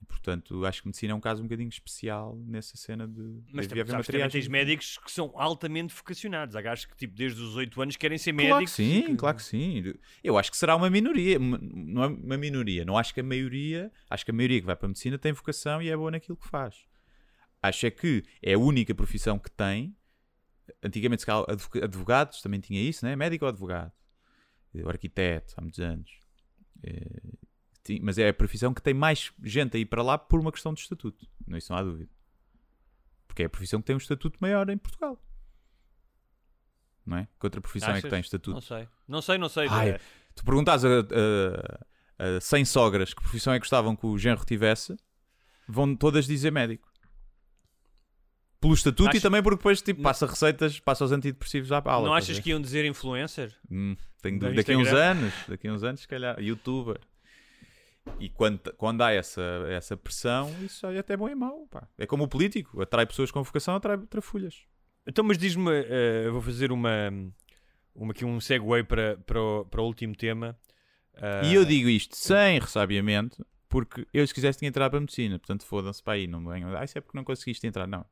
E, 0.02 0.06
portanto, 0.06 0.66
acho 0.66 0.82
que 0.82 0.88
medicina 0.88 1.12
é 1.12 1.16
um 1.16 1.20
caso 1.20 1.42
um 1.42 1.46
bocadinho 1.46 1.68
especial 1.68 2.38
nessa 2.48 2.78
cena 2.78 3.06
de 3.06 3.22
Mas 3.54 3.68
uma 3.68 3.86
sabes, 3.86 4.08
também 4.08 4.30
tens 4.30 4.48
médicos 4.48 4.98
que 4.98 5.12
são 5.12 5.32
altamente 5.36 5.94
vocacionados. 5.94 6.56
Há 6.56 6.62
gajos 6.62 6.86
que, 6.86 6.96
tipo, 6.96 7.14
desde 7.16 7.42
os 7.42 7.56
8 7.58 7.82
anos 7.82 7.98
querem 7.98 8.18
ser 8.18 8.32
Claro 8.32 8.48
que 8.48 8.54
médicos. 8.56 8.74
sim, 8.74 9.02
que- 9.04 9.16
claro 9.18 9.36
que 9.38 9.44
sim. 9.44 9.94
Eu 10.24 10.38
acho 10.38 10.50
que 10.52 10.56
será 10.58 10.76
uma 10.78 10.90
minoria, 10.90 11.38
não 11.38 12.04
é 12.04 12.08
uma 12.08 12.38
minoria. 12.38 12.86
Não 12.86 12.98
acho 12.98 13.14
que 13.14 13.20
a 13.20 13.24
maioria, 13.24 13.92
acho 14.10 14.24
que 14.24 14.32
a 14.32 14.34
maioria 14.34 14.62
que 14.62 14.66
vai 14.66 14.76
para 14.78 14.86
a 14.86 14.90
medicina 14.90 15.18
tem 15.18 15.34
vocação 15.34 15.82
e 15.82 15.90
é 15.90 15.98
boa 15.98 16.12
naquilo 16.12 16.38
que 16.38 16.48
faz. 16.48 16.76
Acho 17.62 17.86
é 17.88 17.92
que 17.92 18.24
é 18.42 18.54
a 18.54 18.58
única 18.60 18.96
profissão 18.96 19.38
que 19.38 19.52
tem. 19.52 19.94
Antigamente, 20.82 21.24
se 21.24 21.26
calhar, 21.26 21.44
advoga- 21.50 21.84
advogados 21.84 22.42
também 22.42 22.62
tinha 22.62 22.82
isso, 22.82 23.04
né? 23.06 23.18
Médico 23.18 23.44
ou 23.44 23.50
advogado? 23.50 23.92
Arquiteto, 24.86 25.56
há 25.58 25.62
muitos 25.62 25.80
anos. 25.82 26.10
Ti- 27.90 28.00
Mas 28.04 28.18
é 28.18 28.30
a 28.30 28.34
profissão 28.34 28.74
que 28.74 28.82
tem 28.82 28.94
mais 28.94 29.32
gente 29.44 29.76
a 29.76 29.80
ir 29.80 29.86
para 29.86 30.04
lá 30.04 30.18
por 30.18 30.40
uma 30.40 30.52
questão 30.52 30.74
de 30.74 30.82
estatuto. 30.82 31.28
Não, 31.48 31.58
isso 31.58 31.72
não 31.72 31.80
há 31.80 31.84
dúvida. 31.84 32.10
Porque 33.28 33.44
é 33.44 33.46
a 33.46 33.50
profissão 33.50 33.80
que 33.82 33.88
tem 33.88 33.96
um 33.96 33.98
estatuto 34.00 34.38
maior 34.42 34.70
em 34.70 34.78
Portugal. 34.78 35.20
não 37.06 37.18
é? 37.18 37.28
Que 37.40 37.46
outra 37.46 37.60
profissão 37.62 37.90
é 37.90 37.94
que 37.94 37.98
Achas? 38.00 38.10
tem 38.12 38.20
estatuto? 38.20 38.54
Não 38.54 38.62
sei. 38.62 38.88
Não 39.08 39.22
sei, 39.22 39.38
não 39.38 39.50
sei. 39.50 39.68
Ai, 39.70 39.90
É, 39.92 40.00
Tu 40.36 40.44
perguntas 40.46 40.86
a, 40.86 40.90
a, 42.20 42.38
a 42.38 42.42
100 42.42 42.66
sogras 42.66 43.14
que 43.14 43.22
profissão 43.22 43.52
é 43.54 43.58
que 43.58 43.62
gostavam 43.62 43.96
que 43.96 44.06
o 44.06 44.18
genro 44.18 44.46
tivesse, 44.46 44.96
vão 45.68 45.96
todas 45.96 46.26
dizer 46.28 46.52
médico. 46.52 46.88
Pelo 48.62 48.74
estatuto 48.74 49.08
e 49.08 49.10
Achas- 49.12 49.22
também 49.22 49.42
porque 49.42 49.58
depois 49.58 49.82
tipo, 49.82 50.02
passa 50.02 50.26
receitas, 50.28 50.80
passa 50.80 51.06
os 51.06 51.12
antidepressivos 51.12 51.72
à 51.72 51.82
aula. 51.86 52.08
não 52.10 52.14
achas 52.14 52.40
que 52.40 52.50
iam 52.50 52.62
dizer 52.62 52.84
influencer? 52.86 53.56
Hum, 53.72 53.96
tenho 54.22 54.38
dúvida. 54.38 54.58
daqui 54.58 54.74
a 54.74 54.78
uns 54.78 54.90
anos, 54.90 55.34
daqui 55.48 55.68
a 55.68 55.74
uns 55.74 55.84
anos, 55.84 56.02
se 56.02 56.08
calhar, 56.08 56.38
youtuber. 56.42 57.00
E 58.20 58.30
quando, 58.30 58.60
quando 58.74 59.02
há 59.02 59.12
essa, 59.12 59.42
essa 59.70 59.96
pressão, 59.96 60.54
isso 60.64 60.86
aí 60.88 60.98
até 60.98 61.14
é 61.14 61.18
bom 61.18 61.30
e 61.30 61.36
mau. 61.36 61.68
Pá. 61.68 61.88
É 61.98 62.06
como 62.06 62.24
o 62.24 62.28
político, 62.28 62.82
atrai 62.82 63.06
pessoas 63.06 63.32
com 63.32 63.44
vocação, 63.44 63.76
atrai 63.76 63.98
trafulhas. 63.98 64.66
Então, 65.08 65.24
mas 65.24 65.38
diz-me, 65.38 65.72
eu 66.24 66.34
vou 66.34 66.42
fazer 66.42 66.72
uma, 66.72 67.10
uma 67.96 68.12
aqui 68.12 68.26
um 68.26 68.40
segue 68.40 68.66
para, 68.84 69.18
para, 69.18 69.42
o, 69.42 69.66
para 69.66 69.82
o 69.82 69.86
último 69.86 70.16
tema. 70.16 70.58
Ah, 71.16 71.42
E 71.44 71.56
eu 71.56 71.66
digo 71.66 71.90
isto 71.90 72.16
sem 72.16 72.60
ressabiamento, 72.60 73.46
porque 73.68 74.06
eu, 74.14 74.26
se 74.26 74.34
quisesse, 74.34 74.60
tinha 74.60 74.70
entrado 74.70 74.92
para 74.92 74.98
a 74.98 75.02
medicina. 75.02 75.38
Portanto, 75.40 75.66
fodam-se 75.66 76.02
para 76.04 76.14
aí. 76.14 76.28
Não 76.28 76.40
me 76.42 76.50
venham. 76.50 76.76
Ah, 76.76 76.84
isso 76.84 76.98
é 76.98 77.02
porque 77.02 77.18
não 77.18 77.24
conseguiste 77.24 77.66
entrar. 77.66 77.88
Não. 77.88 78.06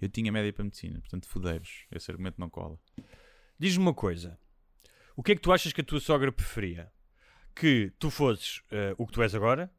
Eu 0.00 0.08
tinha 0.08 0.30
média 0.30 0.52
para 0.52 0.62
a 0.62 0.64
medicina. 0.64 1.00
Portanto, 1.00 1.28
fodei-vos. 1.28 1.84
Esse 1.90 2.10
argumento 2.10 2.36
não 2.38 2.48
cola. 2.48 2.78
Diz-me 3.58 3.82
uma 3.82 3.94
coisa. 3.94 4.38
O 5.16 5.22
que 5.22 5.32
é 5.32 5.34
que 5.34 5.40
tu 5.40 5.52
achas 5.52 5.72
que 5.72 5.80
a 5.80 5.84
tua 5.84 6.00
sogra 6.00 6.32
preferia? 6.32 6.90
Que 7.54 7.92
tu 7.98 8.10
fosses 8.10 8.62
eh, 8.70 8.94
o 8.96 9.06
que 9.06 9.12
tu 9.12 9.22
és 9.22 9.34
agora? 9.34 9.70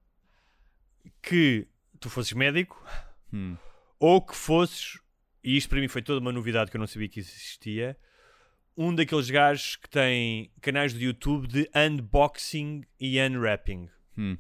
Que 1.22 1.68
tu 2.00 2.10
fosses 2.10 2.34
médico? 2.34 2.84
Hum. 3.34 3.58
Ou 4.00 4.22
que 4.22 4.36
fosses, 4.36 5.00
e 5.44 5.58
isto 5.58 5.70
para 5.70 5.80
mim 5.80 5.88
foi 5.88 6.02
toda 6.02 6.20
uma 6.20 6.32
novidade 6.32 6.70
que 6.70 6.78
eu 6.78 6.80
não 6.80 6.88
sabia 6.88 7.08
que 7.10 7.20
existia, 7.20 7.98
um 8.78 8.94
daqueles 8.94 9.30
gajos 9.30 9.76
que 9.76 9.90
tem 9.90 10.52
canais 10.62 10.94
do 10.94 11.00
YouTube 11.00 11.48
de 11.48 11.70
unboxing 11.76 12.84
e 13.00 13.20
unwrapping. 13.22 13.90
Hum. 14.18 14.38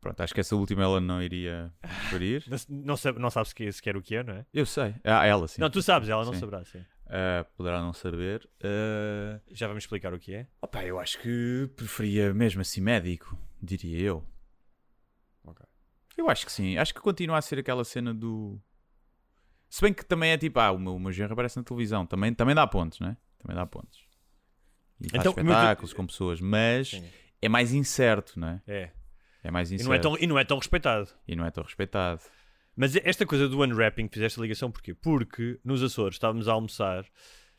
Pronto, 0.00 0.20
acho 0.22 0.32
que 0.32 0.40
essa 0.40 0.56
última 0.56 0.82
ela 0.82 1.00
não 1.00 1.22
iria 1.22 1.72
preferir. 1.82 2.44
Não, 2.48 2.58
não, 2.84 2.96
sabe, 2.96 3.18
não 3.18 3.30
sabes 3.30 3.52
que- 3.52 3.70
sequer 3.70 3.96
o 3.96 4.02
que 4.02 4.16
é, 4.16 4.22
não 4.22 4.34
é? 4.34 4.46
Eu 4.52 4.64
sei. 4.64 4.94
Ah, 5.04 5.26
ela 5.26 5.46
sim. 5.46 5.60
Não, 5.60 5.68
tu 5.68 5.82
sabes, 5.82 6.08
ela 6.08 6.24
não 6.24 6.32
Sim. 6.32 6.40
saberá, 6.40 6.64
sim. 6.64 6.84
Ah, 7.12 7.44
poderá 7.56 7.80
não 7.80 7.92
saber. 7.92 8.48
Ah, 8.62 9.40
Já 9.50 9.66
vamos 9.66 9.82
explicar 9.84 10.14
o 10.14 10.18
que 10.18 10.32
é. 10.34 10.46
Opa, 10.62 10.84
eu 10.84 10.98
acho 11.00 11.18
que 11.20 11.68
preferia 11.76 12.32
mesmo 12.32 12.60
assim 12.60 12.80
médico, 12.80 13.36
diria 13.60 13.98
eu. 14.00 14.24
Ok. 15.44 15.66
Eu 16.16 16.30
acho 16.30 16.46
que 16.46 16.52
sim. 16.52 16.76
Acho 16.78 16.94
que 16.94 17.00
continua 17.00 17.38
a 17.38 17.42
ser 17.42 17.58
aquela 17.58 17.84
cena 17.84 18.14
do. 18.14 18.60
Se 19.68 19.80
bem 19.82 19.92
que 19.92 20.04
também 20.04 20.30
é 20.32 20.38
tipo, 20.38 20.58
ah, 20.60 20.70
o 20.72 20.78
meu, 20.78 20.94
o 20.96 21.00
meu 21.00 21.12
genro 21.12 21.32
aparece 21.32 21.56
na 21.56 21.62
televisão. 21.64 22.06
Também, 22.06 22.32
também 22.34 22.54
dá 22.54 22.66
pontos, 22.66 23.00
né? 23.00 23.16
Também 23.38 23.56
dá 23.56 23.66
pontos. 23.66 24.00
E 25.00 25.06
Então, 25.06 25.30
espetáculos 25.32 25.92
com 25.92 26.06
pessoas, 26.06 26.40
mas 26.40 26.90
Sim. 26.90 27.08
é 27.40 27.48
mais 27.48 27.72
incerto, 27.72 28.38
não 28.38 28.48
é? 28.48 28.62
É. 28.66 29.50
Mais 29.50 29.70
E 29.70 29.76
incerto. 29.76 29.88
não 29.88 29.94
é, 29.94 29.98
tão, 29.98 30.16
e 30.18 30.26
não 30.26 30.38
é 30.38 30.44
tão 30.44 30.58
respeitado. 30.58 31.08
E 31.26 31.34
não 31.34 31.46
é 31.46 31.50
tão 31.50 31.64
respeitado. 31.64 32.20
Mas 32.76 32.94
esta 32.96 33.26
coisa 33.26 33.48
do 33.48 33.62
unwrapping, 33.62 34.08
fizeste 34.08 34.38
a 34.38 34.42
ligação 34.42 34.70
porquê? 34.70 34.94
Porque 34.94 35.58
nos 35.64 35.82
Açores 35.82 36.14
estávamos 36.16 36.48
a 36.48 36.52
almoçar 36.52 37.04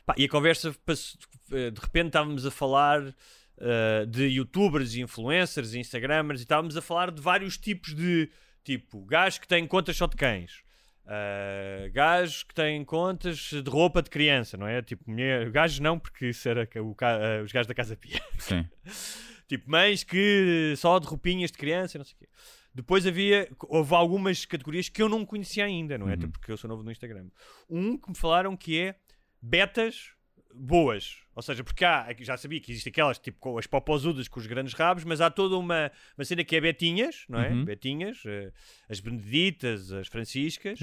pá, 0.04 0.14
e 0.18 0.24
a 0.24 0.28
conversa, 0.28 0.74
passou- 0.84 1.20
eh, 1.52 1.70
de 1.70 1.80
repente 1.80 2.06
estávamos 2.08 2.44
a 2.46 2.50
falar 2.50 3.14
eh, 3.58 4.06
de 4.06 4.24
youtubers 4.24 4.94
e 4.94 5.00
influencers 5.02 5.74
e 5.74 5.78
instagramers 5.78 6.40
e 6.40 6.44
estávamos 6.44 6.76
a 6.76 6.82
falar 6.82 7.10
de 7.10 7.20
vários 7.20 7.56
tipos 7.58 7.94
de 7.94 8.30
tipo, 8.64 9.04
gajos 9.04 9.38
que 9.38 9.46
têm 9.46 9.66
contas 9.66 9.96
só 9.96 10.06
de 10.06 10.16
cães. 10.16 10.62
Uh, 11.04 11.90
gajos 11.92 12.44
que 12.44 12.54
têm 12.54 12.84
contas 12.84 13.36
de 13.50 13.68
roupa 13.68 14.00
de 14.00 14.08
criança, 14.08 14.56
não 14.56 14.68
é? 14.68 14.80
Tipo, 14.82 15.10
mulher, 15.10 15.50
gajos 15.50 15.80
não, 15.80 15.98
porque 15.98 16.28
isso 16.28 16.48
era 16.48 16.68
o 16.80 16.94
ca- 16.94 17.18
eh, 17.20 17.42
os 17.42 17.50
gajos 17.50 17.66
da 17.66 17.74
Casa 17.74 17.96
Pia. 17.96 18.22
Sim. 18.38 18.64
Tipo, 19.48 19.68
mães 19.68 20.02
que 20.04 20.74
só 20.78 20.98
de 21.00 21.06
roupinhas 21.08 21.50
de 21.50 21.58
criança, 21.58 21.98
não 21.98 22.04
sei 22.04 22.14
o 22.14 22.18
quê. 22.20 22.28
Depois 22.74 23.06
havia, 23.06 23.50
houve 23.68 23.94
algumas 23.94 24.46
categorias 24.46 24.88
que 24.88 25.02
eu 25.02 25.08
não 25.08 25.26
conhecia 25.26 25.64
ainda, 25.64 25.98
não 25.98 26.08
é? 26.08 26.14
Até 26.14 26.26
porque 26.26 26.50
eu 26.50 26.56
sou 26.56 26.68
novo 26.68 26.82
no 26.82 26.90
Instagram. 26.90 27.28
Um 27.68 27.98
que 27.98 28.08
me 28.08 28.16
falaram 28.16 28.56
que 28.56 28.78
é 28.78 28.94
betas 29.40 30.10
boas. 30.54 31.18
Ou 31.34 31.42
seja, 31.42 31.64
porque 31.64 31.84
há, 31.84 32.14
já 32.20 32.36
sabia 32.36 32.60
que 32.60 32.70
existem 32.70 32.90
aquelas, 32.90 33.18
tipo, 33.18 33.38
com 33.38 33.58
as 33.58 33.66
popozudas 33.66 34.28
com 34.28 34.38
os 34.38 34.46
grandes 34.46 34.74
rabos, 34.74 35.04
mas 35.04 35.20
há 35.20 35.30
toda 35.30 35.56
uma, 35.56 35.90
uma 36.16 36.24
cena 36.24 36.44
que 36.44 36.54
é 36.56 36.60
betinhas, 36.60 37.24
não 37.28 37.40
é? 37.40 37.50
Uhum. 37.50 37.64
Betinhas, 37.64 38.22
eh, 38.26 38.52
as 38.88 39.00
beneditas, 39.00 39.92
as 39.92 40.08
franciscas, 40.08 40.78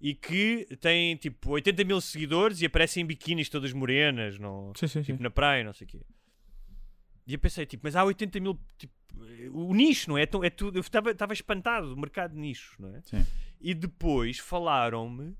e 0.00 0.14
que 0.14 0.66
têm, 0.80 1.16
tipo, 1.16 1.50
80 1.50 1.84
mil 1.84 2.00
seguidores 2.00 2.60
e 2.60 2.66
aparecem 2.66 3.02
em 3.02 3.06
biquínis 3.06 3.48
todas 3.48 3.72
morenas, 3.72 4.38
não, 4.38 4.72
Sim, 4.76 4.86
sim, 4.86 5.02
tipo 5.02 5.16
sim. 5.18 5.22
na 5.22 5.30
praia, 5.30 5.64
não 5.64 5.72
sei 5.72 5.86
o 5.86 5.88
quê. 5.88 6.00
E 7.26 7.32
eu 7.32 7.38
pensei, 7.38 7.66
tipo, 7.66 7.82
mas 7.84 7.96
há 7.96 8.04
80 8.04 8.38
mil. 8.38 8.58
Tipo, 8.78 8.94
o 9.52 9.74
nicho, 9.74 10.10
não 10.10 10.18
é? 10.18 10.26
Tão- 10.26 10.44
é 10.44 10.50
tudo, 10.50 10.76
eu 10.78 10.80
estava 10.80 11.32
espantado 11.32 11.88
do 11.90 11.96
mercado 11.96 12.32
de 12.34 12.38
nicho, 12.40 12.74
não 12.78 12.94
é? 12.94 13.00
Sim. 13.02 13.24
E 13.60 13.74
depois 13.74 14.38
falaram-me. 14.38 15.34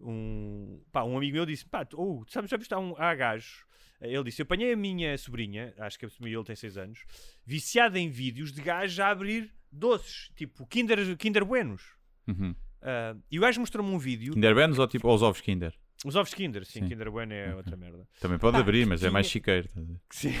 Um, 0.00 0.80
pá, 0.92 1.02
um 1.02 1.16
amigo 1.16 1.34
meu 1.34 1.44
disse: 1.46 1.64
pá, 1.66 1.84
tu- 1.84 2.00
oh, 2.00 2.24
sabes, 2.28 2.50
já 2.50 2.56
viste, 2.56 2.72
há, 2.72 2.78
um, 2.78 2.94
há 2.96 3.14
gajos. 3.14 3.64
Ele 4.00 4.22
disse: 4.24 4.40
Eu 4.40 4.44
apanhei 4.44 4.72
a 4.72 4.76
minha 4.76 5.18
sobrinha, 5.18 5.74
acho 5.78 5.98
que 5.98 6.06
a 6.06 6.08
ele 6.22 6.44
tem 6.44 6.54
6 6.54 6.76
anos, 6.78 7.04
viciada 7.44 7.98
em 7.98 8.08
vídeos 8.08 8.52
de 8.52 8.62
gajos 8.62 8.98
a 9.00 9.08
abrir 9.08 9.52
doces, 9.72 10.30
tipo 10.36 10.64
Kinder, 10.66 11.16
Kinder 11.16 11.44
Buenos. 11.44 11.82
Uhum. 12.28 12.54
Ah, 12.80 13.16
e 13.28 13.38
o 13.38 13.42
gajo 13.42 13.58
mostrou-me 13.60 13.90
um 13.90 13.98
vídeo. 13.98 14.34
Kinder 14.34 14.54
Buenos 14.54 14.78
ou 14.78 14.86
tipo 14.86 15.08
aos 15.08 15.20
ovos 15.20 15.40
Kinder? 15.40 15.74
Os 16.04 16.14
ovos 16.14 16.32
Kinder, 16.32 16.64
sim, 16.64 16.78
Sim. 16.80 16.88
Kinder 16.88 17.10
Bueno 17.10 17.32
é 17.32 17.52
outra 17.56 17.76
merda. 17.76 18.06
Também 18.20 18.38
pode 18.38 18.56
abrir, 18.56 18.86
mas 18.86 19.00
é 19.00 19.06
tinha- 19.06 19.10
mais 19.10 19.26
chiqueiro. 19.28 19.68
que, 20.08 20.14
sim, 20.16 20.32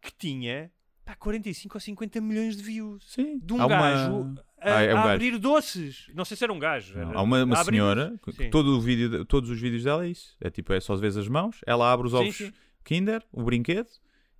que 0.00 0.10
tinha 0.18 0.72
pá, 1.04 1.14
45 1.16 1.76
ou 1.76 1.80
50 1.80 2.20
milhões 2.20 2.56
de 2.56 2.62
views. 2.62 3.04
Sim. 3.12 3.38
De 3.38 3.52
um 3.52 3.60
Há 3.60 3.66
uma- 3.66 3.76
gajo 3.78 4.34
a, 4.60 4.76
Ah, 4.78 4.82
é 4.82 4.94
um 4.94 4.98
a 4.98 5.02
gajo. 5.02 5.14
abrir 5.14 5.38
doces. 5.38 6.06
Não 6.14 6.24
sei 6.24 6.36
se 6.36 6.44
era 6.44 6.52
um 6.52 6.58
gajo. 6.58 6.96
Era- 6.98 7.18
há 7.18 7.22
uma, 7.22 7.42
uma 7.44 7.64
senhora, 7.64 8.14
que 8.24 8.48
todo 8.48 8.76
o 8.76 8.80
vídeo, 8.80 9.08
de- 9.08 9.24
todos 9.24 9.50
os 9.50 9.60
vídeos 9.60 9.82
dela 9.84 10.04
é 10.04 10.08
isso. 10.08 10.36
É 10.40 10.50
tipo, 10.50 10.72
é 10.72 10.80
só 10.80 10.92
às 10.94 11.00
vezes 11.00 11.16
as 11.18 11.28
mãos, 11.28 11.60
ela 11.66 11.92
abre 11.92 12.06
os 12.06 12.14
ovos 12.14 12.36
sim. 12.36 12.52
Kinder, 12.84 13.22
o 13.32 13.42
brinquedo, 13.42 13.88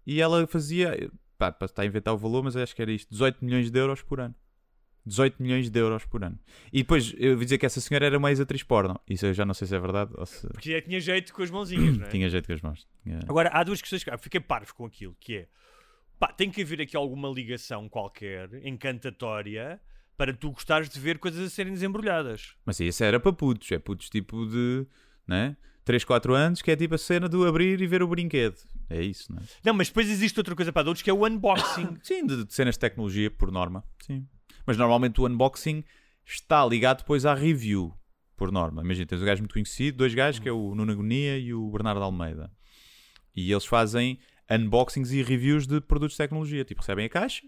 e 0.06 0.20
ela 0.20 0.46
fazia, 0.46 1.10
pá, 1.38 1.50
para 1.52 1.66
estar 1.66 1.82
a 1.82 1.86
inventar 1.86 2.12
o 2.14 2.16
valor, 2.18 2.42
mas 2.44 2.56
acho 2.56 2.74
que 2.74 2.82
era 2.82 2.90
isto, 2.92 3.08
18 3.10 3.44
milhões 3.44 3.70
de 3.70 3.78
euros 3.78 4.02
por 4.02 4.20
ano. 4.20 4.34
18 5.04 5.42
milhões 5.42 5.68
de 5.68 5.76
euros 5.80 6.04
por 6.04 6.22
ano. 6.22 6.38
E 6.72 6.78
depois 6.78 7.12
eu 7.18 7.32
ouvi 7.32 7.44
dizer 7.44 7.58
que 7.58 7.66
essa 7.66 7.80
senhora 7.80 8.06
era 8.06 8.16
uma 8.16 8.30
ex-atriz 8.30 8.62
porno. 8.62 9.00
Isso 9.08 9.26
eu 9.26 9.34
já 9.34 9.44
não 9.44 9.52
sei 9.52 9.66
se 9.66 9.74
é 9.74 9.78
verdade 9.80 10.12
ou 10.14 10.24
se 10.24 10.46
Porque 10.46 10.70
já 10.70 10.80
tinha 10.80 11.00
jeito 11.00 11.34
com 11.34 11.42
as 11.42 11.50
mãozinhas, 11.50 11.98
não 11.98 12.06
é? 12.06 12.08
tinha 12.10 12.28
jeito 12.28 12.46
com 12.46 12.52
as 12.52 12.62
mãos. 12.62 12.86
Tinha- 13.02 13.18
Agora, 13.28 13.50
há 13.52 13.64
duas 13.64 13.80
questões 13.80 14.04
que 14.04 14.10
eu 14.10 14.18
fiquei 14.18 14.38
parvo 14.40 14.72
com 14.74 14.86
aquilo, 14.86 15.16
que 15.18 15.38
é 15.38 15.48
pá, 16.22 16.32
tem 16.32 16.52
que 16.52 16.62
haver 16.62 16.80
aqui 16.80 16.96
alguma 16.96 17.28
ligação 17.28 17.88
qualquer, 17.88 18.48
encantatória, 18.64 19.80
para 20.16 20.32
tu 20.32 20.52
gostares 20.52 20.88
de 20.88 21.00
ver 21.00 21.18
coisas 21.18 21.44
a 21.44 21.50
serem 21.50 21.72
desembrulhadas. 21.72 22.54
Mas 22.64 22.78
isso 22.78 23.02
era 23.02 23.18
para 23.18 23.32
putos, 23.32 23.72
é 23.72 23.78
putos 23.80 24.08
tipo 24.08 24.46
de, 24.46 24.86
né? 25.26 25.56
3, 25.84 26.04
4 26.04 26.32
anos, 26.32 26.62
que 26.62 26.70
é 26.70 26.76
tipo 26.76 26.94
a 26.94 26.98
cena 26.98 27.28
do 27.28 27.44
abrir 27.44 27.80
e 27.80 27.88
ver 27.88 28.04
o 28.04 28.06
brinquedo. 28.06 28.54
É 28.88 29.02
isso, 29.02 29.32
não 29.32 29.40
é? 29.40 29.44
Não, 29.64 29.74
mas 29.74 29.88
depois 29.88 30.08
existe 30.08 30.38
outra 30.38 30.54
coisa 30.54 30.72
para 30.72 30.82
adultos 30.82 31.02
que 31.02 31.10
é 31.10 31.12
o 31.12 31.26
unboxing. 31.26 31.98
Sim, 32.04 32.24
de, 32.24 32.44
de 32.44 32.54
cenas 32.54 32.76
de 32.76 32.78
tecnologia, 32.78 33.28
por 33.28 33.50
norma. 33.50 33.82
Sim. 34.06 34.24
Mas 34.64 34.76
normalmente 34.76 35.20
o 35.20 35.26
unboxing 35.26 35.82
está 36.24 36.64
ligado 36.64 36.98
depois 36.98 37.26
à 37.26 37.34
review, 37.34 37.92
por 38.36 38.52
norma. 38.52 38.80
Imagina, 38.80 39.06
tens 39.06 39.20
um 39.20 39.24
gajo 39.24 39.42
muito 39.42 39.54
conhecido, 39.54 39.98
dois 39.98 40.14
gajos, 40.14 40.38
que 40.38 40.48
é 40.48 40.52
o 40.52 40.72
Nuno 40.72 40.92
Agonia 40.92 41.36
e 41.36 41.52
o 41.52 41.68
Bernardo 41.68 42.00
Almeida. 42.00 42.48
E 43.34 43.50
eles 43.50 43.64
fazem 43.64 44.20
unboxings 44.50 45.10
e 45.12 45.22
reviews 45.22 45.66
de 45.66 45.80
produtos 45.80 46.12
de 46.14 46.18
tecnologia. 46.18 46.64
Tipo, 46.64 46.80
recebem 46.80 47.06
a 47.06 47.08
caixa, 47.08 47.42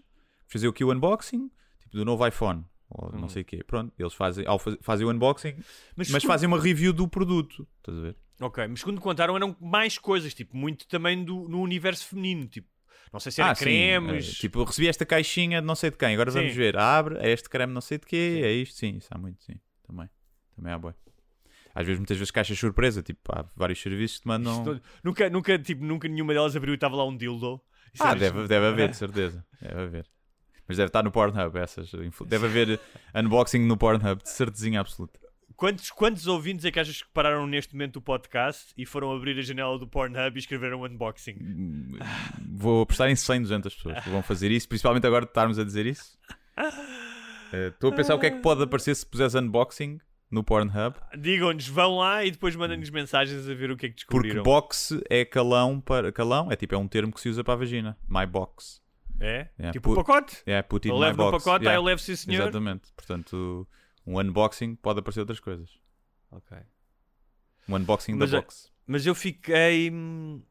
fazer 0.47 0.67
aqui 0.67 0.83
o 0.83 0.91
unboxing, 0.91 1.49
tipo, 1.81 1.97
do 1.97 2.05
novo 2.05 2.25
iPhone. 2.27 2.65
Ou 2.89 3.11
não 3.13 3.27
sei 3.27 3.41
o 3.41 3.45
quê. 3.45 3.63
Pronto, 3.65 3.91
eles 3.97 4.13
fazem, 4.13 4.45
ao 4.47 4.59
faz- 4.59 4.77
fazem 4.81 5.07
o 5.07 5.11
unboxing, 5.11 5.55
mas, 5.95 6.07
segundo- 6.07 6.27
fazem 6.27 6.47
uma 6.47 6.59
review 6.61 6.93
do 6.93 7.07
produto. 7.07 7.67
Estás 7.79 7.97
a 7.97 8.01
ver? 8.01 8.15
Ok, 8.39 8.67
mas 8.67 8.79
segundo 8.81 9.01
contaram 9.01 9.35
eram 9.35 9.55
mais 9.59 9.97
coisas, 9.97 10.33
tipo, 10.33 10.55
muito 10.55 10.87
também 10.87 11.23
do, 11.23 11.47
no 11.49 11.61
universo 11.61 12.05
feminino, 12.07 12.45
tipo, 12.47 12.67
não 13.11 13.19
sei 13.19 13.31
se 13.31 13.41
era 13.41 13.51
Ah, 13.51 13.55
sim, 13.55 13.63
cremes, 13.63 14.29
é, 14.29 14.39
tipo, 14.41 14.63
recebi 14.63 14.87
esta 14.87 15.05
caixinha 15.05 15.61
de 15.61 15.67
não 15.67 15.73
sei 15.75 15.89
de 15.89 15.97
quem, 15.97 16.13
agora 16.13 16.29
Sim. 16.31 16.39
vamos 16.39 16.53
ver. 16.53 16.77
Abre, 16.77 17.17
é 17.19 17.31
este 17.31 17.49
creme 17.49 17.73
não 17.73 17.81
sei 17.81 17.97
de 17.97 18.05
quê, 18.05 18.33
Sim. 18.35 18.41
é 18.43 18.51
isto, 18.51 18.75
sim, 18.75 18.97
isso 18.97 19.07
há 19.11 19.17
muito, 19.17 19.41
sim. 19.43 19.55
Também. 19.87 20.09
Também 20.55 20.73
há 20.73 20.77
boi. 20.77 20.93
Às 21.75 21.85
vezes, 21.85 21.99
muitas 21.99 22.17
vezes, 22.17 22.31
caixas 22.31 22.57
surpresa, 22.57 23.03
tipo, 23.03 23.19
há 23.31 23.43
vários 23.55 23.81
serviços 23.81 24.17
que 24.17 24.23
te 24.23 24.27
mandam. 24.29 24.57
Isto- 24.59 24.81
nunca, 25.03 25.29
nunca, 25.29 25.59
tipo, 25.59 25.83
nunca 25.83 26.07
nenhuma 26.07 26.33
delas 26.33 26.55
abriu 26.55 26.73
e 26.73 26.75
estava 26.75 26.95
lá 26.95 27.05
um 27.05 27.15
dildo. 27.15 27.61
Isso 27.93 28.01
Ah, 28.03 28.13
deve, 28.13 28.37
isto. 28.39 28.47
deve 28.47 28.65
haver, 28.67 28.89
de 28.89 28.97
certeza. 28.97 29.45
Deve 29.61 29.81
haver. 29.81 30.05
Mas 30.67 30.77
deve 30.77 30.87
estar 30.87 31.03
no 31.03 31.11
Pornhub, 31.11 31.57
essas. 31.59 31.91
Deve 32.25 32.45
haver 32.45 32.79
unboxing 33.13 33.59
no 33.67 33.75
Pornhub, 33.77 34.23
de 34.23 34.29
certezinha 34.29 34.79
absoluta. 34.79 35.19
Quantos, 35.57 35.89
quantos 35.91 36.27
ouvintes 36.27 36.65
é 36.65 36.71
que 36.71 36.79
achas 36.79 37.01
que 37.01 37.09
pararam 37.13 37.45
neste 37.47 37.73
momento 37.73 37.97
o 37.97 38.01
podcast 38.01 38.73
e 38.77 38.85
foram 38.85 39.15
abrir 39.15 39.37
a 39.37 39.41
janela 39.41 39.77
do 39.79 39.87
Pornhub 39.87 40.35
e 40.35 40.39
escreveram 40.39 40.81
um 40.81 40.85
unboxing? 40.85 41.37
Hum, 41.41 41.97
Vou 42.57 42.81
apostar 42.81 43.09
em 43.09 43.15
100, 43.15 43.41
200 43.43 43.73
pessoas 43.75 44.03
que 44.03 44.09
vão 44.09 44.21
fazer 44.23 44.49
isso, 44.51 44.67
principalmente 44.67 45.05
agora 45.07 45.23
de 45.25 45.31
estarmos 45.31 45.59
a 45.59 45.63
dizer 45.63 45.85
isso. 45.85 46.17
Eh, 47.53 47.67
Estou 47.67 47.91
a 47.91 47.95
pensar 47.95 48.15
o 48.15 48.19
que 48.19 48.25
é 48.25 48.31
que 48.31 48.39
pode 48.41 48.63
aparecer 48.63 48.95
se 48.95 49.05
puseres 49.05 49.35
unboxing 49.35 49.99
no 50.35 50.43
Pornhub. 50.43 50.95
Digam-nos, 51.17 51.67
vão 51.67 51.97
lá 51.97 52.23
e 52.23 52.29
depois 52.31 52.55
mandem-nos 52.55 52.89
mensagens 52.89 53.47
a 53.49 53.53
ver 53.53 53.71
o 53.71 53.77
que 53.77 53.87
é 53.87 53.89
que 53.89 53.95
Porque 54.05 54.27
descobriram. 54.29 54.43
box 54.43 54.99
é 55.09 55.23
calão 55.25 55.79
para. 55.81 56.11
Calão 56.11 56.51
é 56.51 56.55
tipo, 56.55 56.75
é 56.75 56.77
um 56.77 56.87
termo 56.87 57.11
que 57.13 57.19
se 57.21 57.29
usa 57.29 57.43
para 57.43 57.53
a 57.53 57.57
vagina. 57.57 57.97
My 58.07 58.25
box. 58.25 58.81
É? 59.19 59.47
É, 59.57 59.71
tipo 59.71 59.89
pu- 59.89 59.95
pacote? 59.95 60.43
É, 60.45 60.61
put 60.61 60.87
it 60.87 60.89
Eu 60.89 60.95
in 60.97 60.99
my 60.99 61.05
levo 61.07 61.17
no 61.23 61.31
box. 61.31 61.43
pacote, 61.43 61.63
Yeah. 61.63 61.71
aí 61.71 61.81
eu 61.81 61.83
levo 61.85 62.01
sim 62.01 62.15
senhor. 62.15 62.41
Exatamente. 62.43 62.91
Portanto, 62.95 63.67
um 64.05 64.19
unboxing 64.19 64.75
pode 64.75 64.99
aparecer 64.99 65.21
outras 65.21 65.39
coisas. 65.39 65.69
Ok. 66.29 66.57
Um 67.69 67.75
unboxing 67.77 68.13
Mas 68.15 68.31
da 68.31 68.41
box. 68.41 68.69
Mas 68.85 69.05
eu 69.05 69.15
fiquei. 69.15 69.89
hum, 69.89 70.41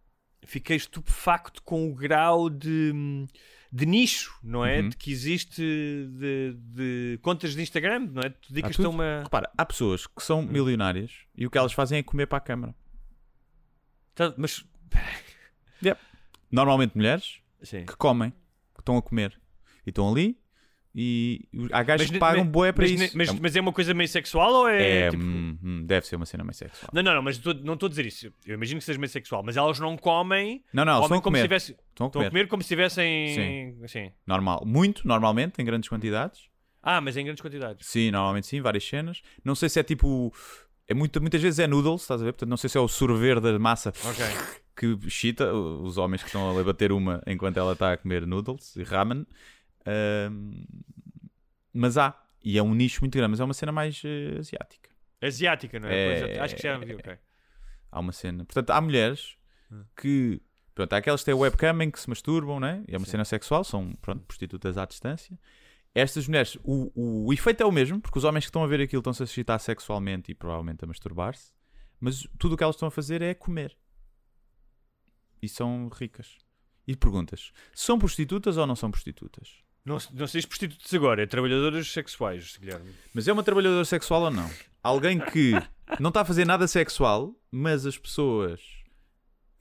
Fiquei 0.47 0.76
estupefacto 0.76 1.62
com 1.62 1.89
o 1.91 1.95
grau 1.95 2.51
de, 2.51 2.93
hum, 2.95 3.26
de 3.76 3.86
nicho, 3.86 4.38
não 4.40 4.64
é? 4.64 4.80
Uhum. 4.80 4.88
De 4.90 4.96
que 4.96 5.10
existe 5.10 5.60
de, 5.60 6.54
de 6.56 7.18
contas 7.22 7.56
de 7.56 7.60
Instagram, 7.60 8.08
não 8.12 8.22
é? 8.22 8.28
Tu 8.30 8.52
dedicas-te 8.52 8.84
a 8.84 8.88
uma. 8.88 9.22
Repara, 9.24 9.50
há 9.58 9.66
pessoas 9.66 10.06
que 10.06 10.12
Hum. 10.18 10.20
são 10.20 10.42
milionárias 10.42 11.10
e 11.36 11.44
o 11.44 11.50
que 11.50 11.58
elas 11.58 11.72
fazem 11.72 11.98
é 11.98 12.02
comer 12.04 12.26
para 12.26 12.38
a 12.38 12.40
câmara. 12.40 12.74
Tá, 14.14 14.32
Mas. 14.36 14.64
Normalmente 16.52 16.96
mulheres 16.96 17.40
Sim. 17.62 17.84
que 17.84 17.96
comem, 17.96 18.30
que 18.74 18.80
estão 18.80 18.96
a 18.96 19.02
comer. 19.02 19.36
E 19.84 19.90
estão 19.90 20.08
ali 20.08 20.38
e 20.95 21.49
há 21.72 21.82
gajos 21.82 22.09
que 22.11 22.18
pagam 22.18 22.47
bué 22.47 22.70
para 22.70 22.82
mas, 22.82 23.01
isso. 23.01 23.16
Mas, 23.18 23.28
É 23.28 23.32
mas 23.40 23.57
é 23.57 23.61
uma 23.61 23.72
coisa 23.72 23.92
meio 23.92 24.09
sexual 24.09 24.53
ou 24.53 24.68
é. 24.68 25.07
é, 25.07 25.11
tipo- 25.11 25.22
hum, 25.22 25.59
hum, 25.62 25.84
deve 25.84 26.07
ser 26.07 26.14
uma 26.16 26.24
cena 26.26 26.45
mais 26.45 26.57
sexual. 26.57 26.88
Não, 26.92 27.03
não, 27.03 27.14
não, 27.14 27.22
mas 27.22 27.36
tô- 27.38 27.53
não 27.53 27.74
estou 27.74 27.86
a 27.88 27.90
dizer 27.90 28.07
isso. 28.07 28.32
Eu 28.47 28.55
imagino 28.55 28.78
que 28.78 28.84
seja 28.84 28.99
meio 28.99 29.09
sexual, 29.11 29.42
mas 29.42 29.57
elas 29.57 29.80
não 29.80 29.97
comem. 29.97 30.62
Não, 30.72 30.84
não, 30.84 30.92
comem 30.95 31.05
estão 31.05 31.18
a 31.18 31.22
como 31.22 31.36
se 31.36 31.72
Estão 31.72 32.07
a 32.07 32.11
comer. 32.11 32.28
comer 32.30 32.49
como 32.49 32.62
se 32.62 32.66
estivessem. 32.66 33.34
Sim. 33.34 33.84
Assim. 33.84 34.12
Normal. 34.26 34.62
Muito, 34.64 35.07
normalmente, 35.07 35.61
em 35.61 35.64
grandes 35.64 35.88
quantidades. 35.88 36.49
Ah, 36.82 37.01
mas 37.01 37.16
em 37.16 37.24
grandes 37.24 37.40
quantidades. 37.42 37.86
Sim, 37.88 38.11
normalmente 38.11 38.47
sim, 38.47 38.61
várias 38.61 38.84
cenas. 38.86 39.22
Não 39.45 39.55
sei 39.55 39.68
se 39.68 39.80
é 39.80 39.82
tipo. 39.82 40.32
É 40.86 40.92
muito, 40.95 41.18
muitas 41.20 41.40
vezes 41.40 41.59
é 41.59 41.66
noodles, 41.66 42.03
estás 42.03 42.20
a 42.20 42.24
ver? 42.24 42.32
Portanto, 42.34 42.51
não 42.51 42.59
sei 42.59 42.68
se 42.68 42.76
é 42.76 42.80
o 42.80 42.86
sorver 42.86 43.40
da 43.40 43.59
massa 43.59 43.90
Ok. 44.05 44.24
que 44.76 45.11
chita 45.11 45.51
os 45.53 45.97
homens 45.97 46.22
que 46.22 46.28
estão 46.28 46.57
a 46.59 46.62
bater 46.62 46.92
uma 46.92 47.22
enquanto 47.26 47.57
ela 47.57 47.72
está 47.72 47.95
a 47.95 47.97
comer 47.97 48.26
noodles 48.26 48.76
e 48.76 48.82
ramen. 48.82 49.26
Mas 51.72 51.99
há. 51.99 52.20
E 52.43 52.59
é 52.59 52.62
um 52.62 52.74
nicho 52.74 53.01
muito 53.01 53.16
grande, 53.16 53.30
mas 53.30 53.41
é 53.41 53.45
uma 53.45 53.55
cena 53.55 53.72
mais 53.72 54.03
eh, 54.05 54.39
asiática. 54.39 54.91
Asiática, 55.20 55.80
não 55.80 55.89
é? 55.89 56.32
É- 56.32 56.41
acho 56.41 56.55
que 56.55 56.62
já 56.62 56.76
vi, 56.78 56.95
ok. 56.95 57.18
Há 57.91 58.01
uma 58.01 58.12
cena. 58.12 58.45
Portanto, 58.45 58.70
há 58.70 58.80
mulheres 58.80 59.37
que. 59.97 60.41
Pronto, 60.74 60.93
há 60.93 60.97
aquelas 60.97 61.20
que 61.20 61.26
têm 61.26 61.35
webcam 61.35 61.80
em 61.82 61.91
que 61.91 62.01
se 62.01 62.09
masturbam, 62.09 62.59
né? 62.59 62.85
E 62.89 62.95
é 62.95 62.99
uma 62.99 63.07
cena 63.07 63.24
sexual, 63.24 63.62
são 63.62 63.93
pronto, 64.03 64.24
prostitutas 64.24 64.76
à 64.76 64.85
distância. 64.85 65.39
Estas 65.95 66.26
mulheres, 66.26 66.59
o, 66.64 66.91
o, 66.95 67.26
o 67.26 67.32
efeito 67.32 67.62
é 67.62 67.66
o 67.66 67.70
mesmo, 67.70 68.01
porque 68.01 68.18
os 68.18 68.24
homens 68.24 68.45
que 68.45 68.49
estão 68.49 68.64
a 68.64 68.66
ver 68.66 68.80
aquilo 68.80 68.99
estão-se 68.99 69.22
a 69.22 69.24
excitar 69.24 69.61
sexualmente 69.61 70.32
e 70.32 70.35
provavelmente 70.35 70.85
a 70.85 70.89
masturbar-se, 70.89 71.53
mas 72.01 72.26
tudo 72.37 72.55
o 72.55 72.57
que 72.59 72.64
elas 72.64 72.74
estão 72.74 72.89
a 72.89 72.91
fazer 72.91 73.22
é 73.22 73.32
comer. 73.32 73.78
E 75.41 75.49
são 75.49 75.89
ricas. 75.89 76.37
E 76.87 76.97
perguntas: 76.97 77.53
são 77.72 77.97
prostitutas 77.99 78.57
ou 78.57 78.66
não 78.66 78.74
são 78.74 78.91
prostitutas? 78.91 79.62
Não, 79.85 79.99
não 80.14 80.26
se 80.26 80.39
diz 80.39 80.47
prostitutos 80.47 80.93
agora, 80.95 81.22
é 81.22 81.26
trabalhadoras 81.26 81.91
sexuais, 81.93 82.57
Guilherme. 82.57 82.93
Mas 83.12 83.28
é 83.28 83.32
uma 83.32 83.43
trabalhadora 83.43 83.85
sexual 83.85 84.22
ou 84.22 84.30
não? 84.30 84.51
Alguém 84.82 85.18
que 85.20 85.53
não 86.01 86.09
está 86.09 86.22
a 86.22 86.24
fazer 86.24 86.47
nada 86.47 86.66
sexual, 86.66 87.35
mas 87.51 87.85
as 87.85 87.99
pessoas 87.99 88.61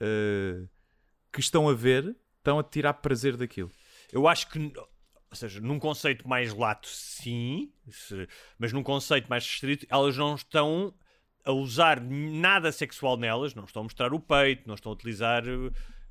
eh, 0.00 0.64
que 1.32 1.40
estão 1.40 1.68
a 1.68 1.74
ver 1.74 2.16
estão 2.38 2.58
a 2.58 2.62
tirar 2.64 2.94
prazer 2.94 3.36
daquilo. 3.36 3.70
Eu 4.12 4.26
acho 4.28 4.48
que, 4.50 4.72
ou 4.76 5.36
seja, 5.36 5.60
num 5.60 5.78
conceito 5.78 6.26
mais 6.28 6.52
lato, 6.54 6.88
sim, 6.88 7.70
se- 7.90 8.28
mas 8.58 8.72
num 8.72 8.82
conceito 8.82 9.28
mais 9.28 9.46
restrito, 9.46 9.86
elas 9.90 10.16
não 10.16 10.34
estão 10.34 10.94
a 11.44 11.52
usar 11.52 12.00
nada 12.00 12.72
sexual 12.72 13.16
nelas, 13.18 13.54
não 13.54 13.64
estão 13.64 13.80
a 13.80 13.84
mostrar 13.84 14.14
o 14.14 14.20
peito, 14.20 14.66
não 14.66 14.74
estão 14.74 14.90
a 14.90 14.94
utilizar 14.94 15.42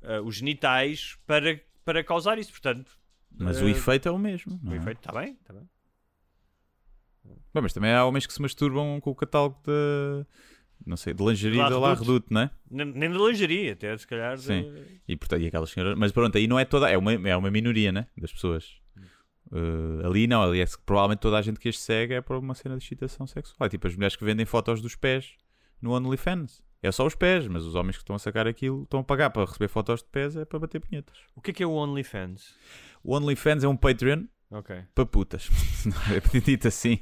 eh, 0.02 0.20
os 0.20 0.36
genitais 0.36 1.16
para, 1.26 1.60
para 1.84 2.04
causar 2.04 2.38
isso. 2.38 2.50
Portanto, 2.52 2.96
Mas 3.38 3.60
eh, 3.60 3.64
o 3.64 3.68
efeito 3.68 4.08
é 4.08 4.10
o 4.10 4.18
mesmo. 4.18 4.60
o 4.64 4.72
é? 4.72 4.76
efeito 4.76 4.98
está 4.98 5.12
bem, 5.12 5.36
está 5.40 5.52
bem. 5.52 5.68
Bem, 7.24 7.62
mas 7.62 7.72
também 7.72 7.92
há 7.92 8.04
homens 8.04 8.26
que 8.26 8.32
se 8.32 8.42
masturbam 8.42 9.00
com 9.00 9.10
o 9.10 9.14
catálogo 9.14 9.60
de. 9.64 10.26
Não 10.84 10.96
sei, 10.96 11.14
de 11.14 11.24
lingerie 11.24 11.58
da 11.58 11.78
La 11.78 11.94
Redoute. 11.94 12.26
Não 12.30 12.42
é? 12.42 12.50
Nem, 12.70 12.86
nem 12.86 13.10
da 13.10 13.18
lingerie, 13.18 13.70
até 13.70 13.96
se 13.96 14.06
calhar. 14.06 14.36
de- 14.36 14.42
Sim. 14.42 14.72
E, 15.08 15.16
portanto, 15.16 15.40
e 15.40 15.46
aquelas 15.46 15.70
senhoras. 15.70 15.96
Mas 15.96 16.12
pronto, 16.12 16.36
aí 16.36 16.46
não 16.46 16.58
é 16.58 16.64
toda. 16.64 16.90
É 16.90 16.98
uma, 16.98 17.12
é 17.12 17.36
uma 17.36 17.50
minoria, 17.50 17.92
né? 17.92 18.06
Das 18.16 18.32
pessoas. 18.32 18.82
Uh, 19.50 20.04
ali 20.04 20.26
não, 20.26 20.42
ali 20.42 20.60
é 20.60 20.66
que 20.66 20.78
provavelmente 20.84 21.20
toda 21.20 21.38
a 21.38 21.42
gente 21.42 21.60
que 21.60 21.68
as 21.68 21.78
segue 21.78 22.14
é 22.14 22.20
por 22.20 22.36
uma 22.36 22.54
cena 22.54 22.76
de 22.76 22.82
excitação 22.82 23.26
sexual. 23.26 23.66
É 23.66 23.68
tipo 23.68 23.86
as 23.86 23.94
mulheres 23.94 24.16
que 24.16 24.24
vendem 24.24 24.44
fotos 24.44 24.82
dos 24.82 24.96
pés 24.96 25.36
no 25.80 25.92
OnlyFans. 25.92 26.62
É 26.86 26.92
só 26.92 27.06
os 27.06 27.14
pés, 27.14 27.46
mas 27.48 27.64
os 27.64 27.74
homens 27.74 27.96
que 27.96 28.02
estão 28.02 28.14
a 28.14 28.18
sacar 28.18 28.46
aquilo 28.46 28.82
estão 28.82 29.00
a 29.00 29.04
pagar 29.04 29.30
para 29.30 29.44
receber 29.46 29.68
fotos 29.68 30.00
de 30.02 30.08
pés 30.10 30.36
é 30.36 30.44
para 30.44 30.58
bater 30.58 30.80
punhetas. 30.80 31.16
O 31.34 31.40
que 31.40 31.50
é 31.50 31.54
que 31.54 31.62
é 31.62 31.66
o 31.66 31.72
OnlyFans? 31.72 32.54
O 33.02 33.14
OnlyFans 33.16 33.64
é 33.64 33.68
um 33.68 33.76
Patreon 33.76 34.24
Ok. 34.50 34.76
para 34.94 35.06
putas. 35.06 35.48
É 36.34 36.40
dito 36.40 36.68
assim 36.68 37.00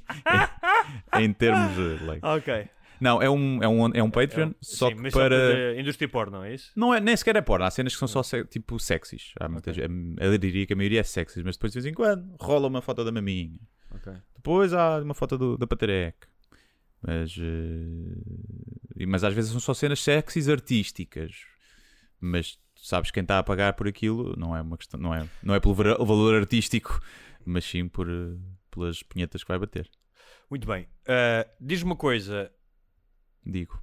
em, 1.14 1.24
em 1.24 1.32
termos 1.32 1.74
de 1.74 2.04
lei. 2.04 2.18
Ok. 2.22 2.68
Não, 3.00 3.20
é 3.20 3.28
um, 3.28 3.60
é 3.62 3.68
um, 3.68 3.86
é 3.94 4.02
um 4.02 4.10
Patreon, 4.10 4.52
só 4.60 4.88
Sim, 4.88 4.94
que 4.96 5.02
mas 5.02 5.12
para. 5.12 5.74
Indústria 5.80 6.08
porno, 6.08 6.44
é 6.44 6.54
isso? 6.54 6.70
Não 6.76 6.94
é, 6.94 7.00
nem 7.00 7.16
sequer 7.16 7.34
é 7.34 7.40
porno, 7.40 7.64
há 7.64 7.70
cenas 7.70 7.92
que 7.94 7.98
são 7.98 8.06
só 8.06 8.22
se- 8.22 8.44
tipo 8.44 8.78
sexys. 8.78 9.32
Há 9.40 9.48
muitas, 9.48 9.76
Eu 9.76 10.38
diria 10.38 10.64
que 10.64 10.72
a 10.72 10.76
maioria 10.76 11.00
é 11.00 11.02
sexys, 11.02 11.42
mas 11.42 11.56
depois 11.56 11.72
de 11.72 11.80
vez 11.80 11.86
em 11.92 11.94
quando 11.94 12.32
rola 12.40 12.68
uma 12.68 12.80
foto 12.80 13.04
da 13.04 13.10
maminha. 13.10 13.58
Ok. 13.92 14.12
Depois 14.36 14.72
há 14.72 15.00
uma 15.00 15.14
foto 15.14 15.36
do, 15.36 15.58
da 15.58 15.66
patereca. 15.66 16.28
Mas, 17.04 17.36
e- 17.36 18.16
mas 19.06 19.24
às 19.24 19.34
vezes 19.34 19.50
são 19.50 19.60
só 19.60 19.74
cenas 19.74 20.00
sexys 20.00 20.48
artísticas. 20.48 21.34
Mas 22.20 22.58
sabes 22.76 23.10
quem 23.10 23.22
está 23.22 23.38
a 23.38 23.42
pagar 23.42 23.72
por 23.74 23.86
aquilo 23.88 24.34
não 24.36 24.56
é 24.56 24.60
uma 24.60 24.76
questão, 24.76 24.98
não 25.00 25.14
é, 25.14 25.28
não 25.42 25.54
é 25.54 25.60
pelo 25.60 25.74
valor 25.74 26.34
artístico, 26.34 27.00
mas 27.44 27.64
sim 27.64 27.88
por, 27.88 28.08
eh, 28.08 28.36
pelas 28.70 29.02
punhetas 29.02 29.42
que 29.42 29.48
vai 29.48 29.58
bater. 29.58 29.90
Muito 30.50 30.66
bem. 30.66 30.86
Ah, 31.06 31.46
Diz-me 31.60 31.90
uma 31.90 31.96
coisa. 31.96 32.50
Digo. 33.44 33.82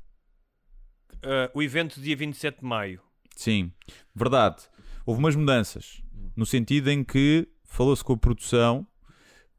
ah, 1.23 1.49
o 1.53 1.61
evento 1.61 1.99
dia 1.99 2.15
27 2.15 2.59
de 2.59 2.65
maio. 2.65 3.01
Sim, 3.35 3.71
verdade. 4.15 4.63
Houve 5.05 5.19
umas 5.19 5.35
mudanças. 5.35 6.01
No 6.35 6.45
sentido 6.45 6.89
em 6.89 7.03
que 7.03 7.47
falou-se 7.63 8.03
com 8.03 8.13
a 8.13 8.17
produção 8.17 8.85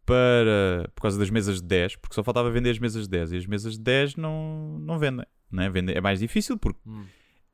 para. 0.07 0.91
por 0.95 1.03
causa 1.03 1.19
das 1.19 1.31
mesas 1.31 1.61
de 1.61 1.67
10, 1.67 1.97
porque 1.97 2.15
só 2.15 2.23
faltava 2.23 2.51
vender 2.51 2.71
as 2.71 2.79
mesas 2.79 3.05
de 3.05 3.11
10 3.11 3.33
e 3.33 3.37
as 3.37 3.47
mesas 3.47 3.75
de 3.75 3.81
10 3.83 4.17
não, 4.17 4.79
não 4.81 4.99
vendem. 4.99 5.27
Não 5.51 5.63
é? 5.63 5.71
Vendem- 5.71 5.97
é 5.97 6.01
mais 6.01 6.21
difícil 6.21 6.59
porque 6.59 6.81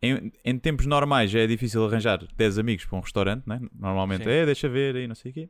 em, 0.03 0.33
em 0.45 0.59
tempos 0.59 0.87
normais 0.87 1.31
já 1.31 1.41
é 1.41 1.47
difícil 1.47 1.85
arranjar 1.85 2.27
10 2.37 2.59
amigos 2.59 2.85
para 2.85 2.97
um 2.99 3.01
restaurante, 3.01 3.47
né? 3.47 3.61
normalmente 3.75 4.25
Sim. 4.25 4.31
é, 4.31 4.47
deixa 4.47 4.69
ver 4.69 4.97
aí, 4.97 5.07
não 5.07 5.15
sei 5.15 5.31
o 5.31 5.35
quê. 5.35 5.49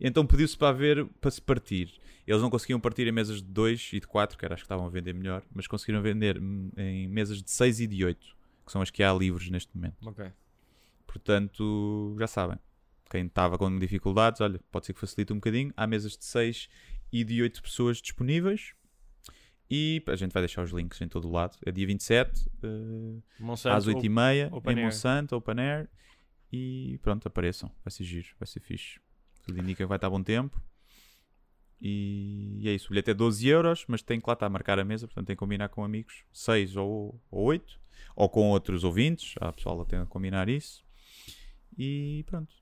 Então 0.00 0.24
pediu-se 0.26 0.56
para 0.56 0.68
haver, 0.68 1.04
para 1.20 1.30
se 1.30 1.40
partir. 1.40 1.92
Eles 2.26 2.42
não 2.42 2.50
conseguiam 2.50 2.78
partir 2.78 3.06
em 3.06 3.12
mesas 3.12 3.38
de 3.42 3.48
2 3.48 3.90
e 3.94 4.00
de 4.00 4.06
4, 4.06 4.36
que 4.36 4.44
era 4.44 4.54
as 4.54 4.60
que 4.60 4.66
estavam 4.66 4.86
a 4.86 4.90
vender 4.90 5.14
melhor, 5.14 5.42
mas 5.52 5.66
conseguiram 5.66 6.02
vender 6.02 6.38
hum, 6.38 6.70
em 6.76 7.08
mesas 7.08 7.42
de 7.42 7.50
6 7.50 7.80
e 7.80 7.86
de 7.86 8.04
8, 8.04 8.36
que 8.66 8.70
são 8.72 8.82
as 8.82 8.90
que 8.90 9.02
há 9.02 9.12
livres 9.12 9.48
neste 9.48 9.74
momento. 9.74 9.96
Portanto, 11.06 12.14
já 12.18 12.26
sabem. 12.26 12.58
Quem 13.10 13.24
estava 13.24 13.56
com 13.56 13.78
dificuldades, 13.78 14.42
olha, 14.42 14.60
pode 14.70 14.84
ser 14.84 14.92
que 14.92 15.00
facilite 15.00 15.32
um 15.32 15.36
bocadinho. 15.36 15.72
Há 15.74 15.86
mesas 15.86 16.16
de 16.16 16.24
6 16.26 16.68
e 17.10 17.24
de 17.24 17.40
8 17.40 17.62
pessoas 17.62 17.96
disponíveis. 18.02 18.74
E 19.70 20.02
a 20.06 20.16
gente 20.16 20.32
vai 20.32 20.40
deixar 20.42 20.62
os 20.62 20.70
links 20.70 21.00
em 21.00 21.08
todo 21.08 21.28
o 21.28 21.32
lado. 21.32 21.58
É 21.64 21.70
dia 21.70 21.86
27, 21.86 22.50
eh, 22.62 23.20
Monsanto, 23.38 23.76
às 23.76 23.86
8h30, 23.86 24.52
Open 24.52 24.78
em. 24.78 24.84
Monsanto, 24.84 25.36
Open 25.36 25.60
Air. 25.60 25.88
E 26.50 26.98
pronto, 27.02 27.28
apareçam. 27.28 27.70
Vai 27.84 27.90
ser 27.90 28.04
giro, 28.04 28.28
vai 28.38 28.46
ser 28.46 28.60
fixe. 28.60 28.98
Tudo 29.44 29.58
indica 29.60 29.84
que 29.84 29.86
vai 29.86 29.96
estar 29.96 30.08
bom 30.08 30.22
tempo. 30.22 30.60
E, 31.80 32.58
e 32.60 32.68
é 32.68 32.74
isso. 32.74 32.86
O 32.86 32.90
bilhete 32.90 33.10
é 33.10 33.14
12 33.14 33.46
euros, 33.46 33.84
mas 33.86 34.02
tem 34.02 34.18
que 34.20 34.26
lá 34.26 34.32
estar 34.32 34.46
a 34.46 34.50
marcar 34.50 34.78
a 34.78 34.84
mesa. 34.84 35.06
Portanto, 35.06 35.26
tem 35.26 35.36
que 35.36 35.40
combinar 35.40 35.68
com 35.68 35.84
amigos 35.84 36.24
6 36.32 36.76
ou, 36.76 37.20
ou 37.30 37.44
8. 37.44 37.80
Ou 38.16 38.28
com 38.28 38.48
outros 38.50 38.84
ouvintes. 38.84 39.34
Há 39.40 39.52
pessoal 39.52 39.80
a 39.82 39.84
ter 39.84 39.96
a 39.96 40.06
combinar 40.06 40.48
isso. 40.48 40.82
E 41.76 42.24
pronto. 42.26 42.54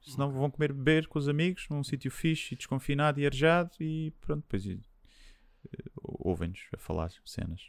Senão 0.00 0.30
vão 0.30 0.50
comer 0.50 0.72
beber 0.72 1.08
com 1.08 1.18
os 1.18 1.28
amigos 1.28 1.66
num 1.68 1.82
sítio 1.82 2.10
fixe 2.12 2.54
e 2.54 2.56
desconfinado 2.56 3.20
e 3.20 3.26
arejado. 3.26 3.72
E 3.80 4.12
pronto, 4.20 4.42
depois 4.42 4.64
eh, 4.66 4.78
ouvem-nos 6.02 6.60
a 6.74 6.76
falar 6.78 7.10
cenas. 7.24 7.60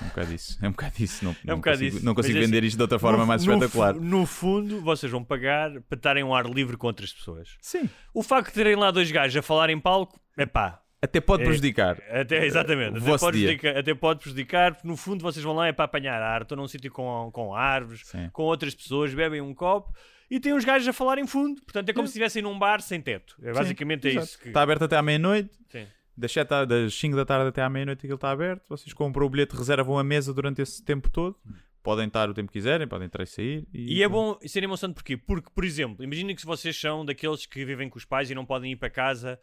É 0.00 0.04
um 0.04 0.08
bocado 0.08 0.32
isso. 0.34 0.58
É 0.64 0.68
um 0.68 0.70
bocado 0.70 0.94
isso. 1.02 1.24
Não, 1.24 1.32
É 1.32 1.34
um 1.34 1.46
não 1.46 1.56
bocado 1.56 1.78
consigo, 1.78 1.96
isso. 1.96 2.06
Não 2.06 2.14
consigo 2.14 2.34
Mas 2.34 2.42
é 2.42 2.46
vender 2.46 2.58
assim, 2.58 2.66
isto 2.68 2.76
de 2.76 2.82
outra 2.82 2.98
forma 3.00 3.18
no- 3.18 3.26
mais 3.26 3.44
no 3.44 3.52
espetacular. 3.54 3.94
fu- 3.94 4.00
No 4.00 4.26
fundo, 4.26 4.80
vocês 4.80 5.10
vão 5.10 5.24
pagar 5.24 5.70
para 5.82 5.96
estarem 5.96 6.22
ao 6.22 6.34
ar 6.34 6.46
livre 6.46 6.76
com 6.76 6.86
outras 6.86 7.12
pessoas. 7.12 7.56
Sim. 7.60 7.88
O 8.14 8.22
facto 8.22 8.48
de 8.48 8.54
terem 8.54 8.76
lá 8.76 8.90
dois 8.92 9.10
gajos 9.10 9.36
a 9.36 9.42
falar 9.42 9.70
em 9.70 9.80
palco, 9.80 10.20
é 10.36 10.46
pá. 10.46 10.80
Até 11.04 11.20
pode 11.20 11.42
É- 11.42 11.46
prejudicar. 11.46 12.00
Até, 12.08 12.46
exatamente, 12.46 12.94
o 12.94 13.02
até 13.02 13.18
pode, 13.18 13.38
prejudicar, 13.38 13.76
até 13.76 13.92
pode 13.94 14.20
prejudicar, 14.20 14.72
porque 14.74 14.86
no 14.86 14.96
fundo 14.96 15.20
vocês 15.20 15.44
vão 15.44 15.52
lá 15.52 15.66
é 15.66 15.72
para 15.72 15.84
apanhar 15.86 16.22
ar, 16.22 16.42
estão 16.42 16.56
num 16.56 16.68
sítio 16.68 16.92
com, 16.92 17.28
com 17.32 17.52
árvores, 17.52 18.02
Sim. 18.04 18.30
com 18.32 18.44
outras 18.44 18.72
pessoas, 18.76 19.12
bebem 19.12 19.40
um 19.40 19.52
copo 19.52 19.92
e 20.30 20.38
tem 20.38 20.52
uns 20.54 20.64
gajos 20.64 20.86
a 20.86 20.92
falar 20.92 21.18
em 21.18 21.26
fundo. 21.26 21.60
Portanto, 21.62 21.88
é 21.88 21.92
como 21.92 22.06
se 22.06 22.12
estivessem 22.12 22.40
num 22.40 22.56
bar 22.56 22.80
sem 22.80 23.00
teto. 23.02 23.34
É, 23.42 23.52
basicamente 23.52 24.06
é 24.06 24.10
Exato. 24.12 24.26
isso 24.26 24.38
que. 24.38 24.46
Está 24.46 24.62
aberto 24.62 24.82
até 24.84 24.96
à 24.96 25.02
meia-noite. 25.02 25.50
Sim. 25.70 25.88
Das, 26.16 26.32
7 26.32 26.52
a- 26.52 26.64
das 26.64 26.94
5 26.94 27.16
da 27.16 27.24
tarde 27.24 27.48
até 27.48 27.62
à 27.62 27.68
meia-noite 27.70 28.00
aquilo 28.00 28.14
está 28.16 28.30
aberto. 28.30 28.64
Vocês 28.68 28.92
compram 28.92 29.26
o 29.26 29.30
bilhete, 29.30 29.54
reservam 29.56 29.98
a 29.98 30.04
mesa 30.04 30.32
durante 30.34 30.60
esse 30.62 30.82
tempo 30.84 31.10
todo. 31.10 31.36
Podem 31.82 32.06
estar 32.06 32.30
o 32.30 32.34
tempo 32.34 32.52
que 32.52 32.58
quiserem, 32.58 32.86
podem 32.86 33.06
entrar 33.06 33.24
e 33.24 33.26
sair. 33.26 33.66
E 33.74 34.02
é 34.04 34.08
bom 34.08 34.38
ser 34.46 34.62
emocionante 34.62 34.94
porquê? 34.94 35.16
Porque, 35.16 35.48
por 35.52 35.64
exemplo, 35.64 36.04
imaginem 36.04 36.34
que 36.34 36.40
se 36.40 36.46
vocês 36.46 36.78
são 36.80 37.04
daqueles 37.04 37.44
que 37.44 37.64
vivem 37.64 37.88
com 37.88 37.98
os 37.98 38.04
pais 38.04 38.30
e 38.30 38.34
não 38.36 38.46
podem 38.46 38.70
ir 38.72 38.76
para 38.76 38.88
casa, 38.88 39.38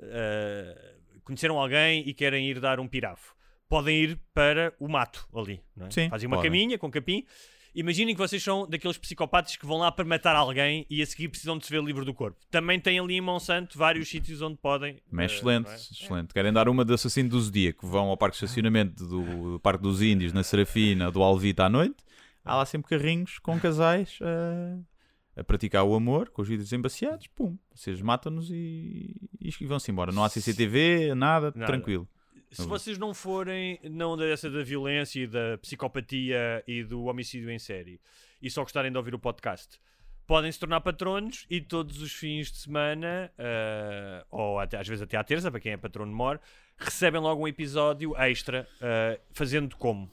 eh, 0.00 0.94
conheceram 1.24 1.58
alguém 1.60 2.06
e 2.08 2.12
querem 2.14 2.48
ir 2.50 2.60
dar 2.60 2.80
um 2.80 2.88
pirafo. 2.88 3.34
Podem 3.68 3.96
ir 4.02 4.20
para 4.34 4.72
o 4.78 4.88
mato 4.88 5.26
ali, 5.34 5.60
não 5.76 5.86
é? 5.86 5.90
Sim, 5.90 6.08
Fazem 6.08 6.26
uma 6.28 6.36
podem. 6.36 6.50
caminha 6.50 6.78
com 6.78 6.90
capim. 6.90 7.24
Imaginem 7.76 8.14
que 8.14 8.18
vocês 8.18 8.42
são 8.42 8.66
daqueles 8.66 8.96
psicopatas 8.96 9.54
que 9.54 9.66
vão 9.66 9.76
lá 9.76 9.92
para 9.92 10.06
matar 10.06 10.34
alguém 10.34 10.86
e 10.88 11.02
a 11.02 11.06
seguir 11.06 11.28
precisam 11.28 11.58
de 11.58 11.66
se 11.66 11.70
ver 11.70 11.84
livre 11.84 12.06
do 12.06 12.14
corpo. 12.14 12.40
Também 12.50 12.80
têm 12.80 12.98
ali 12.98 13.16
em 13.16 13.20
Monsanto 13.20 13.76
vários 13.76 14.08
sítios 14.08 14.40
onde 14.40 14.56
podem. 14.56 14.96
Mas 15.10 15.30
eh, 15.30 15.34
excelente, 15.34 15.68
é? 15.68 15.74
excelente. 15.74 16.32
Querem 16.32 16.54
dar 16.54 16.70
uma 16.70 16.86
de 16.86 16.94
assassino 16.94 17.28
do 17.28 17.38
Zodíaco, 17.38 17.86
vão 17.86 18.08
ao 18.08 18.16
parque 18.16 18.38
de 18.38 18.44
estacionamento 18.44 19.04
do, 19.06 19.52
do 19.52 19.60
Parque 19.60 19.82
dos 19.82 20.00
Índios, 20.00 20.32
na 20.32 20.42
Serafina, 20.42 21.10
do 21.10 21.22
Alvita 21.22 21.64
à 21.64 21.68
noite. 21.68 21.96
Há 22.42 22.56
lá 22.56 22.64
sempre 22.64 22.88
carrinhos 22.88 23.38
com 23.40 23.60
casais 23.60 24.18
a, 24.22 25.40
a 25.40 25.44
praticar 25.44 25.84
o 25.84 25.94
amor, 25.94 26.30
com 26.30 26.40
os 26.40 26.48
vidros 26.48 26.72
embaciados. 26.72 27.26
Pum, 27.26 27.58
vocês 27.74 28.00
matam-nos 28.00 28.50
e, 28.50 29.20
e 29.38 29.66
vão-se 29.66 29.90
embora. 29.90 30.12
Não 30.12 30.24
há 30.24 30.30
CCTV, 30.30 31.14
nada, 31.14 31.52
Nada. 31.54 31.66
tranquilo. 31.66 32.08
Se 32.62 32.68
vocês 32.68 32.98
não 32.98 33.12
forem 33.12 33.78
na 33.84 34.06
onda 34.06 34.26
dessa 34.26 34.50
da 34.50 34.62
violência 34.62 35.20
e 35.20 35.26
da 35.26 35.58
psicopatia 35.58 36.62
e 36.66 36.82
do 36.82 37.04
homicídio 37.04 37.50
em 37.50 37.58
série 37.58 38.00
e 38.40 38.50
só 38.50 38.62
gostarem 38.62 38.90
de 38.90 38.98
ouvir 38.98 39.14
o 39.14 39.18
podcast, 39.18 39.78
podem 40.26 40.50
se 40.50 40.58
tornar 40.58 40.80
patronos 40.80 41.46
e 41.48 41.60
todos 41.60 42.00
os 42.00 42.12
fins 42.12 42.50
de 42.50 42.58
semana, 42.58 43.30
eh, 43.38 44.24
ou 44.30 44.58
até, 44.58 44.78
às 44.78 44.86
vezes 44.86 45.02
até 45.02 45.16
à 45.16 45.24
terça, 45.24 45.50
para 45.50 45.60
quem 45.60 45.72
é 45.72 45.76
patrono 45.76 46.14
mor, 46.14 46.40
recebem 46.76 47.20
logo 47.20 47.42
um 47.42 47.48
episódio 47.48 48.16
extra, 48.16 48.68
eh, 48.80 49.20
fazendo 49.32 49.76
como? 49.76 50.10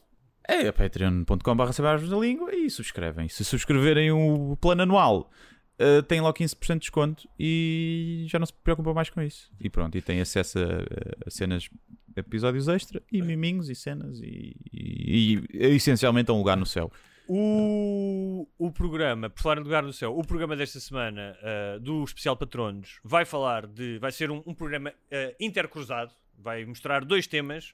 É 0.47 0.67
a 0.67 0.73
patreon.com.br 0.73 2.07
da 2.09 2.17
língua 2.17 2.53
e 2.53 2.69
subscrevem. 2.69 3.29
Se 3.29 3.45
subscreverem 3.45 4.11
o 4.11 4.57
plano 4.57 4.83
anual, 4.83 5.31
uh, 5.79 6.03
têm 6.03 6.19
logo 6.19 6.37
15% 6.37 6.73
de 6.73 6.79
desconto 6.79 7.29
e 7.39 8.25
já 8.27 8.37
não 8.37 8.45
se 8.45 8.53
preocupam 8.53 8.93
mais 8.93 9.09
com 9.09 9.21
isso. 9.21 9.49
E 9.59 9.69
pronto, 9.69 9.97
e 9.97 10.01
têm 10.01 10.19
acesso 10.19 10.59
a, 10.59 11.27
a 11.27 11.29
cenas, 11.29 11.69
episódios 12.15 12.67
extra 12.67 13.01
e 13.11 13.21
miminhos 13.21 13.69
e 13.69 13.75
cenas 13.75 14.19
e, 14.21 14.55
e- 14.71 15.43
e, 15.53 15.75
essencialmente 15.75 16.31
um 16.31 16.37
lugar 16.37 16.57
no 16.57 16.65
céu. 16.65 16.91
O, 17.27 18.47
o 18.57 18.71
programa, 18.71 19.29
por 19.29 19.41
falar 19.41 19.57
em 19.57 19.63
lugar 19.63 19.81
no 19.81 19.93
céu, 19.93 20.17
o 20.17 20.25
programa 20.25 20.55
desta 20.55 20.79
semana 20.79 21.37
uh, 21.41 21.79
do 21.79 22.03
Especial 22.03 22.35
Patronos 22.35 22.99
vai 23.03 23.23
falar 23.25 23.65
de. 23.65 23.97
vai 23.99 24.11
ser 24.11 24.29
um, 24.29 24.43
um 24.45 24.53
programa 24.53 24.89
uh, 24.89 25.35
intercruzado, 25.39 26.11
vai 26.37 26.65
mostrar 26.65 27.05
dois 27.05 27.25
temas 27.25 27.73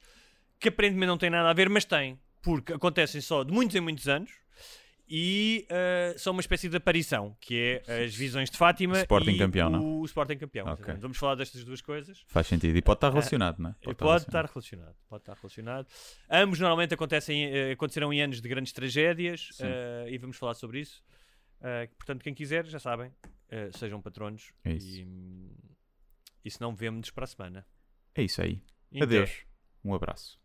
que 0.59 0.69
aparentemente 0.69 1.07
não 1.07 1.17
têm 1.17 1.29
nada 1.29 1.49
a 1.49 1.53
ver, 1.53 1.67
mas 1.69 1.83
têm, 1.85 2.19
porque 2.43 2.73
acontecem 2.73 3.21
só 3.21 3.43
de 3.43 3.51
muitos 3.51 3.75
em 3.75 3.79
muitos 3.79 4.07
anos 4.07 4.31
e 5.09 5.67
uh, 5.71 6.19
são 6.19 6.33
uma 6.33 6.41
espécie 6.41 6.69
de 6.69 6.77
aparição, 6.77 7.35
que 7.41 7.81
é 7.87 8.03
as 8.05 8.13
visões 8.13 8.49
de 8.49 8.57
Fátima 8.57 8.99
Sporting 8.99 9.31
e 9.31 9.37
campeão, 9.37 9.67
o 9.67 9.71
não? 9.71 10.05
Sporting 10.05 10.37
campeão. 10.37 10.65
Ok. 10.67 10.75
exatamente. 10.75 11.01
Vamos 11.01 11.17
falar 11.17 11.35
destas 11.35 11.63
duas 11.63 11.81
coisas. 11.81 12.23
Faz 12.27 12.45
sentido. 12.45 12.77
E 12.77 12.81
pode 12.81 12.97
estar 12.97 13.09
relacionado, 13.09 13.57
não 13.59 13.71
é? 13.71 13.73
Pode, 13.81 13.93
estar 13.93 14.17
estar 14.17 14.45
relacionado. 14.45 14.95
Pode 15.07 15.21
estar 15.21 15.33
relacionado. 15.33 15.87
Ambos 16.29 16.59
normalmente 16.59 16.93
acontecem, 16.93 17.45
eh, 17.45 17.71
acontecerão 17.71 18.13
em 18.13 18.21
anos 18.21 18.39
de 18.39 18.47
grandes 18.47 18.71
tragédias 18.71 19.49
eh, 19.59 20.07
e 20.11 20.17
vamos 20.19 20.37
falar 20.37 20.53
sobre 20.53 20.79
isso. 20.79 21.03
Eh, 21.61 21.87
portanto, 21.97 22.23
quem 22.23 22.33
quiser, 22.33 22.65
já 22.65 22.79
sabem, 22.79 23.11
eh, 23.49 23.69
sejam 23.73 24.01
patronos. 24.01 24.53
É. 24.63 24.73
E, 24.73 25.07
e 26.45 26.51
se 26.51 26.61
não, 26.61 26.75
vemos-nos 26.75 27.11
para 27.11 27.23
a 27.23 27.27
semana. 27.27 27.65
É 28.15 28.23
isso 28.23 28.41
aí. 28.41 28.61
Até. 28.91 29.03
Adeus. 29.03 29.45
Um 29.83 29.93
abraço. 29.93 30.39